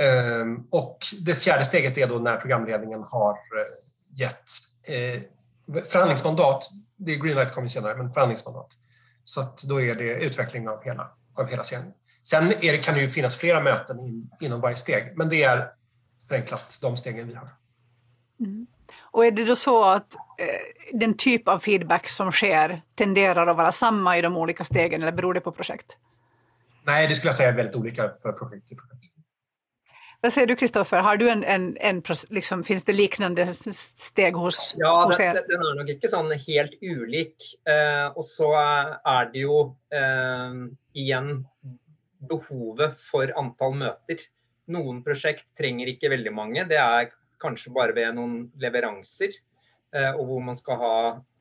Ehm, 0.00 0.66
och 0.70 0.98
det 1.20 1.34
fjärde 1.34 1.64
steget 1.64 1.98
är 1.98 2.06
då 2.06 2.18
när 2.18 2.36
programledningen 2.36 3.02
har 3.02 3.32
eh, 3.32 4.18
gett 4.18 4.50
eh, 4.82 5.22
förhandlingsmandat. 5.90 6.70
Det 6.96 7.12
är 7.12 7.16
Greenlight 7.16 7.54
kommer 7.54 7.68
senare, 7.68 7.96
men 7.96 8.10
förhandlingsmandat. 8.10 8.72
Så 9.24 9.44
då 9.64 9.80
är 9.80 9.94
det 9.94 10.24
utveckling 10.24 10.68
av 10.68 10.84
hela, 10.84 11.10
av 11.34 11.46
hela 11.46 11.64
serien. 11.64 11.92
Sen 12.22 12.52
det, 12.60 12.84
kan 12.84 12.94
det 12.94 13.00
ju 13.00 13.08
finnas 13.08 13.36
flera 13.36 13.60
möten 13.60 14.00
in, 14.00 14.30
inom 14.40 14.60
varje 14.60 14.76
steg, 14.76 15.12
men 15.16 15.28
det 15.28 15.42
är 15.42 15.70
förenklat 16.28 16.78
de 16.82 16.96
stegen 16.96 17.28
vi 17.28 17.34
har. 17.34 17.48
Mm. 18.40 18.66
Och 19.00 19.26
är 19.26 19.30
det 19.30 19.44
då 19.44 19.56
så 19.56 19.84
att 19.84 20.14
eh, 20.14 20.98
den 20.98 21.16
typ 21.16 21.48
av 21.48 21.58
feedback 21.58 22.08
som 22.08 22.32
sker 22.32 22.82
tenderar 22.94 23.46
att 23.46 23.56
vara 23.56 23.72
samma 23.72 24.18
i 24.18 24.22
de 24.22 24.36
olika 24.36 24.64
stegen 24.64 25.02
eller 25.02 25.12
beror 25.12 25.34
det 25.34 25.40
på 25.40 25.52
projekt? 25.52 25.96
Nej, 26.82 27.08
det 27.08 27.14
skulle 27.14 27.28
jag 27.28 27.34
säga 27.34 27.48
är 27.48 27.56
väldigt 27.56 27.76
olika 27.76 28.10
för 28.22 28.32
projekt 28.32 28.68
till 28.68 28.76
projekt. 28.76 29.19
Vad 30.22 30.32
säger 30.32 30.46
du 30.46 30.56
Kristoffer, 30.56 30.98
har 30.98 31.16
du 31.16 31.30
en, 31.30 31.44
en, 31.44 31.76
en 31.80 32.02
liksom, 32.28 32.64
finns 32.64 32.84
det 32.84 32.92
liknande 32.92 33.46
steg 33.54 34.34
hos, 34.36 34.74
ja, 34.76 35.04
hos? 35.04 35.18
Ja, 35.18 35.32
den 35.32 35.62
er 35.64 35.78
nok 35.78 35.92
ikke 35.94 36.10
sånn 36.12 36.28
helt 36.44 36.74
ulik. 36.84 37.46
Eh, 37.64 38.08
og 38.12 38.26
så 38.28 38.50
er 38.60 39.30
det 39.32 39.46
jo 39.46 39.62
eh, 39.96 40.58
igjen 40.92 41.32
behovet 42.28 43.00
for 43.00 43.32
antall 43.40 43.78
møter. 43.80 44.20
Noen 44.70 45.00
prosjekt 45.06 45.46
trenger 45.56 45.88
ikke 45.88 46.12
veldig 46.12 46.34
mange. 46.36 46.66
Det 46.68 46.76
er 46.76 47.08
kanskje 47.40 47.72
bare 47.72 47.96
ved 47.96 48.12
noen 48.18 48.50
leveranser, 48.60 49.32
eh, 49.96 50.12
og 50.12 50.26
hvor 50.28 50.44
man 50.50 50.58
skal 50.58 50.82
ha 50.84 50.96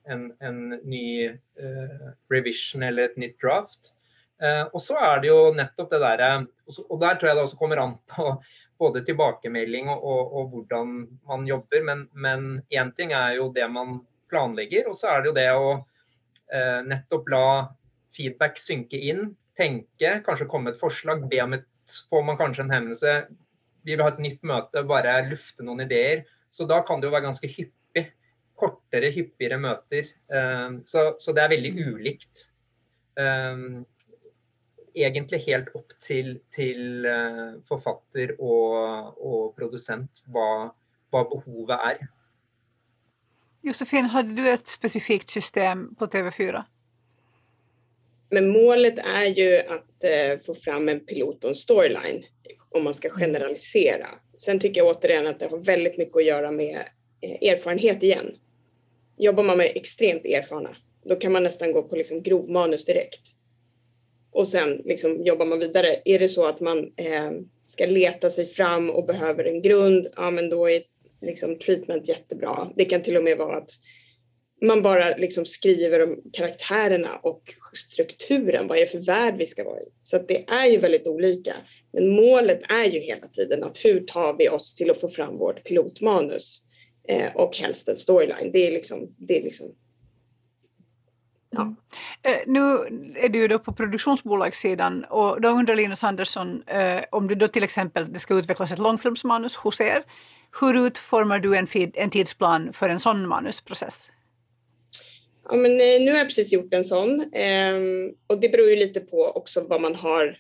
en, 0.08 0.30
en 0.40 0.62
ny 0.88 1.28
eh, 1.28 2.10
revision 2.32 2.88
eller 2.88 3.10
et 3.10 3.20
nytt 3.20 3.36
draft. 3.44 3.92
Eh, 4.40 4.64
og 4.72 4.80
så 4.80 4.96
er 5.04 5.20
det 5.20 5.34
jo 5.34 5.40
nettopp 5.52 5.90
det 5.92 5.98
derre 6.00 6.28
Og 6.64 6.94
der 7.02 7.18
tror 7.20 7.28
jeg 7.28 7.36
det 7.36 7.42
også 7.44 7.58
kommer 7.60 7.82
an 7.84 7.98
på 8.08 8.38
både 8.80 9.04
tilbakemelding 9.08 9.90
og, 9.92 10.04
og, 10.04 10.34
og 10.40 10.54
hvordan 10.54 10.94
man 11.28 11.48
jobber. 11.48 11.84
Men 12.14 12.48
én 12.72 12.94
ting 12.98 13.14
er 13.16 13.36
jo 13.40 13.50
det 13.56 13.68
man 13.72 14.00
planlegger, 14.32 14.90
og 14.90 14.98
så 14.98 15.12
er 15.14 15.22
det 15.22 15.32
jo 15.32 15.38
det 15.38 15.50
å 15.58 15.70
eh, 15.76 16.80
nettopp 16.88 17.30
la 17.34 17.46
feedback 18.16 18.60
synke 18.62 19.00
inn. 19.12 19.34
Tenke, 19.60 20.20
kanskje 20.26 20.48
komme 20.50 20.70
med 20.70 20.78
et 20.78 20.84
forslag, 20.84 21.28
be 21.32 21.44
om 21.44 21.58
et 21.58 21.68
Får 22.10 22.22
man 22.22 22.38
kanskje 22.38 22.62
en 22.68 22.70
henvendelse 22.70 23.14
Vi 23.82 23.96
vil 23.96 24.04
ha 24.04 24.12
et 24.12 24.20
nytt 24.22 24.44
møte, 24.46 24.84
bare 24.86 25.24
lufte 25.26 25.66
noen 25.66 25.82
ideer. 25.88 26.20
Så 26.54 26.68
da 26.70 26.84
kan 26.86 27.02
det 27.02 27.08
jo 27.10 27.14
være 27.16 27.26
ganske 27.26 27.50
hyppig. 27.50 28.04
Kortere, 28.60 29.10
hyppigere 29.16 29.58
møter. 29.62 30.12
Eh, 30.30 30.76
så, 30.86 31.06
så, 31.18 31.34
det 31.34 31.42
er 31.42 31.54
veldig 31.56 31.72
ulikt. 31.88 32.44
Eh, 33.18 33.64
egentlig 34.96 35.40
helt 35.46 35.70
opp 35.76 35.94
til, 36.04 36.40
til 36.56 37.06
eh, 37.06 37.60
forfatter 37.70 38.36
og, 38.40 39.16
og 39.18 39.54
produsent 39.58 40.24
hva, 40.32 40.70
hva, 41.12 41.24
behovet 41.30 41.76
er. 41.76 42.02
Josefin, 43.66 44.10
hadde 44.14 44.36
du 44.36 44.48
ett 44.48 44.68
specifikt 44.68 45.30
system 45.30 45.96
på 46.00 46.08
TV4? 46.08 46.64
Men 48.32 48.50
målet 48.50 49.00
är 49.00 49.26
ju 49.26 49.58
att 49.58 50.04
eh, 50.04 50.40
få 50.46 50.56
fram 50.56 50.90
en 50.90 51.00
pilot 51.00 51.44
och 51.44 51.50
en 51.50 51.56
storyline 51.56 52.24
om 52.70 52.84
man 52.84 52.94
ska 52.94 53.10
generalisera. 53.10 54.08
Sen 54.38 54.60
tycker 54.60 54.82
jag 54.82 54.88
återigen 54.88 55.28
att 55.28 55.40
det 55.40 55.48
har 55.48 55.58
väldigt 55.58 55.98
mycket 55.98 56.18
att 56.18 56.26
göra 56.26 56.52
med 56.52 56.78
eh, 57.22 57.50
erfarenhet 57.52 58.04
igen. 58.04 58.36
Jobbar 59.18 59.44
man 59.44 59.58
med 59.58 59.72
extremt 59.76 60.26
erfarna, 60.26 60.76
då 61.06 61.16
kan 61.16 61.32
man 61.32 61.44
nästan 61.44 61.72
gå 61.72 61.84
på 61.84 61.96
liksom 61.96 62.24
grovmanus 62.24 62.86
direkt 62.86 63.39
och 64.32 64.48
sen 64.48 64.82
liksom 64.86 65.24
jobbar 65.24 65.46
man 65.46 65.60
vidare. 65.60 66.02
Är 66.06 66.20
det 66.20 66.30
så 66.30 66.46
att 66.46 66.60
man 66.60 66.78
eh, 66.78 67.32
ska 67.66 67.86
leta 67.86 68.30
sig 68.30 68.46
fram 68.46 68.90
och 68.90 69.06
behöver 69.06 69.44
en 69.44 69.62
grund, 69.62 70.08
ja 70.16 70.32
men 70.32 70.50
då 70.50 70.70
är 70.70 70.82
liksom 71.22 71.60
treatment 71.60 72.08
jättebra. 72.08 72.72
Det 72.76 72.86
kan 72.86 73.02
till 73.02 73.18
och 73.18 73.24
med 73.24 73.38
vara 73.38 73.58
att 73.58 73.70
man 74.62 74.82
bara 74.82 75.18
liksom 75.18 75.46
skriver 75.46 76.04
om 76.04 76.22
karaktärerna 76.34 77.20
och 77.24 77.42
strukturen, 77.74 78.68
vad 78.68 78.78
är 78.78 78.82
det 78.82 78.88
för 78.88 79.06
värld 79.06 79.36
vi 79.38 79.46
ska 79.46 79.64
vara 79.64 79.80
i? 79.80 79.86
Så 80.02 80.16
att 80.16 80.28
det 80.28 80.50
är 80.50 80.66
ju 80.66 80.78
väldigt 80.78 81.08
olika. 81.08 81.56
Men 81.94 82.10
målet 82.10 82.72
är 82.72 82.86
ju 82.86 83.00
hela 83.00 83.28
tiden 83.28 83.64
att 83.64 83.86
hur 83.86 84.00
tar 84.00 84.36
vi 84.38 84.50
oss 84.50 84.76
till 84.76 84.92
att 84.92 85.02
få 85.02 85.08
fram 85.08 85.38
vårt 85.38 85.64
pilotmanus 85.64 86.62
eh, 87.08 87.36
och 87.36 87.58
helst 87.58 87.88
en 87.88 87.96
storyline. 87.96 88.52
Det 88.54 88.68
är 88.68 88.72
liksom, 88.72 89.16
det 89.18 89.38
är 89.38 89.44
liksom 89.44 89.76
Ja. 91.52 91.76
Eh, 92.24 92.38
nu 92.48 92.62
är 93.16 93.30
du 93.30 93.48
då 93.48 93.60
på 93.60 93.74
produktionsbolagssidan 93.74 95.04
och 95.04 95.42
då 95.42 95.50
undrar 95.50 95.76
Linus 95.76 96.04
Andersson 96.04 96.64
eh, 96.68 97.04
om 97.12 97.28
du 97.28 97.36
då 97.36 97.48
till 97.48 97.64
exempel 97.64 98.14
det 98.14 98.20
ska 98.20 98.34
utvecklas 98.34 98.72
ett 98.72 98.80
långfilmsmanus 98.80 99.56
hos 99.56 99.82
er. 99.82 100.04
Hur 100.62 100.88
utformar 100.88 101.40
du 101.40 101.58
en, 101.58 101.68
en 101.94 102.10
tidsplan 102.10 102.74
för 102.74 102.90
en 102.90 103.00
sån 103.00 103.28
manusprocess? 103.28 104.12
Ja, 105.50 105.56
men, 105.56 105.72
eh, 105.72 106.02
nu 106.02 106.12
har 106.12 106.18
jag 106.18 106.28
precis 106.28 106.54
gjort 106.54 106.74
en 106.74 106.84
sån 106.84 107.32
ehm, 107.34 108.12
och 108.28 108.40
det 108.40 108.50
beror 108.50 108.70
ju 108.70 108.76
lite 108.76 109.00
på 109.00 109.26
också 109.26 109.66
vad 109.70 109.82
man 109.82 109.96
har. 109.96 110.38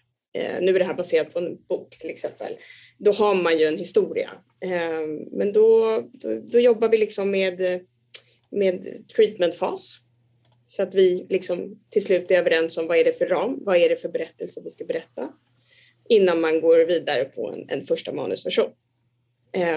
nu 0.61 0.75
är 0.75 0.79
det 0.79 0.85
här 0.85 0.93
baserat 0.93 1.33
på 1.33 1.39
en 1.39 1.57
bok 1.69 1.97
till 1.99 2.09
exempel. 2.09 2.53
Då 2.97 3.11
har 3.11 3.35
man 3.35 3.57
ju 3.57 3.65
en 3.65 3.77
historia. 3.77 4.29
Ehm, 4.61 5.17
men 5.31 5.53
då, 5.53 6.01
då, 6.13 6.41
då 6.51 6.59
jobbar 6.59 6.89
vi 6.89 6.97
liksom 6.97 7.31
med, 7.31 7.81
med 8.49 9.07
treatmentfas 9.15 9.99
så 10.69 10.83
att 10.83 10.95
vi 10.95 11.25
liksom 11.29 11.79
till 11.89 12.03
slut 12.03 12.31
är 12.31 12.35
överens 12.35 12.77
om 12.77 12.87
vad 12.87 12.97
är 12.97 13.03
det 13.03 13.13
för 13.13 13.25
ram, 13.25 13.59
vad 13.61 13.77
är 13.77 13.89
det 13.89 13.95
för 13.95 14.09
berättelse 14.09 14.61
vi 14.63 14.69
ska 14.69 14.85
berätta 14.85 15.33
innan 16.09 16.41
man 16.41 16.61
går 16.61 16.85
vidare 16.85 17.25
på 17.25 17.51
en, 17.51 17.69
en 17.69 17.83
första 17.83 18.13
manusversion. 18.13 18.71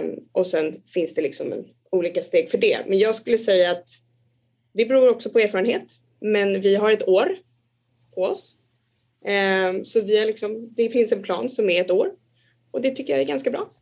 Um, 0.01 0.29
och 0.33 0.47
sen 0.47 0.83
finns 0.87 1.15
det 1.15 1.23
liksom 1.23 1.53
en, 1.53 1.65
olika 1.91 2.23
steg 2.23 2.51
för 2.51 2.59
det. 2.59 2.79
Men 2.87 2.99
jag 2.99 3.15
skulle 3.15 3.39
säga 3.39 3.71
att 3.71 3.89
det 4.73 4.87
beror 4.87 5.11
också 5.11 5.31
på 5.31 5.39
erfarenhet, 5.39 5.85
men 6.21 6.61
vi 6.61 6.75
har 6.75 6.93
ett 6.93 7.09
år 7.09 7.37
på 8.15 8.23
oss. 8.23 8.55
Um, 9.25 9.85
så 9.85 10.01
vi 10.01 10.19
är 10.19 10.27
liksom, 10.27 10.75
det 10.75 10.89
finns 10.89 11.13
en 11.13 11.23
plan 11.23 11.49
som 11.49 11.71
är 11.71 11.81
ett 11.81 11.91
år 11.91 12.13
och 12.71 12.81
det 12.81 12.91
tycker 12.91 13.13
jag 13.13 13.23
är 13.23 13.27
ganska 13.27 13.51
bra. 13.51 13.73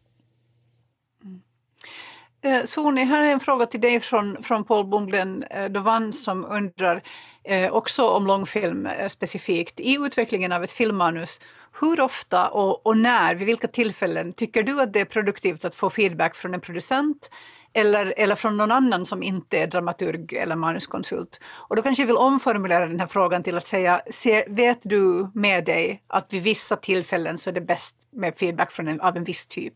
Eh, 2.43 2.65
Soni, 2.65 3.05
här 3.05 3.25
är 3.25 3.33
en 3.33 3.41
fråga 3.41 3.67
till 3.67 3.81
dig 3.81 4.01
från, 4.01 4.43
från 4.43 4.65
Paul 4.65 4.87
Bunglen 4.87 5.45
Dovan 5.71 6.05
eh, 6.05 6.11
som 6.11 6.45
undrar 6.45 7.03
eh, 7.45 7.73
också 7.73 8.09
om 8.09 8.27
långfilm 8.27 8.87
eh, 8.87 9.09
specifikt. 9.09 9.81
I 9.81 9.97
utvecklingen 10.01 10.53
av 10.53 10.65
ett 10.65 10.71
filmmanus, 10.71 11.41
hur 11.81 12.01
ofta 12.01 12.49
och, 12.49 12.87
och, 12.87 12.97
när, 12.97 13.35
vid 13.35 13.47
vilka 13.47 13.69
tillfällen 13.69 14.33
tycker 14.33 14.63
du 14.63 14.81
att 14.81 14.93
det 14.93 15.01
är 15.01 15.05
produktivt 15.05 15.65
att 15.65 15.75
få 15.75 15.91
feedback 15.91 16.35
från 16.35 16.55
en 16.55 16.61
producent 16.61 17.31
eller, 17.73 18.15
eller 18.17 18.35
från 18.35 18.57
någon 18.57 18.71
annan 18.71 19.07
som 19.07 19.23
inte 19.23 19.59
är 19.59 19.67
dramaturg 19.67 20.33
eller 20.33 20.57
manuskonsult? 20.57 21.41
Och 21.47 21.77
då 21.77 21.83
kanske 21.83 22.03
jag 22.03 22.07
vill 22.07 22.17
omformulera 22.17 22.87
den 22.87 23.01
här 23.01 23.07
frågan 23.07 23.43
till 23.43 23.57
att 23.57 23.67
säga, 23.67 24.03
ser, 24.11 24.45
vet 24.49 24.81
du 24.83 25.31
med 25.35 25.65
dig 25.65 26.03
att 26.07 26.33
vid 26.33 26.43
vissa 26.43 26.77
tillfällen 26.77 27.39
så 27.39 27.51
är 27.51 27.55
det 27.55 27.61
bäst 27.61 27.97
med 28.13 28.39
feedback 28.39 28.73
från 28.73 28.89
en, 28.89 29.01
av 29.01 29.17
en 29.17 29.25
viss 29.25 29.47
typ? 29.47 29.75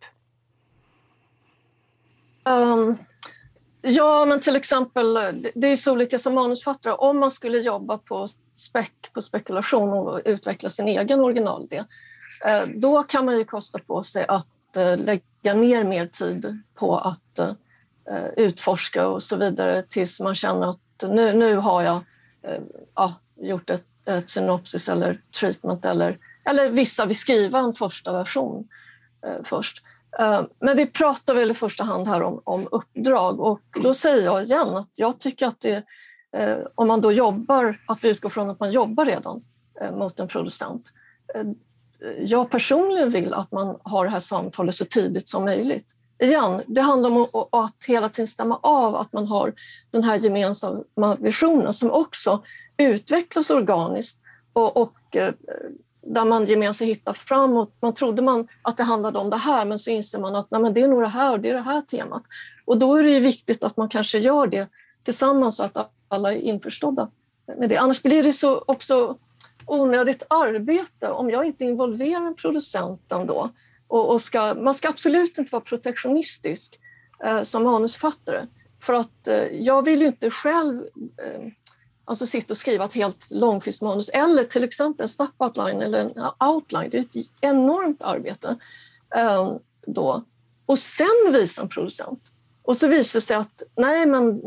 Um, 2.44 2.98
ja, 3.82 4.24
men 4.24 4.40
till 4.40 4.56
exempel, 4.56 5.14
det 5.54 5.68
är 5.68 5.76
så 5.76 5.92
olika 5.92 6.18
som 6.18 6.34
manusfattare. 6.34 6.94
Om 6.94 7.18
man 7.18 7.30
skulle 7.30 7.58
jobba 7.58 7.98
på 7.98 8.28
spec, 8.54 8.90
på 9.12 9.22
spekulation 9.22 9.88
och 9.90 10.20
utveckla 10.24 10.70
sin 10.70 10.88
egen 10.88 11.20
originalidé, 11.20 11.84
eh, 12.44 12.62
då 12.76 13.02
kan 13.02 13.24
man 13.24 13.38
ju 13.38 13.44
kosta 13.44 13.78
på 13.78 14.02
sig 14.02 14.24
att 14.28 14.76
eh, 14.76 14.96
lägga 14.96 15.54
ner 15.54 15.84
mer 15.84 16.06
tid 16.06 16.58
på 16.74 16.98
att 16.98 17.38
eh, 17.38 18.28
utforska 18.36 19.08
och 19.08 19.22
så 19.22 19.36
vidare 19.36 19.82
tills 19.82 20.20
man 20.20 20.34
känner 20.34 20.70
att 20.70 20.78
nu, 21.02 21.32
nu 21.32 21.56
har 21.56 21.82
jag 21.82 22.00
ja, 22.94 23.14
gjort 23.36 23.70
ett, 23.70 23.84
ett 24.04 24.30
synopsis 24.30 24.88
eller 24.88 25.20
treatment 25.40 25.84
eller, 25.84 26.18
eller 26.44 26.70
vissa 26.70 27.06
vill 27.06 27.18
skriva 27.18 27.58
en 27.58 27.74
första 27.74 28.12
version 28.12 28.68
först. 29.44 29.82
Eh, 30.18 30.42
men 30.60 30.76
vi 30.76 30.86
pratar 30.86 31.34
väl 31.34 31.50
i 31.50 31.54
första 31.54 31.84
hand 31.84 32.08
här 32.08 32.22
om, 32.22 32.40
om 32.44 32.68
uppdrag 32.70 33.40
och 33.40 33.60
då 33.82 33.94
säger 33.94 34.24
jag 34.24 34.44
igen 34.44 34.68
att 34.68 34.90
jag 34.94 35.20
tycker 35.20 35.46
att 35.46 35.60
det, 35.60 35.82
eh, 36.36 36.58
om 36.74 36.88
man 36.88 37.00
då 37.00 37.12
jobbar, 37.12 37.80
att 37.86 38.04
vi 38.04 38.08
utgår 38.08 38.28
från 38.28 38.50
att 38.50 38.60
man 38.60 38.72
jobbar 38.72 39.04
redan 39.04 39.44
eh, 39.80 39.96
mot 39.96 40.20
en 40.20 40.28
producent. 40.28 40.92
Jag 42.18 42.50
personligen 42.50 43.10
vill 43.10 43.34
att 43.34 43.52
man 43.52 43.78
har 43.82 44.04
det 44.04 44.10
här 44.10 44.20
samtalet 44.20 44.74
så 44.74 44.84
tidigt 44.84 45.28
som 45.28 45.44
möjligt. 45.44 45.86
Igen, 46.22 46.62
det 46.66 46.80
handlar 46.80 47.10
om 47.10 47.46
att 47.52 47.84
hela 47.86 48.08
tiden 48.08 48.28
stämma 48.28 48.58
av 48.62 48.96
att 48.96 49.12
man 49.12 49.26
har 49.26 49.54
den 49.90 50.04
här 50.04 50.16
gemensamma 50.16 51.16
visionen 51.18 51.72
som 51.72 51.90
också 51.90 52.42
utvecklas 52.76 53.50
organiskt 53.50 54.20
och, 54.52 54.76
och 54.76 55.16
där 56.06 56.24
man 56.24 56.46
gemensamt 56.46 56.90
hittar 56.90 57.14
framåt. 57.14 57.76
Man 57.80 57.94
trodde 57.94 58.22
man 58.22 58.48
att 58.62 58.76
det 58.76 58.82
handlade 58.82 59.18
om 59.18 59.30
det 59.30 59.36
här 59.36 59.64
men 59.64 59.78
så 59.78 59.90
inser 59.90 60.18
man 60.18 60.36
att 60.36 60.50
nej, 60.50 60.60
men 60.60 60.74
det 60.74 60.80
är 60.80 60.88
nog 60.88 61.02
det 61.02 61.08
här 61.08 61.32
och 61.32 61.40
det 61.40 61.48
är 61.48 61.54
det 61.54 61.60
här 61.60 61.80
temat. 61.80 62.22
Och 62.64 62.78
då 62.78 62.96
är 62.96 63.02
det 63.02 63.20
viktigt 63.20 63.64
att 63.64 63.76
man 63.76 63.88
kanske 63.88 64.18
gör 64.18 64.46
det 64.46 64.68
tillsammans 65.02 65.56
så 65.56 65.62
att 65.62 65.90
alla 66.08 66.32
är 66.32 66.36
införstådda 66.36 67.10
med 67.58 67.68
det. 67.68 67.76
Annars 67.76 68.02
blir 68.02 68.22
det 68.22 68.32
så 68.32 68.64
också 68.66 69.18
onödigt 69.66 70.22
arbete 70.28 71.10
om 71.10 71.30
jag 71.30 71.44
inte 71.44 71.64
involverar 71.64 72.34
producenten 72.34 73.26
då. 73.26 73.50
Och, 73.88 74.10
och 74.12 74.20
ska, 74.20 74.54
man 74.54 74.74
ska 74.74 74.88
absolut 74.88 75.38
inte 75.38 75.52
vara 75.52 75.62
protektionistisk 75.62 76.78
eh, 77.24 77.42
som 77.42 77.64
manusfattare 77.64 78.46
för 78.82 78.92
att 78.92 79.28
eh, 79.28 79.44
jag 79.52 79.84
vill 79.84 80.00
ju 80.00 80.06
inte 80.06 80.30
själv 80.30 80.80
eh, 81.22 81.42
Alltså 82.04 82.26
sitta 82.26 82.52
och 82.52 82.58
skriva 82.58 82.84
ett 82.84 82.94
helt 82.94 83.30
långfilmsmanus 83.30 84.08
eller 84.08 84.44
till 84.44 84.64
exempel 84.64 85.04
en 85.04 85.08
step-outline 85.08 85.82
eller 85.82 86.00
en 86.00 86.12
outline. 86.48 86.90
Det 86.90 86.96
är 86.96 87.00
ett 87.00 87.30
enormt 87.40 88.02
arbete. 88.02 88.56
Um, 89.16 89.58
då. 89.86 90.24
Och 90.66 90.78
sen 90.78 91.32
visa 91.32 91.62
en 91.62 91.68
producent. 91.68 92.22
Och 92.62 92.76
så 92.76 92.88
visar 92.88 93.16
det 93.16 93.24
sig 93.24 93.36
att 93.36 93.62
nej, 93.76 94.06
men 94.06 94.42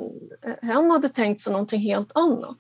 hen 0.62 0.92
hade 0.92 1.10
tänkt 1.10 1.42
sig 1.42 1.54
någonting 1.54 1.82
helt 1.82 2.12
annat. 2.16 2.58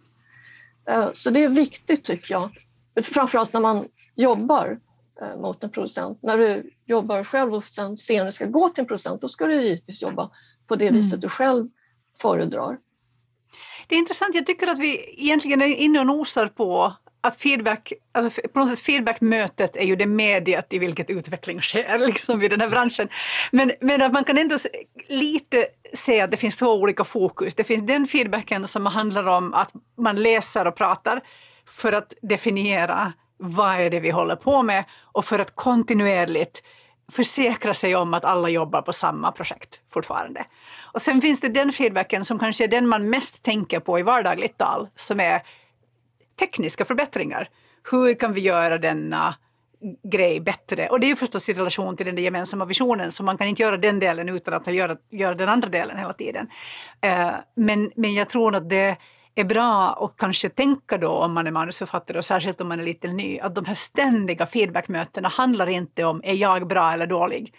Uh, 0.89 1.09
så 1.13 1.29
det 1.29 1.43
är 1.43 1.49
viktigt 1.49 2.03
tycker 2.03 2.33
jag. 2.33 2.57
Framförallt 3.03 3.53
när 3.53 3.61
man 3.61 3.87
jobbar 4.15 4.79
uh, 5.21 5.41
mot 5.41 5.63
en 5.63 5.69
producent. 5.69 6.19
När 6.21 6.37
du 6.37 6.71
jobbar 6.85 7.23
själv 7.23 7.53
och 7.53 7.63
sen 7.63 7.97
senare 7.97 8.31
ska 8.31 8.45
gå 8.45 8.69
till 8.69 8.81
en 8.81 8.87
producent, 8.87 9.21
då 9.21 9.29
ska 9.29 9.45
du 9.45 9.63
givetvis 9.63 10.01
jobba 10.01 10.29
på 10.67 10.75
det 10.75 10.91
viset 10.91 11.13
mm. 11.13 11.21
du 11.21 11.29
själv 11.29 11.67
föredrar. 12.17 12.77
Det 13.87 13.95
är 13.95 13.99
intressant, 13.99 14.35
jag 14.35 14.45
tycker 14.45 14.67
att 14.67 14.79
vi 14.79 15.15
egentligen 15.17 15.61
är 15.61 15.65
inne 15.65 15.99
och 15.99 16.05
nosar 16.05 16.47
på 16.47 16.93
att 17.21 17.41
feedback, 17.41 17.93
alltså 18.11 18.41
på 18.53 18.59
något 18.59 18.69
sätt 18.69 18.79
feedbackmötet 18.79 19.77
är 19.77 19.83
ju 19.83 19.95
det 19.95 20.05
mediet 20.05 20.73
i 20.73 20.79
vilket 20.79 21.09
utveckling 21.09 21.61
sker 21.61 21.99
liksom 22.07 22.41
i 22.41 22.47
den 22.47 22.61
här 22.61 22.69
branschen. 22.69 23.09
Men, 23.51 23.71
men 23.81 24.01
att 24.01 24.13
man 24.13 24.23
kan 24.23 24.37
ändå 24.37 24.57
lite 25.07 25.67
se 25.93 26.21
att 26.21 26.31
det 26.31 26.37
finns 26.37 26.55
två 26.55 26.73
olika 26.73 27.03
fokus. 27.03 27.55
Det 27.55 27.63
finns 27.63 27.87
den 27.87 28.07
feedbacken 28.07 28.67
som 28.67 28.85
handlar 28.85 29.27
om 29.27 29.53
att 29.53 29.71
man 29.97 30.15
läser 30.15 30.67
och 30.67 30.75
pratar 30.75 31.21
för 31.65 31.93
att 31.93 32.13
definiera 32.21 33.13
vad 33.37 33.79
är 33.79 33.89
det 33.89 33.99
vi 33.99 34.09
håller 34.09 34.35
på 34.35 34.63
med 34.63 34.83
och 35.01 35.25
för 35.25 35.39
att 35.39 35.55
kontinuerligt 35.55 36.63
försäkra 37.11 37.73
sig 37.73 37.95
om 37.95 38.13
att 38.13 38.25
alla 38.25 38.49
jobbar 38.49 38.81
på 38.81 38.93
samma 38.93 39.31
projekt 39.31 39.79
fortfarande. 39.93 40.45
Och 40.97 41.01
sen 41.01 41.21
finns 41.21 41.39
det 41.39 41.49
den 41.49 41.71
feedbacken 41.71 42.25
som 42.25 42.39
kanske 42.39 42.63
är 42.63 42.67
den 42.67 42.87
man 42.87 43.09
mest 43.09 43.43
tänker 43.43 43.79
på 43.79 43.99
i 43.99 44.03
vardagligt 44.03 44.57
tal, 44.57 44.87
som 44.95 45.19
är 45.19 45.41
tekniska 46.39 46.85
förbättringar. 46.85 47.49
Hur 47.91 48.13
kan 48.13 48.33
vi 48.33 48.41
göra 48.41 48.77
denna 48.77 49.35
grej 50.03 50.39
bättre? 50.39 50.89
Och 50.89 50.99
det 50.99 51.05
är 51.05 51.09
ju 51.09 51.15
förstås 51.15 51.49
i 51.49 51.53
relation 51.53 51.97
till 51.97 52.05
den 52.05 52.17
gemensamma 52.17 52.65
visionen, 52.65 53.11
så 53.11 53.23
man 53.23 53.37
kan 53.37 53.47
inte 53.47 53.61
göra 53.61 53.77
den 53.77 53.99
delen 53.99 54.29
utan 54.29 54.53
att 54.53 54.67
göra, 54.67 54.97
göra 55.09 55.33
den 55.33 55.49
andra 55.49 55.69
delen 55.69 55.97
hela 55.97 56.13
tiden. 56.13 56.47
Eh, 57.01 57.31
men, 57.55 57.91
men 57.95 58.13
jag 58.13 58.29
tror 58.29 58.55
att 58.55 58.69
det 58.69 58.97
är 59.35 59.43
bra 59.43 59.97
att 60.05 60.17
kanske 60.17 60.49
tänka 60.49 60.97
då 60.97 61.09
om 61.09 61.33
man 61.33 61.47
är 61.47 61.51
manusförfattare 61.51 62.17
och 62.17 62.25
särskilt 62.25 62.61
om 62.61 62.67
man 62.67 62.79
är 62.79 62.83
lite 62.83 63.07
ny, 63.07 63.39
att 63.39 63.55
de 63.55 63.65
här 63.65 63.75
ständiga 63.75 64.45
feedbackmötena 64.45 65.29
handlar 65.29 65.67
inte 65.67 66.03
om 66.03 66.21
är 66.23 66.35
jag 66.35 66.67
bra 66.67 66.91
eller 66.91 67.07
dålig? 67.07 67.53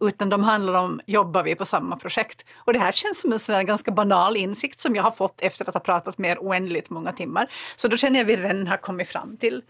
Utan 0.00 0.28
de 0.28 0.42
handlar 0.42 0.74
om 0.74 1.00
jobbar 1.06 1.42
vi 1.42 1.54
på 1.54 1.66
samma 1.66 1.96
projekt? 1.96 2.44
Och 2.56 2.72
det 2.72 2.78
här 2.78 2.92
känns 2.92 3.20
som 3.20 3.32
en 3.32 3.38
sån 3.38 3.66
ganska 3.66 3.90
banal 3.90 4.36
insikt 4.36 4.80
som 4.80 4.94
jag 4.94 5.02
har 5.02 5.10
fått 5.10 5.40
efter 5.40 5.68
att 5.68 5.74
ha 5.74 5.80
pratat 5.80 6.18
med 6.18 6.30
er 6.30 6.38
oändligt 6.38 6.90
många 6.90 7.12
timmar. 7.12 7.52
Så 7.76 7.88
då 7.88 7.96
känner 7.96 8.20
jag 8.20 8.24
att 8.24 8.38
vi 8.38 8.42
redan 8.42 8.66
har 8.66 8.76
kommit 8.76 9.08
fram 9.08 9.36
till, 9.36 9.62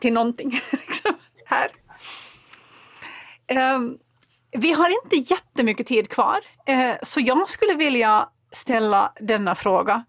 till 0.00 0.12
någonting 0.12 0.50
liksom, 0.72 1.14
här. 1.46 1.70
Um, 3.74 3.98
vi 4.50 4.72
har 4.72 4.88
inte 5.04 5.32
jättemycket 5.32 5.86
tid 5.86 6.08
kvar, 6.08 6.40
uh, 6.70 6.94
så 7.02 7.20
jag 7.20 7.50
skulle 7.50 7.74
vilja 7.74 8.28
ställa 8.52 9.12
denna 9.20 9.54
fråga. 9.54 10.04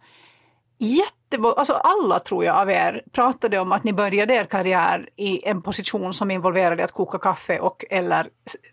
Jättebra. 0.78 1.54
alltså 1.54 1.74
alla 1.74 2.20
tror 2.20 2.46
jag 2.46 2.56
av 2.56 2.70
er 2.70 3.04
pratade 3.12 3.60
om 3.60 3.72
att 3.72 3.84
ni 3.84 3.94
började 3.94 4.34
er 4.34 4.46
karriär 4.46 5.10
i 5.16 5.48
en 5.48 5.62
position 5.62 6.14
som 6.14 6.32
involverade 6.32 6.84
att 6.84 6.92
koka 6.92 7.18
kaffe 7.18 7.60
och 7.60 7.86
eller 7.90 8.30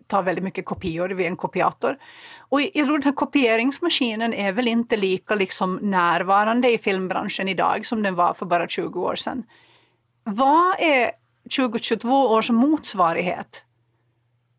ta 0.06 0.22
väldigt 0.22 0.44
mycket 0.44 0.64
kopior 0.64 1.08
vid 1.08 1.26
en 1.26 1.36
kopiator. 1.36 1.96
Och 2.38 2.60
jag 2.60 2.86
tror 2.86 2.98
den 2.98 3.02
här 3.02 3.12
kopieringsmaskinen 3.12 4.34
är 4.34 4.52
väl 4.52 4.68
inte 4.68 4.96
lika 4.96 5.34
liksom 5.34 5.78
närvarande 5.82 6.72
i 6.72 6.78
filmbranschen 6.78 7.48
idag 7.48 7.86
som 7.86 8.02
den 8.02 8.14
var 8.14 8.34
för 8.34 8.46
bara 8.46 8.68
20 8.68 9.00
år 9.00 9.14
sedan. 9.14 9.44
Vad 10.24 10.74
är 10.78 11.10
2022 11.56 12.28
års 12.28 12.50
motsvarighet 12.50 13.62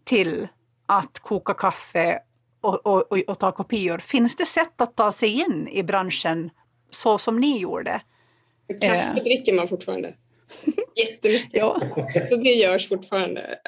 till 0.03 0.47
att 0.85 1.19
koka 1.19 1.53
kaffe 1.53 2.19
och, 2.61 2.85
och, 2.85 3.11
och, 3.11 3.19
och 3.27 3.39
ta 3.39 3.51
kopior? 3.51 3.97
Finns 3.97 4.35
det 4.35 4.45
sätt 4.45 4.81
att 4.81 4.95
ta 4.95 5.11
sig 5.11 5.41
in 5.41 5.67
i 5.67 5.83
branschen 5.83 6.49
så 6.93 7.17
som 7.17 7.39
ni 7.39 7.59
gjorde. 7.59 8.01
Kaffe 8.81 9.17
eh. 9.17 9.23
dricker 9.23 9.53
man 9.53 9.67
fortfarande. 9.67 10.13
Jättemycket. 10.95 11.49
ja. 11.53 11.81
Så 12.29 12.35
det 12.35 12.49
görs 12.49 12.89
fortfarande. 12.89 13.59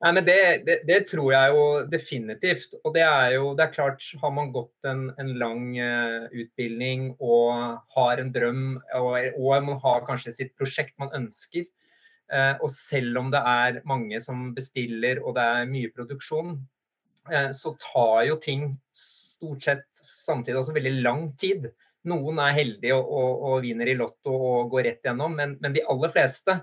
Nej, 0.00 0.12
men 0.12 0.24
det, 0.24 0.62
det, 0.66 0.82
det, 0.84 1.08
tror 1.08 1.32
jag 1.32 1.54
ju 1.54 1.86
definitivt. 1.86 2.74
Och 2.84 2.92
det 2.92 3.00
är 3.00 3.30
ju 3.30 3.54
det 3.54 3.62
är 3.62 3.72
klart, 3.72 4.12
har 4.20 4.30
man 4.30 4.52
gått 4.52 4.84
en, 4.84 5.14
en 5.16 5.32
lång 5.32 5.80
uh, 5.80 6.24
utbildning 6.30 7.10
och 7.18 7.52
har 7.88 8.18
en 8.18 8.32
dröm 8.32 8.82
och, 8.94 9.44
och 9.44 9.62
man 9.64 9.80
har 9.80 10.06
kanske 10.06 10.32
sitt 10.32 10.56
projekt 10.58 10.98
man 10.98 11.12
önskar. 11.12 11.60
Uh, 12.34 12.60
och 12.60 12.70
även 12.92 13.16
om 13.16 13.30
det 13.30 13.38
är 13.38 13.80
många 13.84 14.20
som 14.20 14.54
beställer 14.54 15.18
och 15.26 15.34
det 15.34 15.40
är 15.40 15.66
mycket 15.66 15.94
produktion, 15.94 16.68
uh, 17.32 17.52
så 17.52 17.76
tar 17.92 18.22
ju 18.22 18.36
ting 18.36 18.78
stort 19.38 19.64
sett 19.64 20.02
samtidig 20.26 20.58
altså 20.60 20.74
veldig 20.76 20.94
lang 21.02 21.28
tid. 21.40 21.70
Noen 22.08 22.40
er 22.42 22.56
heldige 22.56 22.96
og, 22.96 23.10
og, 23.10 23.44
og 23.48 23.62
vinner 23.64 23.90
i 23.90 23.96
Lotto 23.98 24.34
og 24.34 24.72
går 24.72 24.86
rett 24.86 25.08
gjennom, 25.08 25.34
men, 25.38 25.56
men, 25.62 25.74
de 25.74 25.84
aller 25.88 26.12
fleste 26.14 26.60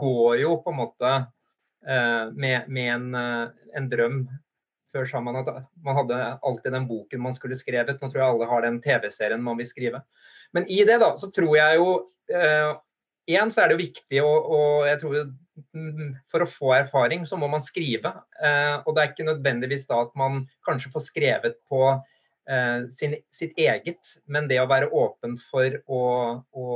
går 0.00 0.42
jo 0.42 0.56
på 0.64 0.72
en 0.72 0.78
måte 0.78 1.12
eh, 1.16 2.24
med, 2.32 2.68
med 2.68 2.92
en, 2.94 3.08
eh, 3.18 3.70
en, 3.78 3.88
drøm. 3.92 4.22
Før 4.96 5.04
sa 5.04 5.20
man 5.20 5.36
at 5.42 5.48
man 5.84 5.98
hadde 5.98 6.18
alltid 6.48 6.72
den 6.72 6.88
boken 6.88 7.20
man 7.20 7.36
skulle 7.36 7.58
skrevet. 7.60 8.00
Nå 8.00 8.08
tror 8.08 8.22
jeg 8.22 8.32
alle 8.32 8.48
har 8.48 8.64
den 8.64 8.78
TV-serien 8.84 9.44
man 9.44 9.58
vil 9.60 9.68
skrive. 9.68 10.00
Men 10.56 10.64
i 10.72 10.80
det 10.88 10.96
da, 11.02 11.12
så 11.20 11.28
tror 11.34 11.56
jeg 11.58 11.80
jo 11.80 11.96
eh, 12.32 12.76
Igjen 13.28 13.50
så 13.52 13.60
er 13.60 13.68
det 13.68 13.74
jo 13.76 13.82
viktig 13.82 14.20
å, 14.24 14.28
og 14.56 14.86
jeg 14.88 15.00
tror 15.02 15.16
jo 15.18 15.24
For 16.32 16.40
å 16.40 16.48
få 16.48 16.70
erfaring 16.78 17.26
så 17.28 17.36
må 17.36 17.50
man 17.52 17.64
skrive. 17.64 18.14
Eh, 18.40 18.76
og 18.78 18.94
det 18.94 19.02
er 19.02 19.10
ikke 19.12 19.26
nødvendigvis 19.28 19.84
da 19.90 20.00
at 20.06 20.14
man 20.16 20.46
kanskje 20.64 20.92
får 20.94 21.04
skrevet 21.10 21.58
på 21.68 21.82
Eh, 22.48 22.88
sin, 22.88 23.16
sitt 23.30 23.58
eget. 23.60 24.14
Men 24.26 24.48
det 24.48 24.60
å 24.62 24.68
være 24.70 24.88
åpen 24.96 25.36
for 25.50 25.74
å, 25.84 26.02
å 26.40 26.66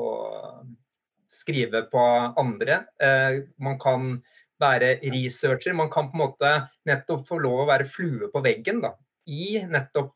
skrive 1.33 1.87
på 1.93 2.05
andre. 2.41 2.83
Eh, 3.01 3.41
man 3.63 3.79
kan 3.81 4.15
være 4.63 4.99
researcher. 5.15 5.73
Man 5.77 5.91
kan 5.93 6.11
på 6.11 6.19
en 6.19 6.25
måte 6.27 6.53
nettopp 6.89 7.25
få 7.31 7.41
lov 7.41 7.65
å 7.65 7.71
være 7.73 7.89
flue 7.89 8.29
på 8.33 8.45
veggen 8.45 8.83
da, 8.85 8.93
i 9.27 9.63
nettopp 9.65 10.15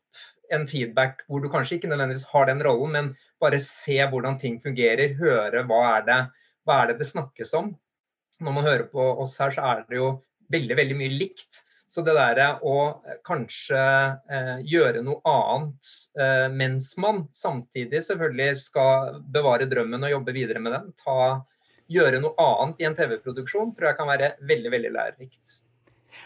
en 0.53 0.63
feedback 0.69 1.25
hvor 1.27 1.41
du 1.43 1.49
kanskje 1.51 1.75
ikke 1.75 1.89
nødvendigvis 1.91 2.27
har 2.31 2.47
den 2.47 2.61
rollen, 2.63 2.93
men 2.93 3.09
bare 3.43 3.59
se 3.63 3.97
hvordan 3.97 4.37
ting 4.39 4.61
fungerer. 4.63 5.17
Høre 5.19 5.65
hva 5.67 5.81
er 5.97 6.07
det, 6.07 6.21
hva 6.67 6.83
er 6.83 6.91
det 6.91 7.01
det 7.01 7.09
snakkes 7.09 7.51
om. 7.57 7.73
Når 8.45 8.53
man 8.53 8.69
hører 8.69 8.85
på 8.91 9.09
oss 9.23 9.35
her, 9.41 9.51
så 9.57 9.65
er 9.73 9.83
det 9.89 9.97
jo 9.97 10.11
veldig, 10.53 10.77
veldig 10.77 11.01
mye 11.01 11.17
likt. 11.17 11.65
Så 11.87 12.03
det 12.03 12.13
der 12.17 12.59
å 12.67 12.77
eh, 13.07 13.19
kanskje 13.27 13.83
eh, 14.29 14.57
gjøre 14.67 15.03
noe 15.05 15.21
annet 15.23 15.91
eh, 16.19 16.47
mens 16.51 16.91
man 16.99 17.23
samtidig 17.35 18.03
selvfølgelig 18.09 18.57
skal 18.59 19.21
bevare 19.33 19.69
drømmen 19.71 20.03
og 20.03 20.11
jobbe 20.17 20.35
videre 20.35 20.59
med 20.63 20.75
den, 20.75 20.89
ta, 20.99 21.45
gjøre 21.87 22.19
noe 22.23 22.35
annet 22.43 22.83
i 22.83 22.89
en 22.89 22.97
TV-produksjon, 22.97 23.71
tror 23.75 23.91
jeg 23.91 23.99
kan 24.01 24.11
være 24.11 24.33
veldig, 24.49 24.73
väldigt 24.75 24.93
lärorikt. 24.97 25.63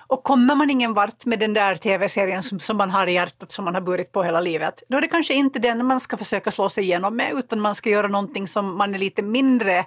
Och 0.07 0.23
kommer 0.23 0.55
man 0.55 0.69
ingen 0.69 0.93
vart 0.93 1.25
med 1.25 1.39
den 1.39 1.53
där 1.53 1.75
tv-serien 1.75 2.43
som, 2.43 2.59
som, 2.59 2.77
man 2.77 2.89
har 2.89 3.07
i 3.07 3.13
hjärtat, 3.13 3.51
som 3.51 3.65
man 3.65 3.75
har 3.75 3.81
burit 3.81 4.11
på 4.11 4.23
hela 4.23 4.41
livet, 4.41 4.83
då 4.87 4.97
är 4.97 5.01
det 5.01 5.07
kanske 5.07 5.33
inte 5.33 5.59
den 5.59 5.85
man 5.85 5.99
ska 5.99 6.17
försöka 6.17 6.51
slå 6.51 6.69
sig 6.69 6.83
igenom 6.83 7.15
med, 7.15 7.33
utan 7.35 7.59
man 7.59 7.75
ska 7.75 7.89
göra 7.89 8.07
någonting 8.07 8.47
som 8.47 8.77
man 8.77 8.95
är 8.95 8.99
lite 8.99 9.21
mindre 9.21 9.85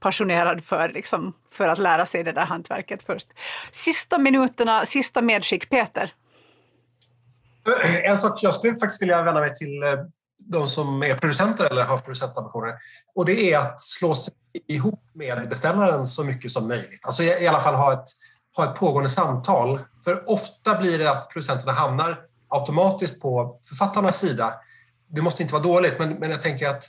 passionerad 0.00 0.64
för, 0.64 0.88
liksom, 0.88 1.32
för 1.52 1.68
att 1.68 1.78
lära 1.78 2.06
sig 2.06 2.24
det 2.24 2.32
där 2.32 2.46
hantverket 2.46 3.02
först. 3.02 3.28
Sista 3.72 4.18
minuterna, 4.18 4.86
sista 4.86 5.22
medskick, 5.22 5.70
Peter? 5.70 6.14
Eh, 7.84 8.10
en 8.10 8.18
sak 8.18 8.42
jag 8.42 8.54
skulle 8.54 8.76
faktiskt 8.76 9.02
vilja 9.02 9.22
vända 9.22 9.40
mig 9.40 9.54
till 9.54 9.82
eh, 9.82 9.88
de 10.38 10.68
som 10.68 11.02
är 11.02 11.14
producenter 11.14 11.64
eller 11.64 11.84
har 11.84 11.98
producentambitioner. 11.98 12.74
Och 13.14 13.24
det 13.24 13.52
är 13.52 13.58
att 13.58 13.80
slå 13.80 14.14
sig 14.14 14.34
ihop 14.66 15.02
med 15.12 15.48
beställaren 15.48 16.06
så 16.06 16.24
mycket 16.24 16.52
som 16.52 16.68
möjligt. 16.68 17.00
Alltså 17.02 17.22
i 17.22 17.46
alla 17.46 17.60
fall 17.60 17.74
ha 17.74 17.92
ett, 17.92 18.08
ha 18.56 18.72
ett 18.72 18.78
pågående 18.78 19.10
samtal. 19.10 19.80
För 20.04 20.30
ofta 20.30 20.78
blir 20.78 20.98
det 20.98 21.10
att 21.10 21.30
producenterna 21.30 21.72
hamnar 21.72 22.20
automatiskt 22.48 23.22
på 23.22 23.60
författarnas 23.68 24.18
sida. 24.18 24.54
Det 25.08 25.22
måste 25.22 25.42
inte 25.42 25.54
vara 25.54 25.62
dåligt, 25.62 25.98
men, 25.98 26.12
men 26.12 26.30
jag 26.30 26.42
tänker 26.42 26.68
att 26.68 26.84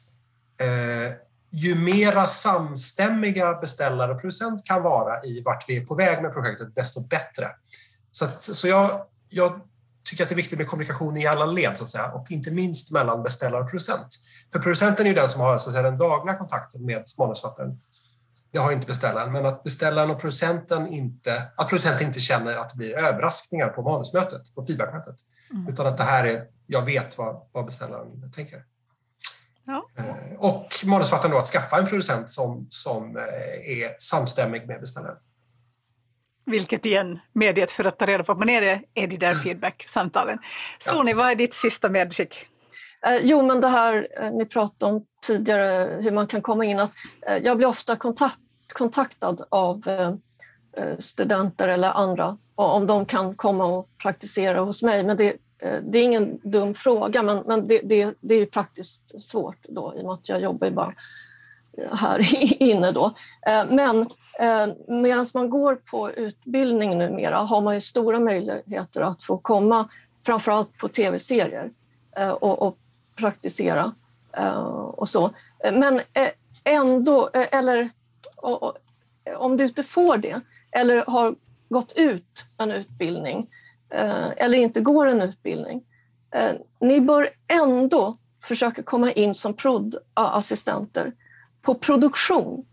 eh, 0.61 1.15
ju 1.49 1.75
mera 1.75 2.27
samstämmiga 2.27 3.53
beställare 3.53 4.11
och 4.11 4.21
producent 4.21 4.65
kan 4.65 4.83
vara 4.83 5.23
i 5.23 5.41
vart 5.41 5.69
vi 5.69 5.77
är 5.77 5.85
på 5.85 5.95
väg 5.95 6.21
med 6.21 6.33
projektet, 6.33 6.75
desto 6.75 7.01
bättre. 7.01 7.49
Så, 8.11 8.25
att, 8.25 8.43
så 8.43 8.67
jag, 8.67 9.05
jag 9.29 9.61
tycker 10.09 10.23
att 10.23 10.29
det 10.29 10.33
är 10.33 10.37
viktigt 10.37 10.57
med 10.57 10.67
kommunikation 10.67 11.17
i 11.17 11.27
alla 11.27 11.45
led 11.45 11.77
så 11.77 11.83
att 11.83 11.89
säga, 11.89 12.11
och 12.11 12.31
inte 12.31 12.51
minst 12.51 12.91
mellan 12.91 13.23
beställare 13.23 13.63
och 13.63 13.69
producent. 13.69 14.07
För 14.51 14.59
producenten 14.59 15.07
är 15.07 15.15
den 15.15 15.29
som 15.29 15.41
har 15.41 15.57
så 15.57 15.69
att 15.69 15.73
säga, 15.73 15.83
den 15.83 15.97
dagliga 15.97 16.35
kontakten 16.35 16.85
med 16.85 17.03
manusförfattaren. 17.17 17.79
Det 18.51 18.57
har 18.57 18.71
inte 18.71 18.87
beställaren, 18.87 19.31
men 19.31 19.45
att 19.45 19.63
beställaren 19.63 20.11
och 20.11 20.21
producenten 20.21 20.87
inte, 20.87 21.43
att 21.55 21.69
producenten 21.69 22.07
inte 22.07 22.19
känner 22.19 22.57
att 22.57 22.69
det 22.69 22.77
blir 22.77 22.97
överraskningar 22.97 23.67
på 23.67 23.81
manusmötet, 23.81 24.55
på 24.55 24.65
feedbackmötet. 24.65 25.15
Mm. 25.51 25.73
Utan 25.73 25.87
att 25.87 25.97
det 25.97 26.03
här 26.03 26.25
är, 26.25 26.45
jag 26.65 26.85
vet 26.85 27.17
vad, 27.17 27.41
vad 27.51 27.65
beställaren 27.65 28.31
tänker. 28.31 28.63
Ja. 29.67 29.89
Eh, 29.97 30.39
och 30.39 30.73
manusförfattaren 30.85 31.31
då 31.31 31.37
att 31.37 31.45
skaffa 31.45 31.77
en 31.77 31.85
producent 31.85 32.29
som, 32.29 32.67
som 32.69 33.17
eh, 33.17 33.23
är 33.83 33.95
samstämmig 33.99 34.67
med 34.67 34.79
beställaren. 34.79 35.17
Vilket 36.45 36.85
igen, 36.85 37.19
mediet 37.33 37.71
för 37.71 37.85
att 37.85 37.99
ta 37.99 38.05
reda 38.05 38.23
på 38.23 38.31
att 38.31 38.39
man 38.39 38.49
är 38.49 38.61
det, 38.61 38.81
är 38.93 39.07
de 39.07 39.17
där 39.17 39.31
mm. 39.31 39.43
feedback-samtalen. 39.43 40.39
Sony, 40.79 41.11
ja. 41.11 41.17
vad 41.17 41.31
är 41.31 41.35
ditt 41.35 41.53
sista 41.53 41.89
medskick? 41.89 42.47
Eh, 43.07 43.17
jo, 43.21 43.41
men 43.41 43.61
det 43.61 43.67
här 43.67 44.07
ni 44.31 44.45
pratade 44.45 44.93
om 44.93 45.05
tidigare, 45.25 46.01
hur 46.01 46.11
man 46.11 46.27
kan 46.27 46.41
komma 46.41 46.65
in. 46.65 46.79
Att, 46.79 46.91
eh, 47.27 47.37
jag 47.37 47.57
blir 47.57 47.67
ofta 47.67 47.95
kontakt, 47.95 48.39
kontaktad 48.73 49.45
av 49.49 49.87
eh, 49.87 50.97
studenter 50.99 51.67
eller 51.67 51.91
andra 51.91 52.37
om 52.55 52.87
de 52.87 53.05
kan 53.05 53.35
komma 53.35 53.65
och 53.65 53.89
praktisera 54.01 54.59
hos 54.59 54.83
mig. 54.83 55.03
Men 55.03 55.17
det 55.17 55.35
Eh, 55.59 55.79
det 55.81 55.99
är 55.99 56.03
ingen 56.03 56.39
dum 56.43 56.73
fråga, 56.73 57.23
men, 57.23 57.43
men 57.45 57.67
det, 57.67 57.81
det, 57.83 58.13
det 58.19 58.35
är 58.35 58.45
praktiskt 58.45 59.23
svårt 59.23 59.65
då, 59.69 59.93
i 59.97 60.01
och 60.01 60.05
med 60.05 60.13
att 60.13 60.29
jag 60.29 60.41
jobbar 60.41 60.67
ju 60.67 60.73
bara 60.73 60.93
eh, 61.77 61.95
här 61.95 62.19
inne. 62.63 62.91
Då. 62.91 63.05
Eh, 63.47 63.65
men 63.69 64.09
medan 64.87 65.25
man 65.33 65.49
går 65.49 65.75
på 65.75 66.11
utbildning 66.11 66.97
numera 66.97 67.37
har 67.37 67.61
man 67.61 67.73
ju 67.73 67.81
stora 67.81 68.19
möjligheter 68.19 69.01
att 69.01 69.23
få 69.23 69.37
komma 69.37 69.89
framförallt 70.25 70.77
på 70.77 70.87
tv-serier 70.87 71.71
och, 72.39 72.61
och 72.61 72.77
praktisera 73.15 73.91
och 74.91 75.09
så. 75.09 75.29
Men 75.73 76.01
ändå, 76.63 77.29
eller 77.33 77.89
om 79.37 79.57
du 79.57 79.63
inte 79.63 79.83
får 79.83 80.17
det 80.17 80.41
eller 80.71 81.05
har 81.07 81.35
gått 81.69 81.93
ut 81.95 82.43
en 82.57 82.71
utbildning 82.71 83.47
eller 83.89 84.57
inte 84.57 84.81
går 84.81 85.07
en 85.07 85.21
utbildning. 85.21 85.83
Eh, 86.35 86.51
ni 86.81 87.01
bör 87.01 87.29
ändå 87.47 88.17
försöka 88.43 88.83
komma 88.83 89.11
in 89.11 89.33
som 89.33 89.53
prod-assistenter 89.53 91.13
på 91.61 91.75
produktion. 91.75 92.65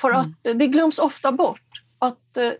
För 0.00 0.08
mm. 0.08 0.20
att 0.20 0.58
det 0.58 0.66
glöms 0.66 0.98
ofta 0.98 1.32
bort 1.32 1.82
att 1.98 2.36
eh, 2.36 2.52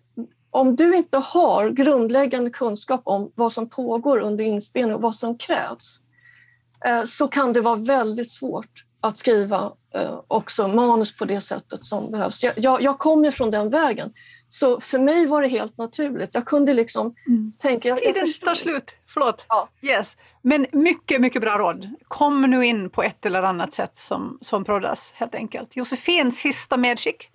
om 0.51 0.77
du 0.77 0.97
inte 0.97 1.19
har 1.19 1.71
grundläggande 1.71 2.51
kunskap 2.51 3.01
om 3.05 3.33
vad 3.35 3.53
som 3.53 3.69
pågår 3.69 4.19
under 4.19 4.45
inspelning 4.45 4.95
och 4.95 5.03
vad 5.03 5.15
som 5.15 5.39
krävs 5.39 6.01
så 7.07 7.29
kan 7.29 7.53
det 7.53 7.61
vara 7.61 7.77
väldigt 7.77 8.31
svårt 8.31 8.84
att 9.05 9.19
skriva 9.19 9.73
också 10.29 10.69
manus 10.69 11.17
på 11.17 11.25
det 11.25 11.41
sättet 11.41 11.85
som 11.85 12.11
behövs. 12.11 12.45
Jag, 12.45 12.53
jag, 12.57 12.83
jag 12.83 12.99
kommer 12.99 13.31
från 13.31 13.51
den 13.51 13.71
vägen. 13.71 14.13
Så 14.49 14.81
för 14.81 14.99
mig 14.99 15.27
var 15.27 15.43
det 15.43 15.49
helt 15.49 15.79
naturligt. 15.79 16.31
Jag 16.33 16.47
kunde 16.47 16.75
liksom 16.75 17.15
mm. 17.27 17.53
tänka... 17.59 17.89
Jag, 17.89 17.99
Tiden 17.99 18.27
jag 18.27 18.41
tar 18.41 18.55
slut, 18.55 18.95
förlåt. 19.09 19.45
Ja. 19.49 19.69
Yes. 19.83 20.17
Men 20.43 20.67
mycket, 20.73 21.21
mycket 21.21 21.43
bra 21.43 21.59
råd. 21.59 21.89
Kom 22.09 22.43
nu 22.43 22.67
in 22.67 22.91
på 22.91 23.03
ett 23.03 23.27
eller 23.27 23.43
annat 23.43 23.75
sätt 23.75 23.97
som, 23.99 24.39
som 24.41 24.65
proddas 24.65 25.13
helt 25.17 25.35
enkelt. 25.35 25.77
Josefin, 25.77 26.33
sista 26.33 26.77
medskick? 26.77 27.31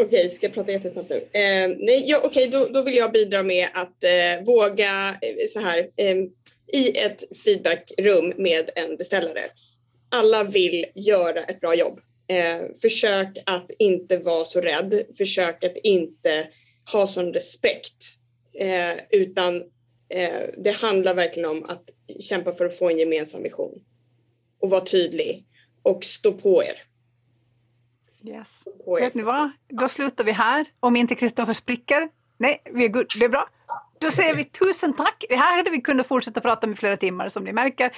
Okej, 0.00 0.30
ska 0.30 0.46
jag 0.46 0.54
prata 0.54 0.72
jättesnabbt 0.72 1.10
nu? 1.10 1.16
Eh, 1.16 1.68
nej, 1.78 2.02
ja, 2.06 2.20
okej, 2.24 2.48
då, 2.48 2.68
då 2.68 2.82
vill 2.82 2.94
jag 2.94 3.12
bidra 3.12 3.42
med 3.42 3.68
att 3.74 4.04
eh, 4.04 4.44
våga 4.46 5.08
eh, 5.08 5.46
så 5.48 5.60
här 5.60 5.78
eh, 5.96 6.16
i 6.72 6.98
ett 6.98 7.38
feedbackrum 7.44 8.32
med 8.36 8.70
en 8.74 8.96
beställare 8.96 9.40
alla 10.14 10.44
vill 10.44 10.86
göra 10.94 11.40
ett 11.40 11.60
bra 11.60 11.74
jobb. 11.74 12.00
Eh, 12.26 12.60
försök 12.82 13.38
att 13.46 13.70
inte 13.78 14.18
vara 14.18 14.44
så 14.44 14.60
rädd. 14.60 15.02
Försök 15.18 15.64
att 15.64 15.76
inte 15.76 16.48
ha 16.92 17.06
sån 17.06 17.32
respekt. 17.32 18.04
Eh, 18.58 18.92
utan 19.10 19.56
eh, 20.08 20.42
det 20.58 20.70
handlar 20.70 21.14
verkligen 21.14 21.50
om 21.50 21.64
att 21.64 21.90
kämpa 22.20 22.54
för 22.54 22.64
att 22.64 22.78
få 22.78 22.90
en 22.90 22.98
gemensam 22.98 23.42
vision. 23.42 23.80
Och 24.60 24.70
vara 24.70 24.80
tydlig. 24.80 25.46
Och 25.82 26.04
stå 26.04 26.32
på 26.32 26.64
er. 26.64 26.82
Yes. 28.24 28.64
Vet 28.86 29.14
ni 29.14 29.22
vad? 29.22 29.50
Då 29.68 29.88
slutar 29.88 30.24
vi 30.24 30.32
här. 30.32 30.66
Om 30.80 30.96
inte 30.96 31.14
Kristoffer 31.14 31.52
spricker. 31.52 32.08
Nej, 32.38 32.62
vi 32.72 32.84
är 32.84 32.88
good. 32.88 33.06
Det 33.18 33.24
är 33.24 33.28
bra. 33.28 33.48
Då 33.98 34.10
säger 34.10 34.34
vi 34.34 34.44
tusen 34.44 34.92
tack. 34.92 35.24
Det 35.28 35.36
här 35.36 35.56
hade 35.56 35.70
vi 35.70 35.80
kunnat 35.80 36.06
fortsätta 36.06 36.40
prata 36.40 36.70
i 36.70 36.74
flera 36.74 36.96
timmar 36.96 37.28
som 37.28 37.44
ni 37.44 37.52
märker. 37.52 37.96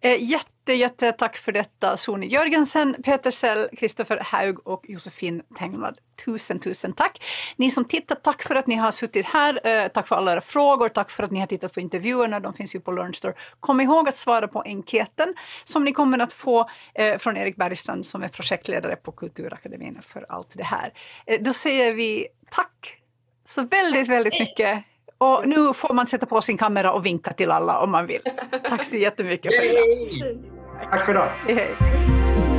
Eh, 0.00 0.24
jätte, 0.24 0.72
jätte 0.72 1.12
tack 1.12 1.36
för 1.36 1.52
detta 1.52 1.96
Soni 1.96 2.26
Jörgensen, 2.26 2.96
Peter 3.04 3.30
Sell, 3.30 3.68
Kristoffer 3.76 4.16
Haug 4.16 4.66
och 4.66 4.84
Josefin 4.88 5.42
Tenglad. 5.58 5.98
Tusen, 6.24 6.60
tusen 6.60 6.92
tack. 6.92 7.24
Ni 7.56 7.70
som 7.70 7.84
tittat, 7.84 8.24
tack 8.24 8.42
för 8.42 8.54
att 8.54 8.66
ni 8.66 8.74
har 8.74 8.90
suttit 8.90 9.26
här. 9.26 9.66
Eh, 9.66 9.88
tack 9.88 10.08
för 10.08 10.16
alla 10.16 10.32
era 10.32 10.40
frågor. 10.40 10.88
Tack 10.88 11.10
för 11.10 11.22
att 11.22 11.30
ni 11.30 11.40
har 11.40 11.46
tittat 11.46 11.74
på 11.74 11.80
intervjuerna. 11.80 12.40
De 12.40 12.54
finns 12.54 12.74
ju 12.74 12.80
på 12.80 12.92
Learnstore. 12.92 13.34
Kom 13.60 13.80
ihåg 13.80 14.08
att 14.08 14.16
svara 14.16 14.48
på 14.48 14.62
enkäten 14.62 15.34
som 15.64 15.84
ni 15.84 15.92
kommer 15.92 16.18
att 16.18 16.32
få 16.32 16.70
eh, 16.94 17.18
från 17.18 17.36
Erik 17.36 17.56
Bergstrand 17.56 18.06
som 18.06 18.22
är 18.22 18.28
projektledare 18.28 18.96
på 18.96 19.12
Kulturakademin 19.12 20.00
för 20.08 20.26
allt 20.28 20.50
det 20.52 20.64
här. 20.64 20.92
Då 21.40 21.52
säger 21.52 21.94
vi 21.94 22.26
tack 22.50 22.98
så 23.44 23.62
väldigt, 23.62 24.08
väldigt 24.08 24.40
mycket. 24.40 24.84
Och 25.18 25.48
nu 25.48 25.74
får 25.74 25.94
man 25.94 26.06
sätta 26.06 26.26
på 26.26 26.40
sin 26.40 26.58
kamera 26.58 26.92
och 26.92 27.06
vinka 27.06 27.32
till 27.32 27.50
alla 27.50 27.78
om 27.78 27.90
man 27.90 28.06
vill. 28.06 28.20
Tack 28.68 28.84
så 28.84 28.96
jättemycket 28.96 29.54
för 29.54 29.64
idag. 29.64 30.38
Tack 30.90 31.04
för 31.04 31.12
idag. 31.12 31.30
Hej, 31.46 31.54
hej. 31.54 32.57